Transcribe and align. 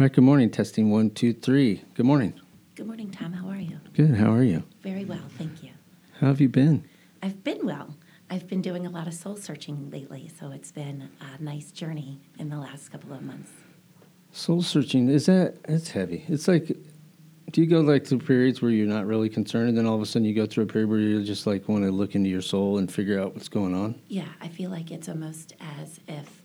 All 0.00 0.04
right, 0.04 0.12
good 0.14 0.24
morning. 0.24 0.48
Testing 0.48 0.90
one, 0.90 1.10
two, 1.10 1.34
three. 1.34 1.84
Good 1.92 2.06
morning. 2.06 2.32
Good 2.74 2.86
morning, 2.86 3.10
Tom. 3.10 3.34
How 3.34 3.46
are 3.50 3.60
you? 3.60 3.78
Good. 3.92 4.14
How 4.14 4.32
are 4.32 4.42
you? 4.42 4.62
Very 4.82 5.04
well, 5.04 5.20
thank 5.36 5.62
you. 5.62 5.72
How 6.18 6.28
have 6.28 6.40
you 6.40 6.48
been? 6.48 6.88
I've 7.22 7.44
been 7.44 7.66
well. 7.66 7.94
I've 8.30 8.48
been 8.48 8.62
doing 8.62 8.86
a 8.86 8.88
lot 8.88 9.06
of 9.06 9.12
soul 9.12 9.36
searching 9.36 9.90
lately, 9.90 10.30
so 10.40 10.52
it's 10.52 10.72
been 10.72 11.10
a 11.20 11.42
nice 11.42 11.70
journey 11.70 12.18
in 12.38 12.48
the 12.48 12.56
last 12.56 12.88
couple 12.88 13.12
of 13.12 13.20
months. 13.20 13.50
Soul 14.32 14.62
searching 14.62 15.10
is 15.10 15.26
that? 15.26 15.56
It's 15.68 15.90
heavy. 15.90 16.24
It's 16.28 16.48
like, 16.48 16.74
do 17.50 17.60
you 17.60 17.66
go 17.66 17.80
like 17.82 18.06
through 18.06 18.20
periods 18.20 18.62
where 18.62 18.70
you're 18.70 18.86
not 18.86 19.04
really 19.04 19.28
concerned, 19.28 19.68
and 19.68 19.76
then 19.76 19.84
all 19.84 19.96
of 19.96 20.00
a 20.00 20.06
sudden 20.06 20.24
you 20.24 20.34
go 20.34 20.46
through 20.46 20.64
a 20.64 20.66
period 20.66 20.88
where 20.88 20.98
you 20.98 21.22
just 21.22 21.46
like 21.46 21.68
want 21.68 21.84
to 21.84 21.90
look 21.90 22.14
into 22.14 22.30
your 22.30 22.40
soul 22.40 22.78
and 22.78 22.90
figure 22.90 23.20
out 23.20 23.34
what's 23.34 23.50
going 23.50 23.74
on? 23.74 24.00
Yeah, 24.08 24.28
I 24.40 24.48
feel 24.48 24.70
like 24.70 24.90
it's 24.90 25.10
almost 25.10 25.52
as 25.60 26.00
if 26.08 26.40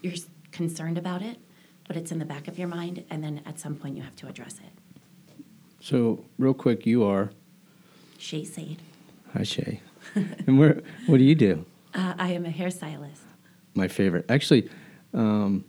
you're 0.00 0.14
concerned 0.52 0.96
about 0.96 1.22
it, 1.22 1.38
but 1.90 1.96
it's 1.96 2.12
in 2.12 2.20
the 2.20 2.24
back 2.24 2.46
of 2.46 2.56
your 2.56 2.68
mind, 2.68 3.02
and 3.10 3.20
then 3.20 3.40
at 3.44 3.58
some 3.58 3.74
point 3.74 3.96
you 3.96 4.02
have 4.04 4.14
to 4.14 4.28
address 4.28 4.60
it. 4.60 5.42
So, 5.80 6.24
real 6.38 6.54
quick, 6.54 6.86
you 6.86 7.02
are 7.02 7.32
Shay 8.16 8.44
Sade. 8.44 8.80
hi 9.34 9.42
Shay, 9.42 9.80
and 10.14 10.56
where? 10.56 10.82
What 11.06 11.18
do 11.18 11.24
you 11.24 11.34
do? 11.34 11.66
Uh, 11.92 12.14
I 12.16 12.28
am 12.28 12.46
a 12.46 12.50
hairstylist. 12.50 13.18
My 13.74 13.88
favorite, 13.88 14.24
actually. 14.28 14.70
Um, 15.12 15.64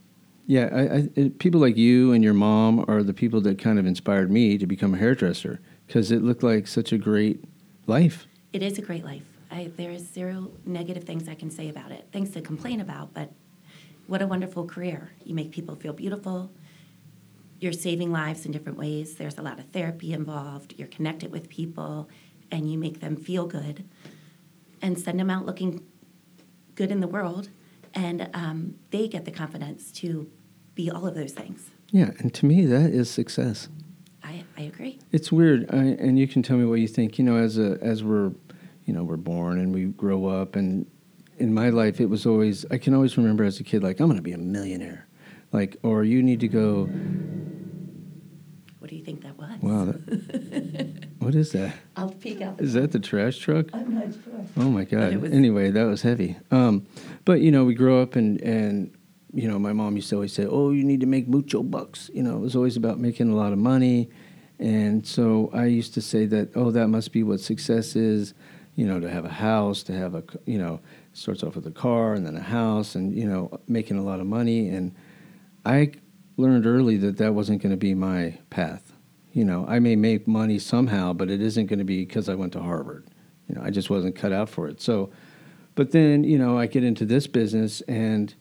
yeah, 0.46 0.70
I, 0.72 1.22
I, 1.22 1.30
people 1.40 1.60
like 1.60 1.76
you 1.76 2.12
and 2.12 2.24
your 2.24 2.36
mom 2.36 2.86
are 2.88 3.02
the 3.02 3.16
people 3.16 3.42
that 3.42 3.58
kind 3.58 3.80
of 3.80 3.88
inspired 3.88 4.30
me 4.30 4.60
to 4.60 4.68
become 4.68 4.94
a 4.94 4.98
hairdresser 4.98 5.60
because 5.88 6.12
it 6.12 6.22
looked 6.22 6.44
like 6.44 6.68
such 6.68 6.94
a 6.94 7.00
great 7.00 7.44
life. 7.88 8.28
It 8.54 8.62
is 8.62 8.78
a 8.78 8.84
great 8.84 9.04
life. 9.04 9.24
I, 9.50 9.72
there 9.76 9.90
is 9.90 10.08
zero 10.08 10.52
negative 10.68 11.04
things 11.04 11.28
I 11.28 11.34
can 11.34 11.50
say 11.50 11.70
about 11.70 11.92
it. 11.92 12.06
Things 12.12 12.30
to 12.34 12.42
complain 12.42 12.80
about, 12.80 13.12
but 13.16 13.32
what 14.12 14.22
a 14.22 14.28
wonderful 14.28 14.66
career. 14.66 15.10
You 15.24 15.34
make 15.34 15.52
people 15.52 15.74
feel 15.78 15.94
beautiful. 15.94 16.52
You're 17.62 17.72
saving 17.72 18.12
lives 18.12 18.46
in 18.46 18.52
different 18.52 18.78
ways. 18.78 19.16
There's 19.16 19.38
a 19.38 19.42
lot 19.42 19.58
of 19.58 19.70
therapy 19.70 20.12
involved. 20.12 20.76
You're 20.78 20.90
connected 20.90 21.32
with 21.32 21.48
people, 21.48 22.10
and 22.52 22.70
you 22.70 22.78
make 22.78 23.00
them 23.00 23.16
feel 23.16 23.46
good 23.48 23.86
and 24.82 25.00
send 25.00 25.18
them 25.18 25.30
out 25.30 25.46
looking 25.46 25.86
good 26.76 26.92
in 26.92 27.00
the 27.00 27.08
world. 27.08 27.52
And 27.94 28.30
um, 28.34 28.76
they 28.90 29.08
get 29.08 29.24
the 29.24 29.32
confidence 29.32 29.94
to 29.94 30.30
be 30.76 30.92
all 30.92 31.08
of 31.08 31.16
those 31.16 31.32
things. 31.32 31.70
Yeah, 31.92 32.12
and 32.20 32.34
to 32.34 32.46
me, 32.46 32.66
that 32.66 32.90
is 32.90 33.10
success. 33.10 33.70
I, 34.24 34.44
I 34.58 34.64
agree. 34.64 35.00
It's 35.14 35.32
weird, 35.32 35.74
I, 35.74 35.84
and 35.84 36.20
you 36.20 36.28
can 36.28 36.44
tell 36.44 36.58
me 36.58 36.66
what 36.66 36.82
you 36.82 36.88
think. 36.90 37.18
You 37.18 37.24
know, 37.24 37.38
as 37.38 37.58
a 37.58 37.78
as 37.82 38.04
we're, 38.04 38.34
you 38.84 38.94
know, 38.94 39.06
we're 39.06 39.16
born 39.16 39.58
and 39.58 39.74
we 39.74 39.86
grow 39.86 40.26
up, 40.26 40.58
and 40.58 40.86
in 41.42 41.54
my 41.54 41.70
life, 41.70 42.00
it 42.00 42.10
was 42.10 42.26
always 42.26 42.66
I 42.72 42.78
can 42.78 42.94
always 42.94 43.18
remember 43.18 43.44
as 43.44 43.60
a 43.60 43.64
kid, 43.64 43.84
like 43.84 44.00
I'm 44.00 44.08
going 44.08 44.18
to 44.18 44.22
be 44.24 44.32
a 44.34 44.38
millionaire, 44.38 45.08
like, 45.52 45.78
or 45.84 46.04
you 46.04 46.22
need 46.24 46.40
to 46.42 46.48
go. 46.48 46.86
What 48.80 48.90
do 48.90 48.96
you 48.96 49.04
think 49.04 49.22
that 49.24 49.38
was? 49.38 49.50
Wow, 49.62 49.86
that, 49.86 51.08
what 51.20 51.36
is 51.36 51.52
that? 51.52 51.76
I'll 51.96 52.10
peek 52.10 52.42
out 52.42 52.58
the 52.58 52.64
Is 52.64 52.74
that 52.74 52.92
the 52.92 53.00
trash 53.00 53.38
truck? 53.38 53.68
I'm 53.74 53.94
not 53.94 54.14
sure. 54.24 54.46
Oh 54.58 54.70
my 54.70 54.86
god! 54.86 55.16
was- 55.18 55.32
anyway, 55.32 55.72
that 55.72 55.84
was 55.84 56.02
heavy. 56.02 56.38
Um, 56.52 56.86
but 57.26 57.42
you 57.42 57.52
know, 57.52 57.66
we 57.66 57.74
grow 57.74 58.02
up 58.02 58.16
and 58.16 58.40
and 58.42 58.96
you 59.34 59.48
know, 59.48 59.58
my 59.60 59.74
mom 59.74 59.96
used 59.96 60.10
to 60.10 60.16
always 60.16 60.34
say, 60.34 60.46
"Oh, 60.46 60.72
you 60.72 60.84
need 60.84 61.00
to 61.02 61.06
make 61.06 61.28
mucho 61.28 61.64
bucks." 61.64 62.10
You 62.14 62.24
know, 62.24 62.36
it 62.38 62.40
was 62.42 62.56
always 62.56 62.78
about 62.78 63.00
making 63.00 63.30
a 63.32 63.36
lot 63.36 63.54
of 63.54 63.60
money, 63.60 64.10
and 64.60 65.06
so 65.08 65.50
I 65.54 65.66
used 65.66 65.94
to 65.96 66.02
say 66.02 66.26
that, 66.28 66.50
"Oh, 66.56 66.70
that 66.72 66.88
must 66.88 67.12
be 67.12 67.24
what 67.24 67.40
success 67.40 67.96
is." 67.96 68.34
You 68.76 68.86
know, 68.88 69.00
to 69.02 69.10
have 69.10 69.26
a 69.26 69.30
house, 69.30 69.84
to 69.84 69.94
have 69.94 70.16
a 70.16 70.24
you 70.46 70.58
know, 70.58 70.80
starts 71.14 71.44
off 71.44 71.56
with 71.56 71.68
a 71.68 71.72
car 71.72 72.14
and 72.14 72.26
then 72.26 72.36
a 72.36 72.42
house, 72.42 72.96
and 72.96 73.16
you 73.16 73.28
know, 73.28 73.60
making 73.68 73.98
a 73.98 74.04
lot 74.04 74.20
of 74.20 74.28
money. 74.28 74.70
And 74.70 74.96
I 75.66 75.92
learned 76.38 76.66
early 76.66 76.98
that 76.98 77.18
that 77.18 77.34
wasn't 77.34 77.62
going 77.62 77.72
to 77.72 77.78
be 77.78 77.94
my 77.94 78.38
path. 78.50 78.94
You 79.34 79.46
know, 79.46 79.66
I 79.68 79.80
may 79.80 79.96
make 79.96 80.28
money 80.28 80.60
somehow, 80.60 81.14
but 81.14 81.30
it 81.30 81.42
isn't 81.42 81.68
going 81.68 81.80
to 81.80 81.86
be 81.86 82.06
because 82.06 82.28
I 82.28 82.36
went 82.36 82.54
to 82.54 82.62
Harvard. 82.62 83.08
You 83.48 83.56
know, 83.56 83.62
I 83.64 83.70
just 83.70 83.90
wasn't 83.90 84.16
cut 84.16 84.32
out 84.32 84.50
for 84.50 84.68
it. 84.68 84.82
So, 84.82 85.12
but 85.76 85.92
then, 85.92 86.24
you 86.24 86.38
know, 86.38 86.58
I 86.58 86.68
get 86.68 86.84
into 86.84 87.06
this 87.06 87.28
business 87.28 87.82
and 87.82 88.34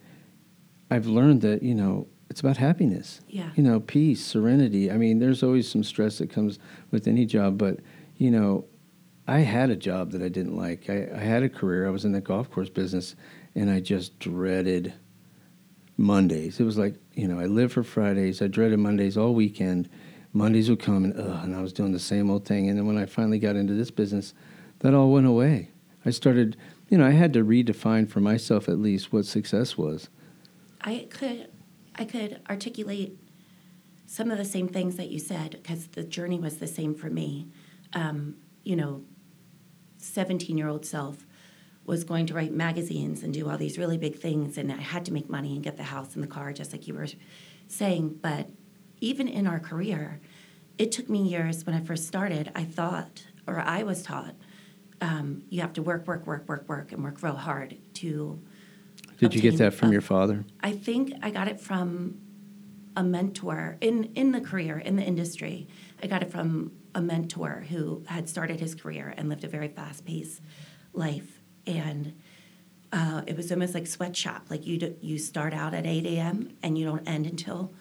I've 0.90 1.06
learned 1.06 1.42
that, 1.42 1.62
you 1.62 1.74
know, 1.74 2.08
it's 2.28 2.40
about 2.40 2.56
happiness. 2.56 3.20
Yeah. 3.28 3.50
You 3.54 3.62
know, 3.62 3.80
peace, 3.80 4.24
serenity. 4.24 4.90
I 4.90 4.96
mean, 4.96 5.18
there's 5.18 5.42
always 5.42 5.68
some 5.70 5.84
stress 5.84 6.18
that 6.18 6.30
comes 6.30 6.58
with 6.90 7.06
any 7.06 7.24
job, 7.26 7.58
but, 7.58 7.78
you 8.16 8.30
know, 8.30 8.64
I 9.30 9.40
had 9.42 9.70
a 9.70 9.76
job 9.76 10.10
that 10.10 10.22
I 10.22 10.28
didn't 10.28 10.56
like. 10.56 10.90
I, 10.90 11.08
I 11.14 11.20
had 11.20 11.44
a 11.44 11.48
career. 11.48 11.86
I 11.86 11.90
was 11.90 12.04
in 12.04 12.10
the 12.10 12.20
golf 12.20 12.50
course 12.50 12.68
business 12.68 13.14
and 13.54 13.70
I 13.70 13.78
just 13.78 14.18
dreaded 14.18 14.92
Mondays. 15.96 16.58
It 16.58 16.64
was 16.64 16.76
like, 16.76 16.96
you 17.14 17.28
know, 17.28 17.38
I 17.38 17.46
lived 17.46 17.74
for 17.74 17.84
Fridays. 17.84 18.42
I 18.42 18.48
dreaded 18.48 18.80
Mondays 18.80 19.16
all 19.16 19.32
weekend. 19.32 19.88
Mondays 20.32 20.68
would 20.68 20.80
come 20.80 21.04
and 21.04 21.16
ugh, 21.16 21.44
and 21.44 21.54
I 21.54 21.62
was 21.62 21.72
doing 21.72 21.92
the 21.92 22.00
same 22.00 22.28
old 22.28 22.44
thing. 22.44 22.68
And 22.68 22.76
then 22.76 22.88
when 22.88 22.98
I 22.98 23.06
finally 23.06 23.38
got 23.38 23.54
into 23.54 23.72
this 23.72 23.92
business, 23.92 24.34
that 24.80 24.94
all 24.94 25.12
went 25.12 25.28
away. 25.28 25.70
I 26.04 26.10
started, 26.10 26.56
you 26.88 26.98
know, 26.98 27.06
I 27.06 27.10
had 27.10 27.32
to 27.34 27.44
redefine 27.44 28.08
for 28.08 28.18
myself 28.18 28.68
at 28.68 28.80
least 28.80 29.12
what 29.12 29.26
success 29.26 29.78
was. 29.78 30.08
I 30.80 31.06
could 31.08 31.48
I 31.94 32.04
could 32.04 32.40
articulate 32.50 33.16
some 34.06 34.32
of 34.32 34.38
the 34.38 34.44
same 34.44 34.66
things 34.66 34.96
that 34.96 35.10
you 35.10 35.20
said 35.20 35.52
because 35.52 35.86
the 35.88 36.02
journey 36.02 36.40
was 36.40 36.58
the 36.58 36.66
same 36.66 36.96
for 36.96 37.10
me. 37.10 37.46
Um, 37.92 38.36
you 38.64 38.76
know, 38.76 39.02
seventeen 40.00 40.58
year 40.58 40.68
old 40.68 40.84
self 40.84 41.26
was 41.84 42.04
going 42.04 42.26
to 42.26 42.34
write 42.34 42.52
magazines 42.52 43.22
and 43.22 43.32
do 43.34 43.48
all 43.48 43.56
these 43.58 43.78
really 43.78 43.98
big 43.98 44.16
things, 44.16 44.58
and 44.58 44.70
I 44.70 44.76
had 44.76 45.04
to 45.06 45.12
make 45.12 45.28
money 45.28 45.54
and 45.54 45.62
get 45.62 45.76
the 45.76 45.82
house 45.84 46.14
and 46.14 46.22
the 46.22 46.28
car, 46.28 46.52
just 46.52 46.72
like 46.72 46.86
you 46.86 46.94
were 46.94 47.06
saying. 47.66 48.18
But 48.22 48.48
even 49.00 49.26
in 49.28 49.46
our 49.46 49.58
career, 49.58 50.20
it 50.78 50.92
took 50.92 51.08
me 51.08 51.22
years 51.22 51.64
when 51.64 51.74
I 51.74 51.80
first 51.80 52.06
started. 52.06 52.52
I 52.54 52.64
thought, 52.64 53.24
or 53.46 53.58
I 53.58 53.82
was 53.82 54.02
taught, 54.02 54.34
um, 55.00 55.42
you 55.48 55.62
have 55.62 55.72
to 55.74 55.82
work, 55.82 56.06
work, 56.06 56.26
work, 56.26 56.48
work, 56.48 56.68
work, 56.68 56.92
and 56.92 57.02
work 57.02 57.22
real 57.22 57.34
hard 57.34 57.76
to 57.94 58.40
Did 59.18 59.34
you 59.34 59.40
get 59.40 59.56
that 59.58 59.74
from 59.74 59.88
a- 59.88 59.92
your 59.92 60.02
father? 60.02 60.44
I 60.60 60.72
think 60.72 61.12
I 61.22 61.30
got 61.30 61.48
it 61.48 61.58
from 61.60 62.20
a 62.96 63.02
mentor 63.02 63.78
in 63.80 64.04
in 64.14 64.32
the 64.32 64.40
career 64.40 64.78
in 64.78 64.96
the 64.96 65.02
industry. 65.02 65.66
I 66.02 66.06
got 66.06 66.22
it 66.22 66.30
from 66.30 66.72
a 66.94 67.00
mentor 67.00 67.66
who 67.68 68.04
had 68.06 68.28
started 68.28 68.60
his 68.60 68.74
career 68.74 69.14
and 69.16 69.28
lived 69.28 69.44
a 69.44 69.48
very 69.48 69.68
fast 69.68 70.04
paced 70.04 70.40
life, 70.92 71.40
and 71.66 72.14
uh, 72.92 73.22
it 73.26 73.36
was 73.36 73.52
almost 73.52 73.74
like 73.74 73.86
sweatshop. 73.86 74.46
Like 74.50 74.66
you 74.66 74.78
do, 74.78 74.96
you 75.00 75.18
start 75.18 75.54
out 75.54 75.74
at 75.74 75.86
eight 75.86 76.06
a.m. 76.06 76.56
and 76.62 76.76
you 76.76 76.84
don't 76.84 77.06
end 77.08 77.26
until 77.26 77.72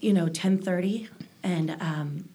you 0.00 0.12
know 0.12 0.28
ten 0.28 0.58
thirty, 0.58 1.08
and 1.42 1.76
um, 1.80 2.28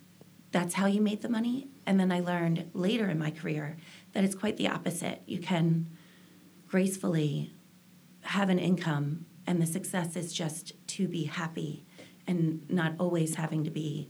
that's 0.51 0.75
how 0.75 0.85
you 0.85 1.01
made 1.01 1.21
the 1.21 1.29
money. 1.29 1.67
And 1.85 1.99
then 1.99 2.11
I 2.11 2.19
learned 2.19 2.69
later 2.73 3.09
in 3.09 3.17
my 3.17 3.31
career 3.31 3.77
that 4.13 4.23
it's 4.23 4.35
quite 4.35 4.57
the 4.57 4.67
opposite. 4.67 5.21
You 5.25 5.39
can 5.39 5.87
gracefully 6.67 7.53
have 8.21 8.49
an 8.49 8.59
income 8.59 9.25
and 9.45 9.61
the 9.61 9.65
success 9.65 10.17
is 10.17 10.33
just 10.33 10.73
to 10.85 11.07
be 11.07 11.23
happy 11.23 11.85
and 12.27 12.69
not 12.69 12.93
always 12.99 13.35
having 13.35 13.63
to 13.63 13.69
be 13.69 14.09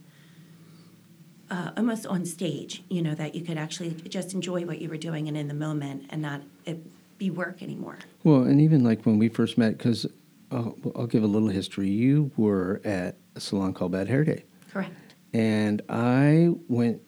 uh, 1.49 1.71
almost 1.77 2.05
on 2.07 2.25
stage 2.25 2.83
you 2.89 3.01
know 3.01 3.15
that 3.15 3.35
you 3.35 3.41
could 3.41 3.57
actually 3.57 3.91
just 4.09 4.33
enjoy 4.33 4.65
what 4.65 4.79
you 4.79 4.89
were 4.89 4.97
doing 4.97 5.27
and 5.27 5.37
in 5.37 5.47
the 5.47 5.53
moment 5.53 6.05
and 6.09 6.21
not 6.21 6.41
it 6.65 6.77
be 7.17 7.29
work 7.31 7.63
anymore 7.63 7.97
Well, 8.23 8.43
and 8.43 8.61
even 8.61 8.83
like 8.83 9.03
when 9.05 9.17
we 9.17 9.27
first 9.29 9.57
met, 9.57 9.77
because 9.77 10.05
I'll, 10.51 10.77
I'll 10.95 11.07
give 11.07 11.23
a 11.23 11.27
little 11.27 11.49
history. 11.49 11.89
You 11.89 12.31
were 12.37 12.79
at 12.85 13.17
a 13.35 13.39
salon 13.39 13.73
called 13.73 13.91
Bad 13.91 14.07
Hair 14.07 14.23
Day. 14.23 14.43
correct 14.71 14.93
and 15.33 15.81
I 15.89 16.49
went 16.67 17.01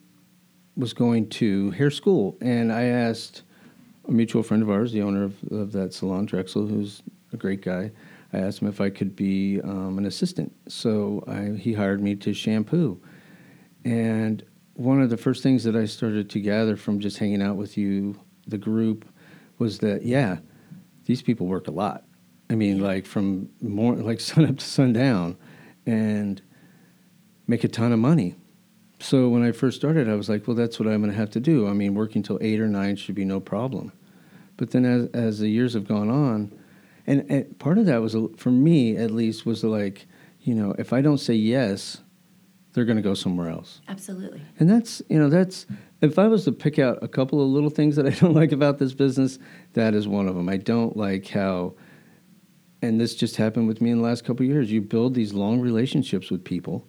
was 0.75 0.93
going 0.93 1.27
to 1.29 1.71
hair 1.71 1.91
school, 1.91 2.37
and 2.41 2.71
I 2.71 2.83
asked 2.83 3.43
a 4.07 4.11
mutual 4.11 4.43
friend 4.43 4.63
of 4.63 4.69
ours, 4.69 4.91
the 4.93 5.01
owner 5.01 5.23
of, 5.23 5.35
of 5.51 5.71
that 5.73 5.93
salon, 5.93 6.25
Drexel, 6.25 6.65
who's 6.67 7.03
a 7.33 7.37
great 7.37 7.61
guy. 7.61 7.91
I 8.31 8.37
asked 8.37 8.61
him 8.61 8.67
if 8.67 8.79
I 8.79 8.89
could 8.89 9.15
be 9.15 9.59
um, 9.61 9.97
an 9.97 10.05
assistant, 10.05 10.53
so 10.67 11.23
I, 11.27 11.57
he 11.59 11.73
hired 11.73 12.01
me 12.01 12.15
to 12.15 12.33
shampoo. 12.33 12.99
And 13.85 14.43
one 14.73 15.01
of 15.01 15.09
the 15.09 15.17
first 15.17 15.43
things 15.43 15.63
that 15.63 15.75
I 15.75 15.85
started 15.85 16.29
to 16.31 16.39
gather 16.39 16.75
from 16.75 16.99
just 16.99 17.17
hanging 17.17 17.41
out 17.41 17.55
with 17.55 17.77
you, 17.77 18.19
the 18.47 18.57
group, 18.57 19.05
was 19.57 19.79
that 19.79 20.03
yeah, 20.03 20.37
these 21.05 21.21
people 21.21 21.47
work 21.47 21.67
a 21.67 21.71
lot. 21.71 22.05
I 22.49 22.55
mean, 22.55 22.79
like 22.79 23.05
from 23.05 23.49
more 23.61 23.95
like 23.95 24.19
sun 24.21 24.45
up 24.45 24.57
to 24.57 24.65
sundown, 24.65 25.37
and 25.85 26.41
make 27.47 27.63
a 27.63 27.67
ton 27.67 27.91
of 27.91 27.99
money. 27.99 28.35
So 28.99 29.29
when 29.29 29.43
I 29.43 29.51
first 29.51 29.77
started, 29.77 30.09
I 30.09 30.15
was 30.15 30.29
like, 30.29 30.47
well, 30.47 30.55
that's 30.55 30.79
what 30.79 30.87
I'm 30.87 31.01
going 31.01 31.11
to 31.11 31.17
have 31.17 31.31
to 31.31 31.39
do. 31.39 31.67
I 31.67 31.73
mean, 31.73 31.95
working 31.95 32.21
till 32.21 32.37
eight 32.41 32.59
or 32.59 32.67
nine 32.67 32.95
should 32.95 33.15
be 33.15 33.25
no 33.25 33.39
problem. 33.39 33.93
But 34.57 34.71
then 34.71 34.83
as, 34.85 35.07
as 35.13 35.39
the 35.39 35.47
years 35.47 35.73
have 35.73 35.87
gone 35.87 36.09
on, 36.09 36.51
and, 37.07 37.25
and 37.31 37.57
part 37.59 37.77
of 37.77 37.85
that 37.85 38.01
was, 38.01 38.15
for 38.37 38.51
me 38.51 38.97
at 38.97 39.09
least, 39.09 39.45
was 39.45 39.63
like, 39.63 40.05
you 40.41 40.53
know, 40.53 40.75
if 40.77 40.91
I 40.91 41.01
don't 41.01 41.17
say 41.17 41.33
yes, 41.33 42.01
they're 42.79 42.85
going 42.85 42.95
to 42.95 43.03
go 43.03 43.13
somewhere 43.13 43.49
else. 43.49 43.81
absolutely 43.89 44.41
And 44.57 44.69
that's, 44.69 45.01
you 45.09 45.19
know, 45.19 45.27
that's, 45.27 45.65
if 45.99 46.17
I 46.17 46.29
was 46.29 46.45
to 46.45 46.53
pick 46.53 46.79
out 46.79 46.97
a 47.01 47.09
couple 47.09 47.41
of 47.41 47.49
little 47.49 47.69
things 47.69 47.97
that 47.97 48.05
I 48.05 48.09
don't 48.21 48.33
like 48.33 48.53
about 48.53 48.79
this 48.79 48.93
business, 48.93 49.37
that 49.73 49.93
is 49.93 50.07
one 50.07 50.29
of 50.29 50.35
them. 50.35 50.47
I 50.47 50.55
don't 50.55 50.95
like 50.95 51.27
how 51.27 51.75
and 52.81 52.99
this 52.99 53.15
just 53.15 53.35
happened 53.35 53.67
with 53.67 53.81
me 53.81 53.91
in 53.91 53.97
the 53.97 54.03
last 54.03 54.23
couple 54.23 54.45
of 54.45 54.49
years. 54.49 54.71
You 54.71 54.81
build 54.81 55.13
these 55.13 55.33
long 55.33 55.59
relationships 55.59 56.31
with 56.31 56.43
people, 56.43 56.87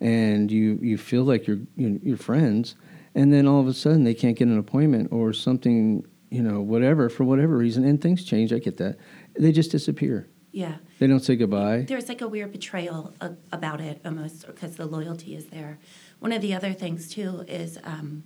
and 0.00 0.50
you 0.50 0.78
you 0.82 0.98
feel 0.98 1.24
like 1.24 1.46
you're 1.46 1.60
you're, 1.76 1.98
you're 2.02 2.16
friends, 2.16 2.76
and 3.14 3.32
then 3.32 3.46
all 3.46 3.60
of 3.60 3.66
a 3.66 3.74
sudden 3.74 4.04
they 4.04 4.14
can't 4.14 4.36
get 4.36 4.48
an 4.48 4.58
appointment 4.58 5.08
or 5.10 5.32
something, 5.32 6.04
you 6.30 6.42
know, 6.42 6.60
whatever 6.60 7.08
for 7.08 7.24
whatever 7.24 7.56
reason, 7.56 7.84
and 7.84 8.00
things 8.00 8.24
change. 8.24 8.52
I 8.52 8.58
get 8.58 8.76
that. 8.76 8.98
They 9.38 9.52
just 9.52 9.70
disappear. 9.70 10.28
Yeah. 10.52 10.76
They 10.98 11.06
don't 11.06 11.20
say 11.20 11.34
goodbye. 11.34 11.86
There's 11.88 12.08
like 12.08 12.20
a 12.20 12.28
weird 12.28 12.52
betrayal 12.52 13.14
about 13.50 13.80
it 13.80 14.00
almost 14.04 14.46
because 14.46 14.76
the 14.76 14.86
loyalty 14.86 15.34
is 15.34 15.46
there. 15.46 15.78
One 16.20 16.30
of 16.30 16.42
the 16.42 16.54
other 16.54 16.74
things 16.74 17.08
too 17.08 17.44
is 17.48 17.78
um, 17.82 18.22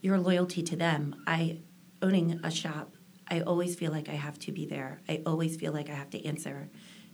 your 0.00 0.18
loyalty 0.18 0.62
to 0.64 0.76
them. 0.76 1.22
I 1.26 1.60
owning 2.02 2.40
a 2.42 2.50
shop, 2.50 2.94
I 3.30 3.40
always 3.40 3.74
feel 3.74 3.92
like 3.92 4.08
I 4.08 4.14
have 4.14 4.38
to 4.40 4.52
be 4.52 4.66
there. 4.66 5.00
I 5.08 5.22
always 5.26 5.56
feel 5.56 5.72
like 5.72 5.88
I 5.88 5.94
have 5.94 6.10
to 6.10 6.24
answer 6.24 6.68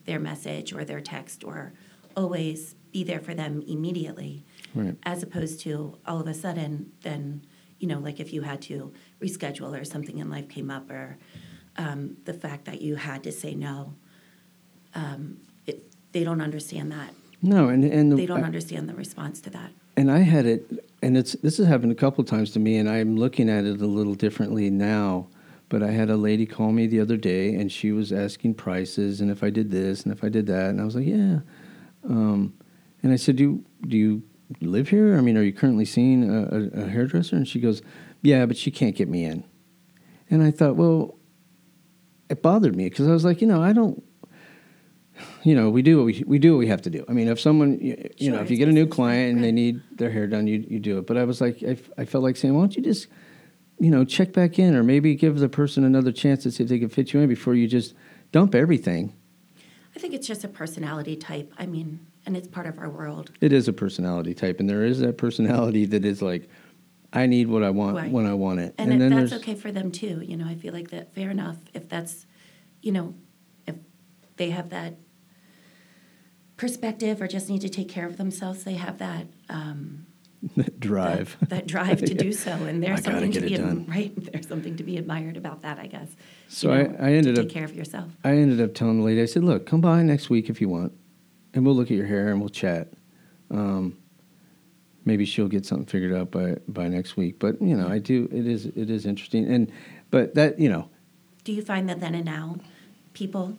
their 0.05 0.19
message 0.19 0.73
or 0.73 0.85
their 0.85 1.01
text 1.01 1.45
or 1.45 1.73
always 2.17 2.75
be 2.93 3.03
there 3.05 3.21
for 3.21 3.35
them 3.35 3.63
immediately. 3.67 4.45
Right. 4.75 4.97
As 5.05 5.23
opposed 5.23 5.61
to 5.61 5.99
all 6.07 6.21
of 6.21 6.27
a 6.27 6.35
sudden, 6.35 6.93
then, 7.03 7.47
you 7.79 7.89
know, 7.89 7.99
like 7.99 8.21
if 8.21 8.33
you 8.33 8.43
had 8.43 8.63
to 8.63 8.93
reschedule 9.21 9.79
or 9.79 9.85
something 9.85 10.19
in 10.19 10.31
life 10.31 10.49
came 10.49 10.71
up 10.71 10.91
or 10.91 11.19
um, 11.77 12.17
the 12.25 12.35
fact 12.35 12.67
that 12.67 12.81
you 12.81 12.97
had 12.97 13.25
to 13.25 13.33
say 13.33 13.55
no 13.55 13.95
it, 15.67 15.83
they 16.13 16.25
don't 16.25 16.41
understand 16.41 16.93
that. 16.93 17.11
No, 17.43 17.69
and 17.69 17.85
and 17.85 18.17
They 18.19 18.27
don't 18.27 18.45
understand 18.45 18.89
the 18.89 18.95
response 18.95 19.41
to 19.43 19.51
that. 19.51 19.71
and 19.97 20.11
I 20.11 20.21
had 20.21 20.47
it, 20.47 20.89
and 21.03 21.17
it's 21.17 21.33
this 21.43 21.59
has 21.59 21.67
happened 21.67 21.93
a 21.93 21.95
couple 21.95 22.23
of 22.23 22.29
times 22.29 22.51
to 22.53 22.59
me, 22.59 22.79
and 22.79 22.89
I'm 22.89 23.17
looking 23.17 23.49
at 23.51 23.65
it 23.65 23.81
a 23.81 23.87
little 23.87 24.15
differently 24.15 24.71
now. 24.71 25.29
But 25.71 25.83
I 25.83 25.91
had 25.91 26.11
a 26.11 26.17
lady 26.17 26.47
call 26.47 26.73
me 26.73 26.87
the 26.87 27.01
other 27.01 27.17
day, 27.17 27.55
and 27.55 27.73
she 27.73 27.91
was 27.91 28.13
asking 28.13 28.55
prices, 28.55 29.21
and 29.21 29.31
if 29.31 29.43
I 29.43 29.51
did 29.51 29.71
this, 29.71 30.05
and 30.05 30.13
if 30.13 30.23
I 30.23 30.29
did 30.29 30.47
that, 30.47 30.71
and 30.71 30.81
I 30.81 30.85
was 30.85 30.95
like, 30.95 31.07
yeah. 31.07 31.41
Um, 32.09 32.53
and 33.03 33.13
I 33.13 33.17
said, 33.17 33.37
do 33.37 33.43
you, 33.43 33.65
do 33.89 33.97
you 33.97 34.23
live 34.61 34.89
here? 34.91 35.17
I 35.17 35.21
mean, 35.23 35.37
are 35.39 35.43
you 35.43 35.55
currently 35.55 35.87
seeing 35.87 36.31
a, 36.31 36.43
a, 36.81 36.85
a 36.85 36.87
hairdresser? 36.89 37.35
And 37.37 37.49
she 37.49 37.61
goes, 37.61 37.81
yeah, 38.23 38.45
but 38.47 38.57
she 38.59 38.71
can't 38.71 38.95
get 38.95 39.09
me 39.09 39.25
in. 39.25 39.43
And 40.31 40.43
I 40.43 40.51
thought, 40.51 40.77
well, 40.77 41.17
it 42.29 42.43
bothered 42.43 42.77
me 42.77 42.89
because 42.91 43.09
I 43.09 43.13
was 43.13 43.25
like, 43.25 43.41
you 43.41 43.47
know, 43.47 43.63
I 43.63 43.73
don't 43.73 44.03
you 45.43 45.55
know, 45.55 45.71
we 45.71 45.83
do 45.83 45.99
what 45.99 46.07
we 46.07 46.25
we 46.27 46.39
do 46.39 46.53
what 46.53 46.59
we 46.59 46.67
have 46.69 46.83
to 46.83 46.91
do. 46.91 47.05
I 47.09 47.13
mean, 47.13 47.29
if 47.29 47.41
someone, 47.41 47.79
you, 47.81 48.11
you 48.17 48.31
know, 48.31 48.41
if 48.41 48.51
you 48.51 48.57
get 48.57 48.69
a 48.69 48.73
new 48.73 48.87
client 48.87 49.35
and 49.35 49.45
they 49.45 49.53
need 49.53 49.81
their 49.97 50.11
hair 50.11 50.27
done, 50.27 50.47
you 50.47 50.65
you 50.69 50.79
do 50.79 50.99
it. 50.99 51.07
But 51.07 51.17
I 51.17 51.25
was 51.25 51.41
like, 51.41 51.63
I 51.63 52.05
felt 52.05 52.25
like 52.25 52.37
saying, 52.37 52.55
why 52.55 52.61
don't 52.63 52.77
you 52.77 52.83
just, 52.83 53.09
you 53.79 53.91
know, 53.91 54.05
check 54.05 54.33
back 54.33 54.59
in 54.59 54.75
or 54.75 54.83
maybe 54.83 55.15
give 55.15 55.39
the 55.39 55.49
person 55.49 55.85
another 55.85 56.13
chance 56.13 56.43
to 56.45 56.51
see 56.51 56.63
if 56.65 56.69
they 56.69 56.79
can 56.79 56.89
fit 56.89 57.13
you 57.13 57.21
in 57.21 57.29
before 57.29 57.55
you 57.55 57.67
just 57.69 57.95
dump 58.33 58.55
everything. 58.55 59.15
I 59.95 60.01
think 60.01 60.15
it's 60.15 60.27
just 60.27 60.43
a 60.43 60.49
personality 60.49 61.15
type. 61.17 61.53
I 61.59 61.67
mean, 61.67 62.01
and 62.27 62.37
it's 62.37 62.49
part 62.49 62.67
of 62.67 62.79
our 62.79 62.91
world. 62.91 63.31
It 63.41 63.53
is 63.53 63.69
a 63.69 63.73
personality 63.73 64.35
type, 64.35 64.59
and 64.59 64.69
there 64.69 64.85
is 64.85 64.99
that 65.01 65.19
personality 65.19 65.87
that 65.87 66.05
is 66.05 66.21
like, 66.21 66.49
I 67.13 67.27
need 67.27 67.47
what 67.47 67.63
I 67.63 67.71
want 67.71 67.97
Right. 67.97 68.11
when 68.11 68.27
I 68.27 68.35
want 68.35 68.59
it, 68.59 68.75
And, 68.77 68.93
it, 69.01 69.11
that's 69.11 69.33
okay 69.35 69.55
for 69.55 69.71
them 69.71 69.93
too. 69.93 70.21
You 70.27 70.37
know, 70.37 70.47
I 70.47 70.57
feel 70.57 70.73
like 70.73 70.91
that 70.91 71.15
fair 71.15 71.31
enough 71.31 71.59
if 71.73 71.89
that's, 71.89 72.27
you 72.83 72.91
know, 72.91 73.15
if 73.69 73.77
they 74.37 74.51
have 74.51 74.71
that 74.71 74.95
perspective 76.57 77.21
or 77.21 77.27
just 77.27 77.49
need 77.49 77.61
to 77.63 77.69
take 77.69 77.89
care 77.89 78.07
of 78.07 78.17
themselves, 78.17 78.65
they 78.65 78.75
have 78.75 78.99
that 78.99 79.27
um, 79.49 80.07
drive. 80.79 81.37
that, 81.41 81.49
that 81.51 81.67
drive 81.67 81.99
to 82.01 82.15
do 82.15 82.33
so. 82.45 82.51
And 82.53 82.83
there's 82.83 83.01
I 83.01 83.03
something 83.13 83.33
to 83.33 83.41
be 83.41 83.55
ad- 83.57 83.89
right. 83.97 84.13
There's 84.33 84.47
something 84.49 84.77
to 84.77 84.83
be 84.85 84.97
admired 84.99 85.37
about 85.37 85.63
that, 85.63 85.79
I 85.79 85.87
guess. 85.87 86.09
So 86.49 86.73
You 86.73 86.79
I- 86.79 86.83
know, 86.85 86.97
I 87.01 87.13
ended 87.13 87.35
to 87.37 87.41
up- 87.43 87.47
take 87.49 87.55
care 87.55 87.65
of 87.65 87.75
yourself. 87.75 88.11
I 88.25 88.33
ended 88.33 88.61
up 88.61 88.75
telling 88.75 88.99
the 89.01 89.05
lady, 89.05 89.23
I 89.23 89.27
said, 89.27 89.45
look, 89.45 89.67
come 89.67 89.81
by 89.81 90.03
next 90.03 90.31
week 90.31 90.49
if 90.49 90.61
you 90.61 90.69
want, 90.69 90.93
and 91.55 91.65
we'll 91.65 91.75
look 91.75 91.91
at 91.91 91.97
your 91.97 92.07
hair 92.07 92.29
and 92.31 92.41
we'll 92.41 92.49
chat. 92.51 92.93
Um, 93.51 93.99
maybe 95.05 95.25
she'll 95.25 95.49
get 95.49 95.67
something 95.67 95.87
figured 95.87 96.13
out 96.15 96.31
by, 96.31 96.57
by 96.69 96.89
next 96.89 97.17
week. 97.17 97.39
But 97.39 97.61
you 97.61 97.77
know, 97.77 97.89
I 97.89 97.99
do. 97.99 98.29
It 98.33 98.47
is 98.47 98.67
it 98.67 98.91
is 98.91 99.07
interesting, 99.07 99.45
and 99.47 99.71
but 100.11 100.35
that 100.35 100.59
you 100.59 100.69
know, 100.69 100.89
Do 101.45 101.53
you 101.53 101.63
find 101.63 101.89
that 101.89 102.01
then 102.01 102.15
and 102.15 102.25
now, 102.25 102.57
people 103.13 103.57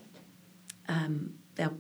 um, 0.90 1.36
that 1.56 1.72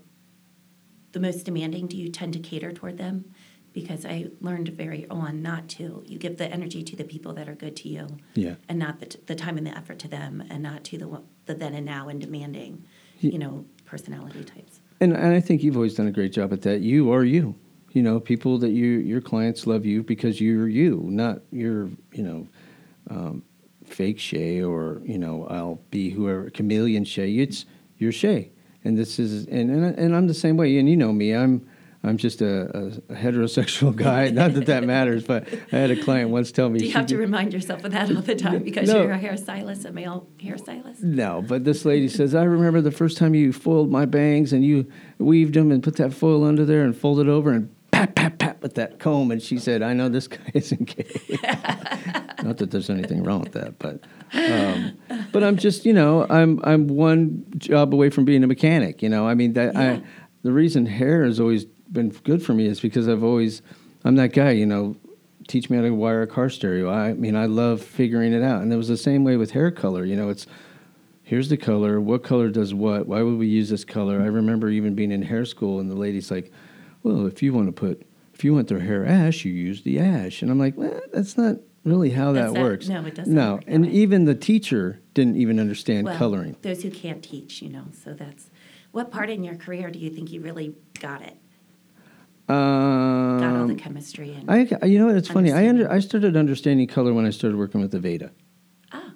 the 1.15 1.19
most 1.21 1.45
demanding, 1.45 1.87
do 1.87 1.95
you 1.97 2.09
tend 2.09 2.33
to 2.33 2.39
cater 2.39 2.71
toward 2.73 2.97
them? 2.97 3.23
Because 3.71 4.05
I 4.05 4.27
learned 4.41 4.67
very 4.69 5.07
on 5.09 5.41
not 5.41 5.67
to. 5.69 6.03
You 6.05 6.19
give 6.19 6.37
the 6.37 6.51
energy 6.51 6.83
to 6.83 6.95
the 6.95 7.05
people 7.05 7.33
that 7.33 7.47
are 7.49 7.55
good 7.55 7.75
to 7.77 7.89
you, 7.89 8.07
yeah, 8.35 8.55
and 8.69 8.77
not 8.77 8.99
the, 8.99 9.05
t- 9.07 9.19
the 9.25 9.35
time 9.35 9.57
and 9.57 9.65
the 9.65 9.75
effort 9.75 9.97
to 9.99 10.07
them, 10.09 10.43
and 10.49 10.61
not 10.61 10.83
to 10.85 10.97
the 10.97 11.21
the 11.45 11.55
then 11.55 11.73
and 11.73 11.85
now 11.85 12.09
and 12.09 12.19
demanding, 12.21 12.85
you 13.19 13.39
know, 13.39 13.65
personality 13.85 14.43
types. 14.43 14.81
and 15.01 15.13
and 15.13 15.33
I 15.33 15.39
think 15.39 15.63
you've 15.63 15.75
always 15.75 15.95
done 15.95 16.07
a 16.07 16.11
great 16.11 16.33
job 16.33 16.53
at 16.53 16.61
that. 16.63 16.81
You 16.81 17.11
are 17.11 17.23
you. 17.23 17.55
You 17.91 18.01
know, 18.01 18.19
people 18.19 18.57
that 18.59 18.71
you 18.71 18.85
your 18.85 19.21
clients 19.21 19.65
love 19.65 19.85
you 19.85 20.03
because 20.03 20.39
you're 20.41 20.67
you, 20.67 21.07
not 21.09 21.39
your 21.51 21.89
you 22.13 22.23
know. 22.23 22.47
Um, 23.09 23.43
fake 23.85 24.19
Shay 24.19 24.63
or 24.63 25.01
you 25.05 25.17
know 25.17 25.45
I'll 25.47 25.79
be 25.91 26.09
whoever 26.09 26.49
chameleon 26.49 27.05
Shay. 27.05 27.37
It's 27.37 27.65
you're 27.97 28.11
Shay, 28.11 28.51
and 28.85 28.97
this 28.97 29.19
is 29.19 29.45
and 29.47 29.69
and, 29.69 29.97
and 29.99 30.15
I'm 30.15 30.27
the 30.27 30.33
same 30.33 30.55
way. 30.57 30.77
And 30.77 30.87
you 30.89 30.95
know 30.95 31.11
me, 31.11 31.33
I'm 31.35 31.67
I'm 32.03 32.17
just 32.17 32.39
a, 32.41 32.65
a, 32.77 32.91
heterosexual 33.15 33.95
guy. 34.07 34.29
Not 34.29 34.53
that 34.53 34.67
that 34.67 34.83
matters, 34.83 35.23
but 35.23 35.47
I 35.71 35.77
had 35.77 35.89
a 35.89 36.01
client 36.01 36.29
once 36.29 36.51
tell 36.51 36.69
me. 36.69 36.77
Do 36.79 36.85
you 36.85 36.91
have 36.93 37.07
to 37.07 37.15
did- 37.15 37.19
remind 37.19 37.51
yourself 37.51 37.83
of 37.83 37.91
that 37.93 38.15
all 38.15 38.21
the 38.21 38.35
time 38.35 38.61
because 38.69 38.87
No. 38.87 39.01
you're 39.01 39.11
a 39.11 39.19
hairstylist, 39.19 39.85
a 39.85 39.91
male 39.91 40.27
hairstylist? 40.37 41.01
no, 41.01 41.43
but 41.47 41.63
this 41.63 41.83
lady 41.83 42.07
says, 42.07 42.35
I 42.35 42.43
remember 42.43 42.79
the 42.79 42.91
first 42.91 43.17
time 43.17 43.33
you 43.33 43.51
foiled 43.51 43.89
my 43.89 44.05
bangs 44.05 44.53
and 44.53 44.63
you 44.63 44.85
weaved 45.17 45.55
them 45.55 45.71
and 45.71 45.81
put 45.81 45.95
that 45.95 46.13
foil 46.13 46.43
under 46.43 46.63
there 46.63 46.83
and 46.83 46.95
folded 46.95 47.27
over 47.27 47.51
and 47.51 47.73
pat, 47.89 48.13
pat, 48.15 48.37
pat 48.37 48.44
with 48.65 48.73
that 48.73 48.97
comb. 48.97 49.29
And 49.29 49.41
she 49.41 49.59
said, 49.59 49.83
I 49.83 49.93
know 49.93 50.09
this 50.09 50.27
guy 50.27 50.39
isn't 50.55 50.85
gay. 50.85 51.37
Not 52.43 52.57
that 52.57 52.71
there's 52.71 52.89
anything 52.89 53.23
wrong 53.23 53.41
with 53.41 53.53
that, 53.53 53.77
but 53.77 54.03
um, 54.33 54.97
but 55.31 55.43
I'm 55.43 55.55
just, 55.55 55.85
you 55.85 55.93
know, 55.93 56.25
I'm 56.29 56.59
I'm 56.63 56.87
one 56.87 57.45
job 57.57 57.93
away 57.93 58.09
from 58.09 58.25
being 58.25 58.43
a 58.43 58.47
mechanic. 58.47 59.01
You 59.03 59.09
know, 59.09 59.27
I 59.27 59.35
mean 59.35 59.53
that 59.53 59.73
Yeah. 59.75 59.81
I 59.81 60.01
the 60.41 60.51
reason 60.51 60.85
hair 60.87 61.23
has 61.25 61.39
always 61.39 61.65
been 61.65 62.09
good 62.09 62.43
for 62.43 62.53
me 62.53 62.65
is 62.65 62.79
because 62.79 63.07
I've 63.07 63.23
always 63.23 63.61
I'm 64.03 64.15
that 64.15 64.33
guy. 64.33 64.51
You 64.51 64.65
know, 64.65 64.95
teach 65.47 65.69
me 65.69 65.77
how 65.77 65.83
to 65.83 65.91
wire 65.91 66.23
a 66.23 66.27
car 66.27 66.49
stereo. 66.49 66.89
I 66.91 67.13
mean, 67.13 67.35
I 67.35 67.45
love 67.45 67.81
figuring 67.81 68.33
it 68.33 68.41
out, 68.43 68.63
and 68.63 68.73
it 68.73 68.77
was 68.77 68.87
the 68.87 68.97
same 68.97 69.23
way 69.23 69.37
with 69.37 69.51
hair 69.51 69.69
color. 69.69 70.05
You 70.05 70.15
know, 70.15 70.29
it's 70.29 70.45
here's 71.23 71.49
the 71.49 71.57
color. 71.57 72.01
What 72.01 72.23
color 72.23 72.49
does 72.49 72.73
what? 72.73 73.07
Why 73.07 73.21
would 73.21 73.37
we 73.37 73.47
use 73.47 73.69
this 73.69 73.85
color? 73.85 74.21
I 74.21 74.25
remember 74.25 74.69
even 74.69 74.95
being 74.95 75.11
in 75.11 75.21
hair 75.21 75.45
school, 75.45 75.79
and 75.79 75.89
the 75.89 75.95
lady's 75.95 76.29
like, 76.29 76.51
"Well, 77.01 77.25
if 77.25 77.41
you 77.41 77.53
want 77.53 77.67
to 77.67 77.71
put, 77.71 78.04
if 78.35 78.43
you 78.43 78.53
want 78.53 78.67
their 78.67 78.79
hair 78.81 79.05
ash, 79.05 79.45
you 79.45 79.51
use 79.53 79.81
the 79.81 79.99
ash." 79.99 80.41
And 80.41 80.51
I'm 80.51 80.59
like, 80.59 80.77
well, 80.77 80.99
"That's 81.13 81.37
not 81.37 81.57
really 81.83 82.11
how 82.11 82.31
That's 82.33 82.53
that 82.53 82.59
not- 82.59 82.63
works." 82.63 82.87
no, 82.89 83.05
it 83.05 83.15
doesn't 83.15 83.33
No, 83.33 83.59
and 83.65 83.85
even 83.87 84.25
the 84.25 84.35
teacher 84.35 84.99
didn't 85.13 85.37
even 85.37 85.59
understand 85.59 86.05
Well, 86.05 86.17
coloring. 86.17 86.57
Those 86.61 86.83
who 86.83 86.91
can't 86.91 87.23
teach, 87.23 87.61
you 87.61 87.69
know, 87.69 87.85
so 87.93 88.13
that's 88.13 88.49
what 88.91 89.09
part 89.11 89.29
in 89.29 89.43
your 89.43 89.55
career 89.55 89.89
do 89.89 89.99
you 89.99 90.09
think 90.09 90.31
you 90.31 90.41
really 90.41 90.75
got 90.99 91.21
it? 91.21 91.37
Um, 92.47 93.39
Got 93.39 93.55
all 93.55 93.67
the 93.67 93.73
chemistry 93.75 94.35
and 94.35 94.49
I, 94.51 94.85
you 94.85 94.99
know? 94.99 95.09
It's 95.09 95.27
funny. 95.27 95.51
I 95.51 95.67
under, 95.67 95.91
I 95.91 95.99
started 95.99 96.37
understanding 96.37 96.85
color 96.87 97.11
when 97.11 97.25
I 97.25 97.31
started 97.31 97.57
working 97.57 97.81
with 97.81 97.91
Aveda. 97.93 98.29
ah, 98.91 99.13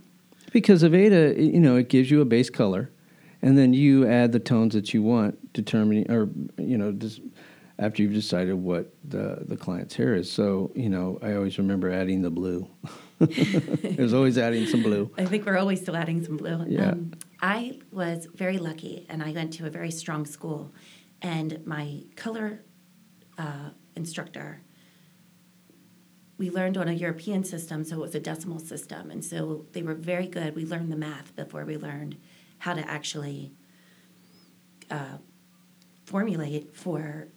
Because 0.52 0.82
Aveda, 0.82 1.38
you 1.38 1.60
know, 1.60 1.76
it 1.76 1.90
gives 1.90 2.10
you 2.10 2.22
a 2.22 2.26
base 2.26 2.50
color, 2.50 2.90
and 3.44 3.56
then 3.58 3.72
you 3.74 4.08
add 4.08 4.32
the 4.32 4.40
tones 4.40 4.74
that 4.74 4.94
you 4.96 5.04
want, 5.04 5.54
determining, 5.54 6.10
or 6.10 6.30
you 6.58 6.76
know, 6.78 6.92
just 6.92 7.22
after 7.80 8.04
you've 8.04 8.14
decided 8.14 8.54
what 8.54 8.94
the 9.04 9.44
the 9.48 9.56
client's 9.56 9.96
hair 9.96 10.14
is. 10.14 10.32
So, 10.32 10.72
you 10.76 10.90
know, 10.90 11.18
I 11.22 11.34
always 11.34 11.58
remember 11.58 11.90
adding 11.90 12.22
the 12.22 12.30
blue. 12.30 12.68
There's 13.20 14.14
always 14.14 14.38
adding 14.38 14.68
some 14.68 14.84
blue. 14.84 15.12
I 15.18 15.26
think 15.26 15.46
we're 15.46 15.58
always 15.58 15.82
still 15.82 15.96
adding 15.96 16.24
some 16.24 16.38
blue. 16.38 16.66
Yeah. 16.68 16.92
Um, 16.92 17.14
I 17.42 17.80
was 17.92 18.28
very 18.36 18.58
lucky, 18.58 19.06
and 19.10 19.24
I 19.24 19.32
went 19.32 19.54
to 19.54 19.66
a 19.66 19.70
very 19.70 19.92
strong 19.92 20.26
school, 20.26 20.74
and 21.22 21.66
my 21.66 22.04
color 22.16 22.62
uh, 23.38 23.70
instructor. 23.96 24.62
We 26.38 26.50
learned 26.50 26.78
on 26.78 26.88
a 26.88 26.94
European 26.94 27.44
system, 27.44 27.84
so 27.84 27.98
it 27.98 28.00
was 28.00 28.16
a 28.16 28.20
decimal 28.20 28.60
system, 28.60 29.12
and 29.12 29.24
so 29.24 29.66
they 29.74 29.84
were 29.84 29.94
very 29.94 30.28
good. 30.28 30.56
We 30.56 30.66
learned 30.66 30.90
the 30.90 30.96
math 30.96 31.36
before 31.36 31.66
we 31.66 31.76
learned 31.76 32.16
how 32.60 32.74
to 32.76 32.90
actually 32.90 33.52
uh, 34.90 35.18
formulate 36.06 36.74
for 36.76 37.28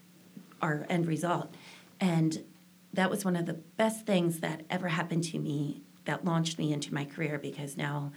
our 0.63 0.87
end 0.89 1.07
result. 1.07 1.55
And 2.01 2.45
that 2.93 3.11
was 3.11 3.25
one 3.25 3.37
of 3.37 3.47
the 3.47 3.55
best 3.55 4.07
things 4.07 4.41
that 4.41 4.63
ever 4.71 4.89
happened 4.89 5.25
to 5.25 5.39
me 5.39 5.83
that 6.05 6.25
launched 6.25 6.59
me 6.59 6.73
into 6.73 6.95
my 6.95 7.05
career 7.05 7.39
because 7.39 7.77
now 7.77 8.13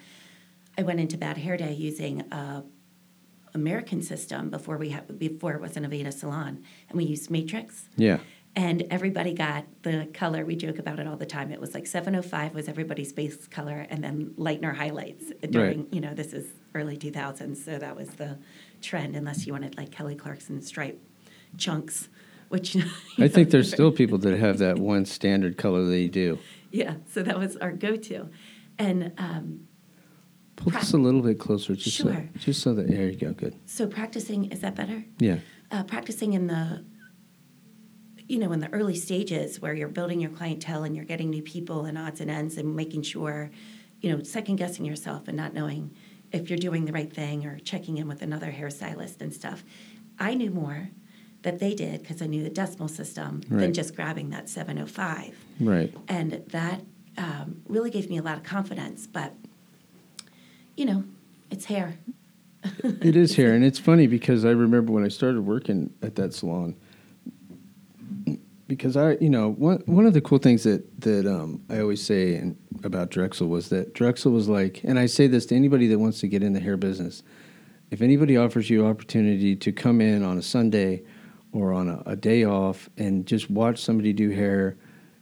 I 0.78 0.84
went 0.84 1.00
into 1.00 1.18
Bad 1.18 1.38
Hair 1.38 1.58
Day 1.58 1.74
using 1.74 2.22
a 2.32 2.64
American 3.54 4.02
system 4.02 4.50
before 4.50 4.78
we 4.78 4.90
had 4.90 5.18
before 5.18 5.54
it 5.54 5.62
was 5.62 5.78
an 5.78 5.86
Aveda 5.90 6.12
salon, 6.12 6.62
and 6.90 6.98
we 6.98 7.06
used 7.06 7.32
Matrix. 7.32 7.88
Yeah. 7.96 8.20
And 8.58 8.84
everybody 8.90 9.34
got 9.34 9.66
the 9.84 10.10
color. 10.14 10.46
We 10.46 10.56
joke 10.58 10.78
about 10.78 11.00
it 11.00 11.08
all 11.08 11.16
the 11.18 11.26
time. 11.26 11.52
It 11.52 11.60
was 11.62 11.74
like 11.74 11.88
705 11.88 12.54
was 12.54 12.68
everybody's 12.68 13.14
base 13.14 13.48
color, 13.48 13.86
and 13.90 14.04
then 14.04 14.34
lightener 14.38 14.76
highlights 14.76 15.32
during, 15.50 15.80
Right. 15.84 15.94
you 15.94 16.02
know, 16.02 16.14
this 16.14 16.34
is 16.34 16.48
early 16.74 16.98
2000s, 16.98 17.56
so 17.64 17.78
that 17.78 17.96
was 17.96 18.10
the 18.12 18.38
trend 18.82 19.16
unless 19.16 19.46
you 19.48 19.54
wanted 19.54 19.78
like 19.78 19.92
Kelly 19.92 20.16
Clarkson 20.16 20.62
stripe 20.62 21.02
chunks, 21.58 22.10
which 22.50 22.76
I 23.18 23.28
think 23.28 23.50
there's 23.52 23.72
still 23.72 23.92
people 24.02 24.18
that 24.20 24.38
have 24.40 24.58
that 24.60 24.78
one 24.80 25.06
standard 25.06 25.58
color 25.58 25.86
they 25.86 26.08
do. 26.08 26.40
yeah. 26.72 26.96
So 27.12 27.24
that 27.24 27.38
was 27.40 27.58
our 27.58 27.72
go-to, 27.72 28.30
and 28.78 29.12
um, 29.18 29.68
Pull 30.56 30.72
this 30.72 30.94
a 30.94 30.98
little 30.98 31.22
bit 31.22 31.38
closer, 31.38 31.76
just 31.76 31.98
so, 31.98 32.16
just 32.40 32.62
so 32.62 32.74
that 32.74 32.88
there 32.88 33.10
you 33.10 33.18
go. 33.18 33.34
Good. 33.34 33.56
so 33.66 33.88
practicing 33.88 34.46
is 34.52 34.62
that 34.62 34.74
better? 34.76 35.04
Yeah. 35.20 35.40
uh, 35.70 35.84
practicing 35.84 36.34
in 36.34 36.48
the 36.48 36.86
you 38.28 38.40
know 38.40 38.52
in 38.54 38.60
the 38.60 38.72
early 38.74 38.96
stages 38.96 39.62
where 39.62 39.74
you're 39.74 39.88
building 39.90 40.20
your 40.22 40.32
clientele 40.32 40.84
and 40.84 40.96
you're 40.96 41.06
getting 41.06 41.30
new 41.30 41.42
people 41.44 41.86
and 41.86 41.98
odds 41.98 42.22
and 42.22 42.32
ends 42.32 42.58
and 42.58 42.76
making 42.76 43.02
sure 43.04 43.52
you 44.02 44.10
know 44.16 44.24
second 44.24 44.56
guessing 44.56 44.86
yourself 44.86 45.28
and 45.28 45.36
not 45.38 45.54
knowing 45.54 45.94
if 46.32 46.50
you're 46.50 46.58
doing 46.58 46.86
the 46.86 46.92
right 46.92 47.14
thing 47.14 47.46
or 47.46 47.60
checking 47.60 47.98
in 47.98 48.08
with 48.08 48.22
another 48.22 48.52
hairstylist 48.52 49.22
and 49.22 49.32
stuff 49.34 49.64
i 50.20 50.34
knew 50.34 50.50
more 50.50 50.90
that 51.46 51.60
they 51.60 51.74
did 51.74 52.02
because 52.02 52.22
i 52.22 52.26
knew 52.26 52.44
the 52.44 52.50
decimal 52.50 52.88
system 52.90 53.42
than 53.50 53.74
just 53.74 53.96
grabbing 53.96 54.30
that 54.32 54.50
705 54.50 55.34
Right. 55.62 55.94
and 56.10 56.44
that 56.50 56.82
um, 57.18 57.62
really 57.70 57.90
gave 57.92 58.10
me 58.10 58.18
a 58.18 58.22
lot 58.22 58.36
of 58.38 58.44
confidence 58.44 59.08
but 59.08 59.34
you 60.76 60.86
know 60.86 61.04
it's 61.50 61.66
hair 61.66 61.98
It 62.84 63.16
is 63.16 63.36
hair. 63.36 63.54
and 63.54 63.64
it's 63.64 63.80
funny 63.90 64.08
because 64.08 64.44
I 64.44 64.50
remember 64.50 64.92
when 64.92 65.06
I 65.06 65.08
started 65.10 65.42
working 65.42 65.94
at 66.02 66.16
that 66.16 66.34
salon. 66.34 66.76
Because 68.68 68.98
I, 68.98 69.12
you 69.22 69.30
know, 69.30 69.52
one 69.52 69.84
one 69.86 70.08
of 70.08 70.14
the 70.16 70.22
cool 70.22 70.40
things 70.40 70.64
that 70.64 71.02
that 71.02 71.28
um, 71.28 71.62
I 71.70 71.80
always 71.80 72.02
say 72.04 72.34
in, 72.34 72.58
about 72.84 73.12
Drexel 73.12 73.48
was 73.48 73.70
that 73.70 73.94
Drexel 73.94 74.32
was 74.32 74.50
like, 74.50 74.82
and 74.84 74.98
I 74.98 75.06
say 75.06 75.28
this 75.28 75.46
to 75.48 75.56
anybody 75.56 75.86
that 75.90 76.00
wants 76.00 76.20
to 76.22 76.28
get 76.28 76.42
in 76.42 76.54
the 76.54 76.60
hair 76.60 76.76
business. 76.76 77.22
If 77.92 78.02
anybody 78.02 78.36
offers 78.36 78.72
you 78.72 78.88
opportunity 78.88 79.56
to 79.56 79.72
come 79.72 80.02
in 80.02 80.24
on 80.24 80.40
a 80.40 80.42
Sunday 80.42 81.04
or 81.56 81.74
on 81.74 81.90
a, 81.90 82.04
a 82.06 82.16
day 82.16 82.44
off 82.44 82.90
and 82.98 83.26
just 83.26 83.50
watch 83.50 83.80
somebody 83.80 84.14
do 84.14 84.30
hair, 84.30 84.78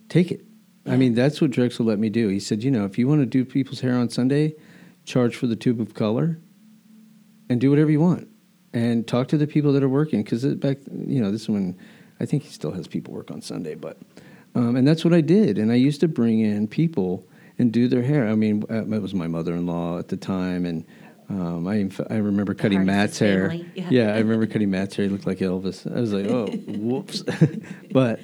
take 0.09 0.31
it. 0.31 0.43
I 0.85 0.97
mean, 0.97 1.13
that's 1.13 1.39
what 1.39 1.51
Drexel 1.51 1.85
let 1.85 1.99
me 1.99 2.09
do. 2.09 2.27
He 2.27 2.41
said, 2.41 2.63
you 2.63 2.71
know, 2.71 2.83
if 2.83 2.97
you 2.97 3.07
want 3.07 3.21
to 3.21 3.25
do 3.25 3.45
people's 3.45 3.79
hair 3.79 3.95
on 3.95 4.09
Sunday, 4.09 4.55
charge 5.05 5.35
for 5.35 5.47
the 5.47 5.55
tube 5.55 5.79
of 5.79 5.93
color 5.93 6.39
and 7.49 7.61
do 7.61 7.69
whatever 7.69 7.91
you 7.91 7.99
want 7.99 8.27
and 8.73 9.07
talk 9.07 9.27
to 9.27 9.37
the 9.37 9.47
people 9.47 9.71
that 9.73 9.83
are 9.83 9.89
working 9.89 10.23
because 10.23 10.45
back 10.55 10.77
you 11.05 11.21
know 11.21 11.31
this 11.31 11.47
one, 11.47 11.77
i 12.19 12.25
think 12.25 12.43
he 12.43 12.49
still 12.49 12.71
has 12.71 12.87
people 12.87 13.13
work 13.13 13.29
on 13.29 13.41
sunday 13.41 13.75
but 13.75 13.97
um, 14.55 14.75
and 14.75 14.87
that's 14.87 15.03
what 15.03 15.13
i 15.13 15.21
did 15.21 15.57
and 15.57 15.71
i 15.71 15.75
used 15.75 15.99
to 15.99 16.07
bring 16.07 16.39
in 16.39 16.67
people 16.67 17.27
and 17.59 17.71
do 17.71 17.87
their 17.87 18.01
hair 18.01 18.27
i 18.27 18.35
mean 18.35 18.63
uh, 18.69 18.83
it 18.83 19.01
was 19.01 19.13
my 19.13 19.27
mother-in-law 19.27 19.99
at 19.99 20.07
the 20.07 20.17
time 20.17 20.65
and 20.65 20.85
um, 21.29 21.67
I, 21.67 21.89
I 22.09 22.17
remember 22.17 22.53
cutting 22.53 22.85
Matt's 22.85 23.19
hair. 23.19 23.53
yeah. 23.53 23.87
Yeah. 23.89 24.13
I 24.13 24.19
remember 24.19 24.45
cutting 24.47 24.69
Matt's 24.69 24.95
hair. 24.95 25.05
He 25.05 25.11
looked 25.11 25.25
like 25.25 25.39
Elvis. 25.39 25.89
I 25.91 25.99
was 25.99 26.13
like, 26.13 26.27
oh, 26.27 26.47
whoops. 26.77 27.23
but, 27.91 28.19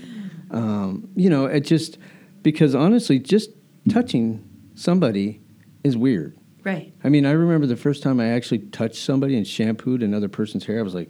um, 0.51 1.09
you 1.15 1.29
know, 1.29 1.45
it 1.45 1.61
just, 1.61 1.97
because 2.41 2.75
honestly, 2.75 3.19
just 3.19 3.51
touching 3.89 4.43
somebody 4.75 5.41
is 5.83 5.95
weird. 5.97 6.37
right 6.63 6.93
I 7.03 7.09
mean, 7.09 7.25
I 7.25 7.31
remember 7.31 7.65
the 7.67 7.75
first 7.77 8.03
time 8.03 8.19
I 8.19 8.27
actually 8.29 8.59
touched 8.59 8.97
somebody 9.03 9.35
and 9.37 9.47
shampooed 9.47 10.03
another 10.03 10.27
person's 10.29 10.65
hair. 10.65 10.79
I 10.79 10.81
was 10.83 10.93
like, 10.95 11.09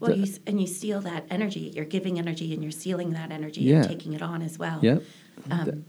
Well, 0.00 0.16
you 0.16 0.32
and 0.46 0.60
you 0.60 0.66
steal 0.66 1.00
that 1.02 1.26
energy. 1.30 1.72
You're 1.74 1.84
giving 1.84 2.18
energy, 2.18 2.52
and 2.54 2.62
you're 2.62 2.72
stealing 2.72 3.12
that 3.12 3.30
energy 3.30 3.62
Yeah. 3.62 3.76
and 3.76 3.88
taking 3.88 4.12
it 4.14 4.22
on 4.22 4.42
as 4.42 4.58
well. 4.58 4.78
"Yep, 4.82 5.02
Um, 5.50 5.84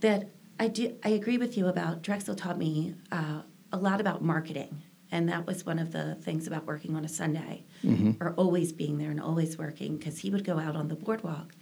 that 0.00 0.28
I 0.60 0.68
do. 0.68 0.96
I 1.04 1.10
agree 1.10 1.38
with 1.38 1.56
you 1.56 1.66
about 1.66 2.02
Drexel 2.02 2.34
taught 2.34 2.58
me 2.58 2.94
uh, 3.10 3.42
a 3.72 3.78
lot 3.78 4.00
about 4.00 4.22
marketing, 4.22 4.82
and 5.10 5.28
that 5.28 5.46
was 5.46 5.64
one 5.66 5.78
of 5.78 5.92
the 5.92 6.14
things 6.16 6.46
about 6.46 6.66
working 6.66 6.94
on 6.96 7.04
a 7.04 7.08
Sunday, 7.08 7.64
Mm-hmm. 7.84 8.12
or 8.22 8.32
always 8.34 8.72
being 8.72 8.98
there 8.98 9.10
and 9.10 9.20
always 9.20 9.58
working, 9.58 9.96
because 9.96 10.18
he 10.18 10.30
would 10.30 10.44
go 10.44 10.58
out 10.58 10.76
on 10.76 10.88
the 10.88 10.94
boardwalk, 10.94 11.54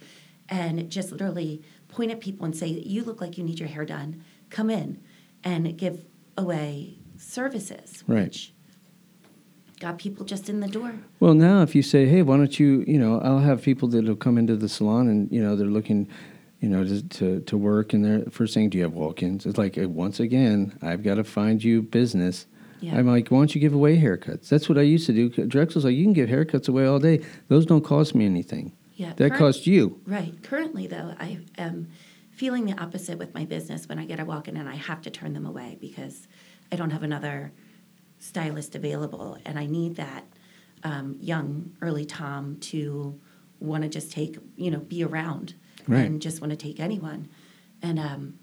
and 0.49 0.89
just 0.89 1.11
literally 1.11 1.61
point 1.87 2.11
at 2.11 2.19
people 2.19 2.45
and 2.45 2.55
say, 2.55 2.67
"You 2.67 3.03
look 3.03 3.21
like 3.21 3.37
you 3.37 3.43
need 3.43 3.59
your 3.59 3.69
hair 3.69 3.85
done. 3.85 4.23
Come 4.49 4.69
in," 4.69 4.99
and 5.43 5.77
give 5.77 6.05
away 6.37 6.97
services, 7.17 8.03
Right. 8.07 8.23
which 8.25 8.53
got 9.79 9.97
people 9.97 10.25
just 10.25 10.47
in 10.49 10.59
the 10.59 10.67
door. 10.67 10.93
Well, 11.19 11.33
now 11.33 11.61
if 11.63 11.73
you 11.73 11.81
say, 11.81 12.05
"Hey, 12.07 12.21
why 12.21 12.37
don't 12.37 12.59
you?" 12.59 12.83
You 12.87 12.99
know, 12.99 13.19
I'll 13.21 13.39
have 13.39 13.61
people 13.63 13.87
that'll 13.87 14.15
come 14.15 14.37
into 14.37 14.55
the 14.55 14.69
salon 14.69 15.07
and 15.07 15.31
you 15.31 15.41
know 15.41 15.55
they're 15.55 15.67
looking, 15.67 16.07
you 16.61 16.69
know, 16.69 16.83
to 16.85 17.01
to, 17.01 17.41
to 17.41 17.57
work, 17.57 17.91
and 17.93 18.05
they're 18.05 18.23
first 18.31 18.53
saying, 18.53 18.69
"Do 18.69 18.77
you 18.77 18.83
have 18.85 18.93
walk-ins?" 18.93 19.45
It's 19.45 19.57
like 19.57 19.77
uh, 19.77 19.89
once 19.89 20.19
again, 20.19 20.77
I've 20.81 21.03
got 21.03 21.15
to 21.15 21.23
find 21.23 21.61
you 21.63 21.81
business. 21.81 22.45
Yeah. 22.79 22.97
I'm 22.97 23.05
like, 23.05 23.27
why 23.29 23.37
don't 23.37 23.53
you 23.53 23.61
give 23.61 23.73
away 23.75 23.95
haircuts? 23.97 24.49
That's 24.49 24.67
what 24.67 24.77
I 24.79 24.81
used 24.81 25.05
to 25.05 25.13
do. 25.13 25.29
Drexel's 25.45 25.85
like, 25.85 25.93
you 25.93 26.03
can 26.03 26.13
give 26.13 26.29
haircuts 26.29 26.67
away 26.67 26.87
all 26.87 26.97
day. 26.97 27.23
Those 27.47 27.67
don't 27.67 27.83
cost 27.83 28.15
me 28.15 28.25
anything. 28.25 28.73
Yeah, 28.95 29.09
That 29.17 29.29
current- 29.29 29.35
costs 29.37 29.67
you. 29.67 30.01
Right. 30.07 30.33
Currently, 30.41 30.87
though, 30.87 31.13
I 31.19 31.41
am 31.59 31.89
feeling 32.31 32.65
the 32.65 32.75
opposite 32.81 33.19
with 33.19 33.35
my 33.35 33.45
business 33.45 33.87
when 33.87 33.99
I 33.99 34.05
get 34.05 34.19
a 34.19 34.25
walk 34.25 34.47
in 34.47 34.57
and 34.57 34.67
I 34.67 34.77
have 34.77 34.99
to 35.03 35.11
turn 35.11 35.33
them 35.33 35.45
away 35.45 35.77
because 35.79 36.27
I 36.71 36.75
don't 36.75 36.89
have 36.89 37.03
another 37.03 37.51
stylist 38.17 38.73
available. 38.75 39.37
And 39.45 39.59
I 39.59 39.67
need 39.67 39.95
that 39.97 40.25
um, 40.83 41.17
young, 41.19 41.75
early 41.81 42.05
Tom 42.05 42.57
to 42.61 43.19
want 43.59 43.83
to 43.83 43.89
just 43.89 44.11
take, 44.11 44.39
you 44.55 44.71
know, 44.71 44.79
be 44.79 45.03
around 45.03 45.53
Right. 45.87 46.05
and 46.05 46.21
just 46.21 46.41
want 46.41 46.51
to 46.51 46.57
take 46.57 46.79
anyone. 46.79 47.29
And 47.81 47.99
um, 47.99 48.39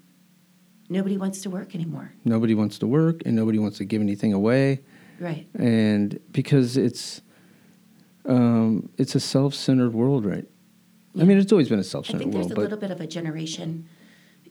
nobody 0.89 1.17
wants 1.17 1.41
to 1.41 1.49
work 1.49 1.75
anymore. 1.75 2.13
Nobody 2.25 2.55
wants 2.55 2.79
to 2.79 2.87
work, 2.87 3.21
and 3.25 3.35
nobody 3.35 3.59
wants 3.59 3.77
to 3.77 3.85
give 3.85 4.01
anything 4.01 4.33
away. 4.33 4.81
Right. 5.19 5.47
and 5.55 6.17
because 6.31 6.77
it's 6.77 7.21
um, 8.25 8.89
it's 8.97 9.15
a 9.15 9.19
self-centered 9.19 9.93
world, 9.93 10.25
right? 10.25 10.45
I 11.19 11.23
mean, 11.23 11.37
it's 11.37 11.51
always 11.51 11.67
been 11.67 11.79
a 11.79 11.83
self-centered 11.83 12.25
world. 12.25 12.35
I 12.35 12.39
think 12.39 12.47
there's 12.47 12.57
world, 12.57 12.71
a 12.71 12.75
little 12.75 12.77
bit 12.77 12.91
of 12.91 13.01
a 13.01 13.07
generation. 13.07 13.89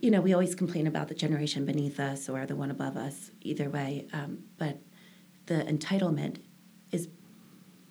You 0.01 0.11
know, 0.11 0.21
we 0.21 0.33
always 0.33 0.55
complain 0.55 0.87
about 0.87 1.09
the 1.09 1.15
generation 1.15 1.65
beneath 1.65 1.99
us 2.01 2.29
or 2.29 2.45
the 2.45 2.57
one 2.57 2.71
above 2.71 2.97
us, 2.97 3.31
either 3.41 3.71
way. 3.71 4.09
Um, 4.13 4.45
but 4.59 4.79
the 5.47 5.63
entitlement 5.63 6.39
is 6.93 7.09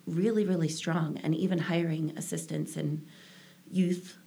really, 0.06 0.46
really 0.46 0.70
strong. 0.70 1.18
And 1.24 1.34
even 1.34 1.60
hiring 1.60 2.14
assistants 2.18 2.76
and 2.78 3.06
youth, 3.72 4.18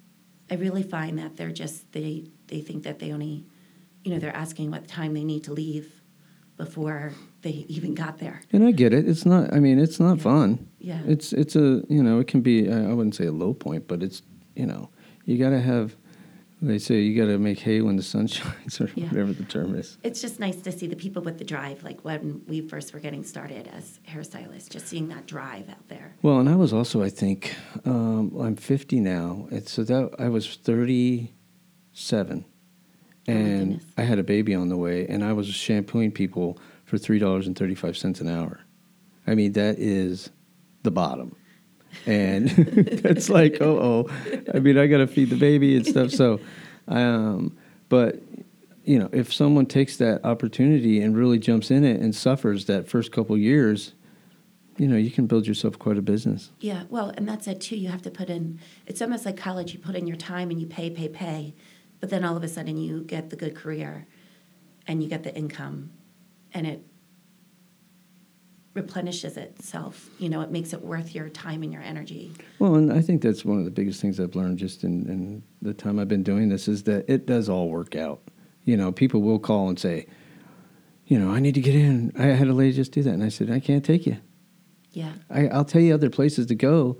I 0.50 0.54
really 0.54 0.82
find 0.82 1.18
that 1.18 1.36
they're 1.36 1.52
just 1.52 1.92
they 1.92 2.24
they 2.48 2.60
think 2.60 2.82
that 2.84 2.98
they 2.98 3.12
only, 3.12 3.44
you 4.04 4.12
know, 4.12 4.18
they're 4.18 4.34
asking 4.36 4.70
what 4.70 4.88
time 4.88 5.14
they 5.14 5.24
need 5.24 5.44
to 5.44 5.52
leave 5.52 6.00
before 6.56 7.12
they 7.42 7.64
even 7.68 7.94
got 7.94 8.18
there. 8.18 8.42
and 8.52 8.64
I 8.66 8.72
get 8.72 8.92
it. 8.92 9.08
It's 9.08 9.24
not. 9.24 9.52
I 9.54 9.60
mean, 9.60 9.78
it's 9.78 9.98
not 10.00 10.16
Yeah. 10.18 10.22
fun. 10.22 10.68
Yeah. 10.78 11.00
It's 11.06 11.32
it's 11.32 11.56
a 11.56 11.82
you 11.88 12.02
know 12.02 12.18
it 12.20 12.26
can 12.26 12.40
be. 12.40 12.68
I 12.70 12.90
I 12.90 12.92
wouldn't 12.92 13.14
say 13.14 13.26
a 13.26 13.32
low 13.32 13.54
point, 13.54 13.86
but 13.88 14.02
it's 14.02 14.22
you 14.56 14.66
know 14.66 14.90
you 15.24 15.38
got 15.38 15.50
to 15.50 15.60
have. 15.60 15.96
They 16.62 16.78
say 16.78 17.00
you 17.00 17.16
got 17.18 17.30
to 17.30 17.38
make 17.38 17.58
hay 17.60 17.80
when 17.80 17.96
the 17.96 18.02
sun 18.02 18.26
shines, 18.36 18.80
or 18.80 18.90
Yeah. 18.94 19.06
whatever 19.08 19.32
the 19.32 19.44
term 19.44 19.74
is. 19.74 19.96
It's 20.02 20.20
just 20.20 20.38
nice 20.40 20.56
to 20.62 20.72
see 20.72 20.86
the 20.86 20.96
people 20.96 21.22
with 21.22 21.38
the 21.38 21.44
drive, 21.44 21.82
like 21.82 22.04
when 22.04 22.42
we 22.46 22.60
first 22.60 22.92
were 22.92 23.00
getting 23.00 23.24
started 23.24 23.66
as 23.68 23.98
hairstylists, 24.06 24.68
just 24.68 24.86
seeing 24.86 25.08
that 25.08 25.26
drive 25.26 25.70
out 25.70 25.88
there. 25.88 26.14
Well, 26.22 26.38
and 26.38 26.48
I 26.48 26.56
was 26.56 26.72
also, 26.74 27.02
I 27.02 27.08
think, 27.08 27.54
um, 27.86 28.36
I'm 28.38 28.56
50 28.56 29.00
now. 29.00 29.48
It's 29.50 29.72
so 29.72 29.84
that 29.84 30.14
I 30.18 30.28
was 30.28 30.56
37, 30.56 32.44
Oh, 33.28 33.32
and 33.32 33.72
goodness. 33.78 33.92
I 33.96 34.02
had 34.02 34.18
a 34.18 34.22
baby 34.24 34.54
on 34.54 34.68
the 34.68 34.76
way, 34.76 35.06
and 35.06 35.24
I 35.24 35.32
was 35.32 35.46
shampooing 35.48 36.10
people 36.12 36.58
for 36.84 36.98
three 36.98 37.18
dollars 37.18 37.46
and 37.46 37.56
35 37.56 37.96
cents 37.96 38.20
an 38.20 38.28
hour. 38.28 38.60
I 39.26 39.34
mean, 39.34 39.52
that 39.52 39.78
is 39.78 40.30
the 40.82 40.90
bottom, 40.90 41.36
and 42.06 42.50
it's 42.56 43.28
like, 43.28 43.58
oh, 43.60 44.08
oh. 44.08 44.42
I 44.54 44.60
mean, 44.60 44.78
I 44.78 44.86
got 44.86 44.98
to 44.98 45.06
feed 45.06 45.30
the 45.30 45.36
baby 45.36 45.76
and 45.76 45.86
stuff. 45.86 46.10
So, 46.10 46.40
um, 46.88 47.56
but 47.88 48.20
you 48.84 48.98
know, 48.98 49.08
if 49.12 49.32
someone 49.32 49.66
takes 49.66 49.96
that 49.98 50.24
opportunity 50.24 51.00
and 51.00 51.16
really 51.16 51.38
jumps 51.38 51.70
in 51.70 51.84
it 51.84 52.00
and 52.00 52.14
suffers 52.14 52.64
that 52.66 52.88
first 52.88 53.12
couple 53.12 53.36
years, 53.36 53.92
you 54.78 54.88
know, 54.88 54.96
you 54.96 55.10
can 55.10 55.26
build 55.26 55.46
yourself 55.46 55.78
quite 55.78 55.98
a 55.98 56.02
business. 56.02 56.50
Yeah, 56.60 56.84
well, 56.88 57.12
and 57.16 57.28
that's 57.28 57.46
it 57.46 57.60
too. 57.60 57.76
You 57.76 57.88
have 57.88 58.02
to 58.02 58.10
put 58.10 58.30
in, 58.30 58.58
it's 58.86 59.02
almost 59.02 59.26
like 59.26 59.36
college. 59.36 59.74
You 59.74 59.78
put 59.78 59.94
in 59.94 60.06
your 60.06 60.16
time 60.16 60.50
and 60.50 60.60
you 60.60 60.66
pay, 60.66 60.90
pay, 60.90 61.08
pay. 61.08 61.54
But 62.00 62.08
then 62.08 62.24
all 62.24 62.36
of 62.36 62.42
a 62.42 62.48
sudden 62.48 62.78
you 62.78 63.02
get 63.02 63.30
the 63.30 63.36
good 63.36 63.54
career 63.54 64.06
and 64.86 65.02
you 65.02 65.08
get 65.08 65.22
the 65.22 65.34
income 65.36 65.90
and 66.52 66.66
it 66.66 66.82
replenishes 68.74 69.36
itself. 69.36 70.08
You 70.18 70.28
know, 70.28 70.40
it 70.42 70.50
makes 70.50 70.72
it 70.72 70.82
worth 70.82 71.14
your 71.14 71.28
time 71.28 71.62
and 71.62 71.72
your 71.72 71.82
energy. 71.82 72.32
Well, 72.58 72.76
and 72.76 72.92
I 72.92 73.00
think 73.00 73.20
that's 73.20 73.44
one 73.44 73.58
of 73.58 73.64
the 73.64 73.70
biggest 73.70 74.00
things 74.00 74.20
I've 74.20 74.36
learned 74.36 74.58
just 74.58 74.84
in, 74.84 75.08
in 75.08 75.42
the 75.60 75.74
time 75.74 75.98
I've 75.98 76.08
been 76.08 76.22
doing 76.22 76.48
this 76.48 76.68
is 76.68 76.84
that 76.84 77.04
it 77.08 77.26
does 77.26 77.48
all 77.48 77.68
work 77.68 77.96
out. 77.96 78.20
You 78.64 78.76
know, 78.76 78.92
people 78.92 79.22
will 79.22 79.40
call 79.40 79.68
and 79.68 79.78
say, 79.78 80.06
you 81.06 81.18
know, 81.18 81.32
I 81.32 81.40
need 81.40 81.54
to 81.54 81.60
get 81.60 81.74
in. 81.74 82.12
I 82.16 82.26
had 82.26 82.46
a 82.46 82.52
lady 82.52 82.76
just 82.76 82.92
do 82.92 83.02
that. 83.02 83.10
And 83.10 83.24
I 83.24 83.28
said, 83.28 83.50
I 83.50 83.58
can't 83.58 83.84
take 83.84 84.06
you. 84.06 84.18
Yeah, 84.92 85.12
I, 85.28 85.48
I'll 85.48 85.64
tell 85.64 85.80
you 85.80 85.92
other 85.94 86.10
places 86.10 86.46
to 86.46 86.54
go, 86.54 86.98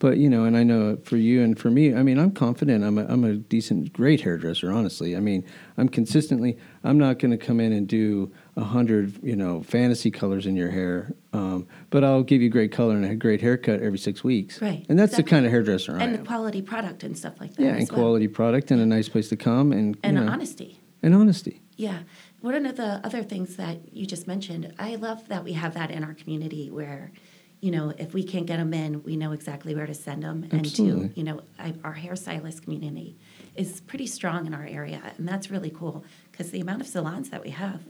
But 0.00 0.16
you 0.16 0.30
know, 0.30 0.44
and 0.44 0.56
I 0.56 0.62
know 0.62 0.96
for 1.04 1.18
you 1.18 1.42
and 1.42 1.58
for 1.58 1.70
me, 1.70 1.94
I 1.94 2.02
mean, 2.02 2.18
I'm 2.18 2.32
confident. 2.32 2.82
I'm 2.82 2.96
a, 2.96 3.04
I'm 3.04 3.22
a 3.22 3.34
decent, 3.34 3.92
great 3.92 4.22
hairdresser. 4.22 4.72
Honestly, 4.72 5.14
I 5.14 5.20
mean, 5.20 5.44
I'm 5.76 5.90
consistently. 5.90 6.56
I'm 6.82 6.98
not 6.98 7.18
going 7.18 7.32
to 7.32 7.36
come 7.36 7.60
in 7.60 7.72
and 7.72 7.86
do 7.86 8.32
a 8.60 8.64
hundred, 8.64 9.18
you 9.22 9.34
know, 9.36 9.62
fantasy 9.62 10.10
colors 10.10 10.46
in 10.46 10.54
your 10.54 10.70
hair. 10.70 11.12
Um, 11.32 11.66
but 11.90 12.04
I'll 12.04 12.22
give 12.22 12.42
you 12.42 12.48
great 12.50 12.72
color 12.72 12.94
and 12.94 13.04
a 13.04 13.14
great 13.14 13.40
haircut 13.40 13.80
every 13.80 13.98
six 13.98 14.22
weeks. 14.22 14.60
Right, 14.60 14.84
And 14.88 14.98
that's 14.98 15.16
the 15.16 15.22
kind 15.22 15.46
of 15.46 15.52
hairdresser 15.52 15.92
I 15.96 16.02
and 16.04 16.16
am. 16.16 16.22
the 16.22 16.26
quality 16.28 16.62
product 16.62 17.02
and 17.02 17.16
stuff 17.16 17.40
like 17.40 17.54
that. 17.54 17.62
yeah, 17.62 17.74
and 17.76 17.88
well. 17.90 17.98
quality 18.00 18.28
product 18.28 18.70
and 18.70 18.80
a 18.80 18.86
nice 18.86 19.08
place 19.08 19.28
to 19.30 19.36
come 19.36 19.72
and 19.72 19.96
and 20.02 20.16
you 20.18 20.24
know, 20.24 20.30
honesty. 20.30 20.78
and 21.02 21.14
honesty. 21.14 21.62
Yeah. 21.76 22.00
One 22.42 22.66
of 22.66 22.76
the 22.76 23.00
other 23.04 23.22
things 23.22 23.56
that 23.56 23.92
you 23.92 24.06
just 24.06 24.26
mentioned, 24.26 24.74
I 24.78 24.96
love 24.96 25.28
that 25.28 25.44
we 25.44 25.52
have 25.54 25.74
that 25.74 25.90
in 25.90 26.04
our 26.04 26.14
community 26.14 26.70
where, 26.70 27.12
you 27.60 27.70
know, 27.70 27.92
if 27.98 28.12
we 28.14 28.22
can't 28.22 28.46
get 28.46 28.56
them 28.58 28.72
in, 28.74 29.02
we 29.02 29.16
know 29.16 29.32
exactly 29.32 29.74
where 29.74 29.86
to 29.86 29.94
send 29.94 30.22
them. 30.22 30.44
And 30.50 30.60
Absolutely. 30.66 31.08
to, 31.10 31.16
you 31.18 31.24
know, 31.24 31.42
I, 31.58 31.74
our 31.84 31.94
hairstylist 31.94 32.62
community 32.62 33.16
is 33.54 33.80
pretty 33.82 34.06
strong 34.06 34.46
in 34.46 34.54
our 34.54 34.64
area. 34.66 35.00
And 35.18 35.28
that's 35.28 35.50
really 35.50 35.70
cool 35.70 36.04
because 36.32 36.50
the 36.50 36.60
amount 36.60 36.80
of 36.80 36.86
salons 36.86 37.28
that 37.30 37.42
we 37.42 37.50
have 37.50 37.80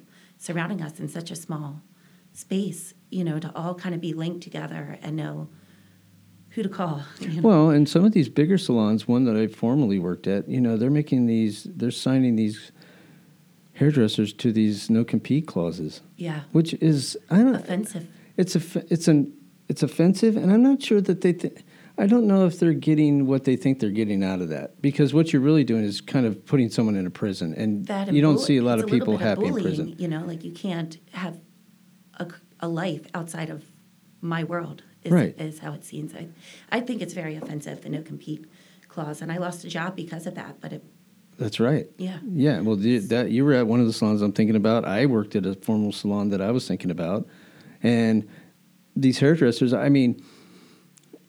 surrounding 0.41 0.81
us 0.83 0.99
in 0.99 1.07
such 1.07 1.31
a 1.31 1.37
small 1.37 1.83
space, 2.33 2.95
you 3.11 3.23
know, 3.23 3.39
to 3.39 3.53
all 3.55 3.75
kind 3.75 3.95
of 3.95 4.01
be 4.01 4.15
linked 4.15 4.43
together 4.43 4.99
and 5.03 5.15
know 5.15 5.49
who 6.51 6.63
to 6.63 6.69
call. 6.69 7.03
You 7.21 7.41
know? 7.41 7.49
Well, 7.49 7.71
and 7.71 7.89
some 7.89 8.05
of 8.05 8.13
these 8.13 8.29
bigger 8.29 8.57
salons, 8.57 9.07
one 9.07 9.25
that 9.27 9.37
I 9.37 9.47
formerly 9.47 9.99
worked 9.99 10.27
at, 10.27 10.49
you 10.49 10.61
know, 10.61 10.77
they're 10.79 10.91
making 10.91 11.27
these, 11.27 11.65
they're 11.65 11.91
signing 11.91 12.37
these 12.37 12.73
hairdressers 13.75 14.33
to 14.33 14.51
these 14.51 14.89
no 14.89 15.05
compete 15.05 15.47
clauses, 15.47 16.01
yeah. 16.17 16.41
which 16.53 16.73
is 16.75 17.19
I 17.31 17.39
don't. 17.39 17.55
Offensive. 17.57 18.09
It's 18.39 18.57
a, 18.57 18.93
it's 18.93 19.09
an, 19.09 19.33
it's 19.69 19.83
offensive, 19.83 20.37
and 20.37 20.51
I'm 20.51 20.63
not 20.63 20.83
sure 20.83 21.03
that 21.03 21.21
they. 21.21 21.35
Th- 21.35 21.55
I 21.99 22.07
don't 22.07 22.27
know 22.27 22.47
if 22.47 22.59
they're 22.59 22.73
getting 22.73 23.27
what 23.27 23.45
they 23.45 23.57
think 23.57 23.79
they're 23.81 23.91
getting 23.91 24.25
out 24.25 24.41
of 24.41 24.49
that 24.49 24.81
because 24.81 25.13
what 25.13 25.33
you're 25.33 25.43
really 25.43 25.65
doing 25.65 25.85
is 25.85 26.01
kind 26.01 26.25
of 26.27 26.45
putting 26.47 26.71
someone 26.71 26.97
in 26.97 27.07
a 27.07 27.11
prison, 27.11 27.55
and 27.55 27.87
that 27.87 28.13
you 28.13 28.23
don't 28.23 28.39
see 28.39 28.57
a 28.57 28.63
lot 28.63 28.79
it's 28.79 28.85
of 28.85 28.91
little 28.91 29.07
people 29.07 29.19
bit 29.19 29.23
of 29.23 29.29
happy 29.29 29.47
in 29.49 29.55
prison. 29.55 29.95
You 29.99 30.09
know, 30.09 30.25
like 30.25 30.45
you 30.45 30.53
can't 30.53 30.97
have 31.13 31.39
a, 32.15 32.29
a 32.61 32.69
life 32.69 33.07
outside 33.15 33.51
of 33.51 33.65
my 34.21 34.45
world. 34.45 34.83
Is, 35.03 35.13
Right. 35.13 35.35
is 35.41 35.61
how 35.61 35.73
it 35.73 35.83
seems. 35.83 36.15
I, 36.15 36.29
I 36.71 36.81
think 36.81 37.01
it's 37.01 37.15
very 37.15 37.35
offensive 37.35 37.81
the 37.81 37.89
no 37.89 38.03
compete 38.03 38.45
clause, 38.89 39.23
and 39.23 39.33
I 39.33 39.39
lost 39.39 39.65
a 39.65 39.69
job 39.69 39.97
because 39.97 40.27
of 40.27 40.35
that. 40.35 40.61
But 40.61 40.75
it, 40.75 40.85
That's 41.39 41.59
right. 41.59 41.87
yeah, 41.97 42.19
Yeah, 42.31 42.61
well, 42.61 42.77
the, 42.77 42.99
that 42.99 43.31
you 43.31 43.47
were 43.47 43.55
at 43.55 43.67
one 43.67 43.81
of 43.81 43.87
the 43.87 43.95
salons 43.95 44.21
I'm 44.21 44.33
thinking 44.33 44.57
about. 44.57 44.85
I 44.85 45.07
worked 45.07 45.35
at 45.37 45.47
a 45.47 45.55
formal 45.55 45.93
salon 45.93 46.29
that 46.31 46.43
I 46.43 46.51
was 46.51 46.69
thinking 46.69 46.91
about, 46.91 47.27
and 47.83 48.29
these 48.95 49.19
hairdressers. 49.19 49.73
I 49.73 49.89
mean, 49.89 50.23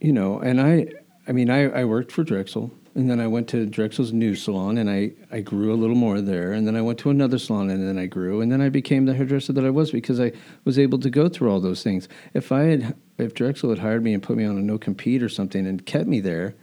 you 0.02 0.12
know, 0.12 0.40
and 0.40 0.60
I, 0.60 0.88
I 1.28 1.32
mean, 1.32 1.50
I, 1.50 1.70
I 1.70 1.86
worked 1.86 2.12
for 2.12 2.24
Drexel, 2.24 2.72
and 2.96 3.10
then 3.10 3.20
I 3.22 3.28
went 3.28 3.48
to 3.50 3.66
Drexel's 3.66 4.12
new 4.12 4.36
salon, 4.36 4.78
and 4.78 4.90
I, 4.90 5.12
I 5.32 5.42
grew 5.42 5.72
a 5.72 5.76
little 5.76 5.96
more 5.96 6.20
there, 6.20 6.52
and 6.52 6.68
then 6.68 6.76
I 6.76 6.82
went 6.82 7.00
to 7.00 7.10
another 7.12 7.38
salon, 7.38 7.70
and 7.70 7.88
then 7.88 7.98
I 7.98 8.08
grew, 8.08 8.42
and 8.42 8.52
then 8.52 8.62
I 8.62 8.70
became 8.70 9.06
the 9.06 9.14
hairdresser 9.14 9.54
that 9.54 9.64
I 9.64 9.70
was 9.70 9.92
because 9.92 10.20
I 10.20 10.32
was 10.66 10.78
able 10.80 11.00
to 11.00 11.10
go 11.10 11.30
through 11.30 11.52
all 11.52 11.62
those 11.62 11.84
things. 11.84 12.10
If 12.34 12.52
I 12.52 12.64
had, 12.64 12.96
if 13.20 13.34
Drexel 13.36 13.70
had 13.70 13.80
hired 13.80 14.04
me 14.04 14.14
and 14.14 14.22
put 14.24 14.36
me 14.38 14.44
on 14.44 14.58
a 14.58 14.62
no 14.62 14.78
compete 14.78 15.22
or 15.24 15.30
something 15.30 15.66
and 15.68 15.86
kept 15.86 16.08
me 16.08 16.20
there, 16.20 16.56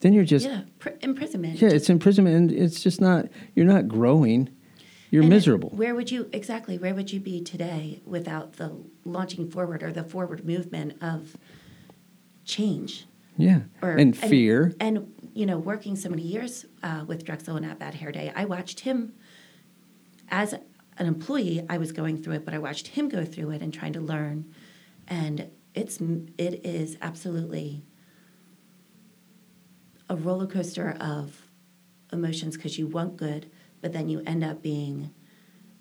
then 0.00 0.12
you're 0.12 0.24
just 0.24 0.46
yeah, 0.46 0.62
pr- 0.78 0.90
imprisonment. 1.00 1.60
yeah, 1.62 1.70
it's 1.70 1.88
imprisonment, 1.88 2.36
and 2.36 2.52
it's 2.52 2.82
just 2.82 3.00
not. 3.00 3.26
You're 3.54 3.66
not 3.66 3.88
growing. 3.88 4.50
You're 5.10 5.22
And 5.22 5.32
it- 5.32 5.36
miserable. 5.36 5.70
Where 5.70 5.94
would 5.94 6.10
you 6.10 6.28
exactly? 6.32 6.76
Where 6.78 6.94
would 6.94 7.12
you 7.12 7.20
be 7.20 7.40
today 7.40 8.02
without 8.04 8.54
the 8.54 8.72
launching 9.04 9.50
forward 9.50 9.82
or 9.82 9.92
the 9.92 10.04
forward 10.04 10.44
movement 10.44 11.00
of 11.02 11.36
change? 12.44 13.06
yeah, 13.36 13.60
or 13.80 13.92
and 13.92 14.16
fear. 14.16 14.74
And, 14.80 15.12
you 15.34 15.46
know, 15.46 15.58
working 15.58 15.96
so 15.96 16.08
many 16.08 16.22
years 16.22 16.66
uh, 16.82 17.04
with 17.06 17.24
Drexel 17.24 17.56
and 17.56 17.64
at 17.64 17.78
Bad 17.78 17.94
Hair 17.94 18.12
Day, 18.12 18.32
I 18.34 18.44
watched 18.44 18.80
him 18.80 19.14
as 20.28 20.52
an 20.52 21.06
employee. 21.06 21.64
I 21.68 21.78
was 21.78 21.92
going 21.92 22.22
through 22.22 22.34
it, 22.34 22.44
but 22.44 22.54
I 22.54 22.58
watched 22.58 22.88
him 22.88 23.08
go 23.08 23.24
through 23.24 23.50
it 23.50 23.62
and 23.62 23.72
trying 23.72 23.94
to 23.94 24.00
learn. 24.00 24.52
And 25.08 25.50
it's 25.74 25.98
it 26.00 26.64
is 26.64 26.98
absolutely 27.00 27.84
a 30.08 30.16
roller 30.16 30.46
coaster 30.46 30.96
of 31.00 31.48
emotions 32.12 32.56
because 32.56 32.78
you 32.78 32.86
want 32.86 33.16
good, 33.16 33.50
but 33.80 33.92
then 33.92 34.08
you 34.08 34.22
end 34.26 34.44
up 34.44 34.62
being 34.62 35.10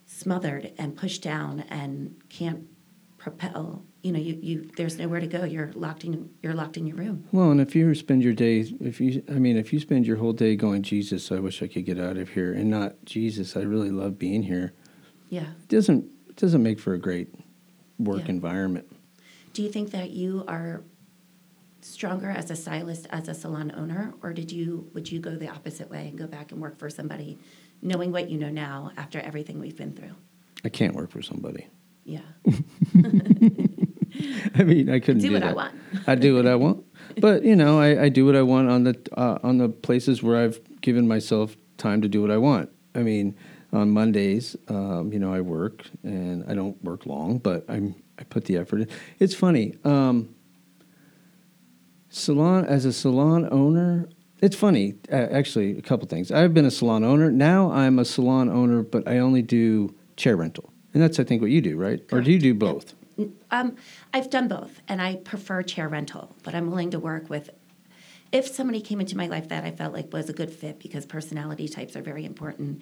smothered 0.06 0.72
and 0.78 0.96
pushed 0.96 1.22
down 1.22 1.62
and 1.70 2.16
can't 2.30 2.66
propel. 3.18 3.84
You 4.04 4.12
know, 4.12 4.20
you, 4.20 4.40
you 4.42 4.70
there's 4.78 4.98
nowhere 4.98 5.20
to 5.20 5.28
go. 5.28 5.44
You're 5.44 5.72
locked 5.74 6.04
in. 6.04 6.30
You're 6.42 6.54
locked 6.56 6.76
in 6.78 6.88
your 6.88 6.98
room. 6.98 7.28
well, 7.32 7.52
and 7.52 7.62
if 7.62 7.76
you 7.76 7.94
spend 7.94 8.24
your 8.24 8.34
day, 8.34 8.62
if 8.80 9.00
you, 9.00 9.22
I 9.30 9.34
mean, 9.34 9.58
if 9.58 9.72
you 9.72 9.80
spend 9.80 10.08
your 10.08 10.18
whole 10.18 10.34
day 10.34 10.56
going, 10.56 10.82
Jesus, 10.82 11.32
I 11.32 11.40
wish 11.40 11.62
I 11.62 11.68
could 11.68 11.86
get 11.86 12.00
out 12.00 12.18
of 12.18 12.30
here, 12.30 12.52
and 12.52 12.70
not 12.70 12.96
Jesus, 13.06 13.56
I 13.56 13.62
really 13.62 13.92
love 13.92 14.18
being 14.18 14.42
here. 14.44 14.74
Yeah. 15.30 15.42
It 15.44 15.68
doesn't 15.70 16.06
it 16.30 16.36
doesn't 16.36 16.64
make 16.64 16.80
for 16.80 16.94
a 16.94 16.98
great 16.98 17.30
work 18.00 18.22
Yeah. 18.26 18.30
environment. 18.32 18.92
Do 19.54 19.62
you 19.62 19.70
think 19.70 19.92
that 19.92 20.10
you 20.12 20.46
are 20.48 20.82
stronger 21.82 22.30
as 22.30 22.50
a 22.50 22.56
stylist 22.56 23.06
as 23.12 23.28
a 23.28 23.34
salon 23.36 23.72
owner, 23.76 24.14
or 24.24 24.34
did 24.34 24.52
you 24.52 24.90
would 24.94 25.12
you 25.12 25.20
go 25.20 25.36
the 25.36 25.48
opposite 25.50 25.90
way 25.92 26.08
and 26.08 26.18
go 26.18 26.26
back 26.26 26.52
and 26.52 26.60
work 26.60 26.80
for 26.80 26.90
somebody, 26.90 27.38
knowing 27.84 28.12
what 28.12 28.30
you 28.32 28.40
know 28.40 28.50
now 28.50 28.92
after 28.98 29.20
everything 29.20 29.60
we've 29.60 29.78
been 29.78 29.94
through? 29.94 30.16
I 30.66 30.70
can't 30.70 30.96
work 30.96 31.12
for 31.12 31.22
somebody. 31.22 31.68
Yeah. 32.04 32.22
I 34.56 34.64
mean, 34.64 34.90
I 34.90 35.00
couldn't 35.00 35.22
Do 35.22 35.28
do, 35.30 35.34
what 35.34 35.44
I 35.44 35.48
that. 35.48 35.56
want. 35.56 35.74
I 36.08 36.16
do 36.16 36.36
what 36.36 36.46
I 36.48 36.56
want, 36.56 36.86
but 37.20 37.44
you 37.44 37.56
know, 37.56 37.80
I, 37.80 38.04
I 38.04 38.10
do 38.10 38.26
what 38.26 38.36
I 38.36 38.42
want 38.42 38.70
on 38.70 38.84
the 38.84 39.00
uh, 39.18 39.40
on 39.44 39.58
the 39.58 39.70
places 39.70 40.22
where 40.24 40.38
I've 40.44 40.60
given 40.82 41.08
myself 41.08 41.56
time 41.78 42.02
to 42.02 42.08
do 42.08 42.22
what 42.22 42.32
I 42.32 42.38
want. 42.38 42.70
I 42.96 43.00
mean, 43.00 43.36
on 43.74 43.90
Mondays, 43.92 44.56
um, 44.68 45.12
you 45.14 45.20
know, 45.20 45.34
I 45.34 45.42
work 45.42 45.86
and 46.04 46.44
I 46.50 46.54
don't 46.54 46.82
work 46.84 47.06
long, 47.06 47.38
but 47.38 47.66
I'm 47.70 47.96
I 48.20 48.24
put 48.24 48.46
the 48.46 48.58
effort 48.58 48.82
in. 48.82 48.88
It's 49.20 49.34
funny. 49.36 49.76
Um, 49.84 50.36
salon 52.10 52.66
as 52.66 52.86
a 52.86 52.94
salon 52.94 53.48
owner. 53.52 54.10
It's 54.42 54.56
funny, 54.56 54.96
uh, 55.12 55.16
actually. 55.16 55.78
A 55.78 55.82
couple 55.82 56.08
things. 56.08 56.32
I've 56.32 56.54
been 56.54 56.66
a 56.66 56.72
salon 56.72 57.04
owner. 57.04 57.30
Now 57.32 57.72
I'm 57.72 58.00
a 58.00 58.06
salon 58.06 58.50
owner, 58.50 58.82
but 58.82 59.08
I 59.08 59.20
only 59.20 59.42
do 59.44 59.94
chair 60.18 60.36
rental, 60.36 60.72
and 60.94 61.02
that's 61.02 61.20
I 61.20 61.24
think 61.24 61.42
what 61.42 61.52
you 61.52 61.62
do, 61.62 61.78
right? 61.78 62.02
Or 62.12 62.22
do 62.22 62.32
you 62.32 62.40
do 62.40 62.54
both? 62.54 62.94
Um, 63.52 63.76
I've 64.14 64.30
done 64.30 64.48
both, 64.48 64.82
and 64.88 65.02
I 65.02 65.16
prefer 65.18 65.62
chair 65.64 65.88
rental, 65.88 66.36
but 66.44 66.54
I'm 66.56 66.70
willing 66.70 66.92
to 66.92 67.00
work 67.00 67.30
with. 67.30 67.50
If 68.32 68.48
somebody 68.48 68.80
came 68.82 69.02
into 69.02 69.18
my 69.18 69.28
life 69.28 69.50
that 69.50 69.66
I 69.66 69.72
felt 69.72 69.94
like 69.94 70.14
was 70.14 70.30
a 70.30 70.34
good 70.34 70.52
fit, 70.52 70.80
because 70.80 71.06
personality 71.06 71.68
types 71.68 71.96
are 71.98 72.02
very 72.02 72.24
important, 72.26 72.82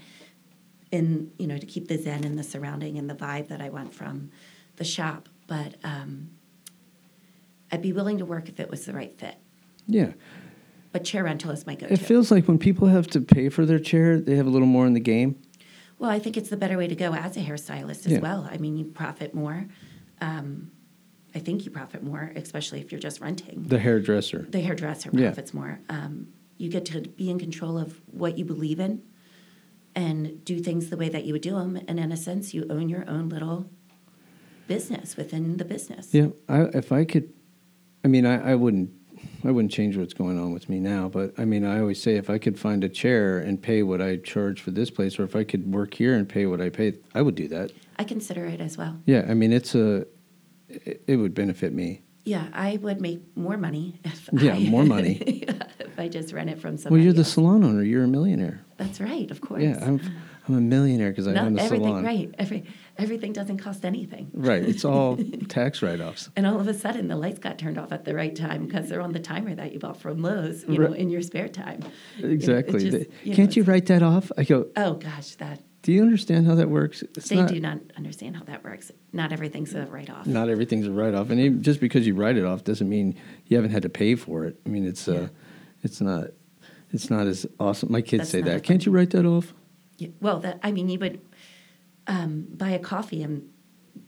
in 0.91 1.31
you 1.39 1.47
know 1.47 1.57
to 1.57 1.65
keep 1.65 1.87
the 1.87 1.97
zen 1.97 2.23
and 2.23 2.37
the 2.37 2.43
surrounding 2.43 2.97
and 2.97 3.09
the 3.09 3.15
vibe 3.15 3.47
that 3.47 3.61
I 3.61 3.69
want 3.69 3.93
from 3.93 4.29
the 4.77 4.83
shop. 4.83 5.27
But 5.47 5.75
um, 5.83 6.29
I'd 7.71 7.81
be 7.81 7.93
willing 7.93 8.17
to 8.19 8.25
work 8.25 8.49
if 8.49 8.59
it 8.59 8.69
was 8.69 8.85
the 8.85 8.93
right 8.93 9.17
fit. 9.19 9.35
Yeah. 9.87 10.11
But 10.91 11.03
chair 11.03 11.23
rental 11.23 11.51
is 11.51 11.67
my 11.67 11.75
go-to. 11.75 11.93
It 11.93 11.99
feels 11.99 12.31
like 12.31 12.47
when 12.47 12.57
people 12.57 12.87
have 12.87 13.07
to 13.07 13.21
pay 13.21 13.49
for 13.49 13.65
their 13.65 13.77
chair, 13.79 14.19
they 14.19 14.35
have 14.35 14.47
a 14.47 14.49
little 14.49 14.67
more 14.67 14.87
in 14.87 14.93
the 14.93 14.99
game. 14.99 15.35
well, 15.99 16.09
I 16.09 16.17
think 16.17 16.37
it's 16.37 16.49
the 16.49 16.57
better 16.57 16.77
way 16.77 16.87
to 16.87 16.95
go 16.95 17.13
as 17.13 17.35
a 17.37 17.41
hairstylist 17.41 18.05
as 18.05 18.13
Yeah. 18.13 18.19
well. 18.19 18.47
I 18.49 18.57
mean, 18.57 18.77
you 18.77 18.85
profit 18.85 19.33
more. 19.35 19.67
Um, 20.21 20.71
I 21.35 21.39
think 21.39 21.63
you 21.65 21.71
profit 21.71 22.03
more, 22.03 22.31
especially 22.35 22.81
if 22.81 22.91
you're 22.91 22.99
just 22.99 23.21
renting. 23.21 23.63
The 23.67 23.79
hairdresser. 23.79 24.47
the 24.49 24.59
hairdresser 24.61 25.11
Yeah. 25.13 25.27
profits 25.27 25.53
more. 25.53 25.79
Um, 25.89 26.29
you 26.57 26.69
get 26.69 26.85
to 26.85 27.01
be 27.01 27.29
in 27.29 27.37
control 27.39 27.77
of 27.77 28.01
what 28.07 28.37
you 28.37 28.43
believe 28.45 28.79
in 28.79 29.01
and 29.95 30.43
do 30.43 30.59
things 30.59 30.89
the 30.89 30.97
way 30.97 31.07
that 31.09 31.25
you 31.25 31.33
would 31.33 31.41
do 31.41 31.51
them. 31.55 31.79
And 31.87 31.99
in 31.99 32.11
a 32.11 32.17
sense, 32.17 32.53
you 32.53 32.65
own 32.69 32.89
your 32.89 33.07
own 33.09 33.29
little 33.29 33.69
business 34.67 35.15
within 35.17 35.57
the 35.57 35.65
business. 35.65 36.13
Yeah, 36.13 36.27
I, 36.47 36.63
if 36.73 36.91
I 36.91 37.05
could, 37.05 37.31
I 38.03 38.07
mean, 38.07 38.25
I, 38.25 38.51
I 38.51 38.55
wouldn't, 38.55 38.91
I 39.43 39.51
wouldn't 39.51 39.71
change 39.71 39.95
what's 39.97 40.13
going 40.13 40.37
on 40.39 40.53
with 40.53 40.67
me 40.69 40.79
now. 40.79 41.07
But 41.09 41.33
I 41.37 41.45
mean, 41.45 41.63
I 41.65 41.79
always 41.79 42.01
say 42.01 42.15
if 42.15 42.29
I 42.29 42.37
could 42.37 42.59
find 42.59 42.83
a 42.83 42.89
chair 42.89 43.39
and 43.39 43.61
pay 43.61 43.83
what 43.83 44.01
I 44.01 44.17
charge 44.17 44.61
for 44.61 44.71
this 44.71 44.89
place, 44.89 45.17
or 45.19 45.23
if 45.23 45.35
I 45.35 45.43
could 45.43 45.71
work 45.71 45.93
here 45.93 46.15
and 46.15 46.27
pay 46.27 46.45
what 46.45 46.59
I 46.61 46.69
pay, 46.69 46.93
I 47.15 47.21
would 47.21 47.35
do 47.35 47.47
that. 47.49 47.71
I 47.97 48.03
consider 48.03 48.45
it 48.45 48.59
as 48.61 48.77
well. 48.77 48.97
Yeah, 49.05 49.25
I 49.29 49.33
mean, 49.33 49.53
it's 49.53 49.75
a, 49.75 50.05
it, 50.67 51.03
it 51.07 51.15
would 51.17 51.33
benefit 51.33 51.73
me. 51.73 52.01
Yeah, 52.25 52.47
I 52.53 52.77
would 52.77 53.01
make 53.01 53.21
more 53.35 53.57
money 53.57 53.99
if 54.03 54.29
Yeah, 54.33 54.55
I, 54.55 54.59
more 54.59 54.83
money. 54.85 55.15
if 55.79 55.97
I 55.97 56.07
just 56.09 56.33
rent 56.33 56.49
it 56.49 56.59
from 56.59 56.77
Well, 56.89 56.99
you're 56.99 57.13
the 57.13 57.19
else. 57.19 57.33
salon 57.33 57.63
owner. 57.63 57.81
You're 57.81 58.03
a 58.03 58.07
millionaire. 58.07 58.61
That's 58.77 58.99
right, 59.01 59.29
of 59.31 59.41
course. 59.41 59.63
Yeah, 59.63 59.79
I'm, 59.81 59.99
I'm 60.47 60.55
a 60.55 60.61
millionaire 60.61 61.09
because 61.09 61.27
I 61.27 61.31
own 61.35 61.57
a 61.57 61.61
everything, 61.63 61.87
salon. 61.87 62.03
right? 62.03 62.33
Every 62.37 62.65
everything 62.99 63.33
doesn't 63.33 63.57
cost 63.57 63.85
anything. 63.85 64.29
Right. 64.33 64.63
It's 64.63 64.85
all 64.85 65.17
tax 65.47 65.81
write-offs. 65.81 66.29
And 66.35 66.45
all 66.45 66.59
of 66.59 66.67
a 66.67 66.73
sudden, 66.73 67.07
the 67.07 67.15
lights 67.15 67.39
got 67.39 67.57
turned 67.57 67.77
off 67.77 67.91
at 67.91 68.05
the 68.05 68.13
right 68.13 68.35
time 68.35 68.65
because 68.67 68.89
they're 68.89 69.01
on 69.01 69.13
the 69.13 69.19
timer 69.19 69.55
that 69.55 69.73
you 69.73 69.79
bought 69.79 69.99
from 69.99 70.21
Lowe's, 70.21 70.63
you 70.67 70.77
know, 70.77 70.93
in 70.93 71.09
your 71.09 71.21
spare 71.21 71.47
time. 71.47 71.81
You 72.17 72.27
know, 72.27 72.33
Exactly. 72.33 72.89
just, 72.89 73.09
you 73.23 73.33
Can't 73.35 73.55
you 73.55 73.63
write 73.63 73.87
that 73.87 74.03
off? 74.03 74.31
I 74.37 74.43
go. 74.43 74.67
Oh 74.75 74.93
gosh, 74.95 75.35
that 75.35 75.61
Do 75.81 75.91
you 75.93 76.01
understand 76.01 76.45
how 76.45 76.55
that 76.55 76.69
works? 76.69 77.01
It's 77.01 77.29
they 77.29 77.37
not, 77.37 77.49
do 77.49 77.59
not 77.59 77.79
understand 77.97 78.35
how 78.35 78.43
that 78.43 78.63
works. 78.63 78.91
Not 79.13 79.31
everything's 79.31 79.73
a 79.73 79.85
write 79.85 80.09
off. 80.09 80.27
Not 80.27 80.49
everything's 80.49 80.87
a 80.87 80.91
write 80.91 81.13
off, 81.15 81.29
and 81.29 81.39
even, 81.39 81.63
just 81.63 81.79
because 81.79 82.05
you 82.05 82.13
write 82.15 82.37
it 82.37 82.45
off 82.45 82.63
doesn't 82.63 82.87
mean 82.89 83.15
you 83.47 83.55
haven't 83.57 83.71
had 83.71 83.83
to 83.83 83.89
pay 83.89 84.15
for 84.15 84.45
it. 84.45 84.59
I 84.65 84.69
mean, 84.69 84.85
it's 84.85 85.07
Yeah. 85.07 85.15
uh, 85.15 85.27
it's 85.81 86.01
not, 86.01 86.27
it's 86.91 87.09
not 87.09 87.25
as 87.27 87.45
awesome. 87.59 87.91
My 87.91 88.01
kids 88.01 88.21
That's 88.21 88.31
say 88.31 88.41
that. 88.41 88.63
Can't 88.63 88.85
you 88.85 88.91
write 88.91 89.11
that 89.11 89.25
off? 89.25 89.53
Yeah, 89.97 90.09
Well, 90.21 90.39
that 90.41 90.59
I 90.63 90.71
mean, 90.71 90.89
you 90.89 90.99
would 90.99 91.19
um, 92.09 92.47
buy 92.49 92.71
a 92.71 92.79
coffee, 92.79 93.23
and 93.23 93.47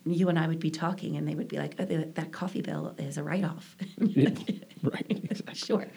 you 0.06 0.28
and 0.28 0.38
I 0.38 0.48
would 0.48 0.60
be 0.60 0.72
talking, 0.72 1.16
and 1.16 1.28
they 1.28 1.36
would 1.36 1.48
be 1.48 1.58
like, 1.58 1.76
oh, 1.80 1.86
"That 1.86 2.32
coffee 2.32 2.62
bill 2.62 2.96
is 2.98 3.18
a 3.18 3.24
write-off." 3.24 3.78
right. 3.98 5.06
Exactly. 5.08 5.54
sure, 5.56 5.88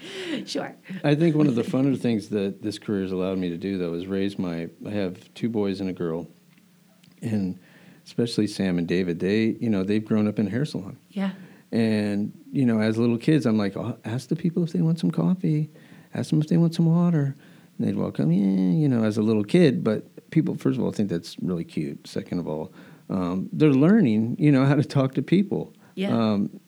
sure. 0.47 0.77
I 1.03 1.15
think 1.15 1.35
one 1.35 1.47
of 1.47 1.55
the 1.55 1.63
funner 1.63 1.99
things 1.99 2.29
that 2.29 2.63
this 2.63 2.79
career 2.79 3.03
has 3.03 3.13
allowed 3.13 3.39
me 3.39 3.49
to 3.49 3.57
do, 3.57 3.79
though, 3.79 3.95
is 3.95 4.07
raise 4.07 4.39
my. 4.39 4.69
I 4.87 4.91
have 4.91 5.33
two 5.35 5.49
boys 5.49 5.81
and 5.81 5.89
a 5.89 5.95
girl, 5.95 6.29
and 7.23 7.59
especially 8.05 8.47
Sam 8.47 8.79
and 8.79 8.87
David. 8.87 9.19
They, 9.19 9.57
you 9.59 9.71
know, 9.71 9.83
they've 9.83 10.05
grown 10.05 10.29
up 10.29 10.39
in 10.39 10.47
a 10.47 10.51
hair 10.51 10.67
salon, 10.67 10.99
Yeah, 11.09 11.31
and 11.73 12.33
you 12.53 12.67
know, 12.67 12.81
as 12.81 12.99
little 12.99 13.19
kids, 13.19 13.47
I'm 13.47 13.57
like, 13.57 13.77
oh, 13.77 13.99
ask 14.05 14.29
the 14.29 14.37
people 14.37 14.63
if 14.63 14.73
they 14.73 14.83
want 14.83 15.01
some 15.01 15.11
coffee, 15.11 15.71
ask 16.13 16.31
them 16.31 16.41
if 16.41 16.49
they 16.49 16.59
want 16.59 16.75
some 16.75 16.87
water, 16.87 17.35
they'd 17.79 17.97
welcome, 17.97 18.33
yeah, 18.33 18.73
you 18.73 18.89
know, 18.89 19.05
as 19.05 19.17
a 19.17 19.23
little 19.23 19.45
kid. 19.45 19.83
But 19.85 20.31
people, 20.31 20.55
first 20.55 20.79
of 20.79 20.85
all, 20.85 20.93
think 20.93 21.09
that's 21.09 21.37
really 21.41 21.65
cute. 21.65 22.07
Second 22.07 22.39
of 22.39 22.49
all, 22.49 22.73
um, 23.11 23.49
they're 23.53 23.71
learning, 23.71 24.37
you 24.39 24.51
know, 24.53 24.65
how 24.65 24.75
to 24.75 24.85
talk 24.85 25.15
to 25.15 25.23
people. 25.23 25.73
Yeah. 25.95 26.17
Um, 26.17 26.61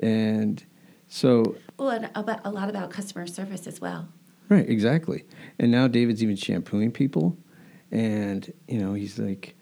and 0.00 0.64
so 1.08 1.56
well, 1.78 1.90
and 1.90 2.10
about, 2.14 2.40
a 2.44 2.50
lot 2.50 2.68
about 2.68 2.90
customer 2.90 3.26
service 3.26 3.66
as 3.66 3.80
well. 3.80 4.08
Right, 4.48 4.68
exactly. 4.68 5.24
And 5.58 5.70
now 5.70 5.88
David's 5.88 6.22
even 6.22 6.36
shampooing 6.36 6.90
people, 6.90 7.38
and 7.90 8.52
you 8.68 8.78
know 8.78 8.94
he's 8.94 9.18
like, 9.18 9.54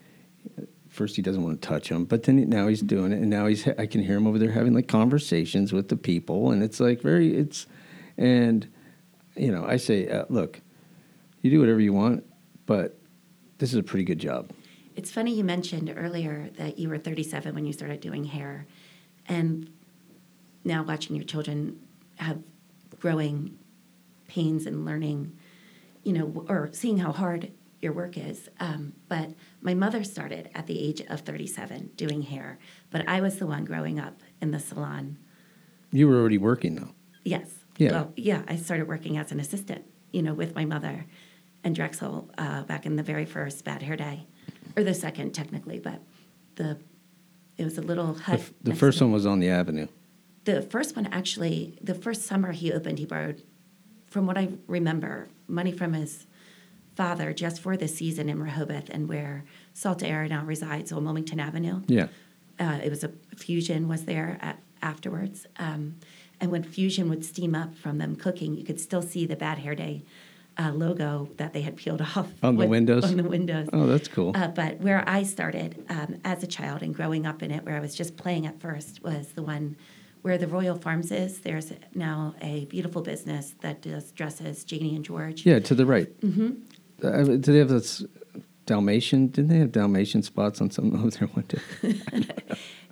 first 0.89 1.15
he 1.15 1.21
doesn't 1.21 1.43
want 1.43 1.61
to 1.61 1.67
touch 1.67 1.89
them, 1.89 2.05
but 2.05 2.23
then 2.23 2.49
now 2.49 2.67
he's 2.67 2.81
doing 2.81 3.11
it, 3.11 3.19
and 3.19 3.29
now 3.29 3.45
he's 3.45 3.67
I 3.67 3.85
can 3.85 4.01
hear 4.01 4.17
him 4.17 4.27
over 4.27 4.39
there 4.39 4.51
having 4.51 4.73
like 4.73 4.87
conversations 4.87 5.71
with 5.71 5.89
the 5.89 5.95
people, 5.95 6.51
and 6.51 6.63
it's 6.63 6.79
like 6.79 7.01
very 7.01 7.35
it's, 7.35 7.67
and 8.17 8.67
you 9.35 9.51
know 9.51 9.65
I 9.65 9.77
say, 9.77 10.09
uh, 10.09 10.25
look, 10.29 10.61
you 11.43 11.51
do 11.51 11.59
whatever 11.59 11.79
you 11.79 11.93
want, 11.93 12.25
but 12.65 12.97
this 13.59 13.71
is 13.71 13.75
a 13.77 13.83
pretty 13.83 14.05
good 14.05 14.17
job. 14.17 14.49
It's 14.95 15.11
funny 15.11 15.35
you 15.35 15.43
mentioned 15.43 15.93
earlier 15.95 16.49
that 16.57 16.79
you 16.79 16.89
were 16.89 16.97
37 16.97 17.53
when 17.53 17.65
you 17.65 17.73
started 17.73 17.99
doing 17.99 18.23
hair, 18.23 18.65
and 19.27 19.69
now 20.63 20.83
watching 20.83 21.15
your 21.15 21.25
children 21.25 21.79
have 22.15 22.39
growing 22.99 23.59
pains 24.27 24.65
and 24.65 24.85
learning, 24.85 25.37
you 26.03 26.13
know, 26.13 26.45
or 26.47 26.69
seeing 26.71 26.97
how 26.97 27.11
hard 27.11 27.51
your 27.81 27.91
work 27.91 28.17
is. 28.17 28.47
Um, 28.59 28.93
but 29.09 29.31
my 29.61 29.73
mother 29.73 30.03
started 30.03 30.49
at 30.55 30.67
the 30.67 30.79
age 30.79 31.01
of 31.01 31.21
37 31.21 31.91
doing 31.97 32.21
hair, 32.21 32.57
but 32.89 33.07
I 33.07 33.19
was 33.19 33.39
the 33.39 33.47
one 33.47 33.65
growing 33.65 33.99
up 33.99 34.21
in 34.41 34.51
the 34.51 34.59
salon. 34.59 35.17
You 35.91 36.07
were 36.07 36.15
already 36.15 36.37
working 36.37 36.75
though. 36.75 36.91
Yes. 37.25 37.49
Yeah. 37.77 37.91
Well, 37.91 38.13
yeah, 38.15 38.43
I 38.47 38.55
started 38.55 38.87
working 38.87 39.17
as 39.17 39.31
an 39.31 39.39
assistant, 39.39 39.83
you 40.11 40.21
know, 40.21 40.33
with 40.33 40.55
my 40.55 40.63
mother 40.63 41.05
and 41.63 41.75
Drexel 41.75 42.29
uh, 42.37 42.63
back 42.63 42.85
in 42.85 42.95
the 42.95 43.03
very 43.03 43.25
first 43.25 43.63
Bad 43.63 43.81
Hair 43.81 43.97
Day, 43.97 44.25
or 44.75 44.83
the 44.83 44.93
second 44.93 45.33
technically, 45.33 45.79
but 45.79 45.99
the 46.55 46.77
it 47.57 47.63
was 47.65 47.77
a 47.77 47.81
little 47.81 48.13
The, 48.13 48.21
hut. 48.23 48.39
f- 48.39 48.53
the 48.63 48.75
first 48.75 48.99
one 48.99 49.11
was 49.11 49.25
on 49.25 49.39
the 49.39 49.49
avenue. 49.49 49.87
The 50.45 50.61
first 50.63 50.95
one 50.95 51.05
actually, 51.07 51.77
the 51.81 51.93
first 51.93 52.23
summer 52.23 52.51
he 52.51 52.73
opened, 52.73 52.97
he 52.99 53.05
borrowed, 53.05 53.43
from 54.07 54.25
what 54.25 54.37
I 54.37 54.49
remember, 54.67 55.27
money 55.47 55.71
from 55.71 55.93
his 55.93 56.25
father 56.95 57.31
just 57.31 57.61
for 57.61 57.77
the 57.77 57.87
season 57.87 58.27
in 58.27 58.41
Rehoboth 58.41 58.89
and 58.89 59.07
where 59.07 59.45
Salt 59.73 60.03
Air 60.03 60.27
now 60.27 60.43
resides 60.43 60.91
on 60.91 61.03
Wilmington 61.05 61.39
Avenue 61.39 61.81
Yeah. 61.87 62.07
uh, 62.59 62.79
it 62.83 62.89
was 62.89 63.03
a 63.03 63.09
fusion 63.35 63.87
was 63.87 64.05
there 64.05 64.37
at, 64.41 64.59
afterwards 64.83 65.47
um, 65.57 65.95
and 66.39 66.51
when 66.51 66.61
fusion 66.63 67.09
would 67.09 67.25
steam 67.25 67.55
up 67.55 67.73
from 67.73 67.97
them 67.97 68.15
cooking 68.15 68.55
you 68.55 68.63
could 68.63 68.79
still 68.79 69.01
see 69.01 69.25
the 69.25 69.35
bad 69.35 69.57
hair 69.59 69.73
day 69.73 70.03
uh, 70.57 70.71
logo 70.71 71.29
that 71.37 71.53
they 71.53 71.61
had 71.61 71.75
peeled 71.75 72.01
off 72.15 72.29
On 72.43 72.55
the 72.55 72.59
with- 72.59 72.69
windows? 72.69 73.03
on 73.05 73.17
the 73.17 73.23
windows 73.23 73.67
Oh, 73.73 73.85
that's 73.87 74.07
cool. 74.07 74.31
uh, 74.35 74.47
but 74.49 74.79
where 74.81 75.03
i 75.07 75.23
started 75.23 75.83
um, 75.89 76.17
as 76.23 76.43
a 76.43 76.47
child 76.47 76.81
and 76.83 76.93
growing 76.93 77.25
up 77.25 77.41
in 77.43 77.51
it 77.51 77.65
where 77.65 77.75
i 77.75 77.79
was 77.79 77.95
just 77.95 78.17
playing 78.17 78.45
at 78.45 78.59
first 78.59 79.01
was 79.03 79.29
the 79.33 79.43
one 79.43 79.75
where 80.21 80.37
the 80.37 80.47
royal 80.47 80.75
farms 80.75 81.11
is 81.11 81.39
there's 81.41 81.71
now 81.95 82.33
a 82.41 82.65
beautiful 82.65 83.01
business 83.01 83.55
that 83.61 83.81
does 83.81 84.11
dresses 84.11 84.63
janie 84.63 84.95
and 84.95 85.03
george 85.05 85.45
yeah, 85.45 85.59
to 85.59 85.73
the 85.75 85.85
right. 85.85 86.09
Mm-hmm. 86.21 86.51
Uh, 87.05 87.23
do 87.23 87.37
they 87.51 87.57
have 87.57 87.67
this 87.69 88.03
Dalmatian? 88.65 89.27
Didn't 89.27 89.49
they 89.49 89.57
have 89.57 89.73
Dalmatian 89.73 90.23
spots 90.23 90.61
on 90.61 90.71
some 90.71 90.89
there 90.91 91.27
one 91.27 91.43
day? 91.49 91.59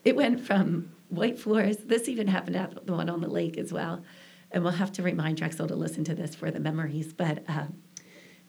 It 0.04 0.17
went 0.17 0.41
from 0.41 0.91
white 1.10 1.39
floors. 1.39 1.78
This 1.78 2.10
even 2.10 2.28
happened 2.28 2.58
at 2.58 2.86
the 2.86 2.91
one 2.93 3.10
on 3.10 3.21
the 3.21 3.30
lake 3.30 3.58
as 3.58 3.71
well. 3.71 4.04
And 4.52 4.64
we'll 4.64 4.74
have 4.74 4.92
to 4.94 5.04
remind 5.04 5.38
Drexel 5.38 5.68
to 5.68 5.76
listen 5.76 6.04
to 6.06 6.16
this 6.16 6.36
for 6.36 6.52
the 6.52 6.60
memories. 6.60 7.14
But 7.14 7.44
um, 7.48 7.78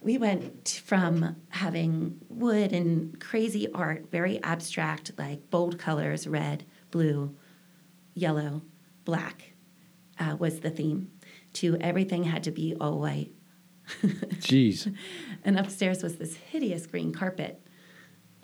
we 0.01 0.19
went 0.19 0.83
from 0.85 1.37
having 1.51 2.21
wood 2.29 2.73
and 2.73 3.21
crazy 3.21 3.71
art, 3.73 4.11
very 4.11 4.43
abstract, 4.43 5.13
like 5.17 5.49
bold 5.51 5.79
colors 5.79 6.27
red, 6.27 6.65
blue, 6.91 7.37
yellow, 8.15 8.63
black 9.05 9.53
uh, 10.19 10.37
was 10.37 10.61
the 10.61 10.71
theme, 10.71 11.11
to 11.55 11.77
everything 11.81 12.25
had 12.25 12.43
to 12.45 12.51
be 12.51 12.75
all 12.81 12.99
white. 12.99 13.33
Jeez. 14.03 14.95
And 15.45 15.59
upstairs 15.59 16.03
was 16.03 16.17
this 16.17 16.37
hideous 16.37 16.87
green 16.87 17.13
carpet. 17.13 17.65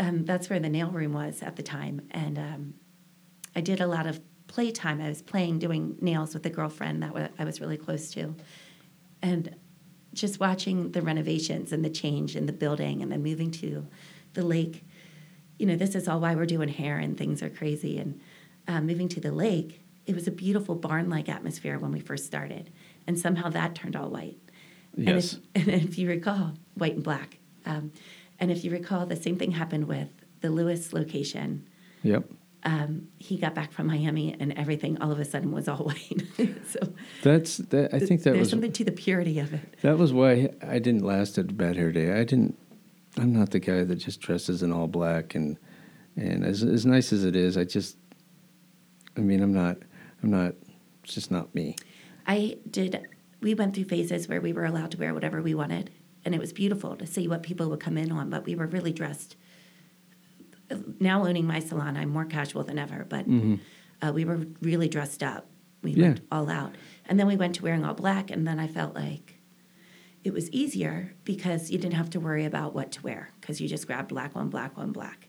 Um, 0.01 0.25
that's 0.25 0.49
where 0.49 0.61
the 0.61 0.69
nail 0.69 0.91
room 0.91 1.13
was 1.13 1.43
at 1.43 1.57
the 1.57 1.63
time. 1.63 2.03
And 2.11 2.39
um, 2.39 2.75
I 3.57 3.61
did 3.61 3.81
a 3.81 3.87
lot 3.87 4.07
of 4.07 4.21
playtime. 4.49 5.01
I 5.01 5.09
was 5.09 5.23
playing, 5.23 5.61
doing 5.61 5.97
nails 6.01 6.35
with 6.35 6.45
a 6.47 6.51
girlfriend 6.51 7.03
that 7.03 7.33
I 7.39 7.45
was 7.45 7.61
really 7.61 7.77
close 7.77 8.11
to. 8.13 8.35
And 9.23 9.55
just 10.15 10.41
watching 10.41 10.93
the 10.93 11.03
renovations 11.03 11.73
and 11.73 11.85
the 11.85 11.91
change 11.91 12.35
in 12.35 12.47
the 12.47 12.53
building 12.53 13.03
and 13.03 13.13
then 13.13 13.23
moving 13.23 13.51
to 13.53 13.87
the 14.35 14.45
lake. 14.45 14.85
You 15.59 15.67
know, 15.67 15.77
this 15.77 15.95
is 15.95 16.09
all 16.09 16.21
why 16.21 16.35
we're 16.35 16.47
doing 16.47 16.69
hair 16.69 16.99
and 16.99 17.17
things 17.17 17.43
are 17.43 17.51
crazy. 17.51 17.99
And 17.99 18.21
uh, 18.67 18.81
moving 18.81 19.09
to 19.11 19.21
the 19.21 19.33
lake, 19.33 19.81
it 20.07 20.15
was 20.15 20.27
a 20.27 20.31
beautiful 20.31 20.75
barn 20.75 21.11
like 21.11 21.29
atmosphere 21.29 21.79
when 21.79 21.93
we 21.93 22.01
first 22.01 22.27
started. 22.27 22.71
And 23.07 23.19
somehow 23.19 23.51
that 23.51 23.75
turned 23.75 23.97
all 23.97 24.09
white. 24.09 24.39
Yes. 24.97 25.39
And 25.55 25.69
if, 25.69 25.69
and 25.69 25.89
if 25.89 25.99
you 25.99 26.09
recall, 26.09 26.55
white 26.75 26.95
and 26.95 27.05
black. 27.05 27.39
Um, 27.67 27.93
and 28.41 28.51
if 28.51 28.65
you 28.65 28.71
recall, 28.71 29.07
the 29.07 29.17
same 29.17 29.37
thing 29.37 29.53
happened 29.53 29.87
with 29.87 30.09
the 30.41 30.51
Lewes 30.51 30.93
location. 30.93 31.69
Yep. 32.03 32.25
Um, 32.65 33.09
he 33.19 33.39
got 33.39 33.55
back 33.55 33.73
from 33.73 33.87
Miami, 33.87 34.35
and 34.39 34.53
everything 34.59 35.01
all 35.01 35.13
of 35.13 35.21
a 35.21 35.25
sudden 35.25 35.53
was 35.53 35.69
all 35.69 35.77
white. 35.85 36.23
so 36.69 36.93
That's 37.23 37.59
that. 37.59 37.95
I 37.95 37.99
think 38.01 38.23
that 38.25 38.33
there's 38.33 38.41
was 38.41 38.51
something 38.51 38.73
to 38.73 38.85
the 38.85 38.93
purity 38.93 39.39
of 39.39 39.55
it. 39.55 39.77
that 39.83 39.97
was 39.99 40.13
why 40.13 40.51
I 40.61 40.79
didn't 40.79 41.05
last 41.05 41.39
at 41.39 41.57
Bad 41.57 41.77
Hair 41.77 41.93
Day. 41.93 42.13
I 42.13 42.25
didn't. 42.25 42.59
I'm 43.17 43.33
not 43.33 43.51
the 43.51 43.61
guy 43.61 43.85
that 43.85 43.97
just 43.97 44.21
dresses 44.21 44.63
in 44.63 44.73
all 44.73 44.87
black 44.87 45.35
and 45.35 45.59
and 46.19 46.45
as 46.45 46.63
as 46.63 46.85
nice 46.85 47.13
as 47.13 47.25
it 47.25 47.37
is, 47.37 47.57
I 47.57 47.65
just. 47.65 47.97
I 49.17 49.21
mean, 49.21 49.43
I'm 49.43 49.53
not. 49.53 49.79
I'm 50.23 50.31
not. 50.31 50.55
It's 51.05 51.15
just 51.15 51.31
not 51.31 51.55
me. 51.55 51.77
I 52.27 52.59
did. 52.71 53.07
We 53.41 53.55
went 53.55 53.75
through 53.75 53.85
phases 53.85 54.29
where 54.29 54.41
we 54.41 54.53
were 54.53 54.65
allowed 54.65 54.91
to 54.93 54.99
wear 54.99 55.15
whatever 55.15 55.41
we 55.41 55.55
wanted, 55.55 55.91
and 56.25 56.35
it 56.35 56.41
was 56.41 56.53
beautiful 56.53 56.97
to 56.97 57.07
see 57.07 57.29
what 57.29 57.43
people 57.43 57.71
would 57.71 57.81
come 57.81 57.97
in 57.97 58.11
on. 58.11 58.31
But 58.31 58.45
we 58.45 58.55
were 58.57 58.67
really 58.67 58.93
dressed. 58.93 59.37
Now 61.01 61.27
owning 61.27 61.47
my 61.47 61.61
salon, 61.61 61.97
I'm 61.97 62.11
more 62.11 62.25
casual 62.25 62.63
than 62.65 62.79
ever, 62.79 63.07
but 63.09 63.27
uh, 64.03 64.13
we 64.13 64.25
were 64.25 64.47
really 64.61 64.89
dressed 64.89 65.23
up. 65.23 65.47
We 65.83 65.93
Yeah. 65.93 66.03
went 66.09 66.21
all 66.31 66.51
out, 66.51 66.75
and 67.07 67.19
then 67.19 67.27
we 67.27 67.37
went 67.37 67.55
to 67.57 67.63
wearing 67.63 67.85
all 67.85 67.95
black, 67.95 68.31
and 68.31 68.47
then 68.47 68.59
I 68.59 68.67
felt 68.67 68.95
like 68.95 69.41
it 70.25 70.33
was 70.33 70.51
easier 70.51 71.15
because 71.25 71.71
you 71.71 71.79
didn't 71.79 71.95
have 71.95 72.11
to 72.11 72.21
worry 72.21 72.45
about 72.45 72.75
what 72.75 72.91
to 72.93 73.03
wear 73.03 73.31
because 73.41 73.61
you 73.61 73.69
just 73.69 73.87
grabbed 73.87 74.09
black 74.09 74.35
one, 74.35 74.49
black 74.51 74.77
one, 74.77 74.93
black. 74.93 75.29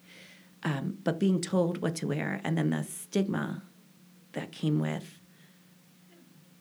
Um, 0.63 0.97
but 1.03 1.19
being 1.19 1.39
told 1.39 1.81
what 1.81 1.95
to 1.97 2.07
wear, 2.07 2.41
and 2.43 2.57
then 2.57 2.69
the 2.71 2.83
stigma 2.83 3.63
that 4.33 4.51
came 4.51 4.79
with 4.79 5.19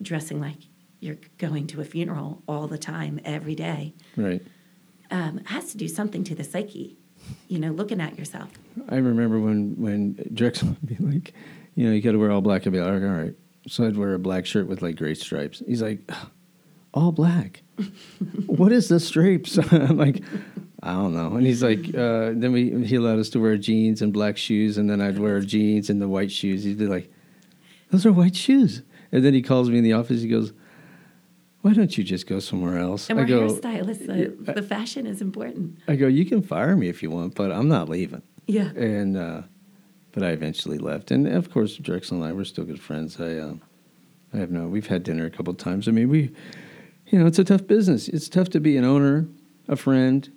dressing 0.01 0.41
like 0.41 0.59
you're 1.01 1.19
going 1.39 1.67
to 1.69 1.81
a 1.81 1.85
funeral 1.85 2.43
all 2.47 2.67
the 2.69 2.79
time, 2.79 3.21
every 3.25 3.55
day, 3.55 3.95
Right. 4.17 4.43
um, 5.11 5.39
has 5.47 5.71
to 5.73 5.79
do 5.79 5.89
something 5.89 6.25
to 6.25 6.35
the 6.35 6.45
psyche. 6.45 6.98
You 7.49 7.59
know, 7.59 7.71
looking 7.71 8.01
at 8.01 8.19
yourself. 8.19 8.51
I 8.89 8.97
remember 8.97 9.41
when 9.41 9.75
when 9.77 10.29
Drexel 10.33 10.69
would 10.83 10.87
be 10.87 10.97
like, 10.97 11.35
you 11.75 11.87
know, 11.87 11.93
you 11.93 12.01
got 12.01 12.13
to 12.13 12.19
wear 12.19 12.31
all 12.31 12.41
black. 12.41 12.67
I'd 12.67 12.73
be 12.73 12.81
like, 12.81 13.03
all 13.03 13.09
right. 13.09 13.35
So 13.67 13.87
I'd 13.87 13.97
wear 13.97 14.15
a 14.15 14.19
black 14.19 14.47
shirt 14.47 14.67
with 14.67 14.83
like 14.83 14.97
gray 14.97 15.15
stripes. 15.15 15.63
He's 15.67 15.83
like, 15.83 16.11
all 16.95 17.13
black. 17.13 17.63
what 18.47 18.73
is 18.73 18.89
the 18.89 19.01
stripes? 19.01 19.59
I'm 19.73 19.97
like, 19.97 20.23
I 20.83 20.93
don't 20.93 21.15
know. 21.15 21.37
And 21.37 21.47
he's 21.47 21.63
like, 21.63 21.89
uh, 21.89 22.33
then 22.35 22.53
we 22.53 22.85
he 22.87 22.97
allowed 22.97 23.19
us 23.19 23.31
to 23.31 23.41
wear 23.41 23.57
jeans 23.57 24.03
and 24.03 24.13
black 24.13 24.37
shoes, 24.37 24.79
and 24.79 24.89
then 24.89 25.01
I'd 25.01 25.19
wear 25.19 25.41
jeans 25.41 25.91
and 25.91 26.01
the 26.01 26.09
white 26.09 26.31
shoes. 26.31 26.65
He'd 26.65 26.79
be 26.79 26.87
like, 26.87 27.13
those 27.91 28.07
are 28.07 28.13
white 28.13 28.37
shoes. 28.37 28.83
And 29.11 29.25
then 29.25 29.35
he 29.35 29.43
calls 29.43 29.71
me 29.71 29.79
in 29.79 29.85
the 29.85 29.95
office. 29.95 30.21
He 30.21 30.29
goes, 30.29 30.53
why 31.69 31.75
don't 31.75 31.99
you 31.99 32.03
just 32.03 32.27
go 32.27 32.39
somewhere 32.39 32.79
else? 32.79 33.11
And 33.11 33.19
we're 33.19 33.27
go, 33.27 33.47
hairstylists. 33.47 34.07
The, 34.47 34.53
the 34.55 34.63
fashion 34.63 35.07
is 35.07 35.21
important. 35.21 35.79
I 35.87 35.97
go, 35.97 36.07
you 36.07 36.25
can 36.25 36.41
fire 36.41 36.75
me 36.75 36.89
if 36.89 37.03
you 37.03 37.11
want, 37.11 37.35
but 37.35 37.53
I'm 37.53 37.69
not 37.69 37.91
leaving. 37.91 38.23
Yeah. 38.47 38.71
And 38.71 39.19
uh, 39.19 39.43
but 40.13 40.23
I 40.23 40.31
eventually 40.31 40.79
left, 40.79 41.11
and 41.11 41.29
of 41.29 41.51
course 41.51 41.77
Drexel 41.77 42.17
and 42.17 42.25
I 42.25 42.33
were 42.33 42.47
still 42.47 42.65
good 42.65 42.81
friends. 42.81 43.21
I 43.21 43.35
uh, 43.37 43.55
I 44.33 44.39
have 44.39 44.51
no, 44.51 44.67
we've 44.67 44.87
had 44.87 45.03
dinner 45.03 45.27
a 45.27 45.31
couple 45.31 45.51
of 45.51 45.59
times. 45.59 45.89
I 45.89 45.91
mean, 45.91 46.09
we, 46.09 46.31
you 47.09 47.19
know, 47.19 47.27
it's 47.27 47.39
a 47.39 47.45
tough 47.45 47.67
business. 47.67 48.09
It's 48.09 48.31
tough 48.31 48.49
to 48.51 48.61
be 48.61 48.79
an 48.79 48.85
owner, 48.87 49.27
a 49.69 49.77
friend, 49.77 50.31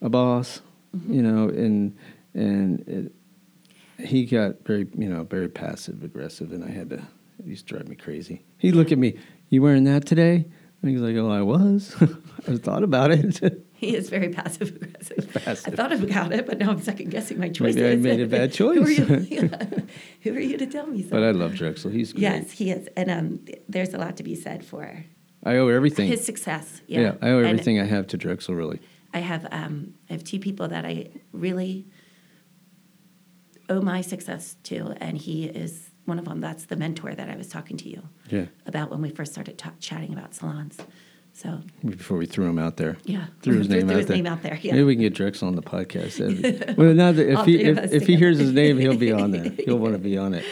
a 0.00 0.08
boss, 0.08 0.62
Mm-hmm. 0.96 1.14
you 1.14 1.22
know, 1.22 1.48
and 1.48 1.96
and 2.34 2.80
it, 2.86 4.06
he 4.06 4.24
got 4.26 4.64
very, 4.64 4.86
you 4.96 5.08
know, 5.08 5.24
very 5.24 5.48
passive 5.48 6.02
aggressive, 6.02 6.52
and 6.52 6.64
I 6.64 6.70
had 6.70 6.88
to. 6.90 6.96
It 6.96 7.46
used 7.46 7.66
to 7.68 7.74
drive 7.74 7.88
me 7.88 7.96
crazy. 7.96 8.42
He'd 8.58 8.74
look 8.74 8.92
at 8.92 8.98
me. 8.98 9.18
You 9.48 9.60
wearing 9.62 9.84
that 9.84 10.06
today? 10.06 10.46
And 10.82 10.90
he's 10.90 11.00
like, 11.00 11.14
"Oh, 11.16 11.30
I 11.30 11.42
was. 11.42 11.94
I 12.48 12.56
thought 12.56 12.82
about 12.82 13.10
it." 13.12 13.66
He 13.82 13.96
is 13.96 14.10
very 14.10 14.28
passive 14.28 14.76
aggressive. 14.76 15.28
Passive. 15.44 15.72
I 15.72 15.76
thought 15.76 15.90
about 15.92 16.32
it, 16.32 16.46
but 16.46 16.56
now 16.60 16.70
I'm 16.70 16.80
second 16.80 17.10
guessing 17.10 17.40
my 17.40 17.48
choices. 17.48 17.74
Maybe 17.74 17.90
I 17.92 17.96
made 17.96 18.20
a 18.20 18.28
bad 18.28 18.54
Who 18.56 18.70
are 18.70 18.74
choice. 18.86 18.96
you, 18.96 19.26
yeah. 19.28 19.66
Who 20.20 20.34
are 20.36 20.38
you 20.38 20.56
to 20.56 20.66
tell 20.66 20.86
me 20.86 21.02
so? 21.02 21.08
but 21.10 21.24
I 21.24 21.32
love 21.32 21.56
Drexel. 21.56 21.90
He's 21.90 22.12
great. 22.12 22.22
yes, 22.22 22.52
he 22.52 22.70
is, 22.70 22.86
and 22.96 23.10
um, 23.10 23.44
there's 23.68 23.92
a 23.92 23.98
lot 23.98 24.16
to 24.18 24.22
be 24.22 24.36
said 24.36 24.64
for 24.64 25.04
I 25.42 25.56
owe 25.56 25.66
everything. 25.66 26.06
his 26.06 26.24
success. 26.24 26.80
Yeah, 26.86 27.00
yeah. 27.00 27.14
I 27.20 27.30
owe 27.30 27.38
And 27.38 27.48
everything 27.48 27.80
I 27.80 27.84
have 27.86 28.06
to 28.08 28.16
Drexel. 28.16 28.54
Really. 28.54 28.78
I 29.12 29.18
have 29.18 29.48
um, 29.50 29.94
I 30.08 30.12
have 30.12 30.22
two 30.22 30.38
people 30.38 30.68
that 30.68 30.84
I 30.84 31.08
really 31.32 31.88
owe 33.68 33.80
my 33.80 34.00
success 34.00 34.54
to, 34.64 34.94
and 35.00 35.18
he 35.18 35.46
is 35.46 35.90
one 36.04 36.18
of 36.18 36.24
them. 36.24 36.40
That's 36.40 36.64
the 36.66 36.76
mentor 36.76 37.14
that 37.14 37.28
I 37.28 37.36
was 37.36 37.48
talking 37.48 37.76
to 37.78 37.88
you 37.88 38.02
Yeah. 38.30 38.46
about 38.66 38.90
when 38.90 39.00
we 39.02 39.10
first 39.10 39.32
started 39.32 39.58
ta- 39.58 39.72
chatting 39.80 40.12
about 40.12 40.34
salons. 40.34 40.78
So 41.34 41.60
Before 41.84 42.18
we 42.18 42.26
threw 42.26 42.46
him 42.46 42.58
out 42.58 42.76
there. 42.76 42.98
yeah, 43.04 43.26
Threw 43.40 43.56
his 43.58 43.68
name 43.70 43.82
threw 43.82 43.90
out 43.92 43.96
his 43.98 44.06
there. 44.06 44.16
name 44.16 44.26
out 44.26 44.42
there. 44.42 44.58
Yeah. 44.60 44.72
Maybe 44.72 44.84
we 44.84 44.94
can 44.96 45.02
get 45.02 45.14
Drexel 45.14 45.48
on 45.48 45.54
the 45.56 45.62
podcast. 45.62 46.18
Be- 46.42 46.74
well, 46.82 46.92
now 46.92 47.12
that 47.12 47.26
if 47.30 47.44
he 47.46 47.60
if, 47.62 47.92
if 47.92 48.06
he 48.06 48.16
hears 48.16 48.38
his 48.38 48.52
name, 48.52 48.78
he'll 48.78 48.96
be 48.98 49.12
on 49.12 49.30
there. 49.30 49.48
He'll 49.64 49.78
want 49.78 49.94
to 49.94 49.98
be 49.98 50.18
on 50.18 50.34
it. 50.34 50.44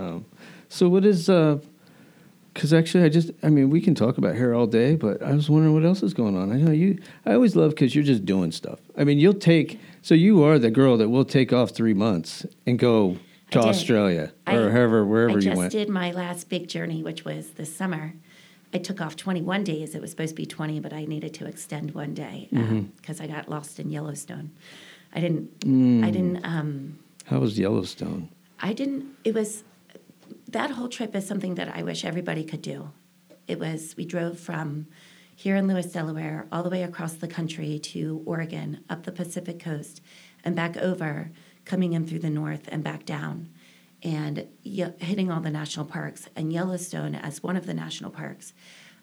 Um, 0.00 0.24
so 0.68 0.88
what 0.88 1.04
is? 1.04 1.26
Because 1.26 2.72
actually, 2.72 3.04
I 3.04 3.08
just 3.08 3.32
I 3.42 3.50
mean, 3.50 3.68
we 3.68 3.80
can 3.80 3.94
talk 3.94 4.16
about 4.16 4.34
hair 4.36 4.54
all 4.54 4.66
day, 4.66 4.94
but 4.96 5.20
I 5.22 5.32
was 5.34 5.50
wondering 5.50 5.74
what 5.74 5.84
else 5.84 6.02
is 6.02 6.14
going 6.14 6.36
on. 6.38 6.52
I 6.52 6.56
know 6.56 6.70
you. 6.70 6.98
I 7.26 7.34
always 7.34 7.54
love 7.56 7.70
because 7.70 7.94
you're 7.94 8.04
just 8.04 8.24
doing 8.24 8.50
stuff. 8.52 8.78
I 8.96 9.04
mean, 9.04 9.18
you'll 9.18 9.34
take. 9.34 9.78
So 10.02 10.14
you 10.14 10.42
are 10.44 10.58
the 10.58 10.70
girl 10.70 10.96
that 10.98 11.08
will 11.08 11.24
take 11.24 11.52
off 11.52 11.70
three 11.72 11.94
months 11.94 12.46
and 12.64 12.78
go 12.78 13.16
to 13.54 13.66
I. 13.66 13.68
Australia 13.70 14.32
I- 14.46 14.56
or 14.56 15.04
wherever 15.06 15.30
I 15.32 15.34
you 15.34 15.40
just 15.40 15.56
went. 15.56 15.72
did 15.72 15.88
my 15.88 16.10
last 16.12 16.48
big 16.48 16.68
journey, 16.68 17.02
which 17.02 17.24
was 17.24 17.50
this 17.52 17.74
summer. 17.74 18.14
I 18.72 18.78
took 18.78 19.00
off 19.00 19.14
21 19.16 19.62
days. 19.64 19.94
It 19.94 20.00
was 20.00 20.10
supposed 20.10 20.30
to 20.30 20.34
be 20.34 20.46
20, 20.46 20.80
but 20.80 20.92
I 20.92 21.04
needed 21.04 21.32
to 21.34 21.46
extend 21.46 21.92
one 21.94 22.12
day 22.12 22.48
Mm-hmm. 22.52 22.80
because 22.96 23.20
I 23.20 23.26
got 23.28 23.48
lost 23.48 23.78
in 23.78 23.90
Yellowstone. 23.90 24.50
I 25.14 25.20
didn't. 25.20 25.60
Mm. 25.60 26.04
I 26.04 26.10
didn't. 26.10 26.44
Um, 26.44 26.98
How 27.26 27.38
was 27.38 27.56
Yellowstone? 27.58 28.30
I 28.60 28.72
didn't. 28.72 29.06
It 29.22 29.32
was 29.34 29.62
that 30.48 30.70
whole 30.72 30.88
trip 30.88 31.14
is 31.14 31.26
something 31.26 31.54
that 31.54 31.68
I 31.74 31.82
wish 31.84 32.04
everybody 32.04 32.44
could 32.44 32.62
do. 32.62 32.90
It 33.46 33.60
was 33.60 33.94
we 33.96 34.04
drove 34.04 34.40
from 34.40 34.86
here 35.36 35.54
in 35.56 35.68
Lewes, 35.68 35.86
Delaware, 35.86 36.46
all 36.50 36.62
the 36.64 36.70
way 36.70 36.82
across 36.82 37.14
the 37.14 37.28
country 37.28 37.78
to 37.78 38.22
Oregon, 38.24 38.80
up 38.90 39.04
the 39.04 39.12
Pacific 39.12 39.58
coast, 39.60 40.00
and 40.44 40.54
back 40.56 40.76
over, 40.76 41.30
coming 41.64 41.92
in 41.92 42.06
through 42.06 42.20
the 42.20 42.30
north 42.30 42.68
and 42.68 42.82
back 42.82 43.04
down, 43.04 43.48
and 44.02 44.46
ye- 44.62 44.92
hitting 44.98 45.30
all 45.30 45.40
the 45.40 45.50
national 45.50 45.86
parks 45.86 46.28
and 46.36 46.52
Yellowstone 46.52 47.14
as 47.14 47.42
one 47.42 47.56
of 47.56 47.66
the 47.66 47.74
national 47.74 48.10
parks. 48.10 48.52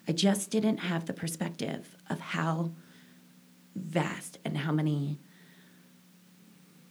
I 0.08 0.12
just 0.14 0.50
didn't 0.50 0.78
have 0.78 1.06
the 1.06 1.14
perspective 1.14 1.96
of 2.10 2.20
how 2.20 2.72
vast 3.76 4.40
and 4.44 4.58
how 4.58 4.72
many 4.72 5.20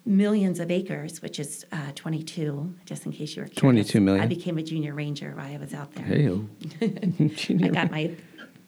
millions 0.04 0.58
of 0.60 0.70
acres, 0.70 1.20
which 1.20 1.38
is 1.38 1.64
uh, 1.72 1.92
22, 1.94 2.74
just 2.84 3.06
in 3.06 3.12
case 3.12 3.36
you 3.36 3.42
were 3.42 3.48
curious. 3.48 3.90
22 3.90 4.00
million. 4.00 4.24
I 4.24 4.26
became 4.26 4.58
a 4.58 4.62
junior 4.62 4.94
ranger 4.94 5.32
while 5.36 5.52
I 5.52 5.56
was 5.56 5.74
out 5.74 5.92
there. 5.94 6.04
Hey, 6.04 6.26
I 7.64 7.68
got 7.68 7.90
my 7.90 8.12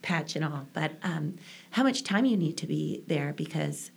patch 0.02 0.36
and 0.36 0.44
all. 0.44 0.66
But 0.72 0.92
um, 1.02 1.36
how 1.70 1.82
much 1.82 2.04
time 2.04 2.24
you 2.24 2.36
need 2.36 2.56
to 2.58 2.66
be 2.66 3.02
there 3.06 3.32
because 3.32 3.90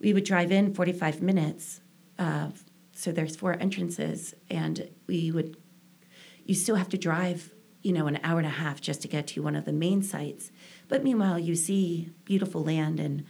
we 0.00 0.12
would 0.12 0.24
drive 0.24 0.50
in 0.50 0.74
45 0.74 1.22
minutes. 1.22 1.80
Uh, 2.22 2.50
so 2.94 3.10
there's 3.10 3.34
four 3.34 3.54
entrances, 3.58 4.32
and 4.48 4.88
we 5.08 5.32
would, 5.32 5.56
you 6.44 6.54
still 6.54 6.76
have 6.76 6.88
to 6.90 6.96
drive, 6.96 7.52
you 7.82 7.92
know, 7.92 8.06
an 8.06 8.20
hour 8.22 8.38
and 8.38 8.46
a 8.46 8.50
half 8.50 8.80
just 8.80 9.02
to 9.02 9.08
get 9.08 9.26
to 9.26 9.42
one 9.42 9.56
of 9.56 9.64
the 9.64 9.72
main 9.72 10.02
sites. 10.04 10.52
But 10.86 11.02
meanwhile, 11.02 11.36
you 11.36 11.56
see 11.56 12.10
beautiful 12.24 12.62
land 12.62 13.00
and 13.00 13.24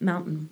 mountain. 0.00 0.48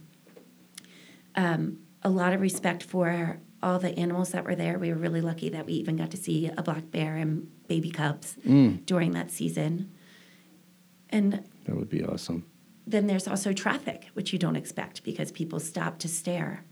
Um, 1.35 1.79
a 2.03 2.11
lot 2.11 2.35
of 2.35 2.43
respect 2.43 2.83
for 2.83 3.41
all 3.63 3.79
the 3.79 3.99
animals 3.99 4.33
that 4.33 4.45
were 4.45 4.55
there. 4.55 4.79
We 4.79 4.91
were 4.91 4.99
really 4.99 5.23
lucky 5.23 5.49
that 5.49 5.65
we 5.65 5.73
even 5.73 5.97
got 5.97 6.11
to 6.11 6.19
see 6.19 6.51
a 6.55 6.63
black 6.63 6.91
bear 6.91 7.17
and 7.17 7.51
baby 7.67 7.91
cubs 7.91 8.37
during 8.85 9.13
that 9.13 9.31
season. 9.31 9.91
And 11.09 11.45
that 11.65 11.75
would 11.75 11.89
be 11.89 12.05
awesome. 12.05 12.45
then 12.87 13.07
there's 13.07 13.27
also 13.27 13.55
traffic, 13.55 14.11
which 14.13 14.35
you 14.35 14.39
don't 14.39 14.57
expect 14.57 15.03
because 15.03 15.33
people 15.33 15.61
stop 15.61 15.99
to 16.01 16.09
stare 16.09 16.65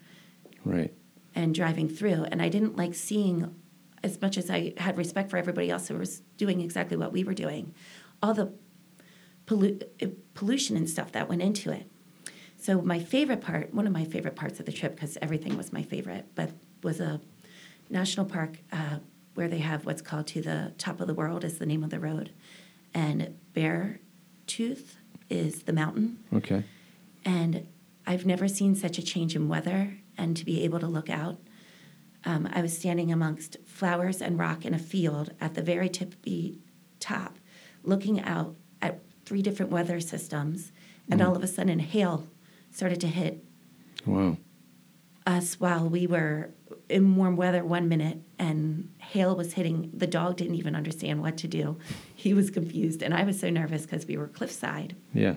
Right. 0.64 0.92
And 1.34 1.54
driving 1.54 1.88
through. 1.88 2.24
And 2.24 2.40
I 2.40 2.48
didn't 2.48 2.76
like 2.76 2.94
seeing, 2.94 3.54
as 4.02 4.20
much 4.20 4.38
as 4.38 4.50
I 4.50 4.74
had 4.76 4.96
respect 4.96 5.30
for 5.30 5.36
everybody 5.36 5.70
else 5.70 5.88
who 5.88 5.96
was 5.96 6.20
doing 6.36 6.60
exactly 6.60 6.96
what 6.96 7.12
we 7.12 7.24
were 7.24 7.34
doing, 7.34 7.74
all 8.22 8.34
the 8.34 8.52
pollu- 9.46 9.82
uh, 10.02 10.08
pollution 10.34 10.76
and 10.76 10.88
stuff 10.88 11.12
that 11.12 11.28
went 11.28 11.42
into 11.42 11.70
it. 11.70 11.90
So 12.56 12.80
my 12.80 12.98
favorite 12.98 13.40
part, 13.40 13.74
one 13.74 13.86
of 13.86 13.92
my 13.92 14.04
favorite 14.04 14.36
parts 14.36 14.58
of 14.58 14.66
the 14.66 14.72
trip, 14.72 14.94
because 14.94 15.18
everything 15.20 15.56
was 15.56 15.72
my 15.72 15.82
favorite, 15.82 16.26
but 16.34 16.50
was 16.82 17.00
a 17.00 17.20
national 17.90 18.26
park 18.26 18.58
uh, 18.72 18.98
where 19.34 19.48
they 19.48 19.58
have 19.58 19.84
what's 19.84 20.00
called 20.00 20.26
to 20.28 20.40
the 20.40 20.72
top 20.78 21.00
of 21.00 21.06
the 21.06 21.14
world 21.14 21.44
is 21.44 21.58
the 21.58 21.66
name 21.66 21.84
of 21.84 21.90
the 21.90 21.98
road, 22.00 22.32
and 22.94 23.36
Bear 23.52 24.00
Tooth 24.46 24.96
is 25.28 25.64
the 25.64 25.72
mountain. 25.72 26.18
Okay. 26.32 26.64
And 27.24 27.66
I've 28.06 28.24
never 28.24 28.48
seen 28.48 28.74
such 28.74 28.96
a 28.98 29.02
change 29.02 29.34
in 29.34 29.48
weather 29.48 29.98
and 30.16 30.36
to 30.36 30.44
be 30.44 30.62
able 30.64 30.80
to 30.80 30.86
look 30.86 31.10
out. 31.10 31.38
Um, 32.24 32.48
I 32.52 32.62
was 32.62 32.76
standing 32.76 33.12
amongst 33.12 33.56
flowers 33.66 34.22
and 34.22 34.38
rock 34.38 34.64
in 34.64 34.72
a 34.74 34.78
field 34.78 35.32
at 35.40 35.54
the 35.54 35.62
very 35.62 35.88
tippy 35.88 36.58
top, 37.00 37.38
looking 37.82 38.20
out 38.22 38.56
at 38.80 39.00
three 39.26 39.42
different 39.42 39.70
weather 39.70 40.00
systems, 40.00 40.72
and 41.10 41.20
all 41.20 41.36
of 41.36 41.42
a 41.42 41.46
sudden 41.46 41.78
hail 41.80 42.26
started 42.70 43.00
to 43.02 43.08
hit 43.08 43.44
Wow. 44.06 44.36
us 45.26 45.58
while 45.60 45.88
we 45.88 46.06
were 46.06 46.50
in 46.90 47.16
warm 47.16 47.36
weather 47.36 47.64
one 47.64 47.88
minute 47.88 48.18
and 48.38 48.90
hail 48.98 49.34
was 49.36 49.54
hitting 49.54 49.90
the 49.94 50.06
dog 50.06 50.36
didn't 50.36 50.56
even 50.56 50.74
understand 50.76 51.22
what 51.22 51.38
to 51.38 51.48
do 51.48 51.78
he 52.14 52.34
was 52.34 52.50
confused 52.50 53.02
and 53.02 53.14
i 53.14 53.22
was 53.24 53.40
so 53.40 53.48
nervous 53.48 53.82
because 53.82 54.04
we 54.06 54.18
were 54.18 54.28
cliffside 54.28 54.94
Yeah. 55.14 55.36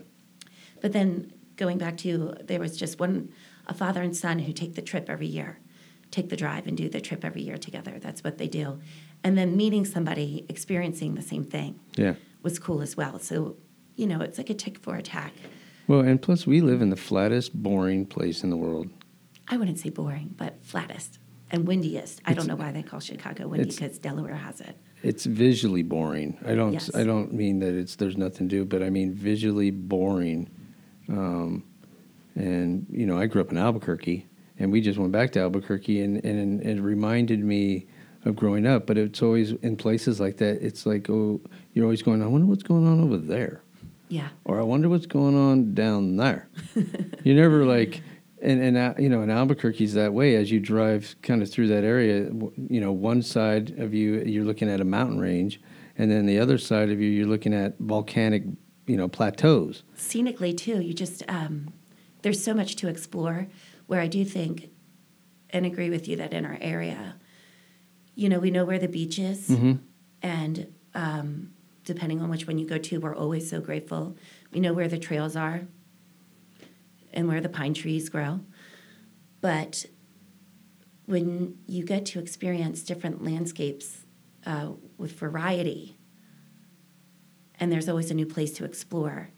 but 0.81 0.91
then 0.91 1.31
going 1.55 1.77
back 1.77 1.95
to 1.99 2.35
there 2.43 2.59
was 2.59 2.75
just 2.75 2.99
one 2.99 3.31
a 3.67 3.73
father 3.73 4.01
and 4.01 4.15
son 4.15 4.39
who 4.39 4.53
take 4.53 4.75
the 4.75 4.82
trip 4.82 5.10
every 5.10 5.27
year, 5.27 5.60
take 6.12 6.30
the 6.30 6.38
drive 6.38 6.67
and 6.67 6.75
do 6.77 6.89
the 6.89 7.01
trip 7.01 7.23
every 7.23 7.41
year 7.41 7.58
together. 7.58 7.99
That's 7.99 8.23
what 8.23 8.38
they 8.38 8.47
do. 8.47 8.80
And 9.23 9.38
then 9.38 9.56
meeting 9.58 9.86
somebody 9.86 10.45
experiencing 10.49 11.15
the 11.15 11.21
same 11.21 11.43
thing 11.43 11.80
Yeah. 11.97 12.15
was 12.43 12.60
cool 12.60 12.82
as 12.82 12.95
well. 12.97 13.19
So, 13.19 13.58
you 13.95 14.08
know, 14.08 14.21
it's 14.21 14.38
like 14.38 14.49
a 14.49 14.53
tick 14.53 14.77
for 14.80 14.95
a 14.95 15.01
tack. 15.01 15.34
Well, 15.88 16.01
and 16.01 16.21
plus, 16.21 16.45
we 16.45 16.62
live 16.62 16.82
in 16.82 16.89
the 16.89 16.95
flattest, 16.97 17.53
boring 17.62 18.06
place 18.06 18.43
in 18.43 18.49
the 18.49 18.58
world. 18.58 18.89
I 19.47 19.58
wouldn't 19.58 19.80
say 19.80 19.89
boring, 19.89 20.34
but 20.38 20.63
flattest 20.63 21.19
and 21.49 21.65
windiest. 21.65 22.21
I 22.25 22.34
don't 22.34 22.47
know 22.47 22.58
why 22.58 22.73
they 22.73 22.84
call 22.84 22.99
Chicago 22.99 23.47
windy 23.47 23.69
because 23.69 23.97
Delaware 23.97 24.36
has 24.36 24.60
it. 24.60 24.75
It's 25.01 25.25
visually 25.25 25.84
boring. 25.84 26.38
I 26.45 26.56
don't. 26.56 26.73
Yes. 26.73 26.93
I 26.93 27.03
don't 27.03 27.32
mean 27.34 27.60
that 27.60 27.73
it's 27.73 27.95
there's 27.95 28.17
nothing 28.17 28.49
to 28.49 28.56
do, 28.58 28.65
but 28.65 28.84
I 28.84 28.89
mean 28.89 29.13
visually 29.13 29.71
boring. 29.71 30.49
Um, 31.08 31.63
and 32.38 32.86
you 32.89 33.06
know, 33.06 33.17
I 33.17 33.26
grew 33.26 33.41
up 33.41 33.52
in 33.52 33.58
Albuquerque, 33.58 34.26
and 34.60 34.71
we 34.71 34.82
just 34.82 34.97
went 35.00 35.12
back 35.12 35.32
to 35.34 35.39
Albuquerque, 35.41 36.02
and 36.02 36.23
and 36.23 36.62
it 36.62 36.82
reminded 36.82 37.43
me 37.43 37.88
of 38.26 38.36
growing 38.36 38.65
up. 38.65 38.86
But 38.88 38.97
it's 38.97 39.21
always 39.21 39.52
in 39.52 39.76
places 39.76 40.19
like 40.19 40.38
that. 40.38 40.62
It's 40.65 40.86
like, 40.86 41.10
oh, 41.10 41.41
you're 41.73 41.86
always 41.86 42.02
going. 42.02 42.21
I 42.21 42.28
wonder 42.28 42.47
what's 42.47 42.63
going 42.63 42.88
on 42.88 43.02
over 43.04 43.17
there. 43.17 43.62
Yeah. 44.10 44.30
or 44.45 44.58
I 44.58 44.63
wonder 44.63 44.88
what's 44.88 45.06
going 45.06 45.36
on 45.36 45.73
down 45.73 46.15
there. 46.15 46.47
you 47.26 47.36
never 47.36 47.65
like, 47.65 48.02
and 48.41 48.62
and 48.62 48.78
uh, 48.78 48.93
you 48.97 49.10
know, 49.10 49.21
in 49.21 49.30
Albuquerque's 49.30 49.93
that 49.95 50.13
way. 50.13 50.36
As 50.36 50.50
you 50.50 50.62
drive 50.62 51.15
kind 51.23 51.41
of 51.41 51.52
through 51.52 51.67
that 51.67 51.84
area, 51.84 52.26
w- 52.26 52.54
you 52.69 52.80
know, 52.80 52.93
one 52.93 53.21
side 53.21 53.78
of 53.80 53.93
you 53.93 54.23
you're 54.26 54.45
looking 54.45 54.69
at 54.69 54.80
a 54.80 54.86
mountain 54.86 55.19
range, 55.19 55.60
and 55.97 56.10
then 56.10 56.26
the 56.26 56.39
other 56.39 56.58
side 56.58 56.89
of 56.89 57.02
you 57.02 57.10
you're 57.10 57.28
looking 57.28 57.54
at 57.54 57.78
volcanic, 57.80 58.43
you 58.86 58.95
know, 58.95 59.10
plateaus. 59.10 59.84
scenically 59.97 60.54
too 60.54 60.80
you 60.80 60.93
just 60.93 61.21
um, 61.28 61.73
there's 62.27 62.43
so 62.43 62.53
much 62.53 62.75
to 62.75 62.87
explore 62.87 63.47
where 63.87 64.01
i 64.01 64.07
do 64.07 64.25
think 64.25 64.69
and 65.49 65.65
agree 65.65 65.89
with 65.89 66.07
you 66.07 66.15
that 66.17 66.33
in 66.33 66.45
our 66.45 66.57
area 66.61 67.15
you 68.15 68.27
know 68.29 68.39
we 68.39 68.51
know 68.51 68.65
where 68.65 68.79
the 68.79 68.87
beach 68.87 69.17
is 69.17 69.49
and 70.21 70.73
um, 70.93 71.51
depending 71.87 72.21
on 72.21 72.29
which 72.29 72.45
one 72.47 72.57
you 72.57 72.67
go 72.67 72.77
to, 72.77 72.99
we're 72.99 73.15
always 73.15 73.49
so 73.49 73.61
grateful. 73.61 74.17
We 74.51 74.59
know 74.59 74.73
where 74.73 74.89
the 74.89 74.97
trails 74.99 75.35
are 75.37 75.61
and 77.13 77.27
where 77.27 77.39
the 77.39 77.49
pine 77.49 77.73
trees 77.73 78.09
grow. 78.09 78.41
But 79.39 79.85
when 81.05 81.57
you 81.65 81.85
get 81.85 82.05
to 82.07 82.19
experience 82.19 82.83
different 82.83 83.23
landscapes 83.23 84.05
uh, 84.45 84.71
with 84.97 85.13
variety, 85.13 85.97
and 87.59 87.71
there's 87.71 87.87
always 87.87 88.11
a 88.11 88.13
new 88.13 88.25
place 88.25 88.51
to 88.53 88.65
explore, 88.65 89.29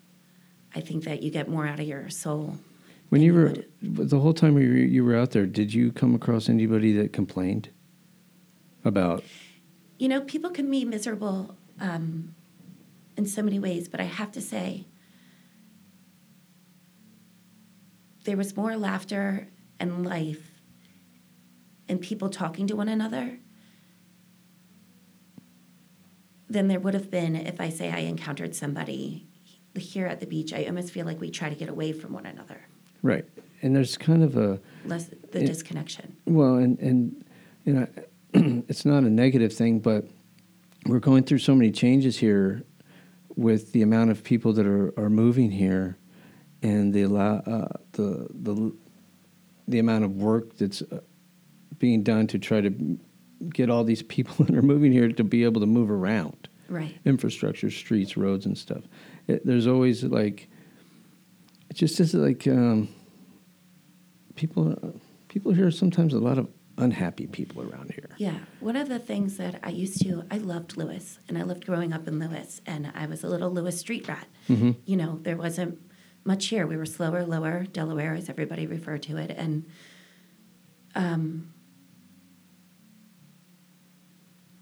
I 0.74 0.82
think 0.82 1.04
that 1.04 1.22
you 1.22 1.30
get 1.30 1.48
more 1.48 1.68
out 1.68 1.80
of 1.80 1.88
your 1.88 2.10
soul. 2.10 2.58
When 3.10 3.22
you 3.22 3.34
were 3.34 3.56
the 3.82 4.20
whole 4.20 4.34
time 4.34 4.58
you 4.60 4.70
were, 4.70 4.76
you 4.76 5.04
were 5.04 5.16
out 5.16 5.32
there, 5.32 5.46
did 5.46 5.74
you 5.74 5.92
come 5.92 6.14
across 6.16 6.48
anybody 6.48 6.94
that 6.94 7.12
complained 7.12 7.70
about? 8.86 9.24
You 9.98 10.08
know, 10.08 10.22
people 10.22 10.52
can 10.52 10.70
be 10.70 10.86
miserable 10.86 11.58
um, 11.80 12.36
in 13.18 13.26
so 13.26 13.42
many 13.42 13.60
ways, 13.60 13.88
but 13.88 14.00
I 14.00 14.04
have 14.04 14.32
to 14.34 14.42
say, 14.42 14.86
there 18.26 18.38
was 18.38 18.56
more 18.56 18.78
laughter 18.78 19.48
and 19.80 20.06
life 20.06 20.62
and 21.88 22.00
people 22.00 22.30
talking 22.30 22.68
to 22.68 22.76
one 22.76 22.88
another 22.88 23.40
than 26.48 26.68
there 26.68 26.80
would 26.80 26.94
have 26.94 27.10
been 27.10 27.36
if 27.36 27.60
I 27.60 27.70
say 27.70 27.92
I 27.92 28.00
encountered 28.00 28.56
somebody 28.56 29.28
here 29.76 30.06
at 30.06 30.20
the 30.20 30.28
beach. 30.28 30.54
I 30.54 30.66
almost 30.66 30.92
feel 30.92 31.06
like 31.06 31.20
we 31.20 31.32
try 31.32 31.50
to 31.50 31.56
get 31.56 31.70
away 31.70 31.92
from 31.92 32.14
one 32.14 32.26
another, 32.26 32.68
Right, 33.02 33.26
and 33.62 33.76
there's 33.76 33.98
kind 33.98 34.24
of 34.24 34.36
a 34.38 34.60
less 34.86 35.10
the 35.32 35.40
Yeah. 35.42 35.46
disconnection. 35.48 36.16
well, 36.26 36.56
and 36.56 36.78
and 36.80 37.24
you 37.66 37.74
know, 37.74 37.88
it's 38.68 38.86
not 38.86 39.04
a 39.04 39.10
negative 39.10 39.54
thing, 39.54 39.80
but 39.80 40.06
we're 40.86 41.00
going 41.00 41.24
through 41.24 41.40
so 41.40 41.56
many 41.56 41.72
changes 41.72 42.18
here 42.18 42.64
with 43.36 43.72
the 43.74 43.82
amount 43.82 44.12
of 44.12 44.24
people 44.24 44.54
that 44.54 44.66
are, 44.66 44.94
are 44.98 45.10
moving 45.10 45.52
here, 45.52 45.98
and 46.62 46.94
the 46.94 47.04
allow 47.04 47.38
uh, 47.38 47.68
the 47.94 48.28
the 48.34 48.74
the 49.68 49.80
amount 49.80 50.04
of 50.04 50.16
work 50.16 50.58
that's 50.58 50.82
uh, 50.82 51.00
being 51.78 52.04
done 52.04 52.28
to 52.28 52.40
try 52.40 52.60
to 52.60 52.98
get 53.54 53.70
all 53.70 53.84
these 53.84 54.04
people 54.04 54.44
that 54.46 54.56
are 54.56 54.62
moving 54.62 54.92
here 54.92 55.10
to 55.12 55.24
be 55.24 55.44
able 55.44 55.62
to 55.62 55.68
move 55.68 55.90
around 55.92 56.50
Right. 56.68 56.98
infrastructure, 57.06 57.72
streets, 57.72 58.18
roads, 58.18 58.46
and 58.46 58.58
stuff. 58.58 58.84
It, 59.28 59.46
there's 59.46 59.66
always 59.68 60.04
like, 60.04 60.50
it 61.70 61.76
just 61.76 62.00
is 62.00 62.14
like 62.14 62.48
um, 62.48 62.90
people. 64.36 64.96
People 65.28 65.52
here 65.54 65.70
sometimes 65.70 66.16
a 66.16 66.20
lot 66.20 66.40
of 66.40 66.48
unhappy 66.80 67.28
people 67.28 67.62
around 67.62 67.92
here. 67.92 68.10
Yeah, 68.18 68.40
one 68.62 68.76
of 68.76 68.90
the 68.90 68.98
things 68.98 69.38
that 69.38 69.60
I 69.62 69.70
used 69.70 70.02
to, 70.02 70.24
I 70.32 70.38
loved 70.38 70.76
Lewes, 70.76 71.20
and 71.28 71.38
I 71.38 71.44
loved 71.44 71.66
growing 71.66 71.94
up 71.94 72.08
in 72.08 72.18
Lewes, 72.20 72.62
and 72.66 72.92
I 72.96 73.06
was 73.06 73.24
a 73.24 73.28
little 73.28 73.52
Lewes 73.52 73.78
street 73.78 74.08
rat. 74.08 74.28
You 74.86 74.96
know, 74.98 75.20
there 75.22 75.38
wasn't 75.38 75.80
much 76.24 76.48
here. 76.48 76.66
We 76.66 76.78
were 76.78 76.88
slower, 76.88 77.24
lower, 77.26 77.66
Delaware, 77.66 78.16
as 78.16 78.28
everybody 78.28 78.66
referred 78.66 79.04
to 79.04 79.18
it, 79.18 79.30
and 79.30 79.66
um, 80.96 81.54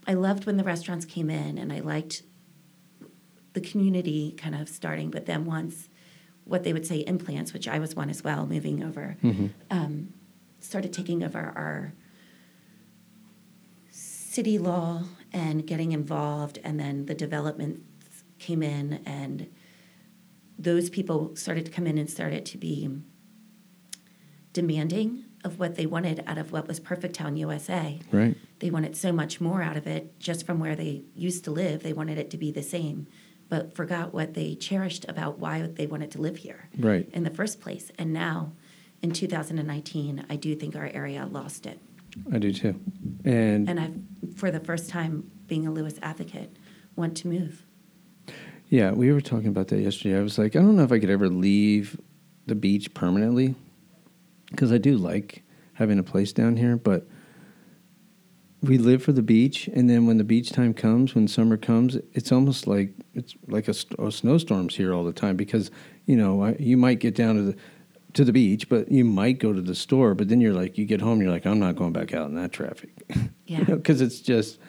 I 0.05 0.13
loved 0.13 0.45
when 0.45 0.57
the 0.57 0.63
restaurants 0.63 1.05
came 1.05 1.29
in, 1.29 1.57
and 1.57 1.71
I 1.71 1.79
liked 1.79 2.23
the 3.53 3.61
community 3.61 4.33
kind 4.37 4.55
of 4.55 4.67
starting. 4.67 5.11
But 5.11 5.25
then 5.25 5.45
once 5.45 5.87
what 6.47 6.63
they 6.63 6.73
would 6.73 6.85
say 6.85 7.03
implants, 7.05 7.53
which 7.53 7.67
I 7.67 7.79
was 7.79 7.95
one 7.95 8.09
as 8.09 8.23
well, 8.23 8.45
moving 8.47 8.83
over, 8.83 9.17
um, 9.69 10.13
started 10.59 10.93
taking 10.93 11.23
over 11.23 11.39
our 11.55 11.93
city 13.91 14.57
law 14.57 15.03
and 15.33 15.65
getting 15.65 15.91
involved, 15.91 16.59
and 16.63 16.79
then 16.79 17.05
the 17.05 17.15
development 17.15 17.83
came 18.39 18.61
in, 18.63 19.01
and 19.05 19.47
those 20.59 20.89
people 20.89 21.35
started 21.35 21.65
to 21.65 21.71
come 21.71 21.87
in 21.87 21.97
and 21.97 22.09
started 22.09 22.45
to 22.45 22.57
be 22.57 22.89
demanding 24.53 25.23
of 25.43 25.59
what 25.59 25.75
they 25.75 25.85
wanted 25.85 26.23
out 26.25 26.37
of 26.37 26.51
what 26.51 26.67
was 26.67 26.79
Perfect 26.79 27.15
Town 27.15 27.37
USA. 27.37 27.99
Right. 28.11 28.35
They 28.59 28.69
wanted 28.71 28.97
so 28.97 29.11
much 29.11 29.39
more 29.39 29.61
out 29.61 29.77
of 29.77 29.85
it 29.85 30.19
just 30.19 30.45
from 30.45 30.59
where 30.59 30.75
they 30.75 31.03
used 31.15 31.43
to 31.45 31.51
live. 31.51 31.83
They 31.83 31.93
wanted 31.93 32.17
it 32.17 32.29
to 32.31 32.37
be 32.37 32.51
the 32.51 32.63
same, 32.63 33.07
but 33.49 33.75
forgot 33.75 34.13
what 34.13 34.33
they 34.33 34.55
cherished 34.55 35.05
about 35.07 35.39
why 35.39 35.61
they 35.61 35.87
wanted 35.87 36.11
to 36.11 36.21
live 36.21 36.37
here 36.37 36.69
Right. 36.77 37.07
in 37.13 37.23
the 37.23 37.29
first 37.29 37.61
place. 37.61 37.91
And 37.97 38.11
now, 38.13 38.51
in 39.01 39.11
2019, 39.11 40.25
I 40.29 40.35
do 40.35 40.55
think 40.55 40.75
our 40.75 40.89
area 40.93 41.25
lost 41.31 41.65
it. 41.65 41.79
I 42.31 42.39
do 42.39 42.51
too. 42.51 42.79
And, 43.23 43.69
And 43.69 43.79
I've, 43.79 43.95
for 44.37 44.51
the 44.51 44.59
first 44.59 44.89
time, 44.89 45.29
being 45.47 45.65
a 45.67 45.71
Lewes 45.71 45.99
advocate, 46.01 46.55
want 46.95 47.15
to 47.17 47.27
move. 47.27 47.63
yeah, 48.69 48.91
we 48.91 49.11
were 49.13 49.21
talking 49.21 49.47
about 49.47 49.67
that 49.69 49.79
yesterday. 49.79 50.17
I 50.17 50.21
was 50.21 50.37
like, 50.37 50.55
I 50.55 50.59
don't 50.59 50.75
know 50.75 50.83
if 50.83 50.91
I 50.91 50.99
could 50.99 51.09
ever 51.09 51.29
leave 51.29 51.99
the 52.47 52.55
beach 52.55 52.93
permanently 52.93 53.55
because 54.49 54.71
I 54.71 54.77
do 54.77 54.97
like 54.97 55.43
having 55.73 55.99
a 55.99 56.03
place 56.03 56.33
down 56.33 56.57
here, 56.57 56.75
but 56.75 57.07
we 58.61 58.77
live 58.77 59.03
for 59.03 59.11
the 59.11 59.21
beach, 59.21 59.69
and 59.73 59.89
then 59.89 60.07
when 60.07 60.17
the 60.17 60.23
beach 60.23 60.51
time 60.51 60.73
comes, 60.73 61.13
when 61.13 61.27
summer 61.27 61.57
comes, 61.57 61.97
it's 62.13 62.31
almost 62.31 62.65
like 62.65 62.93
it's 63.13 63.35
like 63.47 63.67
a, 63.67 63.75
a 63.99 64.11
snowstorms 64.11 64.75
here 64.75 64.93
all 64.93 65.03
the 65.03 65.13
time 65.13 65.35
because 65.35 65.69
you 66.05 66.15
know 66.15 66.43
I, 66.43 66.55
you 66.59 66.75
might 66.77 66.99
get 66.99 67.15
down 67.15 67.35
to 67.35 67.41
the 67.43 67.55
to 68.13 68.25
the 68.25 68.33
beach, 68.33 68.67
but 68.67 68.91
you 68.91 69.05
might 69.05 69.37
go 69.37 69.53
to 69.53 69.61
the 69.61 69.75
store, 69.75 70.15
but 70.15 70.27
then 70.27 70.41
you're 70.41 70.53
like 70.53 70.77
you 70.77 70.85
get 70.85 71.01
home, 71.01 71.21
you're 71.21 71.31
like 71.31 71.45
I'm 71.45 71.59
not 71.59 71.75
going 71.75 71.93
back 71.93 72.13
out 72.13 72.29
in 72.29 72.35
that 72.35 72.51
traffic, 72.51 72.89
Yeah. 73.45 73.63
because 73.63 74.01
it's 74.01 74.21
just 74.21 74.59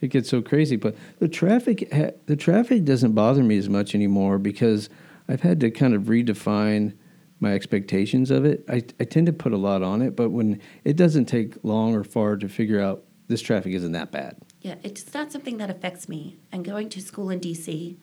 it 0.00 0.08
gets 0.08 0.28
so 0.28 0.42
crazy. 0.42 0.76
But 0.76 0.96
the 1.18 1.28
traffic 1.28 1.90
ha- 1.92 2.12
the 2.26 2.36
traffic 2.36 2.84
doesn't 2.84 3.12
bother 3.12 3.42
me 3.42 3.56
as 3.56 3.68
much 3.68 3.94
anymore 3.94 4.38
because 4.38 4.90
I've 5.26 5.40
had 5.40 5.60
to 5.60 5.70
kind 5.70 5.94
of 5.94 6.02
redefine 6.02 6.94
my 7.40 7.54
expectations 7.54 8.30
of 8.30 8.44
it. 8.44 8.64
I, 8.68 8.82
I 8.98 9.04
tend 9.04 9.26
to 9.26 9.32
put 9.32 9.52
a 9.52 9.56
lot 9.56 9.82
on 9.82 10.02
it, 10.02 10.16
but 10.16 10.30
when 10.30 10.60
it 10.84 10.96
doesn't 10.96 11.26
take 11.26 11.56
long 11.62 11.94
or 11.94 12.02
far 12.02 12.36
to 12.36 12.48
figure 12.48 12.80
out 12.80 13.04
this 13.28 13.40
traffic 13.40 13.72
isn't 13.74 13.92
that 13.92 14.10
bad. 14.10 14.36
Yeah, 14.62 14.74
it's 14.82 15.12
not 15.14 15.30
something 15.30 15.58
that 15.58 15.70
affects 15.70 16.08
me. 16.08 16.38
And 16.50 16.64
going 16.64 16.88
to 16.90 17.00
school 17.00 17.30
in 17.30 17.40
DC, 17.40 17.96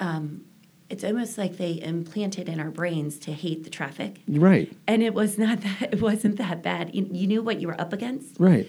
um, 0.00 0.44
it's 0.88 1.04
almost 1.04 1.36
like 1.36 1.58
they 1.58 1.80
implanted 1.82 2.48
in 2.48 2.58
our 2.60 2.70
brains 2.70 3.18
to 3.20 3.32
hate 3.32 3.64
the 3.64 3.70
traffic. 3.70 4.20
Right, 4.26 4.72
And 4.86 5.02
it 5.02 5.12
was 5.12 5.36
not 5.38 5.60
that. 5.66 5.92
It 5.94 6.00
wasn't 6.00 6.36
that 6.38 6.62
bad. 6.62 6.94
You, 6.94 7.08
you 7.12 7.26
knew 7.26 7.42
what 7.42 7.60
you 7.60 7.66
were 7.68 7.80
up 7.80 7.92
against. 7.92 8.36
right. 8.38 8.66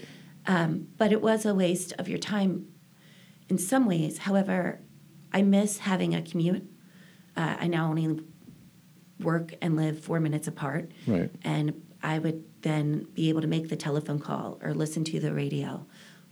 Um, 0.47 0.88
but 0.97 1.12
it 1.12 1.21
was 1.21 1.45
a 1.45 1.53
waste 1.53 1.93
of 1.99 2.08
your 2.10 2.17
time 2.17 2.67
in 3.49 3.58
some 3.58 3.86
ways. 3.86 4.19
However, 4.19 4.79
I 5.32 5.43
miss 5.43 5.79
having 5.79 6.15
a 6.15 6.21
commute. 6.23 6.63
Uh, 7.38 7.58
I 7.60 7.67
now 7.67 7.88
only 7.89 8.19
work 9.19 9.53
and 9.62 9.75
live 9.75 9.99
four 9.99 10.19
minutes 10.19 10.47
apart. 10.47 10.91
Right. 11.05 11.29
And 11.43 11.84
I 12.01 12.19
would 12.19 12.43
then 12.62 13.07
be 13.13 13.29
able 13.29 13.41
to 13.41 13.47
make 13.47 13.69
the 13.69 13.75
telephone 13.75 14.19
call 14.19 14.59
or 14.63 14.73
listen 14.73 15.03
to 15.05 15.19
the 15.19 15.33
radio 15.33 15.85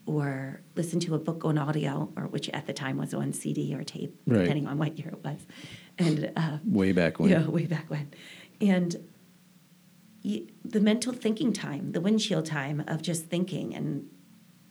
or 0.06 0.62
listen 0.76 1.00
to 1.02 1.16
a 1.16 1.20
book 1.20 1.44
on 1.44 1.58
audio, 1.58 2.10
or 2.16 2.24
which 2.28 2.48
at 2.50 2.66
the 2.66 2.72
time 2.72 2.98
was 2.98 3.14
on 3.14 3.34
CD 3.34 3.76
or 3.76 3.84
tape, 3.84 4.18
Right. 4.26 4.40
depending 4.44 4.66
on 4.66 4.78
what 4.78 4.98
year 4.98 5.10
it 5.10 5.22
was. 5.24 5.46
And 5.98 6.32
uh, 6.38 6.60
Way 6.66 6.94
back 6.94 7.20
when. 7.20 7.30
yeah, 7.30 7.46
way 7.46 7.66
back 7.66 7.90
when. 7.90 8.10
And 8.62 8.96
y 10.24 10.44
the 10.64 10.80
mental 10.80 11.12
thinking 11.14 11.52
time, 11.52 11.92
the 11.92 12.00
windshield 12.02 12.46
time 12.46 12.84
of 12.88 13.02
just 13.02 13.26
thinking 13.26 13.76
and 13.76 14.10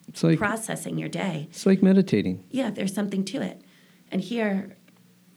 It's 0.08 0.22
like 0.22 0.38
processing 0.38 0.96
your 0.98 1.10
day. 1.10 1.48
it's 1.50 1.66
like 1.66 1.82
meditating. 1.82 2.44
Yeah, 2.50 2.70
there's 2.70 2.94
something 2.94 3.22
to 3.26 3.42
it. 3.42 3.60
And 4.10 4.22
here, 4.22 4.76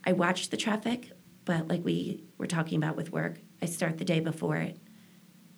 I 0.06 0.14
watch 0.14 0.50
the 0.50 0.58
traffic, 0.58 1.12
but 1.44 1.68
like 1.68 1.84
we 1.84 2.24
were 2.38 2.48
talking 2.48 2.78
about 2.78 2.96
with 2.96 3.12
work, 3.12 3.40
I 3.62 3.66
start 3.66 3.98
the 3.98 4.06
day 4.06 4.22
before 4.22 4.56
it 4.58 4.78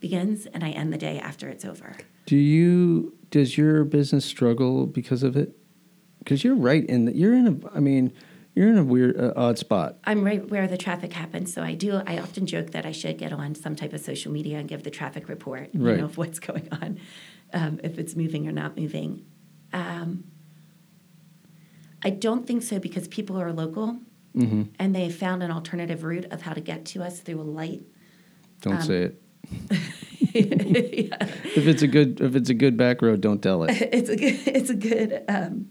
begins 0.01 0.45
and 0.47 0.63
I 0.63 0.71
end 0.71 0.91
the 0.91 0.97
day 0.97 1.17
after 1.19 1.47
it's 1.47 1.63
over. 1.63 1.95
Do 2.25 2.35
you 2.35 3.15
does 3.29 3.57
your 3.57 3.85
business 3.85 4.25
struggle 4.25 4.85
because 4.85 5.23
of 5.23 5.37
it? 5.37 5.55
Because 6.19 6.43
you're 6.43 6.55
right 6.55 6.85
in 6.85 7.05
the, 7.05 7.15
you're 7.15 7.33
in 7.33 7.47
a 7.47 7.75
I 7.75 7.79
mean 7.79 8.11
you're 8.53 8.67
in 8.67 8.77
a 8.77 8.83
weird 8.83 9.17
uh, 9.17 9.31
odd 9.37 9.57
spot. 9.57 9.97
I'm 10.03 10.25
right 10.25 10.49
where 10.49 10.67
the 10.67 10.77
traffic 10.77 11.13
happens, 11.13 11.53
so 11.53 11.61
I 11.63 11.73
do. 11.73 12.01
I 12.05 12.17
often 12.19 12.45
joke 12.45 12.71
that 12.71 12.85
I 12.85 12.91
should 12.91 13.17
get 13.17 13.31
on 13.31 13.55
some 13.55 13.77
type 13.77 13.93
of 13.93 14.01
social 14.01 14.29
media 14.33 14.57
and 14.57 14.67
give 14.67 14.83
the 14.83 14.91
traffic 14.91 15.29
report, 15.29 15.69
you 15.73 15.79
Right. 15.85 15.97
know, 15.99 16.05
of 16.05 16.17
what's 16.17 16.39
going 16.39 16.67
on, 16.73 16.99
um, 17.53 17.79
if 17.81 17.97
it's 17.97 18.13
moving 18.13 18.49
or 18.49 18.51
not 18.51 18.75
moving. 18.77 19.25
Um, 19.71 20.25
I 22.03 22.09
don't 22.09 22.45
think 22.45 22.63
so 22.63 22.77
because 22.79 23.07
people 23.07 23.39
are 23.39 23.53
local 23.53 23.99
Mm-hmm. 24.35 24.63
and 24.79 24.95
they 24.95 25.09
found 25.09 25.43
an 25.43 25.51
alternative 25.51 26.03
route 26.05 26.25
of 26.31 26.41
how 26.43 26.53
to 26.53 26.61
get 26.61 26.85
to 26.85 27.03
us 27.03 27.19
through 27.19 27.41
a 27.41 27.43
light. 27.43 27.81
Don't 28.61 28.75
Um, 28.75 28.81
say 28.81 29.01
it. 29.03 29.21
Yeah. 30.33 31.17
If 31.53 31.67
it's 31.67 31.81
a 31.81 31.87
good 31.87 32.21
if 32.21 32.35
it's 32.35 32.49
a 32.49 32.53
good 32.53 32.77
back 32.77 33.01
road, 33.01 33.19
don't 33.19 33.41
tell 33.41 33.63
it. 33.63 33.71
it's 33.93 34.09
a 34.09 34.15
good, 34.15 34.39
it's 34.47 34.69
a 34.69 34.75
good, 34.75 35.23
um, 35.27 35.69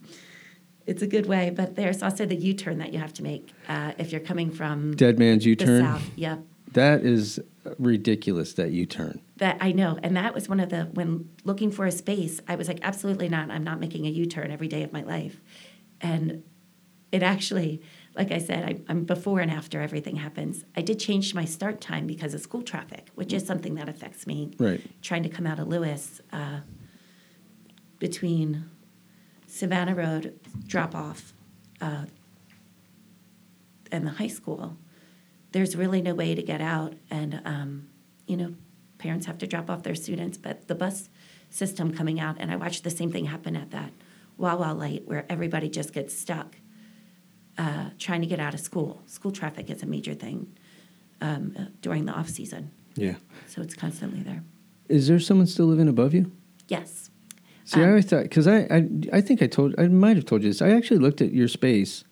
it's 0.87 1.01
a 1.03 1.07
good 1.07 1.25
way. 1.27 1.49
But 1.51 1.77
there's 1.77 2.03
also 2.03 2.27
the 2.27 2.37
U-turn 2.37 2.79
that 2.79 2.93
you 2.93 2.99
have 2.99 3.15
to 3.15 3.23
make 3.23 3.51
uh, 3.69 3.93
if 3.97 4.13
you're 4.13 4.21
coming 4.21 4.51
from 4.51 4.95
Dead 4.95 5.19
man's 5.19 5.47
U-turn. 5.47 5.83
south. 5.83 6.11
Yep. 6.17 6.45
That 6.73 7.03
is 7.05 7.41
ridiculous. 7.79 8.55
That 8.55 8.71
U 8.71 8.87
turn. 8.87 9.21
That 9.37 9.57
I 9.61 9.73
know, 9.73 9.99
and 10.03 10.17
that 10.17 10.35
was 10.35 10.49
one 10.49 10.61
of 10.61 10.69
the 10.69 10.85
when 10.93 11.29
looking 11.45 11.71
for 11.71 11.87
a 11.87 11.93
space, 11.93 12.41
I 12.47 12.57
was 12.57 12.69
like, 12.69 12.81
absolutely 12.83 13.29
not. 13.29 13.51
I'm 13.51 13.65
not 13.65 13.81
making 13.81 14.07
a 14.07 14.11
U-turn 14.11 14.51
every 14.51 14.69
day 14.69 14.83
of 14.83 14.93
my 14.93 15.03
life, 15.03 15.41
and 16.01 16.45
it 17.11 17.23
actually, 17.23 17.83
like 18.15 18.33
I 18.33 18.39
said, 18.39 18.65
I, 18.65 18.81
I'm 18.91 19.05
before 19.05 19.41
and 19.41 19.51
after 19.51 19.81
everything 19.81 20.17
happens. 20.17 20.65
I 20.77 20.83
did 20.83 20.99
change 20.99 21.35
my 21.35 21.45
start 21.45 21.81
time 21.81 22.07
because 22.07 22.35
of 22.35 22.41
school 22.41 22.63
traffic, 22.63 23.09
which 23.15 23.33
is 23.33 23.47
something 23.47 23.77
that 23.77 23.89
affects 23.89 24.27
me. 24.27 24.53
Right. 24.59 24.81
Trying 25.01 25.23
to 25.23 25.29
come 25.29 25.47
out 25.47 25.59
of 25.59 25.69
Lewes 25.69 26.21
uh, 26.33 26.61
between 27.99 28.65
Savannah 29.47 29.95
Road 29.95 30.39
drop 30.67 30.95
off 30.95 31.33
uh, 31.81 32.07
and 33.93 34.07
the 34.07 34.13
high 34.13 34.29
school, 34.29 34.77
there's 35.53 35.77
really 35.77 36.03
no 36.03 36.15
way 36.15 36.35
to 36.35 36.43
get 36.43 36.61
out. 36.61 36.95
And, 37.11 37.41
um, 37.45 37.89
you 38.27 38.37
know, 38.37 38.55
parents 38.99 39.27
have 39.27 39.39
to 39.39 39.47
drop 39.47 39.71
off 39.71 39.83
their 39.83 39.95
students, 39.95 40.37
but 40.37 40.67
the 40.69 40.75
bus 40.75 41.09
system 41.49 41.93
coming 41.93 42.21
out, 42.21 42.37
and 42.39 42.51
I 42.51 42.57
watched 42.57 42.85
the 42.85 42.91
same 42.91 43.11
thing 43.11 43.27
happen 43.27 43.57
at 43.57 43.71
that 43.71 43.93
Wawa 44.37 44.73
light 44.73 45.03
where 45.07 45.27
everybody 45.29 45.69
just 45.69 45.93
gets 45.93 46.17
stuck 46.17 46.57
uh, 47.63 47.85
trying 47.99 48.21
to 48.25 48.27
get 48.27 48.41
out 48.41 48.55
of 48.55 48.61
school. 48.61 48.91
School 49.07 49.33
traffic 49.41 49.71
is 49.71 49.83
a 49.83 49.87
major 49.87 50.15
thing 50.15 50.39
um, 51.21 51.45
uh, 51.59 51.65
during 51.83 52.03
the 52.09 52.13
off 52.13 52.29
season, 52.39 52.63
Yeah. 52.97 53.17
so 53.47 53.57
it's 53.63 53.75
constantly 53.75 54.23
there. 54.23 54.43
Is 54.89 55.07
there 55.09 55.21
someone 55.21 55.47
still 55.47 55.67
living 55.67 55.89
above 55.89 56.13
you? 56.15 56.25
Yes. 56.69 57.11
See, 57.65 57.81
I 57.81 57.85
Um, 57.85 57.89
always 57.91 58.07
thought 58.07 58.25
because 58.25 58.47
I, 58.57 58.59
I 58.79 58.79
I 59.19 59.21
think 59.21 59.43
I 59.43 59.47
told 59.57 59.69
I 59.79 59.87
might 59.89 60.17
have 60.17 60.25
told 60.31 60.43
you 60.43 60.51
this. 60.51 60.63
I 60.63 60.71
actually 60.79 60.99
looked 61.07 61.21
at 61.27 61.33
your 61.33 61.49
space 61.49 62.05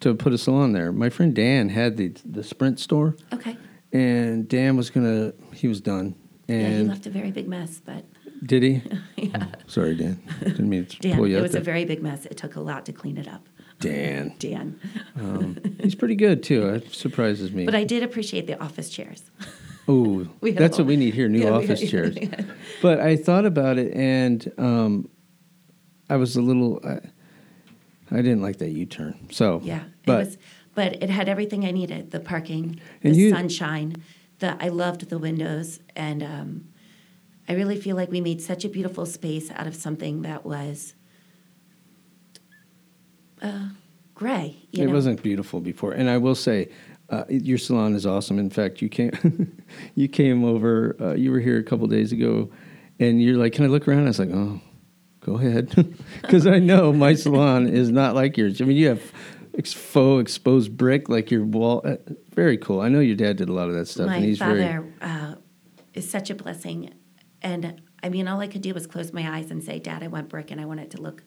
to 0.00 0.14
put 0.14 0.32
a 0.32 0.38
salon 0.38 0.72
there. 0.72 0.90
My 0.92 1.10
friend 1.10 1.34
Dan 1.34 1.68
had 1.68 1.96
the 1.96 2.08
the 2.36 2.42
Sprint 2.52 2.78
store, 2.80 3.14
Okay. 3.36 3.56
and 3.92 4.48
Dan 4.48 4.76
was 4.76 4.88
gonna 4.90 5.32
he 5.60 5.68
was 5.68 5.80
done. 5.80 6.14
Yeah, 6.48 6.68
he 6.78 6.82
left 6.84 7.06
a 7.06 7.10
very 7.10 7.30
big 7.30 7.46
mess, 7.48 7.80
but 7.84 8.04
did 8.52 8.62
he? 8.62 8.82
yeah. 9.16 9.46
Sorry, 9.66 9.94
Dan. 9.96 10.16
Didn't 10.40 10.68
mean 10.68 10.86
to 10.86 10.98
Dan, 10.98 11.16
pull 11.16 11.28
you 11.28 11.38
it 11.38 11.42
was 11.42 11.52
there. 11.52 11.60
a 11.60 11.64
very 11.72 11.84
big 11.84 12.00
mess. 12.02 12.24
It 12.26 12.36
took 12.36 12.56
a 12.56 12.60
lot 12.60 12.86
to 12.86 12.92
clean 12.92 13.16
it 13.18 13.28
up. 13.28 13.44
Dan. 13.82 14.34
Dan. 14.38 14.80
Um, 15.16 15.56
he's 15.80 15.94
pretty 15.94 16.14
good 16.14 16.42
too. 16.42 16.68
It 16.68 16.92
surprises 16.92 17.52
me. 17.52 17.64
But 17.64 17.74
I 17.74 17.84
did 17.84 18.02
appreciate 18.02 18.46
the 18.46 18.60
office 18.62 18.88
chairs. 18.90 19.22
Oh, 19.88 20.28
that's 20.42 20.78
what 20.78 20.86
we 20.86 20.96
need 20.96 21.12
here: 21.12 21.28
new 21.28 21.40
Yeah, 21.42 21.50
office 21.50 21.90
chairs. 21.90 22.16
But 22.80 23.00
I 23.00 23.16
thought 23.16 23.44
about 23.44 23.78
it, 23.78 23.92
and 23.94 24.50
um, 24.56 25.08
I 26.08 26.16
was 26.16 26.36
a 26.36 26.40
little. 26.40 26.80
I, 26.84 27.00
I 28.12 28.16
didn't 28.18 28.42
like 28.42 28.58
that 28.58 28.70
U 28.70 28.86
turn. 28.86 29.28
So 29.32 29.60
Yeah, 29.64 29.82
but 30.06 30.12
it 30.12 30.24
was, 30.26 30.38
but 30.76 31.02
it 31.02 31.10
had 31.10 31.28
everything 31.28 31.64
I 31.64 31.72
needed: 31.72 32.12
the 32.12 32.20
parking, 32.20 32.78
the 33.02 33.10
you- 33.10 33.30
sunshine. 33.30 33.96
The 34.38 34.56
I 34.62 34.68
loved 34.68 35.08
the 35.10 35.18
windows, 35.18 35.80
and 35.96 36.22
um, 36.22 36.68
I 37.48 37.54
really 37.54 37.76
feel 37.76 37.96
like 37.96 38.10
we 38.10 38.20
made 38.20 38.40
such 38.40 38.64
a 38.64 38.68
beautiful 38.68 39.04
space 39.04 39.50
out 39.50 39.66
of 39.66 39.74
something 39.74 40.22
that 40.22 40.46
was 40.46 40.94
uh, 43.42 43.68
gray. 44.14 44.56
You 44.70 44.84
it 44.84 44.86
know? 44.86 44.92
wasn't 44.94 45.22
beautiful 45.22 45.60
before, 45.60 45.92
and 45.92 46.08
I 46.08 46.18
will 46.18 46.34
say. 46.34 46.68
Uh, 47.10 47.24
your 47.28 47.58
salon 47.58 47.94
is 47.94 48.06
awesome. 48.06 48.38
In 48.38 48.48
fact, 48.48 48.80
you 48.80 48.88
came, 48.88 49.10
you 49.94 50.08
came 50.08 50.44
over. 50.46 50.96
Uh, 50.98 51.12
you 51.12 51.30
were 51.30 51.40
here 51.40 51.58
a 51.58 51.62
couple 51.62 51.86
days 51.86 52.10
ago, 52.10 52.50
and 52.98 53.22
you're 53.22 53.36
like, 53.36 53.52
"Can 53.52 53.66
I 53.66 53.68
look 53.68 53.86
around?" 53.86 54.04
I 54.04 54.06
was 54.06 54.18
like, 54.18 54.30
"Oh, 54.32 54.62
go 55.20 55.34
ahead," 55.36 55.94
because 56.22 56.46
I 56.46 56.58
know 56.58 56.90
my 56.90 57.12
salon 57.24 57.68
is 57.68 57.90
not 57.90 58.14
like 58.14 58.38
yours. 58.38 58.62
I 58.62 58.64
mean, 58.64 58.78
you 58.78 58.88
have 58.88 59.12
ex- 59.58 59.74
faux 59.74 60.22
exposed 60.22 60.74
brick 60.74 61.10
like 61.10 61.30
your 61.30 61.44
wall. 61.44 61.82
Uh, 61.84 61.96
very 62.34 62.56
cool. 62.56 62.80
I 62.80 62.88
know 62.88 63.00
your 63.00 63.16
dad 63.16 63.36
did 63.36 63.50
a 63.50 63.52
lot 63.52 63.68
of 63.68 63.74
that 63.74 63.88
stuff, 63.88 64.06
My 64.06 64.16
and 64.16 64.24
he's 64.24 64.38
very. 64.38 64.62
father 64.62 64.94
uh, 65.02 65.34
is 65.92 66.08
such 66.08 66.30
a 66.30 66.34
blessing, 66.34 66.94
and 67.42 67.82
I 68.02 68.08
mean, 68.08 68.26
all 68.26 68.40
I 68.40 68.46
could 68.46 68.62
do 68.62 68.72
was 68.72 68.86
close 68.86 69.12
my 69.12 69.36
eyes 69.36 69.50
and 69.50 69.62
say, 69.62 69.78
"Dad, 69.78 70.02
I 70.02 70.06
want 70.06 70.30
brick, 70.30 70.50
and 70.50 70.62
I 70.62 70.64
want 70.64 70.80
it 70.80 70.92
to 70.92 71.02
look 71.02 71.24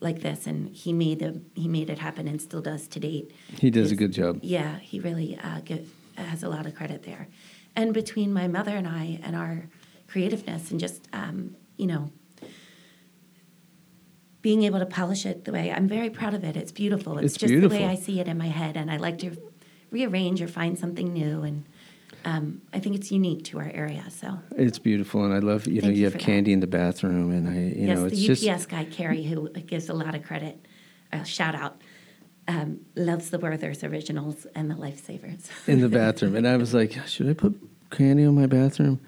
like 0.00 0.20
this." 0.20 0.46
And 0.46 0.68
he 0.68 0.92
made 0.92 1.18
the 1.20 1.40
he 1.54 1.68
made 1.68 1.90
it 1.90 1.98
happen, 1.98 2.28
and 2.28 2.40
still 2.40 2.62
does 2.62 2.88
to 2.88 3.00
date. 3.00 3.32
He 3.58 3.70
does 3.70 3.92
a 3.92 3.96
good 3.96 4.12
job. 4.12 4.40
Yeah, 4.42 4.78
he 4.78 5.00
really 5.00 5.38
uh, 5.42 5.60
give, 5.64 5.90
has 6.16 6.42
a 6.42 6.48
lot 6.48 6.66
of 6.66 6.74
credit 6.74 7.02
there. 7.04 7.28
And 7.76 7.94
between 7.94 8.32
my 8.32 8.48
mother 8.48 8.76
and 8.76 8.86
I 8.86 9.20
and 9.22 9.36
our 9.36 9.68
creativeness 10.08 10.70
and 10.70 10.80
just, 10.80 11.08
um, 11.12 11.56
you 11.76 11.86
know, 11.86 12.10
being 14.42 14.64
able 14.64 14.78
to 14.78 14.86
polish 14.86 15.24
it 15.24 15.44
the 15.44 15.52
way 15.52 15.70
I'm 15.70 15.86
very 15.86 16.10
proud 16.10 16.34
of 16.34 16.42
it. 16.44 16.56
It's 16.56 16.72
beautiful. 16.72 17.18
It's, 17.18 17.34
It's 17.34 17.36
just 17.36 17.60
the 17.60 17.68
way. 17.68 17.84
I 17.84 17.94
see 17.94 18.20
it 18.20 18.26
in 18.26 18.38
my 18.38 18.48
head. 18.48 18.76
And 18.76 18.90
I 18.90 18.96
like 18.96 19.18
to 19.18 19.36
rearrange 19.90 20.42
or 20.42 20.48
find 20.48 20.78
something 20.78 21.12
new. 21.12 21.42
And 21.42 21.64
um, 22.24 22.60
I 22.72 22.78
think 22.80 22.96
it's 22.96 23.10
unique 23.10 23.44
to 23.46 23.58
our 23.58 23.70
area. 23.72 24.04
So, 24.10 24.38
It's 24.56 24.78
beautiful, 24.78 25.24
and 25.24 25.32
I 25.34 25.38
love 25.38 25.66
you 25.66 25.80
know 25.82 25.88
you 25.88 25.94
you 25.96 26.04
have 26.04 26.12
for 26.12 26.18
that. 26.18 26.24
candy 26.24 26.52
in 26.52 26.60
the 26.60 26.66
bathroom, 26.66 27.30
and 27.30 27.48
I 27.48 27.54
you 27.78 27.86
yes, 27.88 27.98
know 27.98 28.08
the 28.08 28.30
UPS 28.30 28.40
just 28.40 28.68
guy, 28.68 28.84
Carrie, 28.84 29.22
who 29.24 29.48
gives 29.50 29.88
a 29.88 29.94
lot 29.94 30.14
of 30.14 30.22
credit, 30.22 30.66
uh, 31.12 31.22
shout 31.24 31.54
out, 31.54 31.80
um, 32.48 32.80
loves 32.96 33.30
the 33.30 33.38
Werther's 33.38 33.82
originals 33.84 34.46
and 34.54 34.70
the 34.70 34.74
Lifesavers. 34.74 35.48
in 35.66 35.80
the 35.80 35.88
bathroom, 36.00 36.36
and 36.36 36.46
I 36.46 36.56
was 36.56 36.74
like, 36.74 36.92
should 37.06 37.28
I 37.28 37.32
put 37.34 37.58
candy 37.90 38.24
on 38.24 38.34
my 38.34 38.46
bathroom? 38.46 39.00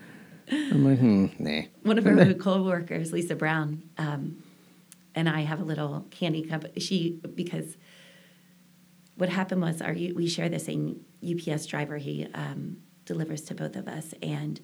I'm 0.51 0.85
like, 0.85 0.99
hmm, 0.99 1.27
nah. 1.39 1.63
One 1.83 1.99
of 1.99 2.07
our 2.07 2.33
co-workers, 2.49 3.13
Lisa 3.13 3.35
Brown, 3.35 3.83
um, 3.99 4.43
and 5.15 5.29
I 5.29 5.43
have 5.43 5.61
a 5.61 5.65
little 5.65 6.07
candy 6.11 6.43
company. 6.43 6.81
She 6.81 7.21
because 7.35 7.77
what 9.17 9.29
happened 9.29 9.61
was 9.61 9.81
our 9.83 9.93
we 9.93 10.27
share 10.29 10.49
the 10.49 10.59
same 10.59 11.05
UPS 11.23 11.67
driver. 11.67 11.99
He 11.99 12.27
um, 12.35 12.79
delivers 13.05 13.43
to 13.43 13.55
both 13.55 13.77
of 13.77 13.89
us, 13.89 14.15
and 14.23 14.61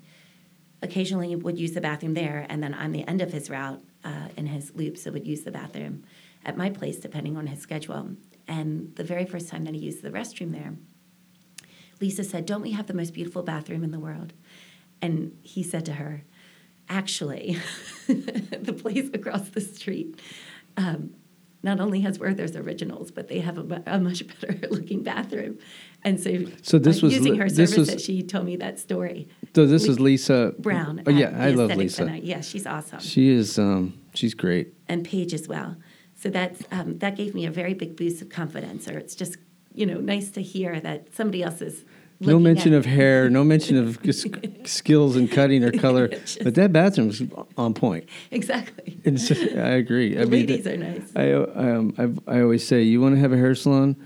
occasionally 0.82 1.34
would 1.34 1.58
use 1.58 1.72
the 1.72 1.80
bathroom 1.80 2.14
there, 2.14 2.46
and 2.48 2.62
then 2.62 2.74
on 2.74 2.92
the 2.92 3.06
end 3.08 3.20
of 3.20 3.32
his 3.32 3.50
route 3.50 3.82
uh, 4.04 4.28
in 4.36 4.46
his 4.46 4.74
loop, 4.74 4.96
so 4.96 5.10
would 5.10 5.26
use 5.26 5.42
the 5.42 5.50
bathroom 5.50 6.04
at 6.44 6.56
my 6.56 6.70
place, 6.70 6.98
depending 6.98 7.36
on 7.36 7.46
his 7.46 7.60
schedule. 7.60 8.10
And 8.46 8.94
the 8.96 9.04
very 9.04 9.24
first 9.24 9.48
time 9.48 9.64
that 9.64 9.74
he 9.74 9.80
used 9.80 10.02
the 10.02 10.10
restroom 10.10 10.52
there, 10.52 10.76
Lisa 12.00 12.24
said, 12.24 12.46
"Don't 12.46 12.62
we 12.62 12.72
have 12.72 12.86
the 12.86 12.94
most 12.94 13.12
beautiful 13.12 13.42
bathroom 13.42 13.82
in 13.82 13.90
the 13.90 14.00
world?" 14.00 14.32
And 15.00 15.38
he 15.42 15.62
said 15.62 15.84
to 15.86 15.92
her, 15.92 16.24
actually, 16.88 17.58
the 18.06 18.72
place 18.72 19.10
across 19.12 19.48
the 19.50 19.60
street 19.60 20.20
um, 20.76 21.14
not 21.62 21.80
only 21.80 22.00
has 22.02 22.18
Werther's 22.18 22.54
Originals, 22.56 23.10
but 23.10 23.28
they 23.28 23.40
have 23.40 23.58
a, 23.58 23.82
a 23.86 23.98
much 24.00 24.22
better 24.40 24.58
looking 24.70 25.02
bathroom. 25.02 25.58
And 26.04 26.20
so, 26.20 26.44
So 26.62 26.78
this 26.78 27.02
was 27.02 27.14
using 27.14 27.34
her 27.36 27.48
service 27.48 27.76
was- 27.76 28.04
she 28.04 28.22
told 28.22 28.46
me 28.46 28.56
that 28.56 28.78
story. 28.78 29.28
So 29.54 29.66
this 29.66 29.84
Le- 29.84 29.90
is 29.90 30.00
Lisa 30.00 30.54
Brown. 30.58 31.02
Oh 31.06 31.10
yeah, 31.10 31.34
I 31.36 31.50
love 31.50 31.74
Lisa. 31.76 31.96
Center. 31.96 32.16
Yeah, 32.16 32.40
she's 32.40 32.66
awesome. 32.66 33.00
She 33.00 33.28
is 33.30 33.58
um 33.58 33.98
she's 34.14 34.34
great. 34.34 34.74
and 34.88 35.04
Paige 35.04 35.34
as 35.34 35.48
well. 35.48 35.76
So 36.14 36.30
that's 36.30 36.62
um, 36.70 36.98
that 36.98 37.16
gave 37.16 37.34
me 37.34 37.46
a 37.46 37.50
very 37.50 37.74
big 37.74 37.96
boost 37.96 38.22
of 38.22 38.28
confidence. 38.28 38.88
Or 38.88 38.96
it's 38.98 39.14
just 39.16 39.36
you 39.74 39.86
know 39.86 39.98
nice 39.98 40.30
to 40.32 40.42
hear 40.42 40.80
that 40.80 41.14
somebody 41.14 41.42
else 41.42 41.60
is. 41.60 41.84
No 42.20 42.38
mention 42.40 42.72
at- 42.72 42.78
of 42.78 42.86
hair, 42.86 43.30
no 43.30 43.44
mention 43.54 43.76
of 43.76 43.98
skills 44.64 45.16
in 45.16 45.28
cutting 45.28 45.62
or 45.62 45.70
color, 45.86 46.08
Just- 46.08 46.42
but 46.42 46.54
that 46.56 46.72
bathroom's 46.72 47.22
on 47.56 47.74
point. 47.74 48.08
exactly. 48.30 48.98
It's, 49.04 49.30
I 49.30 49.70
agree. 49.82 50.16
I 50.16 50.24
The 50.24 50.26
mean, 50.30 50.46
ladies 50.46 50.66
are 50.66 50.76
nice. 50.76 51.12
I 51.14 51.32
um 51.32 51.94
I've, 51.96 52.18
I 52.26 52.40
always 52.42 52.66
say 52.66 52.82
you 52.82 53.00
want 53.00 53.14
to 53.14 53.20
have 53.20 53.32
a 53.32 53.36
hair 53.36 53.54
salon, 53.54 53.96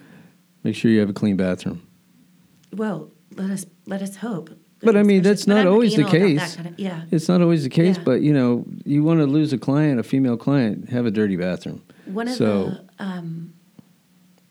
make 0.62 0.74
sure 0.76 0.90
you 0.90 1.00
have 1.00 1.08
a 1.10 1.14
clean 1.14 1.36
bathroom. 1.36 1.80
Well, 2.74 3.10
let 3.36 3.50
us 3.50 3.64
let 3.86 4.02
us 4.02 4.16
hope. 4.16 4.50
But 4.84 4.96
I 4.96 5.04
mean, 5.04 5.22
that's 5.22 5.46
not 5.46 5.66
always 5.66 5.94
the 5.94 6.04
case. 6.04 6.56
kind 6.56 6.68
of- 6.68 6.78
yeah. 6.78 7.02
It's 7.12 7.28
not 7.28 7.40
always 7.40 7.62
the 7.62 7.70
case, 7.70 7.96
Yeah. 7.96 8.02
but 8.04 8.20
you 8.20 8.32
know, 8.34 8.66
you 8.84 9.04
want 9.04 9.20
to 9.20 9.26
lose 9.26 9.52
a 9.52 9.58
client, 9.58 10.00
a 10.00 10.02
female 10.02 10.36
client, 10.36 10.88
have 10.90 11.06
a 11.06 11.10
dirty 11.10 11.36
bathroom. 11.36 11.82
One 12.06 12.26
of 12.28 12.34
so 12.34 12.64
the 12.64 12.84
um, 12.98 13.54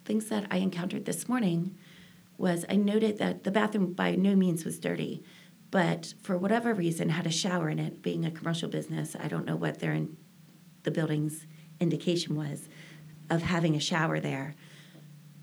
things 0.05 0.29
that 0.29 0.47
I 0.49 0.57
encountered 0.57 1.03
this 1.05 1.27
morning 1.27 1.75
was 2.41 2.65
I 2.69 2.75
noted 2.75 3.17
that 3.19 3.43
the 3.43 3.51
bathroom 3.51 3.93
by 3.93 4.15
no 4.15 4.35
means 4.35 4.65
was 4.65 4.79
dirty, 4.79 5.23
but 5.69 6.13
for 6.21 6.37
whatever 6.37 6.73
reason 6.73 7.09
had 7.09 7.25
a 7.25 7.31
shower 7.31 7.69
in 7.69 7.79
it. 7.79 8.01
Being 8.01 8.25
a 8.25 8.31
commercial 8.31 8.67
business, 8.67 9.15
I 9.17 9.27
don't 9.27 9.45
know 9.45 9.55
what 9.55 9.79
their 9.79 9.93
in, 9.93 10.17
the 10.83 10.91
building's 10.91 11.45
indication 11.79 12.35
was 12.35 12.67
of 13.29 13.43
having 13.43 13.75
a 13.75 13.79
shower 13.79 14.19
there. 14.19 14.55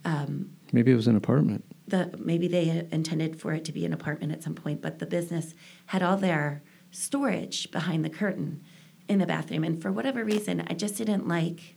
Um, 0.05 0.51
maybe 0.73 0.93
it 0.93 0.97
was 0.97 1.07
an 1.07 1.17
apartment. 1.17 1.65
the 1.87 2.15
maybe 2.19 2.49
they 2.49 2.87
intended 2.93 3.41
for 3.41 3.55
it 3.55 3.65
to 3.65 3.73
be 3.73 3.85
an 3.87 3.93
apartment 3.93 4.33
at 4.33 4.43
some 4.43 4.55
point, 4.55 4.83
but 4.83 4.99
the 4.99 5.07
business 5.07 5.55
had 5.87 6.03
all 6.03 6.17
their 6.17 6.63
storage 6.91 7.71
behind 7.71 8.05
the 8.05 8.11
curtain 8.11 8.63
in 9.09 9.19
the 9.19 9.27
bathroom, 9.27 9.65
and 9.65 9.81
for 9.81 9.91
whatever 9.91 10.25
reason, 10.25 10.65
I 10.69 10.75
just 10.75 10.97
didn't 10.97 11.27
like 11.27 11.77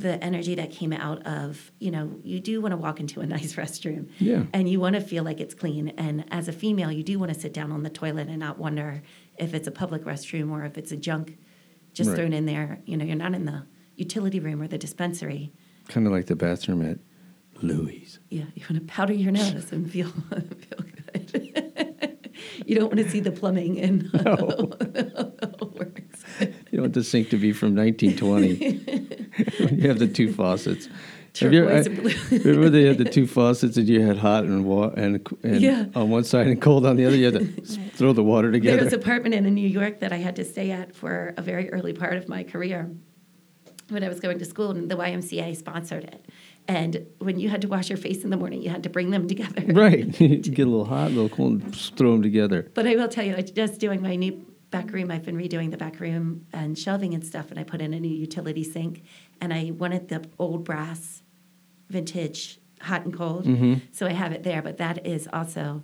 the 0.00 0.22
energy 0.24 0.54
that 0.54 0.70
came 0.70 0.92
out 0.92 1.26
of 1.26 1.70
you 1.78 1.90
know 1.90 2.10
you 2.22 2.40
do 2.40 2.60
want 2.60 2.72
to 2.72 2.76
walk 2.76 3.00
into 3.00 3.20
a 3.20 3.26
nice 3.36 3.54
restroom 3.54 4.08
Yeah. 4.18 4.44
and 4.52 4.68
you 4.68 4.80
want 4.80 4.94
to 4.96 5.00
feel 5.00 5.24
like 5.24 5.40
it's 5.40 5.54
clean 5.54 5.88
and 5.96 6.24
as 6.30 6.48
a 6.48 6.52
female 6.52 6.90
you 6.92 7.02
do 7.02 7.18
want 7.18 7.32
to 7.34 7.38
sit 7.38 7.52
down 7.52 7.70
on 7.72 7.82
the 7.82 7.90
toilet 7.90 8.28
and 8.28 8.38
not 8.38 8.58
wonder 8.58 9.02
if 9.38 9.54
it's 9.54 9.68
a 9.68 9.70
public 9.70 10.04
restroom 10.04 10.50
or 10.50 10.64
if 10.64 10.76
it's 10.78 10.92
a 10.92 10.96
junk 10.96 11.38
just 11.92 12.10
Right. 12.10 12.16
thrown 12.16 12.32
in 12.32 12.46
there 12.46 12.80
you 12.86 12.96
know 12.96 13.04
you're 13.04 13.16
not 13.16 13.34
in 13.34 13.44
the 13.44 13.64
utility 13.96 14.40
room 14.40 14.60
or 14.62 14.68
the 14.68 14.78
dispensary 14.78 15.52
Kind 15.88 16.06
of 16.06 16.12
like 16.12 16.26
the 16.26 16.36
bathroom 16.36 16.82
at 16.88 16.98
Louis. 17.62 18.18
yeah, 18.30 18.44
you 18.54 18.62
want 18.70 18.76
to 18.76 18.92
powder 18.92 19.12
your 19.12 19.32
nose 19.32 19.70
and 19.72 19.90
feel 19.90 20.08
feel 20.30 20.80
good. 21.12 22.28
you 22.66 22.74
don't 22.76 22.86
want 22.86 22.98
to 22.98 23.10
see 23.10 23.20
the 23.20 23.32
plumbing 23.32 23.78
and 23.80 24.08
how 24.24 24.34
it 24.34 25.74
works. 25.74 26.24
You 26.40 26.76
don't 26.78 26.80
want 26.82 26.94
the 26.94 27.04
sink 27.04 27.28
to 27.30 27.36
be 27.36 27.52
from 27.52 27.74
1920. 27.76 29.09
You 29.38 29.88
have 29.88 29.98
the 29.98 30.08
two 30.08 30.32
faucets. 30.32 30.88
Have 31.38 31.52
you, 31.52 31.64
Turquoise 31.64 31.86
I, 32.32 32.36
remember 32.48 32.70
they 32.70 32.82
had 32.86 32.98
the 32.98 33.04
two 33.04 33.24
faucets 33.24 33.76
and 33.76 33.88
you 33.88 34.04
had 34.04 34.18
hot 34.18 34.42
and 34.42 34.64
wa- 34.64 34.88
and, 34.96 35.24
and 35.44 35.60
Yeah. 35.60 35.84
on 35.94 36.10
one 36.10 36.24
side 36.24 36.48
and 36.48 36.60
cold 36.60 36.84
on 36.84 36.96
the 36.96 37.06
other. 37.06 37.14
You 37.14 37.26
had 37.26 37.34
to 37.34 37.44
throw 37.94 38.12
the 38.12 38.24
water 38.24 38.50
together. 38.50 38.78
There 38.78 38.84
was 38.86 38.92
an 38.92 38.98
apartment 38.98 39.36
in 39.36 39.44
New 39.54 39.68
York 39.68 40.00
that 40.00 40.12
I 40.12 40.16
had 40.16 40.34
to 40.36 40.44
stay 40.44 40.72
at 40.72 40.92
for 40.96 41.32
a 41.36 41.42
very 41.42 41.70
early 41.70 41.92
part 41.92 42.16
of 42.16 42.28
my 42.28 42.42
career 42.42 42.90
when 43.90 44.02
I 44.02 44.08
was 44.08 44.18
going 44.18 44.40
to 44.40 44.44
school, 44.44 44.70
and 44.72 44.90
the 44.90 44.96
YMCA 44.96 45.56
sponsored 45.56 46.02
it. 46.04 46.24
And 46.66 47.06
when 47.18 47.38
you 47.38 47.48
had 47.48 47.62
to 47.62 47.68
wash 47.68 47.88
your 47.90 47.96
face 47.98 48.24
in 48.24 48.30
the 48.30 48.36
morning, 48.36 48.60
you 48.62 48.70
had 48.70 48.82
to 48.82 48.88
bring 48.90 49.10
them 49.10 49.28
together. 49.28 49.62
right. 49.72 50.20
you 50.20 50.38
get 50.38 50.66
a 50.66 50.70
little 50.70 50.84
hot, 50.84 51.08
a 51.08 51.14
little 51.14 51.28
cold, 51.28 51.62
and 51.62 51.76
throw 51.96 52.10
them 52.12 52.22
together. 52.22 52.68
But 52.74 52.88
I 52.88 52.96
will 52.96 53.08
tell 53.08 53.24
you, 53.24 53.40
just 53.42 53.78
doing 53.78 54.02
my 54.02 54.16
new 54.16 54.46
back 54.70 54.92
room. 54.92 55.10
I've 55.10 55.24
been 55.24 55.36
redoing 55.36 55.70
the 55.70 55.76
back 55.76 56.00
room 56.00 56.46
and 56.52 56.78
shelving 56.78 57.14
and 57.14 57.24
stuff, 57.24 57.50
and 57.50 57.58
I 57.58 57.64
put 57.64 57.80
in 57.80 57.92
a 57.94 58.00
new 58.00 58.08
utility 58.08 58.64
sink, 58.64 59.02
and 59.40 59.52
I 59.52 59.72
wanted 59.76 60.08
the 60.08 60.24
old 60.38 60.64
brass, 60.64 61.22
vintage, 61.88 62.58
hot 62.80 63.04
and 63.04 63.14
cold. 63.16 63.46
So 63.92 64.06
I 64.06 64.12
have 64.12 64.32
it 64.32 64.42
there. 64.42 64.62
But 64.62 64.78
that 64.78 65.06
is 65.06 65.28
also 65.32 65.82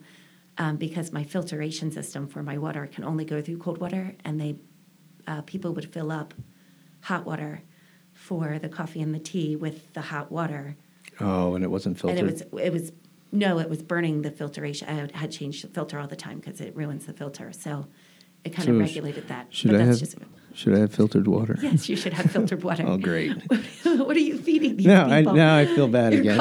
um, 0.59 0.77
because 0.77 1.13
my 1.13 1.25
filtration 1.25 1.91
system 1.91 2.27
for 2.29 2.43
my 2.43 2.59
water 2.59 2.87
can 2.87 3.05
only 3.05 3.25
go 3.25 3.43
through 3.43 3.59
cold 3.59 3.79
water, 3.79 4.15
and 4.25 4.41
they 4.41 4.57
uh, 5.27 5.43
people 5.43 5.73
would 5.75 5.93
fill 5.93 6.13
up 6.13 6.35
hot 7.03 7.27
water 7.27 7.63
for 8.13 8.59
the 8.59 8.69
coffee 8.69 9.03
and 9.03 9.15
the 9.15 9.19
tea 9.19 9.57
with 9.57 9.93
the 9.93 10.01
hot 10.01 10.31
water 10.33 10.77
Oh, 11.21 11.55
and 11.55 11.63
it 11.65 11.71
wasn't 11.71 11.99
filtered. 11.99 12.19
and 12.19 12.29
it 12.29 12.33
was 12.53 12.63
it 12.65 12.73
was 12.73 12.93
no, 13.33 13.59
it 13.59 13.69
was 13.69 13.83
burning 13.83 14.23
the 14.23 14.31
filtration. 14.31 14.89
I 14.89 15.19
had 15.19 15.31
changed 15.33 15.65
the 15.65 15.69
filter 15.69 15.99
all 15.99 16.07
the 16.07 16.17
time 16.17 16.39
because 16.39 16.61
it 16.61 16.75
ruins 16.77 17.07
the 17.07 17.13
filter. 17.13 17.53
So 17.53 17.87
it 18.47 18.53
kind 18.55 18.67
So 18.67 18.73
of 18.75 18.81
regulated 18.81 19.29
that. 19.29 19.47
should 19.51 19.73
but 19.73 19.81
I 19.81 19.85
that's 19.85 20.01
have 20.01 20.09
just 20.09 20.19
should 20.55 20.75
I 20.75 20.79
have 20.79 20.93
filtered 20.95 21.27
water? 21.29 21.57
yes, 21.63 21.89
you 21.89 21.97
should 21.97 22.15
have 22.15 22.31
filtered 22.31 22.63
water. 22.63 22.85
Oh, 22.87 22.97
great. 22.97 23.33
what 23.83 24.17
are 24.17 24.21
you 24.21 24.39
feeding 24.39 24.77
these 24.77 24.87
Now 24.87 25.07
I 25.11 25.19
people? 25.21 25.35
now 25.35 25.57
I 25.57 25.67
feel 25.67 25.89
bad 25.89 26.15
Your 26.15 26.23
again. 26.23 26.41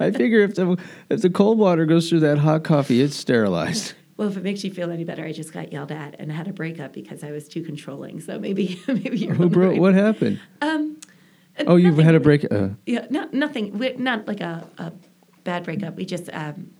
I 0.00 0.10
figure 0.12 0.40
if 0.40 0.54
the 0.54 0.76
if 1.10 1.22
the 1.22 1.30
cold 1.30 1.58
water 1.58 1.84
goes 1.86 2.08
through 2.08 2.20
that 2.20 2.38
hot 2.38 2.62
coffee, 2.64 3.00
it's 3.00 3.16
sterilized. 3.16 3.94
well, 4.16 4.28
if 4.28 4.36
it 4.36 4.42
makes 4.44 4.62
you 4.62 4.70
feel 4.72 4.90
any 4.90 5.04
better, 5.04 5.24
I 5.24 5.32
just 5.32 5.52
got 5.52 5.72
yelled 5.72 5.90
at 5.90 6.14
and 6.20 6.30
had 6.30 6.46
a 6.48 6.52
breakup 6.52 6.92
because 6.92 7.24
I 7.24 7.30
was 7.32 7.48
too 7.48 7.62
controlling. 7.62 8.20
So 8.20 8.38
maybe 8.38 8.80
maybe 8.86 9.18
you're 9.18 9.34
Who 9.34 9.48
broke? 9.48 9.72
right. 9.72 9.80
What 9.80 9.94
happened? 9.94 10.38
Um, 10.60 10.98
Oh, 11.66 11.76
you've 11.76 11.98
had 11.98 12.14
a 12.14 12.20
break. 12.20 12.50
Uh, 12.50 12.70
Yeah, 12.86 13.06
no, 13.10 13.28
nothing. 13.30 13.76
we 13.78 13.92
not 13.98 14.26
like 14.26 14.40
a, 14.40 14.66
a 14.78 14.90
bad 15.44 15.64
breakup. 15.64 15.96
We 15.96 16.06
just 16.06 16.30
um, 16.32 16.70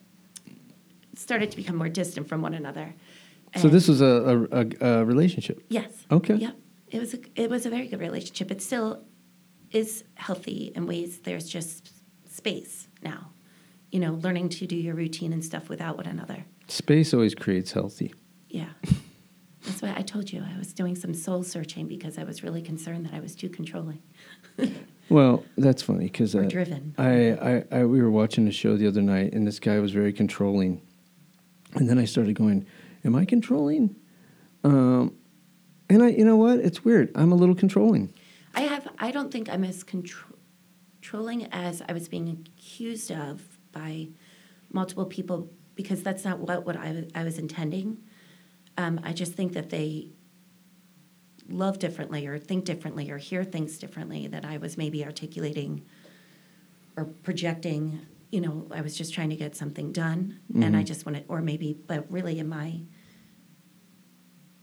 started 1.15 1.51
to 1.51 1.57
become 1.59 1.77
more 1.77 1.91
distant 1.91 2.27
from 2.29 2.41
one 2.41 2.55
another. 2.55 2.95
So 3.61 3.69
this 3.69 3.89
was 3.89 4.01
a, 4.01 4.07
a, 4.07 4.61
a, 4.61 5.01
a 5.01 5.05
relationship. 5.05 5.65
Yes. 5.69 5.91
Okay. 6.11 6.35
Yep. 6.35 6.57
It 6.91 7.01
was 7.01 7.15
a 7.15 7.19
it 7.35 7.51
was 7.51 7.67
a 7.67 7.71
very 7.71 7.89
good 7.89 8.01
relationship. 8.01 8.51
It 8.51 8.63
still 8.63 9.05
is 9.71 10.05
healthy 10.15 10.73
in 10.75 10.87
ways. 10.87 11.21
There's 11.21 11.49
just 11.49 11.91
space 12.31 12.89
now. 13.03 13.31
You 13.91 14.01
know, 14.01 14.15
learning 14.15 14.51
to 14.51 14.67
do 14.67 14.77
your 14.77 14.95
routine 14.95 15.33
and 15.33 15.45
stuff 15.45 15.69
without 15.69 15.97
one 15.97 16.07
another. 16.07 16.45
Space 16.69 17.13
always 17.13 17.35
creates 17.35 17.73
healthy. 17.73 18.15
Yeah. 18.49 18.71
That's 19.65 19.81
why 19.81 19.95
I 19.97 20.03
told 20.03 20.33
you 20.33 20.43
I 20.43 20.59
was 20.59 20.73
doing 20.73 20.97
some 20.97 21.15
soul 21.15 21.45
searching 21.45 21.87
because 21.87 22.19
I 22.19 22.25
was 22.25 22.43
really 22.43 22.63
concerned 22.63 23.07
that 23.07 23.15
I 23.15 23.21
was 23.21 23.37
too 23.37 23.49
controlling 23.49 24.03
Well, 25.09 25.45
that's 25.59 25.83
funny 25.83 26.07
because 26.07 26.35
uh, 26.35 26.43
driven. 26.43 26.95
I, 26.97 27.33
I, 27.33 27.65
I 27.71 27.85
we 27.85 28.01
were 28.01 28.11
watching 28.11 28.49
a 28.49 28.53
show 28.53 28.77
the 28.77 28.87
other 28.87 29.03
night, 29.03 29.35
and 29.35 29.47
this 29.47 29.59
guy 29.59 29.79
was 29.79 29.93
very 29.93 30.13
controlling, 30.13 30.81
and 31.75 31.89
then 31.89 31.99
I 31.99 32.07
started 32.07 32.35
going, 32.35 32.67
"Am 33.05 33.15
I 33.15 33.25
controlling?" 33.25 33.97
Um, 34.65 35.15
and 35.89 36.03
I, 36.03 36.09
you 36.09 36.25
know 36.25 36.37
what? 36.37 36.61
It's 36.61 36.85
weird. 36.85 37.11
I'm 37.15 37.33
a 37.33 37.35
little 37.35 37.55
controlling. 37.55 38.13
I 38.55 38.63
have. 38.63 38.89
I 38.99 39.11
don't 39.11 39.31
think 39.31 39.49
I'm 39.49 39.65
as 39.65 39.83
contro- 39.83 40.37
controlling 41.01 41.47
as 41.53 41.83
I 41.89 41.93
was 41.93 42.09
being 42.09 42.47
accused 42.57 43.11
of 43.11 43.43
by 43.73 44.09
multiple 44.73 45.07
people 45.07 45.51
because 45.75 46.03
that's 46.03 46.25
not 46.25 46.39
what 46.39 46.65
what 46.65 46.77
I 46.77 46.93
was, 46.93 47.05
I 47.15 47.25
was 47.25 47.39
intending. 47.39 47.99
Um, 48.79 49.01
I 49.03 49.13
just 49.13 49.35
think 49.35 49.53
that 49.53 49.71
they 49.71 50.09
love 51.49 51.79
differently 51.79 52.27
or 52.27 52.39
think 52.39 52.65
differently 52.65 53.11
or 53.11 53.19
hear 53.19 53.45
things 53.45 53.79
differently 53.79 54.27
that 54.29 54.45
I 54.45 54.57
was 54.57 54.79
maybe 54.79 55.05
articulating 55.05 55.85
or 56.97 57.05
projecting. 57.05 58.01
You 58.33 58.41
know, 58.41 58.67
I 58.73 58.81
was 58.81 58.97
just 58.97 59.15
trying 59.15 59.31
to 59.31 59.37
get 59.37 59.55
something 59.55 59.93
done, 59.93 60.41
and 60.55 60.77
I 60.77 60.83
just 60.83 61.07
wanted, 61.07 61.27
or 61.29 61.41
maybe, 61.41 61.77
but 61.87 62.11
really, 62.11 62.41
in 62.41 62.49
my 62.49 62.81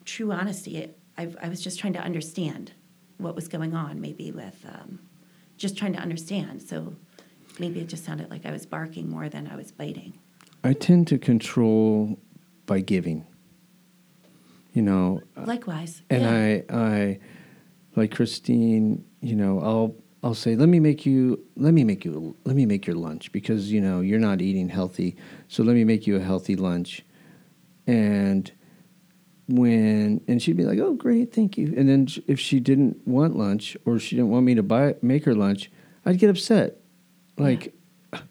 true 0.06 0.32
honesty, 0.32 0.92
I, 1.18 1.34
I 1.42 1.50
was 1.50 1.62
just 1.62 1.80
trying 1.80 1.94
to 1.94 2.00
understand 2.00 2.74
what 3.18 3.36
was 3.36 3.48
going 3.48 3.76
on, 3.76 4.02
maybe 4.02 4.32
with 4.32 4.66
um, 4.68 5.00
just 5.58 5.78
trying 5.78 5.94
to 5.94 6.00
understand. 6.00 6.64
So 6.64 6.96
maybe 7.60 7.80
it 7.80 7.88
just 7.88 8.06
sounded 8.06 8.32
like 8.32 8.46
I 8.46 8.52
was 8.52 8.66
barking 8.66 9.10
more 9.10 9.30
than 9.30 9.48
I 9.48 9.56
was 9.56 9.72
biting. 9.72 10.18
I 10.64 10.74
tend 10.74 11.08
to 11.08 11.18
control 11.18 12.18
by 12.66 12.80
giving. 12.80 13.26
You 14.74 14.84
know, 14.84 15.22
Likewise. 15.36 16.04
and 16.10 16.22
yeah. 16.22 16.76
I, 16.76 16.80
I, 16.80 17.20
like 17.96 18.12
Christine. 18.16 19.04
You 19.20 19.36
know, 19.36 19.60
I'll 19.60 19.96
I'll 20.22 20.36
say, 20.36 20.56
let 20.56 20.68
me 20.68 20.80
make 20.80 21.06
you, 21.06 21.44
let 21.56 21.74
me 21.74 21.84
make 21.84 22.04
you, 22.04 22.36
let 22.44 22.56
me 22.56 22.66
make 22.66 22.86
your 22.86 22.96
lunch 22.96 23.32
because 23.32 23.72
you 23.72 23.80
know 23.80 24.02
you're 24.02 24.20
not 24.20 24.42
eating 24.42 24.68
healthy, 24.68 25.16
so 25.48 25.64
let 25.64 25.76
me 25.76 25.84
make 25.86 26.06
you 26.08 26.18
a 26.18 26.20
healthy 26.20 26.56
lunch, 26.56 27.06
and 27.88 28.52
when 29.48 30.22
and 30.28 30.42
she'd 30.42 30.58
be 30.58 30.66
like, 30.66 30.80
"Oh, 30.80 30.94
great, 30.94 31.34
thank 31.34 31.58
you." 31.58 31.74
And 31.76 31.88
then 31.88 32.08
if 32.28 32.40
she 32.40 32.60
didn't 32.60 33.08
want 33.08 33.38
lunch 33.38 33.78
or 33.86 33.98
she 33.98 34.16
didn't 34.16 34.30
want 34.30 34.46
me 34.46 34.56
to 34.56 34.64
buy 34.64 34.96
make 35.02 35.24
her 35.26 35.34
lunch, 35.34 35.72
I'd 36.06 36.20
get 36.20 36.30
upset. 36.30 36.78
Like, 37.38 37.74
well, 38.12 38.22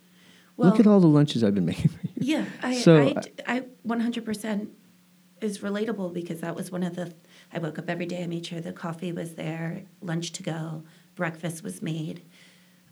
look 0.71 0.81
at 0.81 0.87
all 0.87 1.01
the 1.01 1.09
lunches 1.09 1.43
I've 1.43 1.55
been 1.55 1.65
making 1.65 1.89
for 1.89 2.01
you. 2.03 2.13
Yeah, 2.21 2.45
I, 2.63 2.81
So, 2.81 2.97
I, 2.99 3.11
uh, 3.13 3.23
I 3.47 3.65
100% 3.87 4.69
is 5.41 5.59
relatable 5.61 6.13
because 6.13 6.41
that 6.41 6.55
was 6.55 6.71
one 6.71 6.83
of 6.83 6.97
the. 6.97 7.15
I 7.53 7.59
woke 7.59 7.79
up 7.79 7.89
every 7.89 8.07
day. 8.07 8.23
I 8.23 8.27
made 8.27 8.45
sure 8.45 8.61
the 8.61 8.73
coffee 8.73 9.13
was 9.13 9.35
there, 9.35 9.85
lunch 10.03 10.33
to 10.33 10.43
go, 10.43 10.83
breakfast 11.23 11.63
was 11.63 11.83
made. 11.83 12.23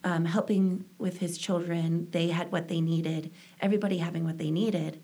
Um, 0.04 0.24
helping 0.24 0.84
with 0.98 1.18
his 1.18 1.36
children, 1.38 2.08
they 2.10 2.28
had 2.28 2.52
what 2.52 2.68
they 2.68 2.80
needed. 2.80 3.32
Everybody 3.60 3.98
having 3.98 4.24
what 4.24 4.38
they 4.38 4.50
needed, 4.50 5.02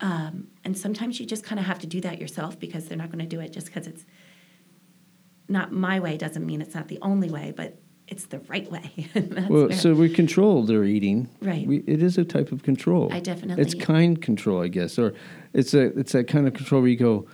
um, 0.00 0.46
and 0.64 0.76
sometimes 0.78 1.20
you 1.20 1.26
just 1.26 1.44
kind 1.44 1.58
of 1.58 1.66
have 1.66 1.78
to 1.80 1.86
do 1.86 2.00
that 2.02 2.18
yourself 2.18 2.58
because 2.58 2.86
they're 2.86 2.96
not 2.96 3.10
going 3.10 3.18
to 3.18 3.26
do 3.36 3.40
it 3.40 3.52
just 3.52 3.66
because 3.66 3.86
it's 3.86 4.04
not 5.48 5.70
my 5.72 6.00
way. 6.00 6.16
Doesn't 6.16 6.46
mean 6.46 6.62
it's 6.62 6.74
not 6.74 6.88
the 6.88 6.98
only 7.02 7.30
way, 7.30 7.52
but 7.54 7.78
it's 8.08 8.26
the 8.26 8.38
right 8.40 8.70
way. 8.70 8.90
Well, 9.50 9.70
so 9.72 9.92
we 9.94 10.08
control 10.08 10.64
their 10.64 10.84
eating. 10.84 11.28
Right. 11.42 11.66
We, 11.66 11.78
it 11.86 12.02
is 12.02 12.16
a 12.16 12.24
type 12.24 12.52
of 12.52 12.62
control. 12.62 13.12
I 13.12 13.20
definitely- 13.20 13.62
It's 13.62 13.74
kind 13.74 14.20
control, 14.22 14.62
I 14.62 14.68
guess, 14.68 14.98
or 14.98 15.12
it's 15.52 15.74
a 15.74 15.96
it's 15.98 16.12
that 16.12 16.26
kind 16.26 16.46
of 16.46 16.54
control 16.54 16.80
where 16.80 16.90
you 16.90 16.96
go, 16.96 17.26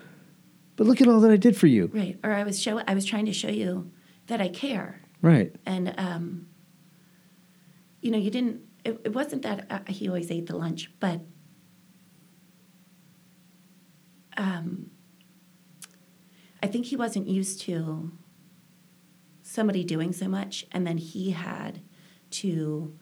but 0.76 0.86
look 0.88 1.00
at 1.00 1.06
all 1.06 1.20
that 1.20 1.30
I 1.30 1.36
did 1.36 1.56
for 1.56 1.68
you. 1.68 1.90
right, 1.92 2.18
or 2.24 2.32
I 2.32 2.42
was 2.42 2.60
show. 2.60 2.80
I 2.88 2.94
was 2.94 3.04
trying 3.04 3.26
to 3.26 3.32
show 3.32 3.50
you 3.50 3.90
that 4.26 4.40
I 4.40 4.48
care. 4.48 5.00
Right. 5.20 5.54
and 5.66 5.94
um, 5.98 6.46
you 8.00 8.10
know 8.10 8.18
you 8.18 8.30
didn't 8.30 8.60
it, 8.84 9.00
it 9.04 9.12
wasn't 9.12 9.42
that 9.42 9.66
uh, 9.70 9.80
he 9.88 10.08
always 10.08 10.30
ate 10.30 10.46
the 10.46 10.56
lunch 10.56 10.90
but 11.00 11.20
um, 14.36 14.90
i 16.62 16.66
think 16.66 16.86
he 16.86 16.96
wasn't 16.96 17.26
used 17.26 17.60
to 17.62 18.12
somebody 19.42 19.82
doing 19.84 20.12
so 20.12 20.28
much 20.28 20.64
and 20.72 20.86
then 20.86 20.98
he 20.98 21.30
had 21.32 21.80
to 22.30 22.96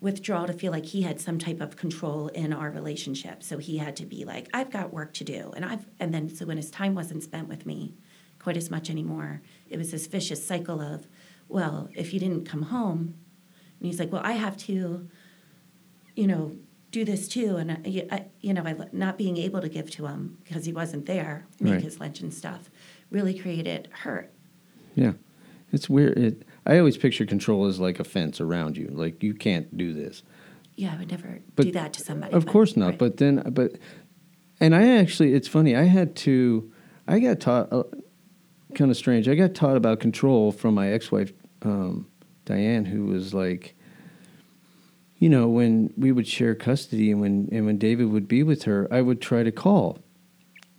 withdraw 0.00 0.46
to 0.46 0.52
feel 0.52 0.72
like 0.72 0.86
he 0.86 1.02
had 1.02 1.20
some 1.20 1.38
type 1.38 1.60
of 1.60 1.76
control 1.76 2.26
in 2.28 2.52
our 2.52 2.70
relationship 2.70 3.42
so 3.42 3.58
he 3.58 3.78
had 3.78 3.94
to 3.94 4.04
be 4.04 4.24
like 4.24 4.48
i've 4.52 4.70
got 4.70 4.92
work 4.92 5.12
to 5.14 5.22
do 5.22 5.52
and 5.54 5.64
i've 5.64 5.86
and 6.00 6.12
then 6.12 6.28
so 6.28 6.44
when 6.44 6.56
his 6.56 6.70
time 6.70 6.94
wasn't 6.94 7.22
spent 7.22 7.46
with 7.46 7.64
me 7.66 7.94
quite 8.42 8.56
as 8.56 8.70
much 8.70 8.90
anymore 8.90 9.40
it 9.70 9.78
was 9.78 9.90
this 9.92 10.06
vicious 10.06 10.44
cycle 10.44 10.80
of 10.80 11.06
well 11.48 11.88
if 11.94 12.12
you 12.12 12.20
didn't 12.20 12.44
come 12.44 12.62
home 12.62 13.14
and 13.78 13.86
he's 13.86 13.98
like 14.00 14.10
well 14.12 14.22
i 14.24 14.32
have 14.32 14.56
to 14.56 15.08
you 16.16 16.26
know 16.26 16.52
do 16.90 17.04
this 17.04 17.26
too 17.28 17.56
and 17.56 17.70
I, 17.72 18.06
I, 18.14 18.24
you 18.40 18.52
know 18.52 18.62
I, 18.64 18.74
not 18.92 19.16
being 19.16 19.36
able 19.38 19.60
to 19.62 19.68
give 19.68 19.90
to 19.92 20.06
him 20.06 20.38
because 20.44 20.64
he 20.66 20.72
wasn't 20.72 21.06
there 21.06 21.46
make 21.60 21.74
Right. 21.74 21.82
his 21.82 22.00
lunch 22.00 22.20
and 22.20 22.32
stuff 22.34 22.70
really 23.10 23.38
created 23.38 23.88
hurt 23.92 24.30
Yeah. 24.94 25.12
It's 25.74 25.88
weird. 25.88 26.18
It, 26.18 26.42
I 26.66 26.76
always 26.76 26.98
picture 26.98 27.24
control 27.24 27.64
as 27.64 27.80
like 27.80 27.98
a 27.98 28.04
fence 28.04 28.42
around 28.42 28.76
you. 28.76 28.88
Like 28.92 29.22
you 29.22 29.32
can't 29.32 29.74
do 29.74 29.94
this. 29.94 30.22
yeah 30.76 30.92
i 30.94 30.98
would 30.98 31.10
never 31.10 31.38
But- 31.56 31.64
do 31.64 31.72
that 31.72 31.94
to 31.94 32.00
somebody 32.02 32.34
Of 32.34 32.44
but- 32.44 32.52
course 32.52 32.76
not. 32.76 32.88
right. 32.90 32.98
But 32.98 33.16
then, 33.16 33.42
but, 33.52 33.78
and 34.60 34.74
I 34.74 34.98
actually, 34.98 35.32
it's 35.32 35.48
funny. 35.48 35.74
I 35.74 35.84
had 35.84 36.14
to, 36.26 36.70
I 37.08 37.20
got 37.20 37.40
taught, 37.40 37.72
uh, 37.72 37.84
kind 38.74 38.90
of 38.90 38.96
strange. 38.96 39.28
I 39.28 39.34
got 39.34 39.54
taught 39.54 39.76
about 39.76 40.00
control 40.00 40.52
from 40.52 40.74
my 40.74 40.90
ex-wife, 40.90 41.32
um, 41.62 42.06
Diane, 42.44 42.84
who 42.84 43.06
was 43.06 43.32
like, 43.32 43.74
you 45.18 45.28
know, 45.28 45.48
when 45.48 45.92
we 45.96 46.10
would 46.10 46.26
share 46.26 46.54
custody 46.54 47.12
and 47.12 47.20
when 47.20 47.48
and 47.52 47.64
when 47.64 47.78
David 47.78 48.10
would 48.10 48.26
be 48.26 48.42
with 48.42 48.64
her, 48.64 48.88
I 48.90 49.00
would 49.02 49.20
try 49.20 49.44
to 49.44 49.52
call, 49.52 49.98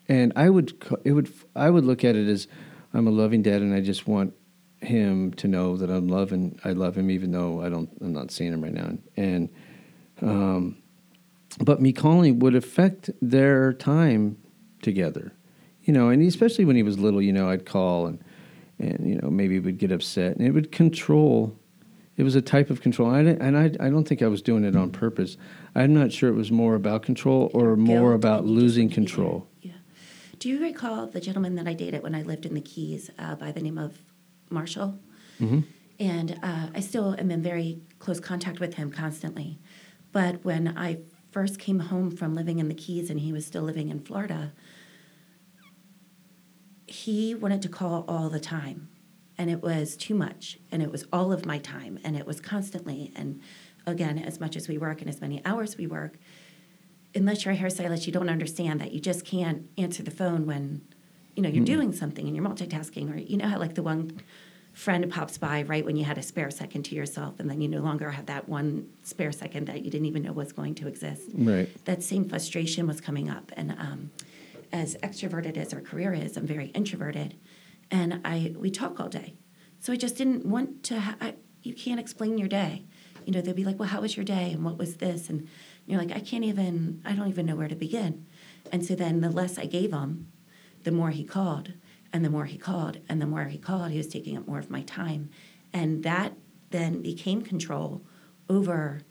and 0.10 0.34
I 0.36 0.50
would 0.50 0.74
it 1.06 1.14
would 1.14 1.32
I 1.56 1.70
would 1.70 1.86
look 1.86 2.04
at 2.04 2.16
it 2.16 2.28
as 2.28 2.48
I'm 2.94 3.08
a 3.08 3.12
loving 3.12 3.42
dad, 3.42 3.62
and 3.62 3.74
I 3.74 3.80
just 3.80 4.06
want 4.06 4.34
him 4.82 5.32
to 5.36 5.48
know 5.48 5.78
that 5.78 5.90
I'm 5.90 6.10
loving. 6.10 6.60
I 6.64 6.74
love 6.74 6.98
him, 6.98 7.10
even 7.10 7.32
though 7.32 7.62
I 7.62 7.70
don't. 7.70 7.90
I'm 8.02 8.12
not 8.12 8.32
seeing 8.32 8.52
him 8.52 8.62
right 8.62 8.74
now. 8.74 8.98
And, 9.16 9.50
um, 10.22 10.78
but 11.60 11.82
me 11.82 11.94
calling 11.94 12.40
would 12.40 12.56
affect 12.56 13.10
their 13.22 13.74
time 13.74 14.38
together, 14.82 15.32
you 15.84 15.94
know. 15.94 16.10
And 16.10 16.22
especially 16.28 16.66
when 16.66 16.76
he 16.76 16.84
was 16.84 17.00
little, 17.00 17.22
you 17.22 17.34
know, 17.34 17.50
I'd 17.50 17.66
call 17.66 18.08
and 18.08 18.24
and 18.80 19.08
you 19.08 19.20
know 19.22 19.30
maybe 19.30 19.56
he 19.56 19.60
would 19.60 19.78
get 19.78 19.92
upset, 19.92 20.36
and 20.38 20.46
it 20.46 20.52
would 20.52 20.72
control. 20.72 21.58
It 22.16 22.24
was 22.24 22.36
a 22.36 22.42
type 22.44 22.70
of 22.70 22.82
control, 22.82 23.10
I 23.10 23.22
and 23.22 23.58
I, 23.58 23.66
I 23.80 23.90
don't 23.90 24.08
think 24.08 24.22
I 24.22 24.28
was 24.28 24.44
doing 24.44 24.64
it 24.64 24.76
on 24.76 24.92
purpose. 24.92 25.36
I'm 25.74 25.96
not 25.96 26.12
sure 26.12 26.30
it 26.30 26.36
was 26.36 26.52
more 26.52 26.76
about 26.76 27.02
control 27.02 27.50
or 27.56 27.76
more 27.76 28.12
Guilt, 28.12 28.16
about 28.16 28.40
and 28.44 28.50
you 28.50 28.56
just 28.56 28.62
losing 28.62 28.84
wanted 28.90 28.96
to 28.96 29.02
be 29.02 29.06
there. 29.06 29.24
control. 29.26 29.48
Yeah. 29.62 29.72
Do 30.38 30.50
you 30.50 30.62
recall 30.62 31.08
the 31.08 31.20
gentleman 31.20 31.56
that 31.56 31.68
I 31.68 31.74
dated 31.74 32.04
when 32.04 32.14
I 32.14 32.22
lived 32.22 32.46
in 32.46 32.54
the 32.54 32.62
Keys 32.62 33.10
uh, 33.18 33.34
by 33.34 33.52
the 33.52 33.62
name 33.62 33.80
of 33.80 33.98
Marshall? 34.52 35.00
Mm-hmm. 35.42 35.62
And 36.00 36.40
uh, 36.44 36.68
I 36.76 36.80
still 36.82 37.16
am 37.18 37.32
in 37.32 37.42
very 37.42 37.82
close 37.98 38.20
contact 38.20 38.60
with 38.60 38.76
him 38.76 38.92
constantly. 38.92 39.58
But 40.12 40.46
when 40.46 40.78
I 40.78 41.00
first 41.32 41.58
came 41.60 41.80
home 41.80 42.12
from 42.12 42.36
living 42.36 42.60
in 42.60 42.68
the 42.68 42.76
Keys 42.76 43.10
and 43.10 43.20
he 43.22 43.34
was 43.34 43.46
still 43.46 43.64
living 43.64 43.90
in 43.90 44.00
Florida, 44.00 44.54
he 46.86 47.34
wanted 47.36 47.62
to 47.64 47.70
call 47.70 48.06
all 48.08 48.30
the 48.30 48.40
time. 48.40 48.90
And 49.38 49.50
it 49.50 49.62
was 49.64 49.98
too 49.98 50.14
much. 50.14 50.60
And 50.72 50.82
it 50.82 50.92
was 50.92 51.06
all 51.12 51.34
of 51.34 51.46
my 51.46 51.58
time. 51.58 52.00
And 52.04 52.16
it 52.16 52.26
was 52.26 52.40
constantly. 52.40 53.12
And 53.16 53.42
again, 53.88 54.20
as 54.20 54.40
much 54.40 54.56
as 54.56 54.68
we 54.68 54.78
work 54.78 55.02
and 55.02 55.10
as 55.10 55.20
many 55.22 55.44
hours 55.44 55.76
we 55.78 55.88
work, 55.88 56.18
unless 57.16 57.44
you're 57.44 57.54
a 57.54 57.58
hairstylist, 57.58 58.06
you 58.06 58.14
don't 58.14 58.30
understand 58.30 58.80
that 58.82 58.92
you 58.92 59.00
just 59.00 59.26
can't 59.26 59.70
answer 59.78 60.04
the 60.04 60.12
phone 60.12 60.46
when, 60.46 60.82
you 61.36 61.42
know, 61.42 61.50
you're 61.50 61.66
doing 61.66 61.92
something 61.94 62.28
and 62.28 62.36
you're 62.36 62.46
multitasking, 62.46 63.14
or 63.14 63.18
you 63.18 63.38
know 63.38 63.48
how 63.48 63.58
like 63.58 63.76
the 63.76 63.84
one 63.84 64.22
friend 64.74 65.12
pops 65.12 65.38
by 65.38 65.62
right 65.64 65.86
when 65.86 65.96
you 65.96 66.04
had 66.04 66.18
a 66.18 66.24
spare 66.24 66.50
second 66.50 66.84
to 66.84 66.96
yourself, 66.96 67.40
and 67.40 67.50
then 67.50 67.62
you 67.62 67.68
no 67.68 67.82
longer 67.82 68.12
have 68.12 68.26
that 68.26 68.50
one 68.50 68.90
spare 69.04 69.32
second 69.32 69.68
that 69.68 69.84
you 69.84 69.92
didn't 69.92 70.06
even 70.06 70.24
know 70.24 70.32
was 70.32 70.52
going 70.52 70.74
to 70.76 70.88
exist. 70.88 71.30
Right. 71.34 71.70
That 71.86 72.02
same 72.02 72.28
frustration 72.28 72.88
was 72.88 73.00
coming 73.00 73.30
up, 73.30 73.52
and 73.56 73.72
um, 73.72 74.12
as 74.74 74.96
extroverted 75.04 75.56
as 75.56 75.72
our 75.74 75.80
career 75.80 76.12
is, 76.14 76.36
I'm 76.36 76.48
very 76.48 76.68
introverted, 76.70 77.38
and 77.92 78.20
I 78.26 78.54
we 78.58 78.72
talk 78.72 79.00
all 79.00 79.08
day, 79.08 79.36
so 79.80 79.94
I 79.94 79.96
just 79.96 80.18
didn't 80.18 80.46
want 80.46 80.84
to. 80.86 81.00
Ha- 81.00 81.16
I, 81.22 81.36
you 81.62 81.74
can't 81.74 82.00
explain 82.00 82.38
your 82.38 82.48
day. 82.50 82.84
You 83.26 83.32
know, 83.32 83.40
they'd 83.40 83.56
be 83.56 83.64
like, 83.64 83.80
"Well, 83.80 83.88
how 83.88 84.02
was 84.02 84.18
your 84.18 84.26
day?" 84.26 84.52
and 84.52 84.66
"What 84.66 84.78
was 84.78 84.98
this?" 84.98 85.30
and 85.30 85.48
you're 85.86 86.00
like, 86.00 86.12
"I 86.12 86.20
can't 86.20 86.44
even. 86.44 87.02
I 87.06 87.14
don't 87.14 87.30
even 87.30 87.46
know 87.46 87.56
where 87.56 87.68
to 87.68 87.76
begin." 87.76 88.26
And 88.72 88.84
so 88.84 88.96
then, 88.96 89.22
the 89.22 89.30
less 89.30 89.58
I 89.60 89.66
gave 89.68 89.94
him, 89.94 90.28
the 90.84 90.92
more 90.92 91.12
he 91.12 91.24
called, 91.24 91.74
and 92.12 92.26
the 92.26 92.30
more 92.32 92.46
he 92.46 92.58
called, 92.58 92.98
and 93.08 93.22
the 93.22 93.28
more 93.28 93.46
he 93.46 93.60
called, 93.60 93.92
he 93.92 93.98
was 93.98 94.08
taking 94.08 94.36
up 94.38 94.48
more 94.48 94.60
of 94.60 94.72
my 94.72 94.82
time, 94.82 95.30
and 95.72 96.04
that 96.04 96.34
then 96.72 97.02
became 97.04 97.44
control 97.44 98.02
over. 98.50 99.02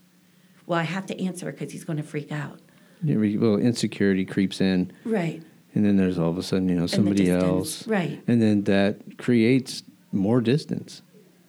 Well, 0.67 0.79
I 0.79 0.85
have 0.85 1.07
to 1.07 1.25
answer 1.25 1.51
because 1.53 1.73
he's 1.73 1.85
going 1.85 1.97
to 1.99 2.03
freak 2.03 2.33
out. 2.33 2.61
Yeah, 3.03 3.17
we- 3.17 3.37
well, 3.37 3.57
insecurity 3.57 4.25
creeps 4.25 4.61
in, 4.61 4.93
Right. 5.05 5.43
And 5.75 5.85
then 5.85 5.97
there's 5.97 6.19
all 6.19 6.31
of 6.31 6.39
a 6.39 6.43
sudden, 6.43 6.69
you 6.69 6.75
know, 6.75 6.87
somebody 6.87 7.31
else, 7.31 7.87
Right. 7.87 8.21
and 8.27 8.41
then 8.43 8.65
that 8.65 9.19
creates 9.19 9.83
more 10.13 10.41
distance. 10.41 11.03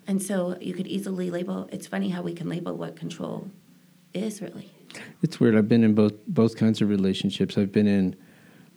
And 0.08 0.22
so 0.22 0.58
you 0.60 0.74
could 0.74 0.88
easily 0.88 1.30
label. 1.32 1.68
It's 1.72 1.88
funny 1.88 2.10
how 2.10 2.22
we 2.22 2.34
can 2.34 2.48
label 2.50 2.76
what 2.76 2.96
control 2.96 3.50
is 4.14 4.42
really. 4.42 4.70
It's 5.22 5.40
weird. 5.40 5.56
I've 5.56 5.68
been 5.70 5.84
in 5.84 5.94
both 5.96 6.14
both 6.28 6.56
kinds 6.58 6.82
of 6.82 6.90
relationships. 6.90 7.58
I've 7.58 7.72
been 7.72 7.88
in 7.88 8.16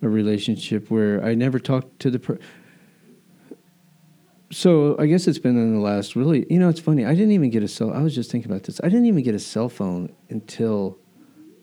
a 0.03 0.09
relationship 0.09 0.91
where 0.91 1.23
I 1.25 1.35
never 1.35 1.59
talked 1.59 1.99
to 2.01 2.11
the. 2.11 2.19
Per- 2.19 2.39
so 4.51 4.97
I 4.99 5.07
guess 5.07 5.27
it's 5.27 5.39
been 5.39 5.57
in 5.57 5.75
the 5.75 5.81
last 5.81 6.15
really. 6.17 6.47
You 6.49 6.59
know, 6.59 6.69
it's 6.69 6.81
funny. 6.81 7.05
I 7.05 7.15
didn't 7.15 7.33
even 7.33 7.51
get 7.51 7.63
a 7.63 7.69
cell. 7.69 7.93
I 7.93 8.01
was 8.03 8.15
just 8.15 8.31
thinking 8.31 8.51
about 8.51 8.63
this. 8.65 8.81
I 8.83 8.89
didn't 8.89 9.07
even 9.07 9.23
get 9.23 9.35
a 9.35 9.39
cell 9.41 9.69
phone 9.69 10.13
until 10.31 10.99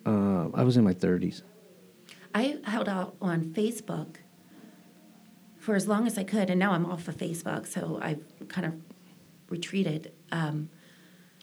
uh, 0.05 0.49
I 0.53 0.63
was 0.63 0.75
in 0.77 0.83
my 0.83 0.93
thirties. 0.93 1.41
I 2.33 2.57
held 2.63 2.89
out 2.89 3.15
on 3.21 3.45
Facebook 3.53 4.15
for 5.57 5.75
as 5.75 5.87
long 5.87 6.07
as 6.07 6.17
I 6.17 6.23
could, 6.23 6.49
and 6.49 6.59
now 6.59 6.71
I'm 6.73 6.85
off 6.85 7.07
of 7.07 7.15
Facebook, 7.17 7.67
so 7.67 7.99
I've 8.01 8.23
kind 8.49 8.67
of 8.67 8.73
retreated. 9.49 10.11
Um, 10.31 10.69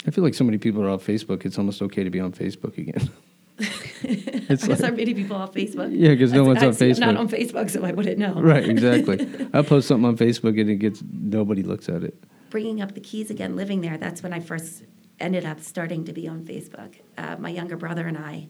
I 0.06 0.10
feel 0.10 0.24
like 0.24 0.34
so 0.34 0.44
many 0.44 0.58
people 0.58 0.82
are 0.82 0.90
off 0.90 1.06
Facebook. 1.06 1.44
It's 1.44 1.58
almost 1.58 1.80
okay 1.82 2.04
to 2.04 2.10
be 2.10 2.20
on 2.20 2.32
Facebook 2.32 2.76
again. 2.78 3.10
it's 3.58 4.64
Are 4.64 4.68
like, 4.68 4.78
so 4.78 4.90
many 4.90 5.14
people 5.14 5.36
off 5.36 5.52
Facebook? 5.54 5.90
Yeah, 5.92 6.10
because 6.10 6.32
no 6.32 6.44
I- 6.44 6.46
one's 6.48 6.62
I 6.62 6.66
on 6.66 6.72
Facebook. 6.72 7.02
I'm 7.06 7.14
not 7.14 7.16
on 7.20 7.28
Facebook, 7.28 7.70
so 7.70 7.84
I 7.84 7.92
wouldn't 7.92 8.18
know. 8.18 8.34
right, 8.40 8.66
exactly. 8.68 9.48
I 9.52 9.62
post 9.62 9.88
something 9.88 10.06
on 10.08 10.16
Facebook 10.16 10.58
and 10.60 10.68
it 10.70 10.76
gets 10.76 11.02
nobody 11.12 11.62
looks 11.62 11.88
at 11.88 12.02
it. 12.02 12.14
bringing 12.50 12.80
up 12.80 12.94
the 12.94 13.00
keys 13.00 13.30
again, 13.30 13.56
living 13.56 13.80
there, 13.82 13.96
that's 13.98 14.22
when 14.22 14.32
I 14.32 14.40
first 14.40 14.82
ended 15.18 15.44
up 15.44 15.60
starting 15.60 16.04
to 16.06 16.12
be 16.14 16.26
on 16.26 16.44
Facebook. 16.44 16.94
Uh, 17.18 17.36
my 17.38 17.50
younger 17.50 17.76
brother 17.76 18.06
and 18.06 18.16
I 18.18 18.48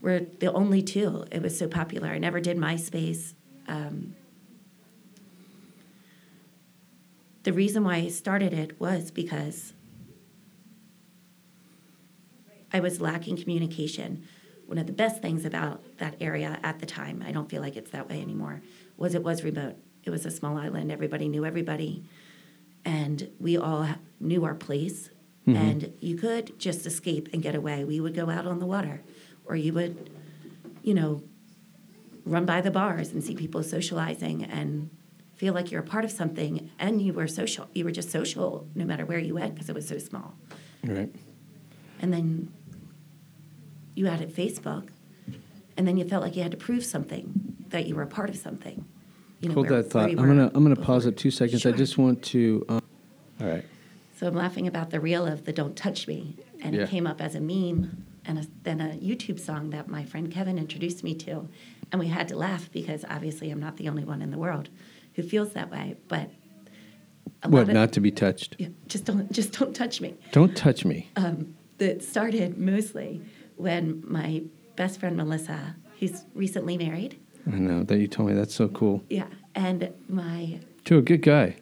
were 0.00 0.20
the 0.20 0.52
only 0.52 0.82
two. 0.82 1.24
It 1.30 1.42
was 1.42 1.58
so 1.58 1.68
popular. 1.68 2.08
I 2.08 2.18
never 2.18 2.40
did 2.40 2.56
MySpace. 2.56 3.34
Um, 3.68 4.14
the 7.42 7.52
reason 7.52 7.84
why 7.84 7.96
I 7.96 8.08
started 8.08 8.52
it 8.52 8.80
was 8.80 9.10
because 9.10 9.72
I 12.72 12.80
was 12.80 13.00
lacking 13.00 13.36
communication. 13.36 14.24
One 14.66 14.78
of 14.78 14.86
the 14.86 14.92
best 14.92 15.20
things 15.20 15.44
about 15.44 15.98
that 15.98 16.14
area 16.20 16.58
at 16.62 16.78
the 16.78 16.86
time, 16.86 17.24
I 17.26 17.32
don't 17.32 17.48
feel 17.48 17.60
like 17.60 17.76
it's 17.76 17.90
that 17.90 18.08
way 18.08 18.20
anymore, 18.20 18.62
was 18.96 19.14
it 19.14 19.22
was 19.22 19.42
remote. 19.42 19.76
It 20.04 20.10
was 20.10 20.24
a 20.24 20.30
small 20.30 20.56
island. 20.56 20.92
Everybody 20.92 21.28
knew 21.28 21.44
everybody 21.44 22.04
and 22.84 23.30
we 23.38 23.56
all 23.56 23.86
knew 24.18 24.44
our 24.44 24.54
place 24.54 25.10
and 25.46 25.92
you 26.00 26.16
could 26.16 26.58
just 26.58 26.86
escape 26.86 27.28
and 27.32 27.42
get 27.42 27.54
away 27.54 27.84
we 27.84 28.00
would 28.00 28.14
go 28.14 28.30
out 28.30 28.46
on 28.46 28.58
the 28.58 28.66
water 28.66 29.02
or 29.50 29.56
you 29.56 29.72
would 29.74 30.08
you 30.82 30.94
know 30.94 31.22
run 32.24 32.46
by 32.46 32.60
the 32.60 32.70
bars 32.70 33.10
and 33.12 33.22
see 33.22 33.34
people 33.34 33.62
socializing 33.62 34.44
and 34.44 34.88
feel 35.34 35.52
like 35.52 35.70
you're 35.72 35.80
a 35.82 35.86
part 35.86 36.04
of 36.04 36.10
something 36.10 36.70
and 36.78 37.02
you 37.02 37.12
were 37.12 37.26
social 37.26 37.68
you 37.74 37.84
were 37.84 37.90
just 37.90 38.10
social 38.10 38.66
no 38.74 38.84
matter 38.84 39.04
where 39.04 39.18
you 39.18 39.34
went 39.34 39.52
because 39.54 39.68
it 39.68 39.74
was 39.74 39.86
so 39.88 39.98
small 39.98 40.34
Right. 40.84 41.12
and 42.00 42.12
then 42.12 42.50
you 43.94 44.06
added 44.06 44.32
facebook 44.34 44.88
and 45.76 45.86
then 45.88 45.96
you 45.96 46.04
felt 46.04 46.22
like 46.22 46.36
you 46.36 46.42
had 46.42 46.52
to 46.52 46.56
prove 46.56 46.84
something 46.84 47.56
that 47.70 47.86
you 47.86 47.94
were 47.96 48.02
a 48.02 48.06
part 48.06 48.30
of 48.30 48.36
something 48.36 48.84
you 49.40 49.48
know 49.48 49.54
Hold 49.54 49.70
where- 49.70 49.82
that 49.82 49.90
thought. 49.90 50.10
I'm 50.10 50.16
gonna 50.16 50.50
I'm 50.54 50.62
gonna 50.62 50.76
before. 50.76 50.84
pause 50.84 51.06
it 51.06 51.16
two 51.16 51.30
seconds. 51.30 51.64
I 51.64 51.72
just 51.72 51.96
want 51.96 52.22
to. 52.24 52.62
Um, 52.68 52.82
all 53.40 53.46
right. 53.48 53.64
So 54.18 54.26
I'm 54.26 54.34
laughing 54.34 54.66
about 54.66 54.90
the 54.90 55.00
reel 55.00 55.24
of 55.26 55.46
the 55.46 55.52
"Don't 55.54 55.74
Touch 55.74 56.06
Me," 56.06 56.36
and 56.62 56.74
Yeah. 56.76 56.82
it 56.82 56.90
came 56.90 57.06
up 57.06 57.22
as 57.22 57.34
a 57.34 57.40
meme 57.40 58.04
and 58.24 58.38
a, 58.38 58.46
then 58.62 58.80
a 58.80 58.94
YouTube 58.98 59.40
song 59.40 59.70
that 59.70 59.88
my 59.88 60.04
friend 60.04 60.30
Kevin 60.30 60.58
introduced 60.58 61.02
me 61.02 61.14
to, 61.16 61.48
and 61.90 61.98
we 61.98 62.08
had 62.08 62.28
to 62.28 62.36
laugh 62.36 62.70
because 62.72 63.04
obviously 63.08 63.50
I'm 63.50 63.60
not 63.60 63.76
the 63.76 63.88
only 63.88 64.04
one 64.04 64.22
in 64.22 64.30
the 64.30 64.38
world 64.38 64.68
who 65.14 65.22
feels 65.22 65.52
that 65.54 65.70
way. 65.70 65.96
But 66.08 66.30
What? 67.46 67.62
of- 67.62 67.74
Not 67.74 67.92
to 67.94 68.00
be 68.00 68.10
touched. 68.10 68.56
yeah, 68.58 68.68
just 68.86 69.04
don't 69.04 69.30
just 69.38 69.58
don't 69.58 69.74
touch 69.74 70.00
me. 70.00 70.14
Don't 70.32 70.56
touch 70.56 70.84
me. 70.84 71.10
Um, 71.16 71.54
that 71.78 72.02
started 72.02 72.58
mostly 72.58 73.22
when 73.56 74.02
my 74.06 74.42
best 74.76 75.00
friend 75.00 75.16
Melissa, 75.16 75.76
who's 75.98 76.24
recently 76.34 76.76
married, 76.76 77.18
I 77.50 77.56
know 77.56 77.82
that 77.84 77.98
you 77.98 78.06
told 78.06 78.28
me. 78.28 78.34
That's 78.34 78.54
so 78.54 78.68
cool. 78.68 79.02
yeah, 79.08 79.26
and 79.54 79.90
my 80.08 80.60
To 80.84 80.98
a 80.98 81.02
good 81.02 81.22
guy. 81.22 81.56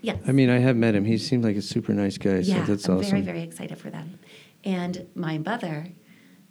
yes, 0.00 0.18
I 0.28 0.32
mean, 0.32 0.48
I 0.48 0.58
have 0.58 0.76
met 0.76 0.94
him. 0.94 1.04
He 1.04 1.18
seemed 1.18 1.42
like 1.44 1.56
a 1.56 1.62
super 1.62 1.92
nice 1.92 2.16
guy. 2.18 2.38
Yeah, 2.38 2.64
so 2.64 2.72
that's 2.72 2.88
I'm 2.88 2.98
awesome. 2.98 3.10
very, 3.10 3.22
very 3.22 3.42
excited 3.42 3.78
for 3.78 3.90
them. 3.90 4.18
And 4.64 5.08
my 5.14 5.38
mother 5.38 5.92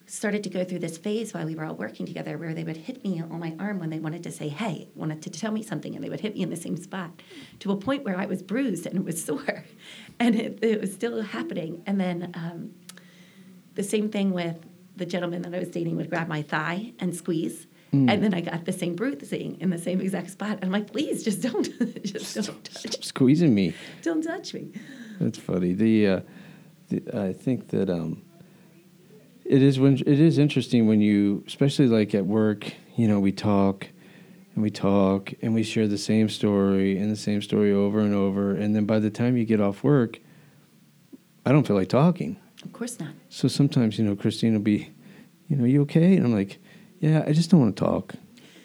started 0.08 0.42
to 0.42 0.50
go 0.50 0.64
through 0.64 0.80
this 0.80 0.98
phase 0.98 1.34
while 1.34 1.46
we 1.46 1.54
were 1.54 1.66
all 1.66 1.76
working 1.76 2.06
together 2.06 2.38
where 2.38 2.54
they 2.54 2.64
would 2.64 2.78
hit 2.78 3.04
me 3.04 3.22
on 3.22 3.40
my 3.40 3.54
arm 3.60 3.78
when 3.78 3.90
they 3.90 4.00
wanted 4.00 4.24
to 4.24 4.32
say, 4.32 4.48
hey, 4.48 4.88
wanted 4.96 5.22
to 5.22 5.30
tell 5.30 5.52
me 5.52 5.62
something, 5.62 5.96
and 5.96 6.04
they 6.04 6.10
would 6.10 6.22
hit 6.22 6.34
me 6.34 6.42
in 6.42 6.50
the 6.50 6.56
same 6.56 6.78
spot 6.78 7.12
to 7.60 7.72
a 7.72 7.76
point 7.76 8.06
where 8.06 8.18
I 8.18 8.26
was 8.26 8.42
bruised 8.42 8.86
and 8.86 8.96
it 8.96 9.04
was 9.04 9.24
sore. 9.26 9.66
And 10.20 10.36
it, 10.36 10.60
it 10.62 10.82
was 10.82 10.94
still 10.94 11.22
happening. 11.22 11.84
And 11.86 12.00
then 12.00 12.32
um, 12.34 12.74
the 13.76 13.84
same 13.84 14.10
thing 14.10 14.32
with 14.32 14.58
the 14.96 15.06
gentleman 15.06 15.42
that 15.44 15.54
I 15.54 15.60
was 15.60 15.70
dating 15.70 15.98
would 15.98 16.10
grab 16.10 16.28
my 16.28 16.42
thigh 16.42 16.94
and 17.00 17.16
squeeze. 17.16 17.68
Mm. 17.94 18.12
And 18.12 18.24
then 18.24 18.34
I 18.34 18.42
got 18.42 18.66
the 18.66 18.74
same 18.74 18.96
bruising 18.96 19.60
in 19.62 19.70
the 19.70 19.78
same 19.78 20.02
exact 20.02 20.32
spot. 20.32 20.54
And 20.54 20.66
I'm 20.66 20.72
like, 20.72 20.92
please, 20.92 21.24
just 21.24 21.42
don't, 21.42 21.64
just 22.04 22.36
don't 22.36 22.64
touch, 22.64 22.94
Stop 22.94 23.04
squeezing 23.04 23.54
me. 23.54 23.74
don't 24.02 24.24
touch 24.24 24.54
me. 24.54 24.72
That's 25.20 25.38
funny. 25.38 25.74
The, 25.74 26.08
uh, 26.08 26.20
I 27.14 27.34
think 27.34 27.70
that 27.70 27.90
um, 27.90 28.24
it 29.46 29.62
is 29.62 29.80
when 29.80 29.96
it 29.96 30.08
is 30.08 30.38
interesting 30.38 30.88
when 30.88 31.02
you, 31.02 31.44
especially 31.48 31.88
like 31.88 32.14
at 32.16 32.26
work. 32.26 32.74
You 32.96 33.08
know, 33.08 33.20
we 33.20 33.32
talk 33.32 33.88
and 34.56 34.64
we 34.64 34.72
talk 34.72 35.34
and 35.42 35.54
we 35.54 35.64
share 35.64 35.88
the 35.88 35.98
same 35.98 36.30
story 36.30 36.98
and 36.98 37.12
the 37.12 37.16
same 37.16 37.42
story 37.42 37.72
over 37.72 38.00
and 38.00 38.16
over, 38.16 38.52
and 38.52 38.76
then 38.76 38.86
by 38.86 39.00
the 39.00 39.10
time 39.10 39.38
you 39.38 39.46
get 39.46 39.62
off 39.62 39.84
work, 39.84 40.20
I 41.46 41.52
don't 41.52 41.66
feel 41.66 41.76
like 41.76 41.90
talking. 41.90 42.38
Of 42.64 42.74
course 42.74 43.00
not. 43.00 43.12
So 43.30 43.48
sometimes, 43.48 44.00
you 44.00 44.06
know, 44.06 44.16
Christine 44.16 44.54
will 44.54 44.62
be, 44.62 44.92
you 45.48 45.56
know, 45.56 45.66
you 45.66 45.82
okay? 45.84 46.16
And 46.16 46.26
I'm 46.26 46.34
like, 46.34 46.60
yeah, 47.00 47.24
I 47.28 47.32
just 47.32 47.52
don't 47.52 47.60
want 47.60 47.76
to 47.76 47.84
talk. 47.84 48.16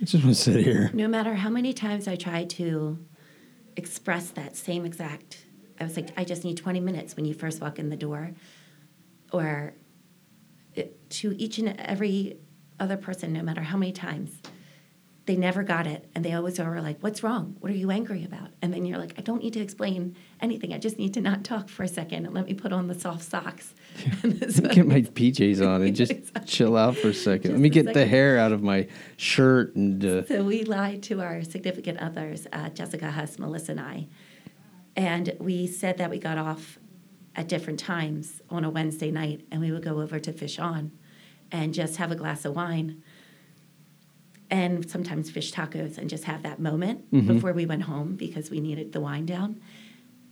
I 0.01 0.05
just 0.05 0.25
want 0.25 0.35
to 0.35 0.43
sit 0.43 0.65
here. 0.65 0.91
No 0.95 1.07
matter 1.07 1.35
how 1.35 1.51
many 1.51 1.73
times 1.73 2.09
I 2.09 2.17
try 2.17 2.45
to 2.45 2.99
express 3.77 4.31
that 4.31 4.57
same 4.57 4.85
exact. 4.85 5.42
I 5.83 5.87
was 5.87 5.97
like, 5.97 6.11
I 6.17 6.25
just 6.25 6.45
need 6.45 6.57
20 6.57 6.81
minutes 6.81 7.17
when 7.17 7.25
you 7.25 7.35
first 7.35 7.61
walk 7.61 7.79
in 7.79 7.91
the 7.91 7.97
door, 7.97 8.31
or 9.33 9.75
it, 10.75 11.11
to 11.11 11.35
each 11.37 11.59
and 11.59 11.79
every 11.81 12.39
other 12.81 12.97
person, 12.97 13.33
no 13.33 13.43
matter 13.43 13.63
how 13.63 13.77
many 13.77 13.93
times, 13.93 14.41
they 15.27 15.37
never 15.37 15.63
got 15.63 15.87
it. 15.87 16.09
And 16.15 16.25
they 16.25 16.33
always 16.33 16.59
were 16.59 16.81
like, 16.81 16.99
What's 17.01 17.23
wrong? 17.23 17.57
What 17.61 17.71
are 17.71 17.77
you 17.77 17.91
angry 17.91 18.25
about? 18.25 18.49
And 18.61 18.75
then 18.75 18.85
you're 18.85 18.99
like, 18.99 19.15
I 19.19 19.23
don't 19.23 19.43
need 19.43 19.53
to 19.53 19.61
explain 19.61 20.17
anything. 20.41 20.73
I 20.73 20.79
just 20.79 20.99
need 20.99 21.15
to 21.15 21.21
not 21.21 21.45
talk 21.45 21.69
for 21.69 21.85
a 21.85 21.89
second 21.89 22.27
and 22.27 22.35
let 22.35 22.47
me 22.47 22.55
put 22.55 22.73
on 22.73 22.89
the 22.89 22.99
soft 22.99 23.23
socks. 23.23 23.73
get 24.23 24.87
my 24.87 25.03
PJs 25.03 25.67
on 25.67 25.83
and 25.83 25.95
just 25.95 26.11
exactly. 26.13 26.47
chill 26.47 26.77
out 26.77 26.97
for 26.97 27.09
a 27.09 27.15
second. 27.15 27.43
Just 27.43 27.53
let 27.53 27.61
me 27.61 27.69
get 27.69 27.87
second. 27.87 28.01
the 28.01 28.07
hair 28.07 28.39
out 28.39 28.53
of 28.53 28.63
my 28.63 28.89
shirt. 29.17 29.77
and. 29.77 30.05
Uh... 30.05 30.27
So 30.27 30.43
we 30.43 30.65
lied 30.65 31.03
to 31.05 31.21
our 31.21 31.45
significant 31.45 31.99
others, 31.99 32.47
uh, 32.53 32.71
Jessica 32.71 33.11
Huss, 33.11 33.39
Melissa, 33.39 33.73
and 33.73 33.81
I. 33.81 34.09
And 34.97 35.35
we 35.39 35.67
said 35.67 35.99
that 35.99 36.11
we 36.11 36.19
got 36.19 36.39
off 36.39 36.79
at 37.35 37.49
different 37.49 37.79
times 37.79 38.43
on 38.51 38.65
a 38.65 38.71
Wednesday 38.71 39.11
night 39.11 39.47
and 39.51 39.61
we 39.61 39.73
would 39.73 39.83
go 39.83 40.01
over 40.01 40.19
to 40.19 40.33
Fish 40.33 40.59
On 40.59 40.93
and 41.51 41.73
just 41.73 41.97
have 41.97 42.11
a 42.11 42.17
glass 42.17 42.45
of 42.45 42.55
wine 42.55 43.03
and 44.53 44.89
sometimes 44.89 45.31
fish 45.31 45.51
tacos 45.51 45.97
and 45.97 46.11
just 46.11 46.25
have 46.25 46.43
that 46.43 46.61
moment 46.61 47.11
mm-hmm. 47.11 47.27
before 47.27 47.55
we 47.55 47.65
went 47.65 47.83
home 47.83 48.17
because 48.17 48.51
we 48.51 48.61
needed 48.61 48.93
the 48.93 49.01
wine 49.01 49.25
down. 49.25 49.59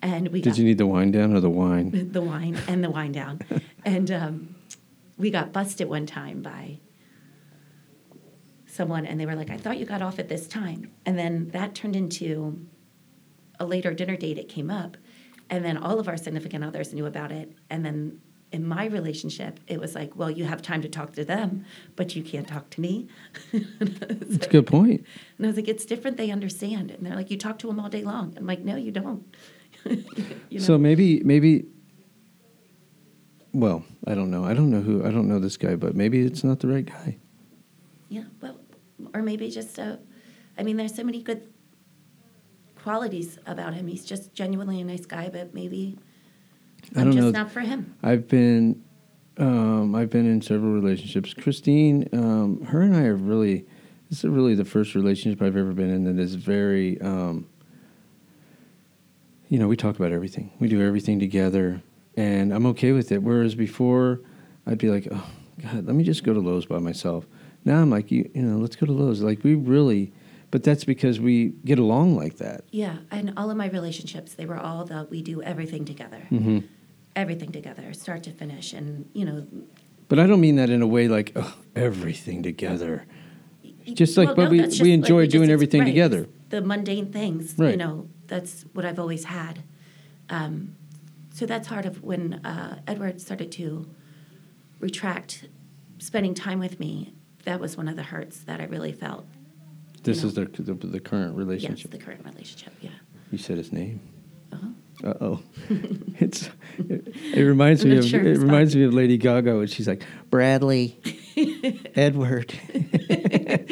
And 0.02 0.28
we 0.28 0.42
did 0.42 0.50
got, 0.50 0.58
you 0.58 0.64
need 0.64 0.76
the 0.76 0.86
wine 0.86 1.10
down 1.10 1.34
or 1.34 1.40
the 1.40 1.50
wine? 1.50 1.90
The 2.12 2.20
wine 2.20 2.58
and 2.68 2.84
the 2.84 2.90
wine 2.90 3.12
down, 3.12 3.40
and 3.84 4.10
um, 4.10 4.54
we 5.18 5.30
got 5.30 5.52
busted 5.52 5.88
one 5.88 6.06
time 6.06 6.42
by 6.42 6.80
someone, 8.66 9.04
and 9.04 9.20
they 9.20 9.26
were 9.26 9.34
like, 9.34 9.50
"I 9.50 9.58
thought 9.58 9.78
you 9.78 9.84
got 9.84 10.00
off 10.00 10.18
at 10.18 10.28
this 10.28 10.48
time," 10.48 10.90
and 11.04 11.18
then 11.18 11.50
that 11.50 11.74
turned 11.74 11.96
into 11.96 12.66
a 13.60 13.64
later 13.64 13.94
dinner 13.94 14.16
date. 14.16 14.38
It 14.38 14.48
came 14.48 14.70
up, 14.70 14.96
and 15.48 15.64
then 15.64 15.76
all 15.76 16.00
of 16.00 16.08
our 16.08 16.16
significant 16.16 16.64
others 16.64 16.92
knew 16.92 17.06
about 17.06 17.30
it, 17.30 17.52
and 17.68 17.84
then 17.84 18.20
in 18.52 18.66
my 18.66 18.86
relationship, 18.86 19.60
it 19.68 19.78
was 19.78 19.94
like, 19.94 20.16
well, 20.16 20.30
you 20.30 20.44
have 20.44 20.60
time 20.60 20.82
to 20.82 20.88
talk 20.88 21.12
to 21.12 21.24
them, 21.24 21.64
but 21.94 22.16
you 22.16 22.22
can't 22.22 22.48
talk 22.48 22.68
to 22.70 22.80
me. 22.80 23.06
That's 23.52 24.30
like, 24.30 24.46
a 24.46 24.48
good 24.48 24.66
point. 24.66 25.04
And 25.36 25.46
I 25.46 25.48
was 25.48 25.56
like, 25.56 25.68
it's 25.68 25.84
different. 25.84 26.16
They 26.16 26.30
understand. 26.30 26.90
And 26.90 27.06
they're 27.06 27.14
like, 27.14 27.30
you 27.30 27.38
talk 27.38 27.58
to 27.60 27.68
them 27.68 27.78
all 27.78 27.88
day 27.88 28.02
long. 28.02 28.34
I'm 28.36 28.46
like, 28.46 28.60
no, 28.60 28.76
you 28.76 28.90
don't. 28.90 29.24
you 29.84 30.04
know? 30.50 30.58
So 30.58 30.78
maybe, 30.78 31.22
maybe, 31.22 31.66
well, 33.52 33.84
I 34.06 34.14
don't 34.14 34.30
know. 34.30 34.44
I 34.44 34.54
don't 34.54 34.70
know 34.70 34.80
who, 34.80 35.06
I 35.06 35.10
don't 35.10 35.28
know 35.28 35.38
this 35.38 35.56
guy, 35.56 35.76
but 35.76 35.94
maybe 35.94 36.20
it's 36.20 36.42
not 36.42 36.58
the 36.58 36.68
right 36.68 36.86
guy. 36.86 37.18
Yeah. 38.08 38.24
Well, 38.40 38.58
or 39.14 39.22
maybe 39.22 39.48
just, 39.48 39.78
a, 39.78 40.00
I 40.58 40.64
mean, 40.64 40.76
there's 40.76 40.94
so 40.94 41.04
many 41.04 41.22
good 41.22 41.48
qualities 42.82 43.38
about 43.46 43.74
him. 43.74 43.86
He's 43.86 44.04
just 44.04 44.34
genuinely 44.34 44.80
a 44.80 44.84
nice 44.84 45.06
guy, 45.06 45.28
but 45.28 45.54
maybe 45.54 45.98
I 46.96 47.04
don't 47.04 47.12
just 47.12 47.24
know. 47.24 47.30
Not 47.30 47.50
for 47.50 47.60
him. 47.60 47.94
I've 48.02 48.28
been, 48.28 48.82
um, 49.38 49.94
I've 49.94 50.10
been 50.10 50.26
in 50.26 50.40
several 50.42 50.72
relationships. 50.72 51.34
Christine, 51.34 52.08
um, 52.12 52.64
her 52.66 52.82
and 52.82 52.96
I 52.96 53.04
are 53.04 53.16
really. 53.16 53.66
This 54.08 54.24
is 54.24 54.30
really 54.30 54.56
the 54.56 54.64
first 54.64 54.96
relationship 54.96 55.40
I've 55.40 55.56
ever 55.56 55.72
been 55.72 55.90
in 55.90 56.04
that 56.04 56.20
is 56.20 56.34
very. 56.34 57.00
Um, 57.00 57.46
you 59.48 59.58
know, 59.58 59.68
we 59.68 59.76
talk 59.76 59.96
about 59.96 60.12
everything. 60.12 60.52
We 60.60 60.68
do 60.68 60.84
everything 60.84 61.18
together, 61.18 61.82
and 62.16 62.52
I'm 62.52 62.66
okay 62.66 62.92
with 62.92 63.12
it. 63.12 63.22
Whereas 63.22 63.54
before, 63.54 64.20
I'd 64.66 64.78
be 64.78 64.90
like, 64.90 65.06
"Oh 65.10 65.26
God, 65.62 65.86
let 65.86 65.94
me 65.94 66.04
just 66.04 66.24
go 66.24 66.32
to 66.32 66.40
Lowe's 66.40 66.66
by 66.66 66.78
myself." 66.78 67.26
Now 67.64 67.80
I'm 67.80 67.90
like, 67.90 68.10
you, 68.10 68.30
you 68.34 68.42
know, 68.42 68.58
let's 68.58 68.76
go 68.76 68.86
to 68.86 68.92
Lowe's. 68.92 69.22
Like 69.22 69.44
we 69.44 69.54
really, 69.54 70.12
but 70.50 70.62
that's 70.64 70.84
because 70.84 71.20
we 71.20 71.54
get 71.64 71.78
along 71.78 72.16
like 72.16 72.36
that. 72.36 72.64
Yeah, 72.70 72.98
and 73.10 73.32
all 73.36 73.50
of 73.50 73.56
my 73.56 73.68
relationships, 73.68 74.34
they 74.34 74.46
were 74.46 74.58
all 74.58 74.84
that 74.86 75.10
we 75.10 75.22
do 75.22 75.42
everything 75.42 75.84
together. 75.84 76.26
Mm-hmm 76.30 76.60
everything 77.16 77.52
together, 77.52 77.92
start 77.92 78.22
to 78.24 78.32
finish, 78.32 78.72
and 78.72 79.08
you 79.12 79.24
know. 79.24 79.46
But 80.08 80.18
I 80.18 80.26
don't 80.26 80.40
mean 80.40 80.56
that 80.56 80.70
in 80.70 80.82
a 80.82 80.86
way 80.86 81.08
like 81.08 81.32
oh, 81.36 81.54
everything 81.76 82.42
together. 82.42 83.06
Just 83.92 84.16
like, 84.16 84.28
well, 84.28 84.36
but 84.36 84.52
no, 84.52 84.66
we 84.68 84.80
we 84.80 84.92
enjoy 84.92 85.22
like, 85.22 85.30
doing 85.30 85.48
just, 85.48 85.52
everything 85.52 85.80
right, 85.80 85.86
together. 85.86 86.28
The 86.50 86.60
mundane 86.60 87.12
things, 87.12 87.54
right. 87.56 87.70
you 87.70 87.76
know, 87.76 88.08
that's 88.26 88.64
what 88.72 88.84
I've 88.84 88.98
always 88.98 89.24
had. 89.24 89.62
Um, 90.28 90.76
so 91.32 91.46
that's 91.46 91.68
part 91.68 91.86
of 91.86 92.02
when 92.02 92.34
uh, 92.44 92.80
Edward 92.86 93.20
started 93.20 93.50
to 93.52 93.88
retract 94.78 95.48
spending 95.98 96.34
time 96.34 96.58
with 96.58 96.78
me. 96.78 97.14
That 97.44 97.58
was 97.58 97.76
one 97.76 97.88
of 97.88 97.96
the 97.96 98.02
hurts 98.02 98.40
that 98.40 98.60
I 98.60 98.64
really 98.64 98.92
felt. 98.92 99.26
This 100.02 100.24
is 100.24 100.34
the, 100.34 100.46
the, 100.46 100.74
the 100.74 101.00
current 101.00 101.36
relationship. 101.36 101.92
Yes, 101.92 102.00
the 102.00 102.04
current 102.04 102.24
relationship. 102.24 102.72
Yeah. 102.80 102.90
You 103.30 103.38
said 103.38 103.58
his 103.58 103.72
name. 103.72 104.00
Uh-huh. 104.52 104.66
Uh 105.02 105.14
oh, 105.22 105.42
it's 106.18 106.50
it, 106.76 107.14
it 107.32 107.42
reminds 107.42 107.84
me 107.86 107.96
of 107.96 108.04
sure 108.04 108.20
it 108.20 108.36
reminds 108.36 108.76
me 108.76 108.84
of 108.84 108.92
Lady 108.92 109.16
Gaga 109.16 109.56
when 109.56 109.66
she's 109.66 109.88
like 109.88 110.02
Bradley, 110.28 111.00
Edward. 111.94 112.50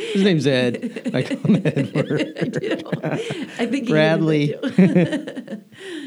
His 0.09 0.23
name's 0.23 0.47
Ed. 0.47 1.11
I 1.13 1.23
call 1.23 1.55
him 1.55 1.63
Edward. 1.67 2.33
I 2.41 2.45
do. 2.45 2.81
I 3.59 3.67
think 3.67 3.89
Bradley. 3.89 4.55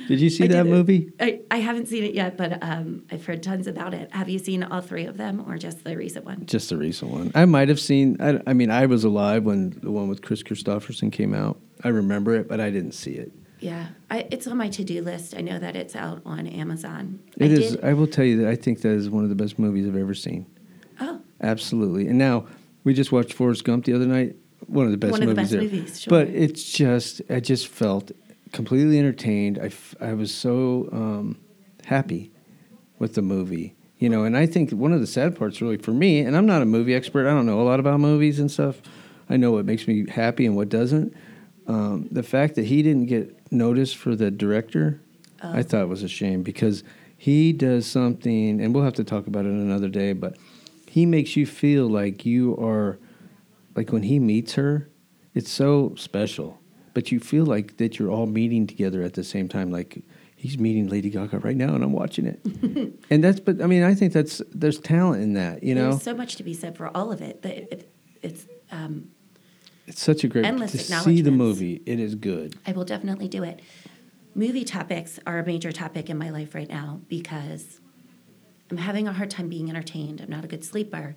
Did 0.08 0.20
you 0.20 0.30
see 0.30 0.46
I 0.46 0.48
that 0.48 0.66
movie? 0.66 1.12
I, 1.20 1.42
I 1.50 1.58
haven't 1.58 1.88
seen 1.88 2.04
it 2.04 2.14
yet, 2.14 2.38
but 2.38 2.62
um, 2.64 3.04
I've 3.12 3.26
heard 3.26 3.44
tons 3.44 3.68
about 3.68 3.94
it. 3.94 4.12
Have 4.12 4.30
you 4.30 4.40
seen 4.40 4.64
all 4.64 4.82
three 4.82 5.06
of 5.06 5.18
them, 5.18 5.44
or 5.48 5.58
just 5.58 5.84
the 5.84 5.96
recent 5.96 6.26
one? 6.26 6.46
Just 6.46 6.70
the 6.70 6.78
recent 6.78 7.12
one. 7.12 7.32
I 7.36 7.46
might 7.46 7.70
have 7.70 7.80
seen. 7.80 8.18
I, 8.20 8.42
I 8.48 8.54
mean, 8.54 8.72
I 8.72 8.86
was 8.86 9.04
alive 9.04 9.44
when 9.44 9.72
the 9.82 9.92
one 9.92 10.08
with 10.08 10.22
Kris 10.22 10.44
Kristofferson 10.44 11.12
came 11.12 11.34
out. 11.34 11.60
I 11.84 11.90
remember 11.90 12.36
it, 12.36 12.48
but 12.48 12.60
I 12.60 12.70
didn't 12.70 12.94
see 12.94 13.12
it. 13.12 13.32
Yeah, 13.60 13.88
I, 14.10 14.28
it's 14.32 14.48
on 14.48 14.58
my 14.58 14.70
to 14.70 14.84
do 14.84 15.04
list. 15.04 15.36
I 15.38 15.42
know 15.42 15.60
that 15.60 15.76
it's 15.76 15.96
out 15.96 16.22
on 16.26 16.48
Amazon. 16.48 17.20
It 17.38 17.52
I 17.52 17.54
is. 17.54 17.72
Did, 17.76 17.84
I 17.86 17.94
will 17.94 18.08
tell 18.08 18.26
you 18.26 18.38
that 18.42 18.50
I 18.50 18.56
think 18.56 18.82
that 18.82 18.92
is 18.92 19.10
one 19.10 19.24
of 19.24 19.30
the 19.30 19.36
best 19.36 19.60
movies 19.60 19.88
I've 19.88 19.96
ever 19.96 20.16
seen. 20.16 20.48
Oh, 21.00 21.22
absolutely. 21.42 22.08
And 22.08 22.18
now 22.18 22.48
we 22.84 22.94
just 22.96 23.12
watched 23.12 23.34
Forrest 23.34 23.64
Gump 23.64 23.86
the 23.86 23.94
other 23.94 24.08
night. 24.08 24.36
One 24.68 24.86
of 24.86 24.92
the 24.92 24.98
best 24.98 25.12
one 25.12 25.22
of 25.24 25.30
movies 25.30 25.52
the 25.52 25.58
best 25.58 25.72
there. 25.72 25.80
movies. 25.80 26.02
Sure. 26.02 26.10
But 26.10 26.28
it's 26.30 26.64
just, 26.72 27.22
I 27.30 27.40
just 27.40 27.68
felt 27.68 28.12
completely 28.52 29.00
entertained. 29.00 29.60
I, 29.60 29.68
f- 29.68 29.96
I 30.00 30.14
was 30.14 30.34
so 30.34 30.90
um, 30.92 31.40
happy 31.86 32.32
with 33.00 33.16
the 33.16 33.22
movie. 33.22 33.76
You 33.98 34.10
know, 34.10 34.24
and 34.24 34.36
I 34.36 34.48
think 34.48 34.72
one 34.72 34.94
of 34.94 35.00
the 35.00 35.08
sad 35.08 35.38
parts, 35.38 35.62
really, 35.62 35.78
for 35.78 35.92
me, 35.92 36.20
and 36.22 36.36
I'm 36.36 36.48
not 36.48 36.64
a 36.64 36.66
movie 36.66 36.96
expert. 36.96 37.28
I 37.28 37.32
don't 37.32 37.46
know 37.46 37.62
a 37.62 37.64
lot 37.64 37.80
about 37.80 38.00
movies 38.00 38.40
and 38.40 38.50
stuff. 38.50 38.82
I 39.30 39.38
know 39.38 39.52
what 39.52 39.66
makes 39.66 39.88
me 39.88 40.10
happy 40.10 40.46
and 40.46 40.56
what 40.56 40.70
doesn't. 40.70 41.16
Um, 41.68 42.08
the 42.12 42.24
fact 42.24 42.56
that 42.56 42.66
he 42.66 42.82
didn't 42.82 43.06
get 43.06 43.52
noticed 43.52 43.96
for 43.96 44.16
the 44.16 44.32
director, 44.32 45.00
oh. 45.44 45.54
I 45.54 45.62
thought 45.64 45.88
was 45.88 46.04
a 46.04 46.08
shame 46.08 46.42
because 46.42 46.84
he 47.16 47.54
does 47.54 47.86
something, 47.86 48.60
and 48.60 48.74
we'll 48.74 48.84
have 48.84 48.96
to 48.96 49.04
talk 49.04 49.28
about 49.28 49.46
it 49.46 49.52
another 49.52 49.90
day. 49.90 50.14
But 50.14 50.38
he 50.88 51.06
makes 51.06 51.36
you 51.38 51.46
feel 51.46 51.88
like 51.88 52.26
you 52.26 52.58
are, 52.58 52.98
like 53.76 53.92
when 53.92 54.04
he 54.04 54.20
meets 54.20 54.54
her, 54.56 54.90
it's 55.36 55.52
so 55.52 55.94
special. 55.96 56.60
But 56.94 57.12
you 57.12 57.20
feel 57.20 57.46
like 57.46 57.78
that 57.78 58.00
you're 58.00 58.12
all 58.12 58.26
meeting 58.26 58.68
together 58.68 59.02
at 59.02 59.14
the 59.14 59.24
same 59.24 59.48
time, 59.48 59.72
like 59.72 60.04
he's 60.36 60.58
meeting 60.58 60.88
Lady 60.88 61.10
Gaga 61.10 61.40
right 61.40 61.56
now, 61.56 61.74
and 61.74 61.84
I'm 61.84 61.94
watching 61.94 62.26
it. 62.26 62.40
and 63.10 63.24
that's, 63.24 63.40
but 63.40 63.62
I 63.62 63.68
mean, 63.68 63.84
I 63.84 63.94
think 63.94 64.12
that's 64.12 64.42
there's 64.52 64.80
talent 64.80 65.24
in 65.24 65.34
that, 65.34 65.64
you 65.64 65.76
know. 65.76 65.92
There's 65.92 66.04
so 66.04 66.16
much 66.16 66.36
to 66.38 66.44
be 66.44 66.54
said 66.54 66.76
for 66.76 66.96
all 66.96 67.12
of 67.12 67.22
it. 67.22 67.44
That 67.44 67.58
it, 67.72 67.92
it's 68.22 68.46
um, 68.72 69.12
it's 69.88 70.02
such 70.02 70.24
a 70.24 70.28
great 70.28 70.46
endless 70.46 70.72
to 70.72 70.80
see 70.80 71.22
the 71.22 71.32
movie. 71.32 71.82
It 71.86 72.00
is 72.00 72.16
good. 72.16 72.58
I 72.66 72.72
will 72.72 72.86
definitely 72.86 73.28
do 73.28 73.44
it. 73.44 73.62
Movie 74.34 74.64
topics 74.64 75.20
are 75.28 75.40
a 75.40 75.46
major 75.46 75.72
topic 75.72 76.10
in 76.10 76.18
my 76.18 76.30
life 76.30 76.56
right 76.56 76.70
now 76.70 77.02
because 77.10 77.82
I'm 78.70 78.78
having 78.78 79.08
a 79.08 79.14
hard 79.14 79.30
time 79.30 79.50
being 79.50 79.70
entertained. 79.70 80.22
I'm 80.22 80.30
not 80.30 80.46
a 80.46 80.48
good 80.48 80.64
sleeper. 80.64 81.16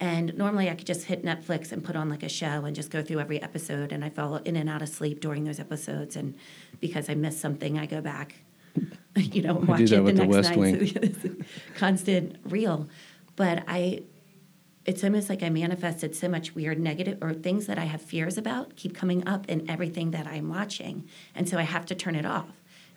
And 0.00 0.36
normally 0.36 0.68
I 0.68 0.74
could 0.74 0.86
just 0.86 1.04
hit 1.04 1.24
Netflix 1.24 1.70
and 1.70 1.84
put 1.84 1.94
on 1.94 2.08
like 2.08 2.22
a 2.22 2.28
show 2.28 2.64
and 2.64 2.74
just 2.74 2.90
go 2.90 3.02
through 3.02 3.20
every 3.20 3.40
episode. 3.40 3.92
And 3.92 4.04
I 4.04 4.10
fall 4.10 4.36
in 4.36 4.56
and 4.56 4.68
out 4.68 4.82
of 4.82 4.88
sleep 4.88 5.20
during 5.20 5.44
those 5.44 5.60
episodes. 5.60 6.16
And 6.16 6.34
because 6.80 7.08
I 7.08 7.14
miss 7.14 7.40
something, 7.40 7.78
I 7.78 7.86
go 7.86 8.00
back, 8.00 8.34
you 9.16 9.42
know, 9.42 9.54
watch 9.54 9.80
it 9.80 10.04
the 10.04 10.12
next 10.12 10.48
the 10.48 10.56
night. 10.56 11.16
So 11.22 11.30
constant 11.76 12.36
reel. 12.44 12.88
But 13.36 13.62
I 13.68 14.02
it's 14.84 15.04
almost 15.04 15.28
like 15.28 15.42
I 15.42 15.48
manifested 15.48 16.16
so 16.16 16.28
much 16.28 16.54
weird 16.54 16.80
negative 16.80 17.18
or 17.22 17.32
things 17.32 17.66
that 17.66 17.78
I 17.78 17.84
have 17.84 18.02
fears 18.02 18.36
about 18.36 18.74
keep 18.74 18.96
coming 18.96 19.26
up 19.28 19.48
in 19.48 19.70
everything 19.70 20.10
that 20.10 20.26
I'm 20.26 20.48
watching. 20.48 21.08
And 21.34 21.48
so 21.48 21.58
I 21.58 21.62
have 21.62 21.86
to 21.86 21.94
turn 21.94 22.16
it 22.16 22.26
off. 22.26 22.48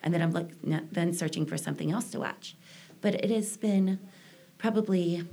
And 0.02 0.12
then 0.12 0.22
I'm 0.22 0.32
like 0.32 0.50
then 0.62 1.12
searching 1.12 1.46
for 1.46 1.56
something 1.56 1.92
else 1.92 2.10
to 2.10 2.20
watch. 2.20 2.56
But 3.00 3.14
it 3.14 3.30
has 3.30 3.56
been 3.56 4.00
probably 4.58 5.24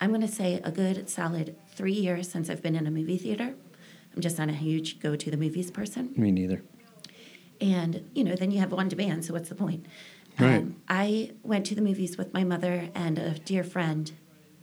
I'm 0.00 0.10
going 0.10 0.20
to 0.20 0.28
say 0.28 0.60
a 0.62 0.70
good 0.70 1.08
solid 1.08 1.56
3 1.74 1.92
years 1.92 2.28
since 2.30 2.50
I've 2.50 2.62
been 2.62 2.76
in 2.76 2.86
a 2.86 2.90
movie 2.90 3.18
theater. 3.18 3.54
I'm 4.14 4.20
just 4.20 4.38
not 4.38 4.48
a 4.48 4.52
huge 4.52 5.00
go 5.00 5.16
to 5.16 5.30
the 5.30 5.36
movies 5.36 5.70
person. 5.70 6.12
Me 6.16 6.30
neither. 6.30 6.62
And, 7.60 8.10
you 8.14 8.24
know, 8.24 8.34
then 8.34 8.50
you 8.50 8.60
have 8.60 8.72
on 8.74 8.88
demand, 8.88 9.24
so 9.24 9.32
what's 9.32 9.48
the 9.48 9.54
point? 9.54 9.86
Right. 10.38 10.56
Um, 10.56 10.76
I 10.88 11.32
went 11.42 11.64
to 11.66 11.74
the 11.74 11.80
movies 11.80 12.18
with 12.18 12.34
my 12.34 12.44
mother 12.44 12.90
and 12.94 13.18
a 13.18 13.38
dear 13.38 13.64
friend 13.64 14.12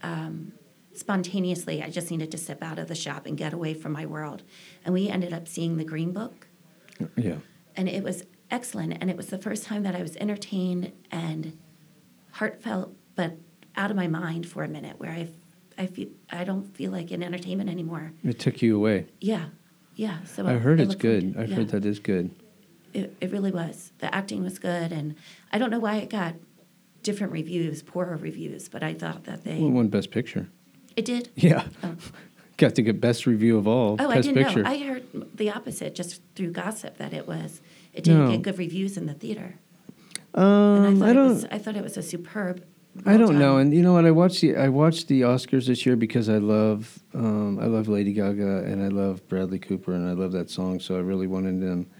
um, 0.02 0.52
spontaneously, 0.92 1.82
I 1.82 1.90
just 1.90 2.10
needed 2.10 2.30
to 2.30 2.38
step 2.38 2.62
out 2.62 2.78
of 2.78 2.88
the 2.88 2.94
shop 2.94 3.26
and 3.26 3.36
get 3.36 3.52
away 3.52 3.74
from 3.74 3.92
my 3.92 4.06
world. 4.06 4.42
And 4.84 4.94
we 4.94 5.08
ended 5.08 5.32
up 5.32 5.48
seeing 5.48 5.76
the 5.76 5.84
Green 5.84 6.12
Book. 6.12 6.46
Yeah. 7.16 7.38
And 7.76 7.88
it 7.88 8.04
was 8.04 8.24
excellent, 8.50 8.98
and 9.00 9.10
it 9.10 9.16
was 9.16 9.28
the 9.28 9.38
first 9.38 9.64
time 9.64 9.82
that 9.82 9.96
I 9.96 10.02
was 10.02 10.16
entertained 10.16 10.92
and 11.10 11.58
heartfelt, 12.32 12.94
but 13.16 13.36
out 13.76 13.90
of 13.90 13.96
my 13.96 14.06
mind 14.06 14.46
for 14.46 14.62
a 14.64 14.68
minute, 14.68 14.98
where 14.98 15.10
I, 15.10 15.28
I 15.76 15.86
feel 15.86 16.08
I 16.30 16.44
don't 16.44 16.74
feel 16.76 16.90
like 16.92 17.10
in 17.12 17.22
entertainment 17.22 17.70
anymore. 17.70 18.12
It 18.24 18.38
took 18.38 18.62
you 18.62 18.76
away. 18.76 19.06
Yeah, 19.20 19.46
yeah. 19.96 20.18
So 20.24 20.46
I 20.46 20.54
heard 20.54 20.80
it's 20.80 20.94
good. 20.94 21.34
I've 21.38 21.50
yeah. 21.50 21.56
heard 21.56 21.68
that 21.70 21.84
is 21.84 21.98
good. 21.98 22.30
It, 22.92 23.14
it 23.20 23.32
really 23.32 23.50
was. 23.50 23.90
The 23.98 24.14
acting 24.14 24.42
was 24.44 24.58
good, 24.58 24.92
and 24.92 25.16
I 25.52 25.58
don't 25.58 25.70
know 25.70 25.80
why 25.80 25.96
it 25.96 26.10
got 26.10 26.34
different 27.02 27.32
reviews, 27.32 27.82
poorer 27.82 28.16
reviews, 28.16 28.68
but 28.68 28.82
I 28.82 28.94
thought 28.94 29.24
that 29.24 29.44
they 29.44 29.58
Well, 29.58 29.70
won 29.70 29.88
Best 29.88 30.10
Picture. 30.10 30.48
it 30.96 31.04
did. 31.04 31.28
Yeah. 31.34 31.64
Oh. 31.82 31.96
Got 32.56 32.76
to 32.76 32.82
get 32.82 33.00
Best 33.00 33.26
Review 33.26 33.58
of 33.58 33.66
all. 33.66 33.96
Oh, 33.98 34.08
I 34.08 34.20
didn't 34.20 34.36
Picture. 34.44 34.62
know. 34.62 34.70
I 34.70 34.78
heard 34.78 35.02
the 35.36 35.50
opposite 35.50 35.96
just 35.96 36.22
through 36.36 36.52
gossip 36.52 36.98
that 36.98 37.12
it 37.12 37.26
was 37.26 37.60
it 37.92 38.04
didn't 38.04 38.26
No. 38.26 38.30
get 38.30 38.42
good 38.42 38.58
reviews 38.58 38.96
in 38.96 39.06
the 39.06 39.12
theater. 39.14 39.56
um, 40.34 40.44
And 40.84 41.02
I 41.02 41.06
thought 41.08 41.16
I 41.16 41.20
it 41.20 41.28
was 41.28 41.44
I 41.50 41.58
thought 41.58 41.76
it 41.76 41.82
was 41.82 41.96
a 41.96 42.02
superb. 42.02 42.64
I 43.06 43.16
don't 43.16 43.38
know, 43.38 43.56
and 43.58 43.74
you 43.74 43.82
know 43.82 43.92
what? 43.92 44.04
I 44.04 44.12
watched 44.12 44.40
the 44.40 44.56
I 44.56 44.68
watched 44.68 45.08
the 45.08 45.22
Oscars 45.22 45.66
this 45.66 45.84
year 45.84 45.96
because 45.96 46.28
I 46.28 46.38
love 46.38 47.00
um, 47.12 47.58
I 47.58 47.66
love 47.66 47.88
Lady 47.88 48.12
Gaga 48.12 48.64
and 48.64 48.82
I 48.82 48.88
love 48.88 49.26
Bradley 49.28 49.58
Cooper 49.58 49.92
and 49.92 50.08
I 50.08 50.12
love 50.12 50.32
that 50.32 50.48
song. 50.48 50.78
So 50.80 50.96
I 50.96 51.00
really 51.00 51.26
wanted 51.26 51.60
them. 51.60 51.90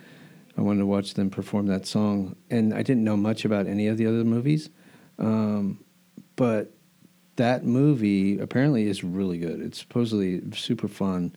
I 0.56 0.60
wanted 0.60 0.80
to 0.80 0.86
watch 0.86 1.14
them 1.14 1.30
perform 1.30 1.66
that 1.66 1.86
song, 1.86 2.36
and 2.48 2.72
I 2.72 2.82
didn't 2.82 3.02
know 3.02 3.16
much 3.16 3.44
about 3.44 3.66
any 3.66 3.88
of 3.88 3.98
the 3.98 4.06
other 4.06 4.24
movies, 4.24 4.70
um, 5.18 5.82
but 6.36 6.72
that 7.36 7.64
movie 7.64 8.38
apparently 8.38 8.86
is 8.86 9.02
really 9.02 9.38
good. 9.38 9.60
It's 9.60 9.80
supposedly 9.80 10.42
super 10.52 10.86
fun, 10.86 11.34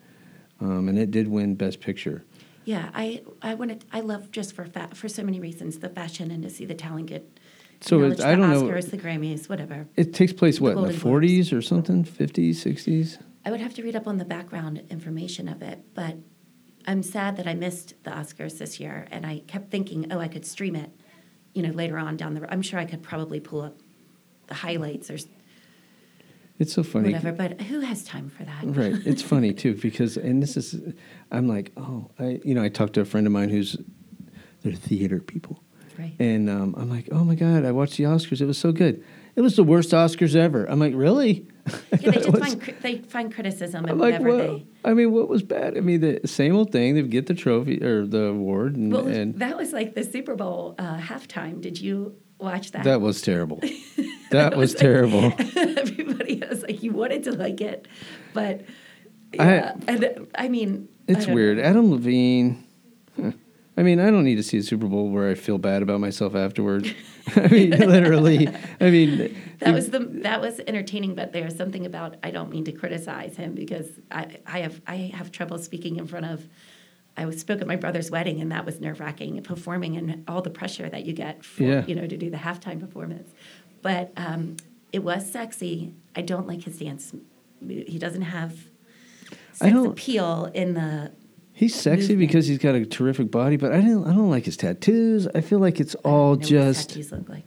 um, 0.61 0.87
and 0.87 0.99
it 0.99 1.09
did 1.09 1.27
win 1.27 1.55
Best 1.55 1.79
Picture. 1.79 2.23
Yeah, 2.65 2.89
I 2.93 3.23
I 3.41 3.53
wanted 3.55 3.85
I 3.91 4.01
love 4.01 4.29
just 4.29 4.53
for 4.53 4.65
fa- 4.65 4.89
for 4.93 5.07
so 5.07 5.23
many 5.23 5.39
reasons 5.39 5.79
the 5.79 5.89
fashion 5.89 6.29
and 6.31 6.43
to 6.43 6.49
see 6.49 6.65
the 6.65 6.75
talent 6.75 7.07
get 7.07 7.36
So 7.81 7.97
acknowledged, 7.97 8.19
it, 8.21 8.25
I 8.25 8.35
don't 8.35 8.49
know. 8.49 8.63
Oscars, 8.63 8.89
the 8.89 8.97
Grammys, 8.97 9.47
whatever. 9.49 9.87
It 9.95 10.13
takes 10.13 10.33
place 10.33 10.59
what 10.59 10.69
in 10.69 10.75
the 10.75 10.81
Golden 10.81 10.91
Globes. 10.93 11.03
forties 11.03 11.53
or 11.53 11.61
something, 11.61 12.03
fifties, 12.03 12.61
sixties. 12.61 13.19
I 13.45 13.51
would 13.51 13.61
have 13.61 13.73
to 13.75 13.83
read 13.83 13.95
up 13.95 14.07
on 14.07 14.17
the 14.17 14.25
background 14.25 14.81
information 14.89 15.47
of 15.47 15.61
it, 15.61 15.79
but 15.93 16.15
I'm 16.85 17.03
sad 17.03 17.37
that 17.37 17.47
I 17.47 17.53
missed 17.53 17.93
the 18.03 18.11
Oscars 18.11 18.57
this 18.57 18.79
year, 18.79 19.07
and 19.11 19.25
I 19.25 19.39
kept 19.47 19.69
thinking, 19.71 20.11
oh, 20.11 20.19
I 20.19 20.27
could 20.27 20.45
stream 20.45 20.75
it, 20.75 20.89
you 21.53 21.61
know, 21.61 21.71
later 21.71 21.97
on 21.97 22.17
down 22.17 22.33
the. 22.33 22.41
road. 22.41 22.49
I'm 22.51 22.61
sure 22.61 22.79
I 22.79 22.85
could 22.85 23.03
probably 23.03 23.39
pull 23.39 23.61
up 23.61 23.77
the 24.47 24.53
highlights 24.55 25.09
or 25.11 25.17
It's 26.59 26.73
so 26.73 26.83
funny. 26.83 27.13
whatever, 27.13 27.31
but 27.31 27.61
who 27.61 27.81
has 27.81 28.03
time 28.03 28.29
for 28.29 28.43
that? 28.43 28.63
Right. 28.63 28.95
It's 29.05 29.21
funny 29.33 29.53
too 29.53 29.75
because, 29.75 30.17
and 30.17 30.41
this 30.41 30.57
is, 30.57 30.81
I'm 31.31 31.47
like, 31.47 31.71
oh, 31.77 32.09
I, 32.17 32.39
you 32.43 32.55
know, 32.55 32.63
I 32.63 32.69
talked 32.69 32.93
to 32.93 33.01
a 33.01 33.05
friend 33.05 33.27
of 33.27 33.33
mine 33.33 33.49
who's, 33.49 33.77
they're 34.61 34.73
theater 34.73 35.19
people, 35.19 35.61
Right. 35.97 36.15
and 36.19 36.49
um, 36.49 36.75
I'm 36.77 36.89
like, 36.89 37.09
oh 37.11 37.23
my 37.23 37.35
god, 37.35 37.65
I 37.65 37.71
watched 37.71 37.97
the 37.97 38.03
Oscars. 38.05 38.39
It 38.41 38.45
was 38.45 38.57
so 38.57 38.71
good. 38.71 39.03
It 39.35 39.41
was 39.41 39.55
the 39.55 39.63
worst 39.63 39.91
Oscars 39.91 40.35
ever. 40.35 40.65
I'm 40.65 40.79
like, 40.79 40.93
really? 40.95 41.45
Yeah, 41.91 41.97
they 41.97 42.11
just 42.11 42.31
was- 42.31 42.41
find 42.55 42.61
they 42.81 42.97
find 42.99 43.33
criticism 43.33 43.85
and 43.85 43.99
like, 43.99 44.13
whatever 44.19 44.29
what? 44.37 44.47
they. 44.47 44.65
I 44.85 44.93
mean, 44.93 45.11
what 45.11 45.27
was 45.29 45.43
bad? 45.43 45.77
I 45.77 45.81
mean, 45.81 46.01
the 46.01 46.21
same 46.27 46.55
old 46.55 46.71
thing. 46.71 46.95
They 46.95 47.01
get 47.03 47.27
the 47.27 47.33
trophy 47.35 47.83
or 47.83 48.05
the 48.05 48.23
award, 48.25 48.75
and, 48.75 48.91
Well, 48.93 49.07
and 49.07 49.35
that 49.39 49.57
was 49.57 49.73
like 49.73 49.93
the 49.95 50.03
Super 50.03 50.35
Bowl 50.35 50.75
uh, 50.79 50.97
halftime. 50.97 51.61
Did 51.61 51.79
you 51.79 52.15
watch 52.39 52.71
that? 52.71 52.83
that 52.85 53.01
was 53.01 53.21
terrible. 53.21 53.61
That 54.29 54.57
was 54.57 54.73
terrible. 54.75 55.31
Everybody 55.55 56.43
was 56.49 56.61
like, 56.61 56.83
you 56.83 56.91
wanted 56.91 57.23
to 57.23 57.31
like 57.31 57.61
it, 57.61 57.87
but 58.33 58.65
I- 59.39 59.45
yeah. 59.55 59.75
and 59.87 60.03
uh, 60.03 60.09
I 60.35 60.49
mean, 60.49 60.89
It's 61.07 61.25
don't 61.25 61.33
weird. 61.35 61.57
know. 61.57 61.63
Adam 61.63 61.91
Levine. 61.91 62.61
I 63.77 63.83
mean, 63.83 63.99
I 63.99 64.09
don't 64.09 64.23
need 64.23 64.35
to 64.37 64.43
see 64.43 64.57
a 64.57 64.63
Super 64.63 64.87
Bowl 64.87 65.09
where 65.09 65.29
I 65.29 65.35
feel 65.35 65.59
bad 65.59 65.83
about 65.83 65.99
myself 65.99 66.33
afterwards. 66.35 66.89
I 67.35 67.47
mean, 67.47 67.69
literally. 67.71 68.47
I 68.81 68.89
mean, 68.89 69.37
That 69.59 69.73
was 69.73 69.89
the 69.89 69.99
that 69.99 70.39
was 70.41 70.59
entertaining, 70.67 71.15
but 71.15 71.33
there's 71.33 71.55
something 71.55 71.85
about 71.85 72.17
I 72.23 72.29
don't 72.31 72.49
mean 72.51 72.63
to 72.65 72.71
criticize 72.71 73.35
him 73.37 73.53
because 73.55 73.87
I, 74.11 74.37
I 74.45 74.59
have 74.59 74.81
I 74.85 74.95
have 75.15 75.31
trouble 75.31 75.57
speaking 75.59 75.97
in 75.97 76.07
front 76.07 76.25
of. 76.27 76.47
I 77.19 77.25
was 77.25 77.39
spoke 77.39 77.61
at 77.61 77.67
my 77.67 77.75
brother's 77.75 78.11
wedding, 78.11 78.39
and 78.41 78.51
that 78.51 78.63
was 78.65 78.79
nerve 78.79 78.99
wracking. 78.99 79.41
Performing 79.41 79.97
and 79.97 80.23
all 80.27 80.43
the 80.43 80.51
pressure 80.51 80.87
that 80.87 81.05
you 81.05 81.13
get, 81.13 81.43
for, 81.43 81.63
Yeah. 81.63 81.83
you 81.87 81.95
know, 81.95 82.05
to 82.05 82.15
do 82.17 82.29
the 82.29 82.37
halftime 82.37 82.79
performance. 82.79 83.31
But 83.81 84.11
um, 84.17 84.57
it 84.91 85.03
was 85.03 85.31
sexy. 85.31 85.93
I 86.15 86.21
don't 86.21 86.45
like 86.47 86.61
his 86.63 86.77
dance. 86.77 87.15
He 87.67 87.97
doesn't 87.97 88.21
have 88.21 88.53
I 89.31 89.35
sex 89.53 89.73
don't- 89.73 89.87
appeal 89.87 90.51
in 90.53 90.75
the. 90.75 91.11
He's 91.57 91.75
sexy 91.75 92.09
movement. 92.09 92.19
because 92.19 92.47
he's 92.47 92.59
got 92.59 92.75
a 92.75 92.85
terrific 92.85 93.31
body, 93.31 93.57
but 93.57 93.73
I 93.73 93.81
don't. 93.81 94.05
I 94.07 94.13
don't 94.13 94.29
like 94.29 94.45
his 94.45 94.55
tattoos. 94.55 95.27
I 95.33 95.41
feel 95.41 95.59
like 95.59 95.79
it's 95.79 95.95
I 96.05 96.09
all 96.09 96.35
just. 96.35 96.89
tattoos 96.89 97.11
look 97.11 97.27
like. 97.27 97.45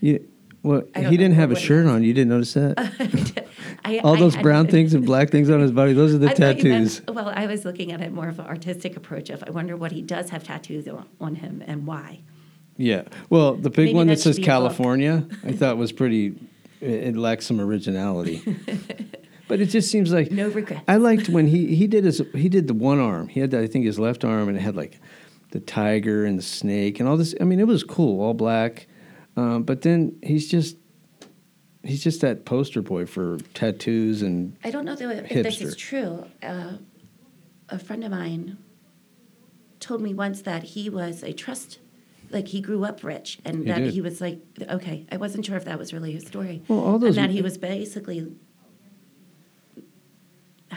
You, 0.00 0.28
well, 0.64 0.82
I 0.94 0.98
he 0.98 1.04
know 1.04 1.10
didn't 1.12 1.34
have 1.34 1.50
a 1.52 1.56
shirt 1.56 1.86
on. 1.86 2.02
You 2.02 2.12
didn't 2.12 2.30
notice 2.30 2.54
that? 2.54 3.44
I, 3.84 3.98
all 3.98 4.16
those 4.16 4.34
had- 4.34 4.42
brown 4.42 4.66
things 4.68 4.94
and 4.94 5.04
black 5.04 5.30
things 5.30 5.50
on 5.50 5.60
his 5.60 5.72
body. 5.72 5.92
Those 5.92 6.14
are 6.14 6.18
the 6.18 6.26
I 6.30 6.34
thought 6.34 6.38
meant- 6.40 6.60
tattoos. 6.62 7.02
well, 7.08 7.32
I 7.34 7.46
was 7.46 7.64
looking 7.64 7.92
at 7.92 8.00
it 8.00 8.12
more 8.12 8.28
of 8.28 8.38
an 8.38 8.46
artistic 8.46 8.96
approach 8.96 9.30
of 9.30 9.42
I 9.46 9.50
wonder 9.50 9.76
what 9.76 9.92
he 9.92 10.02
does 10.02 10.30
have 10.30 10.44
tattoos 10.44 10.86
on, 10.88 11.08
on 11.20 11.34
him 11.36 11.62
and 11.66 11.86
why. 11.86 12.20
Yeah. 12.76 13.02
Well, 13.28 13.54
the 13.54 13.70
big 13.70 13.86
Maybe 13.86 13.94
one 13.94 14.06
that, 14.08 14.16
that 14.16 14.22
says 14.22 14.36
be 14.36 14.42
a 14.42 14.44
book. 14.44 14.46
California, 14.46 15.26
I 15.44 15.52
thought 15.52 15.76
was 15.78 15.92
pretty. 15.92 16.34
It, 16.80 16.90
it 16.90 17.16
lacks 17.16 17.46
some 17.46 17.60
originality. 17.60 18.42
But 19.48 19.60
it 19.60 19.66
just 19.66 19.90
seems 19.90 20.12
like 20.12 20.30
No 20.30 20.48
regrets. 20.48 20.82
I 20.88 20.96
liked 20.96 21.28
when 21.28 21.46
he 21.46 21.74
he 21.74 21.86
did 21.86 22.04
his 22.04 22.22
he 22.34 22.48
did 22.48 22.66
the 22.68 22.74
one 22.74 22.98
arm. 22.98 23.28
He 23.28 23.40
had 23.40 23.54
I 23.54 23.66
think 23.66 23.84
his 23.84 23.98
left 23.98 24.24
arm 24.24 24.48
and 24.48 24.56
it 24.56 24.60
had 24.60 24.76
like 24.76 24.98
the 25.50 25.60
tiger 25.60 26.24
and 26.24 26.38
the 26.38 26.42
snake 26.42 26.98
and 27.00 27.08
all 27.08 27.16
this. 27.16 27.34
I 27.40 27.44
mean, 27.44 27.60
it 27.60 27.66
was 27.66 27.84
cool, 27.84 28.22
all 28.22 28.34
black. 28.34 28.86
Um, 29.36 29.62
but 29.64 29.82
then 29.82 30.16
he's 30.22 30.48
just 30.50 30.76
he's 31.82 32.02
just 32.02 32.20
that 32.20 32.44
poster 32.44 32.80
boy 32.82 33.06
for 33.06 33.38
tattoos 33.54 34.22
and 34.22 34.56
I 34.64 34.70
don't 34.70 34.84
know 34.84 34.94
though 34.94 35.10
if, 35.10 35.30
if 35.30 35.42
this 35.44 35.60
is 35.60 35.76
true. 35.76 36.24
Uh, 36.42 36.74
a 37.68 37.78
friend 37.78 38.04
of 38.04 38.10
mine 38.10 38.58
told 39.80 40.00
me 40.00 40.14
once 40.14 40.42
that 40.42 40.62
he 40.62 40.88
was 40.88 41.22
a 41.22 41.32
trust, 41.32 41.78
like 42.30 42.48
he 42.48 42.60
grew 42.60 42.84
up 42.84 43.02
rich, 43.02 43.38
and 43.44 43.60
He 43.60 43.64
that 43.64 43.78
did. 43.78 43.94
he 43.94 44.00
was 44.00 44.20
like, 44.20 44.40
okay, 44.70 45.06
I 45.10 45.16
wasn't 45.16 45.44
sure 45.46 45.56
if 45.56 45.64
that 45.64 45.78
was 45.78 45.92
really 45.92 46.12
his 46.12 46.26
story. 46.26 46.62
Well, 46.68 46.78
all 46.80 46.98
those- 46.98 47.16
and 47.16 47.24
that 47.28 47.32
he 47.32 47.42
was 47.42 47.58
basically 47.58 48.30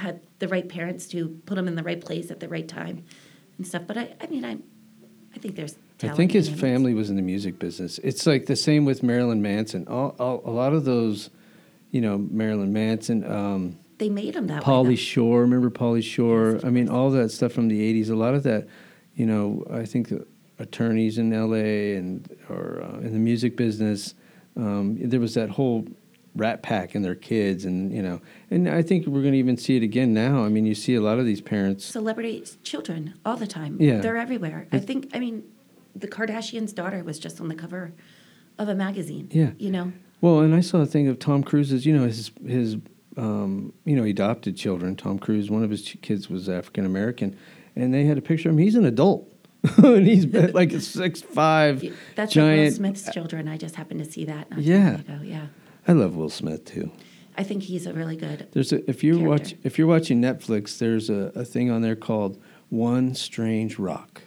had 0.05 0.21
the 0.39 0.47
right 0.47 0.69
parents 0.69 1.07
to 1.07 1.29
put 1.45 1.57
him 1.57 1.67
in 1.67 1.75
the 1.75 1.83
right 1.83 1.99
place 1.99 2.29
at 2.31 2.39
the 2.39 2.47
right 2.47 2.67
time 2.67 3.03
and 3.57 3.65
stuff. 3.65 3.83
But 3.87 3.97
I, 3.97 4.15
I 4.21 4.27
mean, 4.27 4.45
I, 4.45 4.57
I 5.35 5.39
think 5.39 5.55
there's. 5.55 5.75
I 6.03 6.09
think 6.09 6.33
his 6.33 6.49
family 6.49 6.93
was 6.93 7.09
in 7.09 7.15
the 7.15 7.21
music 7.21 7.57
business. 7.57 7.99
It's 7.99 8.27
like 8.27 8.45
the 8.45 8.55
same 8.55 8.83
with 8.85 9.01
Marilyn 9.01 9.41
Manson. 9.41 9.87
All, 9.87 10.13
all, 10.19 10.41
a 10.45 10.51
lot 10.51 10.73
of 10.73 10.83
those, 10.83 11.29
you 11.91 12.01
know, 12.01 12.17
Marilyn 12.17 12.73
Manson, 12.73 13.23
um, 13.23 13.79
They 13.97 14.09
made 14.09 14.35
him 14.35 14.47
that 14.47 14.67
way. 14.67 14.73
Pauly. 14.73 14.97
Shore. 14.97 15.41
Remember 15.41 15.69
Pauly 15.69 16.03
Shore? 16.03 16.59
I 16.65 16.69
mean, 16.69 16.89
all 16.89 17.09
that 17.11 17.31
stuff 17.31 17.53
from 17.53 17.69
the 17.69 17.79
'80s. 17.79 18.09
A 18.09 18.15
lot 18.15 18.35
of 18.35 18.43
that, 18.43 18.67
you 19.15 19.25
know, 19.25 19.65
I 19.71 19.85
think 19.85 20.09
the 20.09 20.27
attorneys 20.59 21.17
in 21.17 21.33
L.A. 21.33 21.95
and 21.95 22.29
or 22.49 22.83
uh, 22.83 22.99
in 22.99 23.13
the 23.13 23.19
music 23.19 23.55
business, 23.55 24.13
um, 24.57 24.97
there 24.99 25.21
was 25.21 25.33
that 25.35 25.49
whole 25.49 25.87
Rat 26.35 26.61
Pack 26.63 26.95
and 26.95 27.03
their 27.05 27.15
kids, 27.15 27.65
and 27.65 27.93
you 27.93 28.01
know, 28.01 28.21
and 28.51 28.67
I 28.69 28.81
think 28.81 29.07
we're 29.07 29.21
going 29.21 29.33
to 29.33 29.39
even 29.39 29.57
see 29.57 29.77
it 29.77 29.83
again 29.83 30.13
now. 30.13 30.43
I 30.43 30.49
mean, 30.49 30.65
you 30.65 30.75
see 30.75 30.95
a 30.95 31.01
lot 31.01 31.17
of 31.19 31.25
these 31.25 31.41
parents. 31.41 31.85
celebrity 31.85 32.43
children 32.63 33.13
all 33.25 33.37
the 33.37 33.47
time. 33.47 33.77
Yeah. 33.79 33.99
They're 33.99 34.17
everywhere. 34.17 34.67
I 34.71 34.79
think, 34.79 35.09
I 35.13 35.19
mean, 35.19 35.43
the 35.95 36.07
Kardashians' 36.07 36.75
daughter 36.75 37.03
was 37.03 37.19
just 37.19 37.39
on 37.39 37.47
the 37.47 37.55
cover 37.55 37.93
of 38.59 38.67
a 38.67 38.75
magazine. 38.75 39.29
Yeah. 39.31 39.51
You 39.57 39.71
know? 39.71 39.93
Well, 40.21 40.39
and 40.39 40.53
I 40.53 40.59
saw 40.61 40.79
a 40.79 40.85
thing 40.85 41.07
of 41.07 41.19
Tom 41.19 41.41
Cruise's. 41.43 41.85
You 41.85 41.95
know, 41.97 42.05
his 42.05 42.31
his 42.45 42.77
um, 43.17 43.71
you 43.85 43.95
know 43.95 44.03
he 44.03 44.11
adopted 44.11 44.57
children. 44.57 44.95
Tom 44.95 45.19
Cruise, 45.19 45.49
one 45.49 45.63
of 45.63 45.69
his 45.69 45.95
kids 46.01 46.29
was 46.29 46.49
African 46.49 46.85
American, 46.85 47.37
and 47.75 47.93
they 47.93 48.03
had 48.05 48.17
a 48.17 48.21
picture 48.21 48.49
of 48.49 48.55
him. 48.55 48.59
He's 48.59 48.75
an 48.75 48.85
adult, 48.85 49.31
and 49.77 50.05
he's 50.07 50.25
like 50.53 50.73
a 50.73 50.81
six 50.81 51.21
five 51.21 51.83
That's 52.15 52.33
giant. 52.33 52.61
Will 52.63 52.71
Smith's 52.75 53.13
children. 53.13 53.47
I 53.47 53.57
just 53.57 53.75
happened 53.75 54.03
to 54.03 54.11
see 54.11 54.25
that 54.25 54.47
Yeah. 54.57 54.95
ago. 54.99 55.19
Yeah. 55.23 55.47
I 55.87 55.93
love 55.93 56.15
Will 56.15 56.29
Smith 56.29 56.65
too. 56.65 56.91
I 57.37 57.43
think 57.43 57.63
he's 57.63 57.85
a 57.85 57.93
really 57.93 58.15
good. 58.15 58.47
There's 58.51 58.71
a, 58.71 58.89
if 58.89 59.03
you 59.03 59.19
Character. 59.19 59.29
watch 59.29 59.55
if 59.63 59.77
you're 59.77 59.87
watching 59.87 60.21
Netflix, 60.21 60.77
there's 60.77 61.09
a, 61.09 61.31
a 61.35 61.43
thing 61.43 61.69
on 61.69 61.81
there 61.81 61.95
called 61.95 62.41
One 62.69 63.13
Strange 63.13 63.77
Rock. 63.77 64.21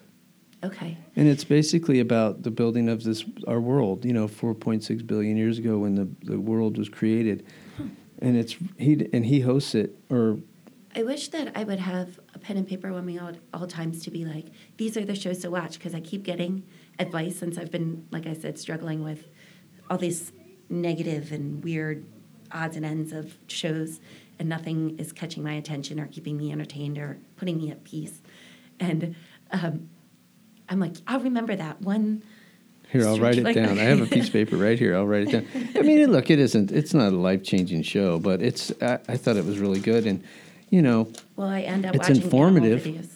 Okay. 0.62 0.98
And 1.14 1.28
it's 1.28 1.44
basically 1.44 2.00
about 2.00 2.42
the 2.42 2.50
building 2.50 2.88
of 2.88 3.04
this 3.04 3.24
our 3.46 3.61
world. 3.61 4.04
You 4.04 4.12
know, 4.12 4.28
4.6 4.28 5.06
billion 5.06 5.36
years 5.36 5.59
ago 5.59 5.78
when 5.78 5.94
the, 5.94 6.09
the 6.22 6.38
world 6.38 6.76
was 6.76 6.88
created, 6.88 7.46
hmm. 7.76 7.88
and 8.20 8.36
it's 8.36 8.56
he 8.76 9.09
and 9.12 9.24
he 9.24 9.40
hosts 9.40 9.74
it. 9.74 9.96
Or 10.11 10.38
I 10.94 11.02
wish 11.02 11.28
that 11.28 11.52
I 11.56 11.64
would 11.64 11.78
have 11.78 12.18
a 12.34 12.38
pen 12.38 12.56
and 12.56 12.66
paper 12.66 12.92
with 12.92 13.04
me 13.04 13.18
all, 13.18 13.32
all 13.54 13.66
times 13.66 14.02
to 14.04 14.11
be 14.11 14.24
like, 14.24 14.46
these 14.78 14.96
are 14.96 15.04
the 15.04 15.14
shows 15.14 15.38
to 15.40 15.50
watch 15.50 15.74
because 15.74 15.94
I 15.94 16.00
keep 16.00 16.24
getting 16.24 16.64
advice 16.98 17.38
since 17.38 17.56
I've 17.56 17.70
been, 17.70 18.06
like 18.11 18.26
I 18.26 18.34
said, 18.34 18.59
struggling 18.59 19.04
with 19.04 19.28
all 19.88 19.98
these 19.98 20.32
negative 20.71 21.33
and 21.33 21.62
weird 21.64 22.05
odds 22.53 22.77
and 22.77 22.85
ends 22.85 23.12
of 23.12 23.37
shows, 23.47 24.01
and 24.39 24.49
nothing 24.49 24.99
is 24.99 25.12
catching 25.12 25.43
my 25.43 25.53
attention 25.55 25.99
or 26.01 26.07
keeping 26.07 26.37
me 26.37 26.53
entertained 26.53 26.99
or 26.99 27.19
putting 27.37 27.59
me 27.59 27.71
at 27.71 27.85
peace. 27.85 28.21
And 28.81 29.14
um, 29.51 29.89
I'm 30.69 30.81
like, 30.81 30.95
I'll 31.07 31.21
remember 31.21 31.57
that 31.57 31.81
one. 31.83 32.23
Here, 32.91 33.07
I'll 33.07 33.19
write 33.19 33.37
it 33.37 33.45
like- 33.45 33.55
down. 33.55 33.79
I 33.79 33.83
have 33.83 34.01
a 34.01 34.07
piece 34.14 34.29
of 34.29 34.33
paper 34.33 34.57
right 34.57 34.79
here. 34.79 34.97
I'll 34.97 35.07
write 35.07 35.29
it 35.29 35.33
down. 35.33 35.69
I 35.77 35.83
mean, 35.83 36.11
look, 36.11 36.31
it 36.31 36.39
isn't. 36.39 36.73
It's 36.73 36.95
not 36.95 37.12
a 37.12 37.16
life 37.16 37.43
changing 37.43 37.83
show, 37.83 38.19
but 38.19 38.41
it's. 38.41 38.73
I, 38.81 38.99
I 39.09 39.16
thought 39.16 39.37
it 39.37 39.45
was 39.45 39.59
really 39.59 39.81
good, 39.81 40.07
and 40.07 40.23
you 40.71 40.81
know, 40.81 41.11
Well, 41.37 41.49
I 41.49 41.61
end 41.62 41.85
up 41.85 41.95
It's 41.95 42.09
watching 42.09 42.23
informative. 42.23 43.09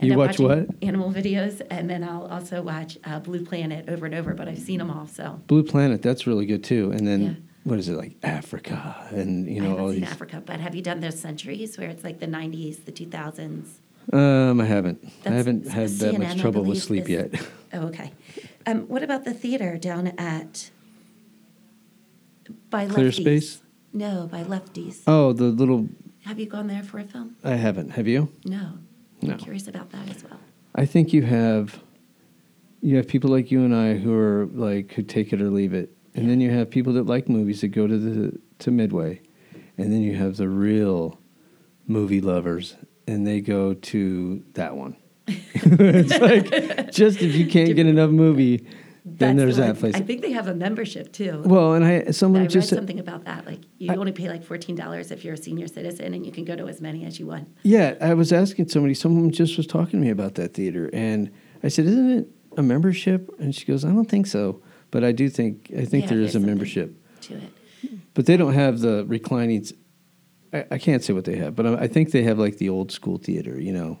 You 0.00 0.16
watch 0.16 0.38
what? 0.38 0.66
Animal 0.82 1.12
videos, 1.12 1.60
and 1.70 1.90
then 1.90 2.04
I'll 2.04 2.26
also 2.26 2.62
watch 2.62 2.98
uh, 3.04 3.18
Blue 3.18 3.44
Planet 3.44 3.88
over 3.88 4.06
and 4.06 4.14
over. 4.14 4.32
But 4.34 4.48
I've 4.48 4.58
seen 4.58 4.78
them 4.78 4.90
all, 4.90 5.06
so 5.06 5.40
Blue 5.46 5.62
Planet. 5.64 6.02
That's 6.02 6.26
really 6.26 6.46
good 6.46 6.62
too. 6.62 6.90
And 6.92 7.06
then 7.06 7.20
Yeah. 7.22 7.32
what 7.64 7.78
is 7.78 7.88
it 7.88 7.96
like 7.96 8.16
Africa 8.22 8.96
and 9.10 9.46
you 9.48 9.56
I 9.56 9.64
know 9.64 9.70
haven't 9.70 9.84
all 9.84 9.90
seen 9.92 10.00
these. 10.00 10.10
Africa. 10.10 10.42
But 10.44 10.60
have 10.60 10.74
you 10.74 10.82
done 10.82 11.00
those 11.00 11.18
centuries 11.18 11.76
where 11.78 11.88
it's 11.88 12.04
like 12.04 12.20
the 12.20 12.26
'90s, 12.28 12.84
the 12.84 12.92
2000s? 12.92 13.66
Um, 14.12 14.60
I 14.60 14.64
haven't. 14.64 15.04
I 15.26 15.30
haven't 15.30 15.68
had 15.68 15.88
that 15.90 16.18
much 16.18 16.38
trouble 16.40 16.62
with 16.64 16.82
sleep 16.82 17.04
is- 17.04 17.10
yet. 17.10 17.34
Oh, 17.74 17.88
okay. 17.88 18.12
Um, 18.66 18.88
what 18.88 19.02
about 19.02 19.26
the 19.26 19.34
theater 19.34 19.76
down 19.76 20.06
at 20.16 20.70
by 22.70 22.86
Clear 22.86 23.10
Lefties? 23.10 23.20
Space? 23.20 23.62
No, 23.92 24.26
by 24.30 24.42
Lefties. 24.42 25.02
Oh, 25.06 25.34
the 25.34 25.44
little. 25.44 25.88
Have 26.24 26.38
you 26.38 26.46
gone 26.46 26.66
there 26.66 26.82
for 26.82 26.98
a 26.98 27.04
film? 27.04 27.36
I 27.44 27.56
haven't. 27.56 27.90
Have 27.90 28.06
you? 28.08 28.30
No. 28.46 28.78
No. 29.22 29.32
I'm 29.32 29.38
curious 29.38 29.68
about 29.68 29.90
that 29.90 30.08
as 30.08 30.24
well. 30.24 30.38
I 30.74 30.86
think 30.86 31.12
you 31.12 31.22
have. 31.22 31.80
You 32.80 32.96
have 32.96 33.08
people 33.08 33.30
like 33.30 33.50
you 33.50 33.64
and 33.64 33.74
I 33.74 33.94
who 33.94 34.14
are 34.14 34.46
like 34.52 34.92
who 34.92 35.02
take 35.02 35.32
it 35.32 35.42
or 35.42 35.50
leave 35.50 35.74
it, 35.74 35.90
and 36.14 36.30
then 36.30 36.40
you 36.40 36.50
have 36.50 36.70
people 36.70 36.92
that 36.92 37.06
like 37.06 37.28
movies 37.28 37.60
that 37.62 37.68
go 37.68 37.88
to 37.88 37.98
the 37.98 38.38
to 38.60 38.70
Midway, 38.70 39.20
and 39.76 39.92
then 39.92 40.02
you 40.02 40.14
have 40.14 40.36
the 40.36 40.48
real 40.48 41.18
movie 41.88 42.20
lovers, 42.20 42.76
and 43.08 43.26
they 43.26 43.40
go 43.40 43.74
to 43.74 44.44
that 44.54 44.76
one. 44.76 44.96
it's 45.26 46.18
like 46.20 46.92
just 46.92 47.20
if 47.20 47.34
you 47.34 47.46
can't 47.46 47.74
get 47.74 47.86
enough 47.86 48.10
movie, 48.10 48.64
then 49.16 49.36
That's 49.36 49.44
there's 49.44 49.56
the 49.56 49.62
that 49.72 49.78
place. 49.78 49.94
I 49.94 50.00
think 50.00 50.22
they 50.22 50.32
have 50.32 50.48
a 50.48 50.54
membership 50.54 51.12
too. 51.12 51.42
well, 51.44 51.74
and 51.74 51.84
I 51.84 52.04
I 52.08 52.10
someone 52.10 52.42
read 52.42 52.50
just 52.50 52.68
said, 52.68 52.76
something 52.76 52.98
about 53.00 53.24
that. 53.24 53.46
Like 53.46 53.60
you 53.78 53.92
only 53.94 54.12
pay 54.12 54.28
like 54.28 54.44
fourteen 54.44 54.76
dollars 54.76 55.10
if 55.10 55.24
you're 55.24 55.34
a 55.34 55.36
senior 55.36 55.66
citizen, 55.66 56.14
and 56.14 56.24
you 56.26 56.32
can 56.32 56.44
go 56.44 56.54
to 56.56 56.66
as 56.68 56.80
many 56.80 57.04
as 57.04 57.18
you 57.18 57.26
want. 57.26 57.48
Yeah, 57.62 57.94
I 58.00 58.14
was 58.14 58.32
asking 58.32 58.68
somebody. 58.68 58.94
Someone 58.94 59.30
just 59.30 59.56
was 59.56 59.66
talking 59.66 60.00
to 60.00 60.04
me 60.06 60.10
about 60.10 60.34
that 60.36 60.54
theater, 60.54 60.90
and 60.92 61.30
I 61.62 61.68
said, 61.68 61.86
"Isn't 61.86 62.10
it 62.10 62.28
a 62.56 62.62
membership?" 62.62 63.30
And 63.38 63.54
she 63.54 63.64
goes, 63.64 63.84
"I 63.84 63.88
don't 63.88 64.08
think 64.08 64.26
so, 64.26 64.62
but 64.90 65.04
I 65.04 65.12
do 65.12 65.28
think 65.28 65.70
I 65.76 65.84
think 65.84 66.04
Yeah, 66.04 66.16
there's 66.16 66.34
a 66.34 66.40
membership, 66.40 66.94
To 67.22 67.34
it. 67.34 67.52
but 68.14 68.26
they 68.26 68.36
don't 68.36 68.54
have 68.54 68.80
the 68.80 69.04
reclining. 69.06 69.64
I 70.52 70.78
can't 70.78 71.04
say 71.04 71.12
what 71.12 71.24
they 71.26 71.36
have, 71.36 71.54
but 71.54 71.66
I, 71.66 71.74
I 71.84 71.88
think 71.88 72.10
they 72.10 72.22
have 72.22 72.38
like 72.38 72.56
the 72.56 72.70
old 72.70 72.90
school 72.90 73.18
theater, 73.18 73.60
you 73.60 73.72
know. 73.72 73.98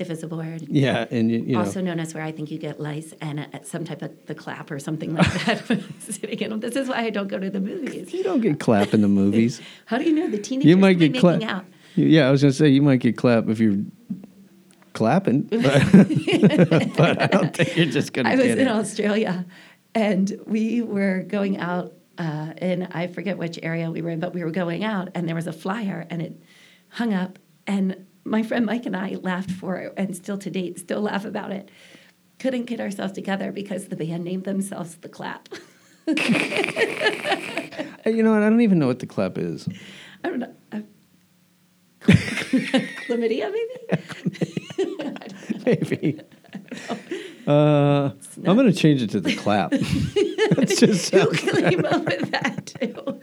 Stiff 0.00 0.08
as 0.08 0.22
a 0.22 0.28
board. 0.28 0.66
Yeah, 0.66 1.04
and 1.10 1.30
you, 1.30 1.40
you 1.40 1.52
know, 1.52 1.58
also 1.58 1.82
known 1.82 2.00
as 2.00 2.14
where 2.14 2.22
I 2.22 2.32
think 2.32 2.50
you 2.50 2.56
get 2.56 2.80
lice 2.80 3.12
and 3.20 3.40
uh, 3.40 3.62
some 3.64 3.84
type 3.84 4.00
of 4.00 4.24
the 4.24 4.34
clap 4.34 4.70
or 4.70 4.78
something 4.78 5.14
like 5.14 5.30
that. 5.44 5.82
sitting 5.98 6.38
in 6.38 6.48
them. 6.48 6.60
This 6.60 6.74
is 6.74 6.88
why 6.88 7.00
I 7.00 7.10
don't 7.10 7.28
go 7.28 7.38
to 7.38 7.50
the 7.50 7.60
movies. 7.60 8.10
you 8.10 8.22
don't 8.22 8.40
get 8.40 8.58
clap 8.58 8.94
in 8.94 9.02
the 9.02 9.08
movies. 9.08 9.60
How 9.84 9.98
do 9.98 10.04
you 10.04 10.14
know 10.14 10.26
the 10.26 10.38
teenagers 10.38 10.70
you 10.70 10.78
might 10.78 10.94
get 10.94 11.12
making 11.12 11.20
clap. 11.20 11.42
out? 11.42 11.66
Yeah, 11.96 12.28
I 12.28 12.30
was 12.30 12.40
gonna 12.40 12.54
say 12.54 12.70
you 12.70 12.80
might 12.80 13.00
get 13.00 13.18
clap 13.18 13.50
if 13.50 13.60
you're 13.60 13.76
clapping, 14.94 15.42
but, 15.50 16.96
but 16.96 17.20
I 17.20 17.26
don't 17.26 17.54
think 17.54 17.76
you're 17.76 17.84
just 17.84 18.14
gonna 18.14 18.30
I 18.30 18.36
was 18.36 18.46
in 18.46 18.60
it. 18.60 18.68
Australia, 18.68 19.44
and 19.94 20.32
we 20.46 20.80
were 20.80 21.24
going 21.28 21.58
out 21.58 21.92
uh, 22.16 22.54
in 22.56 22.84
I 22.84 23.08
forget 23.08 23.36
which 23.36 23.58
area 23.62 23.90
we 23.90 24.00
were 24.00 24.08
in, 24.08 24.18
but 24.18 24.32
we 24.32 24.44
were 24.44 24.50
going 24.50 24.82
out, 24.82 25.10
and 25.14 25.28
there 25.28 25.36
was 25.36 25.46
a 25.46 25.52
flyer, 25.52 26.06
and 26.08 26.22
it 26.22 26.42
hung 26.88 27.12
up, 27.12 27.38
and 27.66 28.06
my 28.24 28.42
friend 28.42 28.66
Mike 28.66 28.86
and 28.86 28.96
I 28.96 29.16
laughed 29.20 29.50
for 29.50 29.76
it, 29.76 29.94
and 29.96 30.14
still 30.16 30.38
to 30.38 30.50
date, 30.50 30.78
still 30.78 31.00
laugh 31.02 31.24
about 31.24 31.52
it. 31.52 31.70
Couldn't 32.38 32.64
get 32.64 32.80
ourselves 32.80 33.12
together 33.12 33.52
because 33.52 33.88
the 33.88 33.96
band 33.96 34.24
named 34.24 34.44
themselves 34.44 34.96
the 34.96 35.08
Clap. 35.08 35.48
You 38.06 38.22
know 38.22 38.32
what? 38.32 38.42
I 38.42 38.48
don't 38.50 38.62
even 38.62 38.78
know 38.78 38.86
what 38.86 38.98
the 38.98 39.06
clap 39.06 39.38
is. 39.38 39.68
I 40.24 40.28
don't 40.28 40.38
know. 40.40 40.54
Uh, 40.72 40.80
chlamydia, 43.06 43.52
maybe. 43.52 44.02
Maybe. 45.66 46.20
Uh, 47.46 48.10
I'm 48.46 48.56
going 48.56 48.66
to 48.66 48.72
change 48.72 49.02
it 49.02 49.10
to 49.10 49.20
the 49.20 49.36
clap. 49.36 49.72
That's 49.72 50.80
just 50.80 51.12
up 51.14 51.30
with 51.30 52.30
that 52.30 52.66
too? 52.66 53.20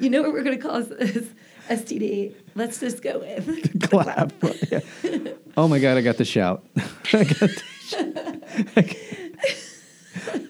You 0.00 0.08
know 0.08 0.22
what 0.22 0.32
we're 0.32 0.44
going 0.44 0.56
to 0.56 0.62
call 0.62 0.80
this 0.82 1.28
STD? 1.70 2.34
Let's 2.54 2.80
just 2.80 3.02
go 3.02 3.18
with 3.20 3.80
clap. 3.90 4.32
Yeah. 4.70 4.80
Oh 5.56 5.66
my 5.66 5.80
God, 5.80 5.98
I 5.98 6.00
got 6.00 6.16
the 6.16 6.24
shout. 6.24 6.64
I 7.12 7.24
got 7.24 7.50
the 7.50 7.62
shout. 7.82 8.94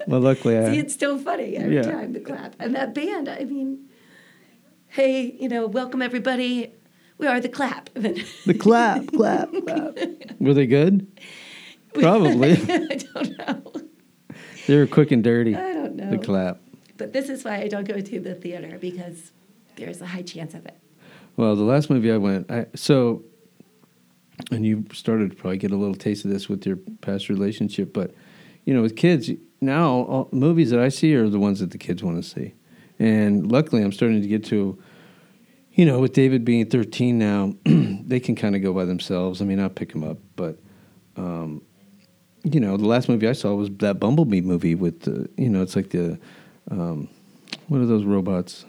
well, 0.07 0.21
luckily, 0.21 0.59
I, 0.59 0.71
See, 0.73 0.79
it's 0.79 0.93
still 0.95 1.19
funny 1.19 1.57
every 1.57 1.77
Yeah. 1.77 1.83
time 1.83 2.13
the 2.13 2.21
clap. 2.21 2.55
And 2.61 2.75
that 2.77 2.95
band, 2.95 3.29
I 3.29 3.45
mean, 3.45 3.89
hey, 4.89 5.35
you 5.41 5.49
know, 5.49 5.67
welcome 5.67 6.03
everybody. 6.03 6.73
We 7.19 7.27
are 7.27 7.41
the 7.41 7.49
clap. 7.49 7.91
The 7.95 8.55
clap, 8.59 9.07
clap, 9.09 9.51
clap. 9.65 9.99
Were 10.39 10.55
they 10.55 10.67
good? 10.67 11.07
Probably. 11.95 12.53
I 12.53 13.01
don't 13.15 13.39
know. 13.39 13.73
they 14.67 14.77
were 14.77 14.87
quick 14.87 15.11
and 15.13 15.25
dirty. 15.25 15.57
I 15.57 15.73
don't 15.73 15.97
know. 15.97 16.11
The 16.11 16.19
clap. 16.19 16.61
But 16.99 17.13
this 17.15 17.29
is 17.31 17.43
why 17.45 17.63
I 17.63 17.69
don't 17.69 17.89
go 17.89 18.01
to 18.01 18.21
the 18.21 18.35
theater 18.35 18.79
because 18.81 19.33
there's 19.77 20.01
a 20.03 20.07
high 20.07 20.23
chance 20.23 20.53
of 20.55 20.67
it. 20.67 20.79
Well, 21.37 21.57
the 21.57 21.63
last 21.63 21.91
movie 21.91 22.13
I 22.13 22.17
went, 22.17 22.51
I, 22.51 22.67
so, 22.75 23.23
and 24.51 24.65
you 24.65 24.85
started 24.93 25.31
to 25.31 25.37
probably 25.37 25.59
get 25.59 25.71
a 25.71 25.77
little 25.77 25.95
taste 25.95 26.25
of 26.25 26.31
this 26.31 26.49
with 26.49 26.67
your 26.67 26.77
past 27.01 27.29
relationship, 27.29 27.93
but 27.93 28.15
you 28.65 28.75
know, 28.75 28.83
with 28.83 28.97
kids 28.97 29.31
now, 29.61 29.89
all, 29.89 30.29
movies 30.33 30.71
that 30.71 30.81
I 30.81 30.89
see 30.89 31.15
are 31.15 31.29
the 31.29 31.39
ones 31.39 31.61
that 31.61 31.71
the 31.71 31.79
kids 31.79 32.03
want 32.03 32.23
to 32.23 32.29
see, 32.29 32.55
and 32.99 33.51
luckily, 33.51 33.83
I'm 33.83 33.93
starting 33.93 34.21
to 34.21 34.29
get 34.29 34.45
to, 34.47 34.79
you 35.73 35.87
know, 35.87 36.01
with 36.01 36.13
David 36.13 36.45
being 36.45 36.69
13 36.69 37.19
now, 37.19 37.55
they 37.65 38.21
can 38.21 38.37
kind 38.37 38.55
of 38.55 38.63
go 38.63 38.75
by 38.75 38.85
themselves. 38.85 39.41
I 39.41 39.47
mean, 39.47 39.59
I'll 39.59 39.71
pick 39.71 39.93
them 39.93 40.05
up, 40.05 40.19
but, 40.37 40.59
um, 41.17 41.63
you 42.45 42.61
know, 42.61 42.77
the 42.77 42.87
last 42.87 43.09
movie 43.09 43.27
I 43.27 43.33
saw 43.33 43.55
was 43.55 43.71
that 43.79 44.01
Bumblebee 44.01 44.43
movie 44.43 44.75
with 44.75 45.01
the, 45.01 45.29
you 45.39 45.49
know, 45.49 45.63
it's 45.63 45.77
like 45.77 45.91
the, 45.91 46.19
um, 46.71 47.09
what 47.69 47.81
are 47.81 47.87
those 47.87 48.05
robots? 48.05 48.67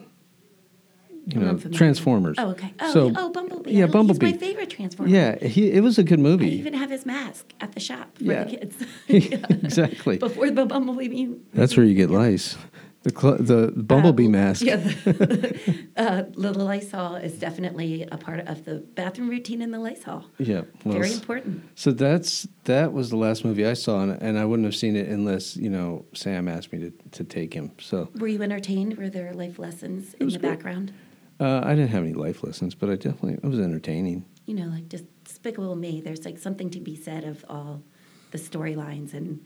You 1.34 1.40
know. 1.42 1.58
Transformers. 1.58 2.36
Oh, 2.40 2.50
okay. 2.52 2.74
Oh, 2.80 2.94
So- 2.94 3.12
oh 3.16 3.30
Bumblebee. 3.32 3.72
Yeah, 3.72 3.88
Bumblebee. 3.88 4.26
He's 4.28 4.34
my 4.36 4.40
favorite 4.40 4.70
Transformer. 4.70 5.10
Yeah, 5.12 5.38
he, 5.44 5.72
it 5.72 5.82
was 5.82 5.98
a 5.98 6.04
good 6.04 6.20
I 6.20 6.24
movie. 6.24 6.50
even 6.56 6.74
have 6.74 6.90
his 6.90 7.06
mask 7.06 7.54
at 7.60 7.72
the 7.74 7.80
shop 7.80 8.18
for 8.18 8.24
Yeah. 8.24 8.44
the 8.44 8.58
kids. 8.58 8.76
exactly. 9.64 10.18
Before 10.18 10.50
the 10.52 10.66
Bumblebee. 10.66 11.28
That's 11.54 11.76
where 11.78 11.86
you 11.86 11.96
get 11.96 12.10
lice. 12.10 12.58
The 13.04 13.10
cl- 13.10 13.38
the 13.40 13.72
bumblebee 13.76 14.28
Uh, 14.28 14.30
mask. 14.30 14.62
Yeah, 14.62 14.76
the, 14.76 15.60
uh, 15.98 16.24
the 16.38 16.54
Lysol 16.54 17.16
is 17.16 17.34
definitely 17.40 18.04
a 18.04 18.16
part 18.18 18.42
of 18.48 18.64
the 18.64 18.76
bathroom 18.94 19.28
routine 19.28 19.64
in 19.64 19.72
the 19.72 19.80
Lysol. 19.80 20.26
Yeah, 20.38 20.62
well, 20.86 21.00
Very 21.00 21.12
important. 21.12 21.64
So 21.74 21.90
that's 21.94 22.48
that 22.66 22.94
was 22.94 23.10
the 23.10 23.16
last 23.18 23.44
movie 23.44 23.66
I 23.66 23.74
saw, 23.74 24.04
and, 24.04 24.22
and 24.22 24.38
I 24.38 24.46
wouldn't 24.46 24.68
have 24.68 24.76
seen 24.76 24.96
it 24.96 25.08
unless 25.10 25.58
you 25.58 25.72
know 25.72 26.06
Sam 26.14 26.48
asked 26.48 26.72
me 26.72 26.78
to, 26.80 26.92
to 27.14 27.24
take 27.24 27.56
him. 27.56 27.72
So 27.80 28.08
Were 28.20 28.28
you 28.28 28.44
entertained? 28.44 28.96
Were 29.00 29.10
there 29.10 29.34
life 29.34 29.58
lessons 29.58 30.14
in 30.20 30.28
the 30.28 30.34
good. 30.34 30.42
background? 30.44 30.94
Uh, 31.42 31.62
I 31.66 31.72
didn't 31.76 31.90
have 31.90 32.04
any 32.04 32.14
life 32.14 32.44
lessons, 32.44 32.76
but 32.76 32.90
I 32.90 32.96
definitely 32.96 33.34
it 33.34 33.44
was 33.44 33.60
entertaining. 33.60 34.26
You 34.46 34.56
know, 34.56 34.68
like 34.68 34.88
just 34.90 35.06
Despicable 35.24 35.76
Me. 35.76 36.02
There's 36.02 36.24
like 36.26 36.38
something 36.38 36.70
to 36.72 36.80
be 36.80 36.96
said 36.96 37.24
of 37.24 37.44
all 37.50 37.82
the 38.32 38.38
storylines, 38.38 39.14
and 39.14 39.44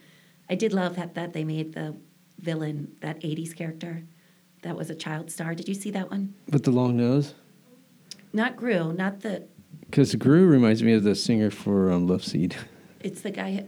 I 0.49 0.55
did 0.55 0.73
love 0.73 0.95
that 0.97 1.15
that 1.15 1.33
they 1.33 1.43
made 1.43 1.73
the 1.73 1.95
villain 2.39 2.95
that 3.01 3.19
'80s 3.21 3.55
character 3.55 4.03
that 4.61 4.75
was 4.75 4.89
a 4.89 4.95
child 4.95 5.31
star. 5.31 5.55
Did 5.55 5.67
you 5.67 5.73
see 5.75 5.91
that 5.91 6.09
one? 6.11 6.33
With 6.51 6.63
the 6.63 6.71
long 6.71 6.97
nose, 6.97 7.33
Not 8.33 8.55
Gru, 8.57 8.91
not 8.93 9.21
the. 9.21 9.47
because 9.81 10.15
Gru 10.15 10.47
reminds 10.47 10.81
me 10.83 10.93
of 10.93 11.03
the 11.03 11.15
singer 11.15 11.49
for 11.51 11.91
um, 11.91 12.07
Love 12.07 12.23
Seed. 12.23 12.55
It's 13.01 13.21
the 13.21 13.29
guy. 13.29 13.65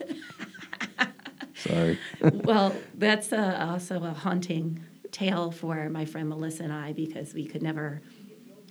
Sorry. 1.54 1.98
well, 2.20 2.74
that's 2.94 3.32
uh, 3.32 3.56
also 3.70 4.02
a 4.02 4.12
haunting 4.12 4.82
tale 5.16 5.50
for 5.50 5.88
my 5.88 6.04
friend 6.04 6.28
Melissa 6.28 6.62
and 6.64 6.72
I 6.72 6.92
because 6.92 7.32
we 7.32 7.46
could 7.46 7.62
never, 7.62 8.02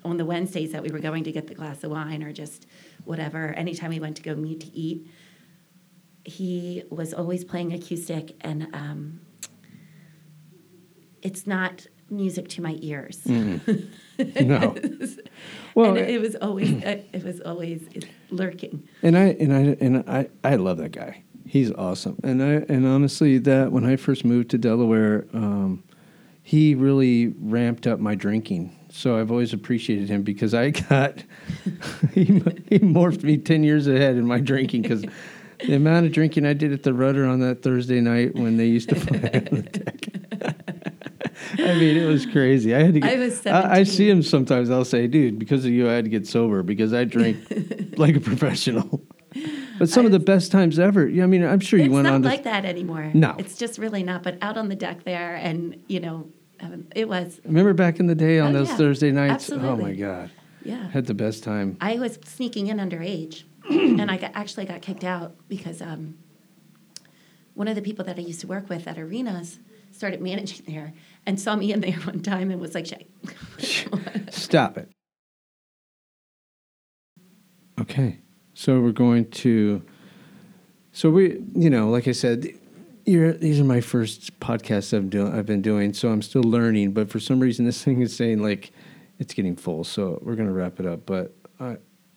on 0.03 0.17
the 0.17 0.25
Wednesdays 0.25 0.73
that 0.73 0.83
we 0.83 0.89
were 0.89 0.99
going 0.99 1.23
to 1.23 1.31
get 1.31 1.47
the 1.47 1.55
glass 1.55 1.83
of 1.83 1.89
wine 1.89 2.21
or 2.21 2.31
just 2.31 2.67
whatever, 3.03 3.47
anytime 3.53 3.89
we 3.89 3.99
went 3.99 4.17
to 4.17 4.21
go 4.21 4.35
meet 4.35 4.59
to 4.59 4.71
eat, 4.77 5.07
he 6.23 6.83
was 6.91 7.15
always 7.15 7.43
playing 7.43 7.73
acoustic 7.73 8.35
and 8.41 8.67
um, 8.73 9.21
it's 11.23 11.47
not 11.47 11.87
music 12.11 12.47
to 12.49 12.61
my 12.61 12.77
ears. 12.81 13.25
no. 13.25 14.75
Well, 15.73 15.89
and 15.89 15.97
it, 15.97 16.09
it 16.11 16.21
was 16.21 16.35
always 16.35 16.71
it, 16.71 17.09
it 17.11 17.23
was 17.23 17.41
always 17.41 17.87
lurking. 18.29 18.87
And 19.01 19.17
I 19.17 19.35
and 19.39 19.51
I 19.53 19.59
and 19.81 20.03
I 20.07 20.29
I 20.43 20.55
love 20.57 20.77
that 20.77 20.91
guy. 20.91 21.23
He's 21.47 21.71
awesome. 21.71 22.19
And 22.23 22.41
I 22.41 22.65
and 22.71 22.85
honestly, 22.85 23.39
that 23.39 23.71
when 23.71 23.83
I 23.83 23.95
first 23.95 24.23
moved 24.23 24.51
to 24.51 24.57
Delaware, 24.59 25.25
um, 25.33 25.83
he 26.47 26.75
really 26.75 27.33
ramped 27.39 27.87
up 27.87 27.99
my 27.99 28.13
drinking. 28.13 28.71
So 28.89 29.19
I've 29.19 29.31
always 29.31 29.51
appreciated 29.51 30.09
him 30.09 30.21
because 30.21 30.53
I 30.53 30.69
got 30.69 31.23
he, 32.13 32.25
he 32.25 32.77
morphed 32.79 33.23
me 33.23 33.37
ten 33.37 33.63
years 33.63 33.87
ahead 33.87 34.15
in 34.15 34.27
my 34.27 34.39
drinking 34.39 34.83
because 34.83 35.03
the 35.65 35.73
amount 35.73 36.05
of 36.05 36.11
drinking 36.11 36.45
I 36.45 36.53
did 36.53 36.71
at 36.71 36.83
the 36.83 36.93
rudder 36.93 37.25
on 37.25 37.39
that 37.39 37.63
Thursday 37.63 37.99
night 37.99 38.35
when 38.35 38.57
they 38.57 38.67
used 38.67 38.89
to 38.89 38.95
fly 38.99 39.17
on 39.17 39.55
the 39.55 39.61
deck. 39.63 40.05
I 41.57 41.79
mean, 41.79 41.97
it 41.97 42.05
was 42.05 42.27
crazy. 42.27 42.75
I 42.75 42.83
had 42.83 42.93
to. 42.93 42.99
Get, 42.99 43.11
I 43.11 43.15
was 43.17 43.47
I, 43.47 43.77
I 43.77 43.83
see 43.83 44.07
him 44.07 44.21
sometimes. 44.21 44.69
I'll 44.69 44.85
say, 44.85 45.07
"Dude, 45.07 45.39
because 45.39 45.65
of 45.65 45.71
you, 45.71 45.89
I 45.89 45.93
had 45.93 46.03
to 46.03 46.11
get 46.11 46.27
sober 46.27 46.61
because 46.61 46.93
I 46.93 47.05
drank 47.05 47.39
like 47.97 48.15
a 48.15 48.19
professional." 48.19 49.01
But 49.77 49.89
some 49.89 50.05
of 50.05 50.11
the 50.11 50.19
best 50.19 50.51
times 50.51 50.79
ever. 50.79 51.07
Yeah, 51.07 51.23
I 51.23 51.27
mean, 51.27 51.43
I'm 51.43 51.59
sure 51.59 51.79
you 51.79 51.91
went 51.91 52.05
not 52.05 52.13
on 52.13 52.21
to. 52.21 52.27
like 52.27 52.43
that 52.43 52.65
anymore. 52.65 53.11
No. 53.13 53.35
It's 53.37 53.57
just 53.57 53.77
really 53.77 54.03
not. 54.03 54.23
But 54.23 54.37
out 54.41 54.57
on 54.57 54.69
the 54.69 54.75
deck 54.75 55.03
there, 55.03 55.35
and, 55.35 55.83
you 55.87 55.99
know, 55.99 56.29
um, 56.61 56.87
it 56.95 57.07
was, 57.07 57.39
Remember 57.45 57.73
back 57.73 57.99
in 57.99 58.07
the 58.07 58.15
day 58.15 58.39
on 58.39 58.49
Oh, 58.55 58.59
those 58.59 58.69
yeah. 58.69 58.77
Thursday 58.77 59.11
nights? 59.11 59.49
Oh 59.51 59.75
my 59.77 59.93
God, 59.93 60.31
yeah. 60.63 60.89
had 60.89 61.05
the 61.05 61.13
best 61.13 61.43
time. 61.43 61.77
I 61.81 61.97
was 61.99 62.17
sneaking 62.25 62.67
in 62.67 62.77
underage, 62.77 63.43
and 63.69 64.09
I 64.09 64.17
got, 64.17 64.31
actually 64.35 64.65
got 64.65 64.81
kicked 64.81 65.03
out 65.03 65.35
because 65.49 65.81
um, 65.81 66.17
one 67.53 67.67
of 67.67 67.75
the 67.75 67.81
people 67.81 68.05
that 68.05 68.17
I 68.17 68.21
used 68.21 68.41
to 68.41 68.47
work 68.47 68.69
with 68.69 68.87
at 68.87 68.97
arenas 68.97 69.59
started 69.91 70.21
managing 70.21 70.65
there 70.67 70.93
and 71.25 71.39
saw 71.39 71.55
me 71.55 71.71
in 71.73 71.81
there 71.81 71.93
one 71.93 72.21
time 72.21 72.51
and 72.51 72.59
was 72.61 72.73
like, 72.75 72.85
"Shay, 72.85 73.07
Stop 74.29 74.77
it. 74.77 74.89
Okay. 77.79 78.19
So 78.53 78.79
we're 78.79 78.91
going 78.91 79.29
to. 79.31 79.81
So 80.93 81.09
we, 81.09 81.41
you 81.53 81.69
know, 81.69 81.89
like 81.89 82.07
I 82.07 82.13
said, 82.13 82.47
these 83.05 83.59
are 83.59 83.63
my 83.63 83.81
first 83.81 84.39
podcasts 84.39 84.95
I've, 84.95 85.09
do, 85.09 85.27
I've 85.27 85.45
been 85.45 85.61
doing, 85.61 85.93
so 85.93 86.09
I'm 86.09 86.21
still 86.21 86.43
learning. 86.43 86.91
But 86.91 87.09
for 87.09 87.19
some 87.19 87.39
reason, 87.39 87.65
this 87.69 87.83
thing 87.83 88.01
is 88.01 88.15
saying 88.15 88.41
like 88.41 88.71
it's 89.19 89.33
getting 89.33 89.55
full, 89.55 89.83
so 89.83 90.19
we're 90.21 90.35
going 90.35 90.47
to 90.47 90.53
wrap 90.53 90.79
it 90.79 90.85
up. 90.85 91.05
But 91.05 91.35
uh, 91.59 91.75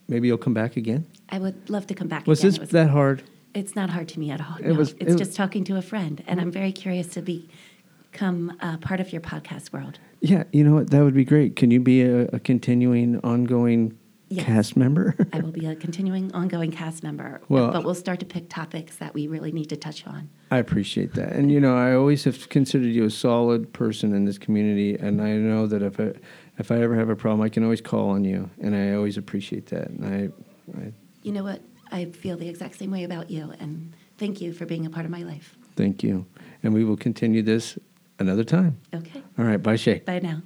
maybe 0.08 0.28
you'll 0.28 0.38
come 0.38 0.54
back 0.54 0.76
again. 0.76 1.06
I 1.28 1.38
would 1.38 1.68
love 1.70 1.86
to 1.88 1.94
come 1.94 2.08
back." 2.08 2.26
Was 2.26 2.40
again. 2.40 2.50
this 2.50 2.60
was- 2.60 2.70
that 2.70 2.90
hard? 2.90 3.22
It's 3.54 3.74
not 3.74 3.90
hard 3.90 4.08
to 4.08 4.20
me 4.20 4.30
at 4.30 4.40
all. 4.40 4.56
It 4.58 4.66
no. 4.66 4.74
was- 4.74 4.92
it's 5.00 5.14
it- 5.14 5.18
just 5.18 5.34
talking 5.34 5.64
to 5.64 5.76
a 5.76 5.82
friend, 5.82 6.22
and 6.26 6.40
I'm 6.40 6.50
very 6.50 6.72
curious 6.72 7.08
to 7.08 7.22
become 7.22 8.56
uh, 8.60 8.76
part 8.78 9.00
of 9.00 9.12
your 9.12 9.22
podcast 9.22 9.72
world. 9.72 9.98
Yeah, 10.20 10.44
you 10.52 10.64
know 10.64 10.74
what? 10.74 10.90
That 10.90 11.02
would 11.04 11.14
be 11.14 11.24
great. 11.24 11.56
Can 11.56 11.70
you 11.70 11.80
be 11.80 12.02
a, 12.02 12.22
a 12.28 12.40
continuing, 12.40 13.20
ongoing 13.20 13.96
Yes. 14.30 14.44
cast 14.46 14.76
member? 14.76 15.14
I 15.32 15.40
will 15.40 15.52
be 15.52 15.64
a 15.66 15.74
continuing, 15.74 16.32
ongoing 16.34 16.70
cast 16.70 17.02
member, 17.02 17.40
Well- 17.48 17.72
but 17.72 17.84
we'll 17.84 17.94
start 17.94 18.20
to 18.20 18.26
pick 18.26 18.48
topics 18.48 18.96
that 18.96 19.14
we 19.14 19.26
really 19.26 19.52
need 19.52 19.68
to 19.70 19.76
touch 19.76 20.06
on. 20.06 20.28
I 20.50 20.58
appreciate 20.58 21.14
that. 21.14 21.32
And 21.32 21.50
you 21.50 21.60
know, 21.60 21.76
I 21.76 21.94
always 21.94 22.24
have 22.24 22.48
considered 22.48 22.88
you 22.92 23.04
a 23.04 23.10
solid 23.10 23.72
person 23.72 24.14
in 24.14 24.24
this 24.26 24.36
community, 24.38 24.94
and 24.96 25.20
I 25.22 25.32
know 25.36 25.66
that 25.66 25.82
if 25.82 25.98
I 25.98 26.12
if 26.58 26.70
I 26.72 26.76
ever 26.82 26.96
have 26.96 27.08
a 27.08 27.16
problem, 27.16 27.40
I 27.40 27.48
can 27.48 27.62
always 27.62 27.80
call 27.80 28.10
on 28.10 28.24
you, 28.24 28.50
and 28.60 28.74
I 28.74 28.92
always 28.92 29.16
appreciate 29.16 29.66
that. 29.66 29.88
And 29.90 30.04
I, 30.04 30.78
I 30.78 30.92
You 31.22 31.32
know 31.32 31.44
what? 31.44 31.60
I 31.92 32.06
feel 32.06 32.36
the 32.36 32.48
exact 32.48 32.74
same 32.76 32.90
way 32.90 33.04
about 33.04 33.30
you, 33.30 33.52
and 33.60 33.94
thank 34.18 34.40
you 34.42 34.52
for 34.52 34.66
being 34.66 34.84
a 34.84 34.90
part 34.90 35.04
of 35.06 35.10
my 35.10 35.22
life. 35.22 35.56
thank 35.76 36.02
you. 36.02 36.26
And 36.62 36.74
we 36.74 36.84
will 36.84 36.96
continue 36.96 37.40
this 37.42 37.78
another 38.18 38.42
time. 38.44 38.78
Okay. 38.92 39.22
All 39.38 39.44
right, 39.44 39.62
bye, 39.62 39.76
Shay. 39.76 40.00
Bye 40.00 40.18
now. 40.18 40.42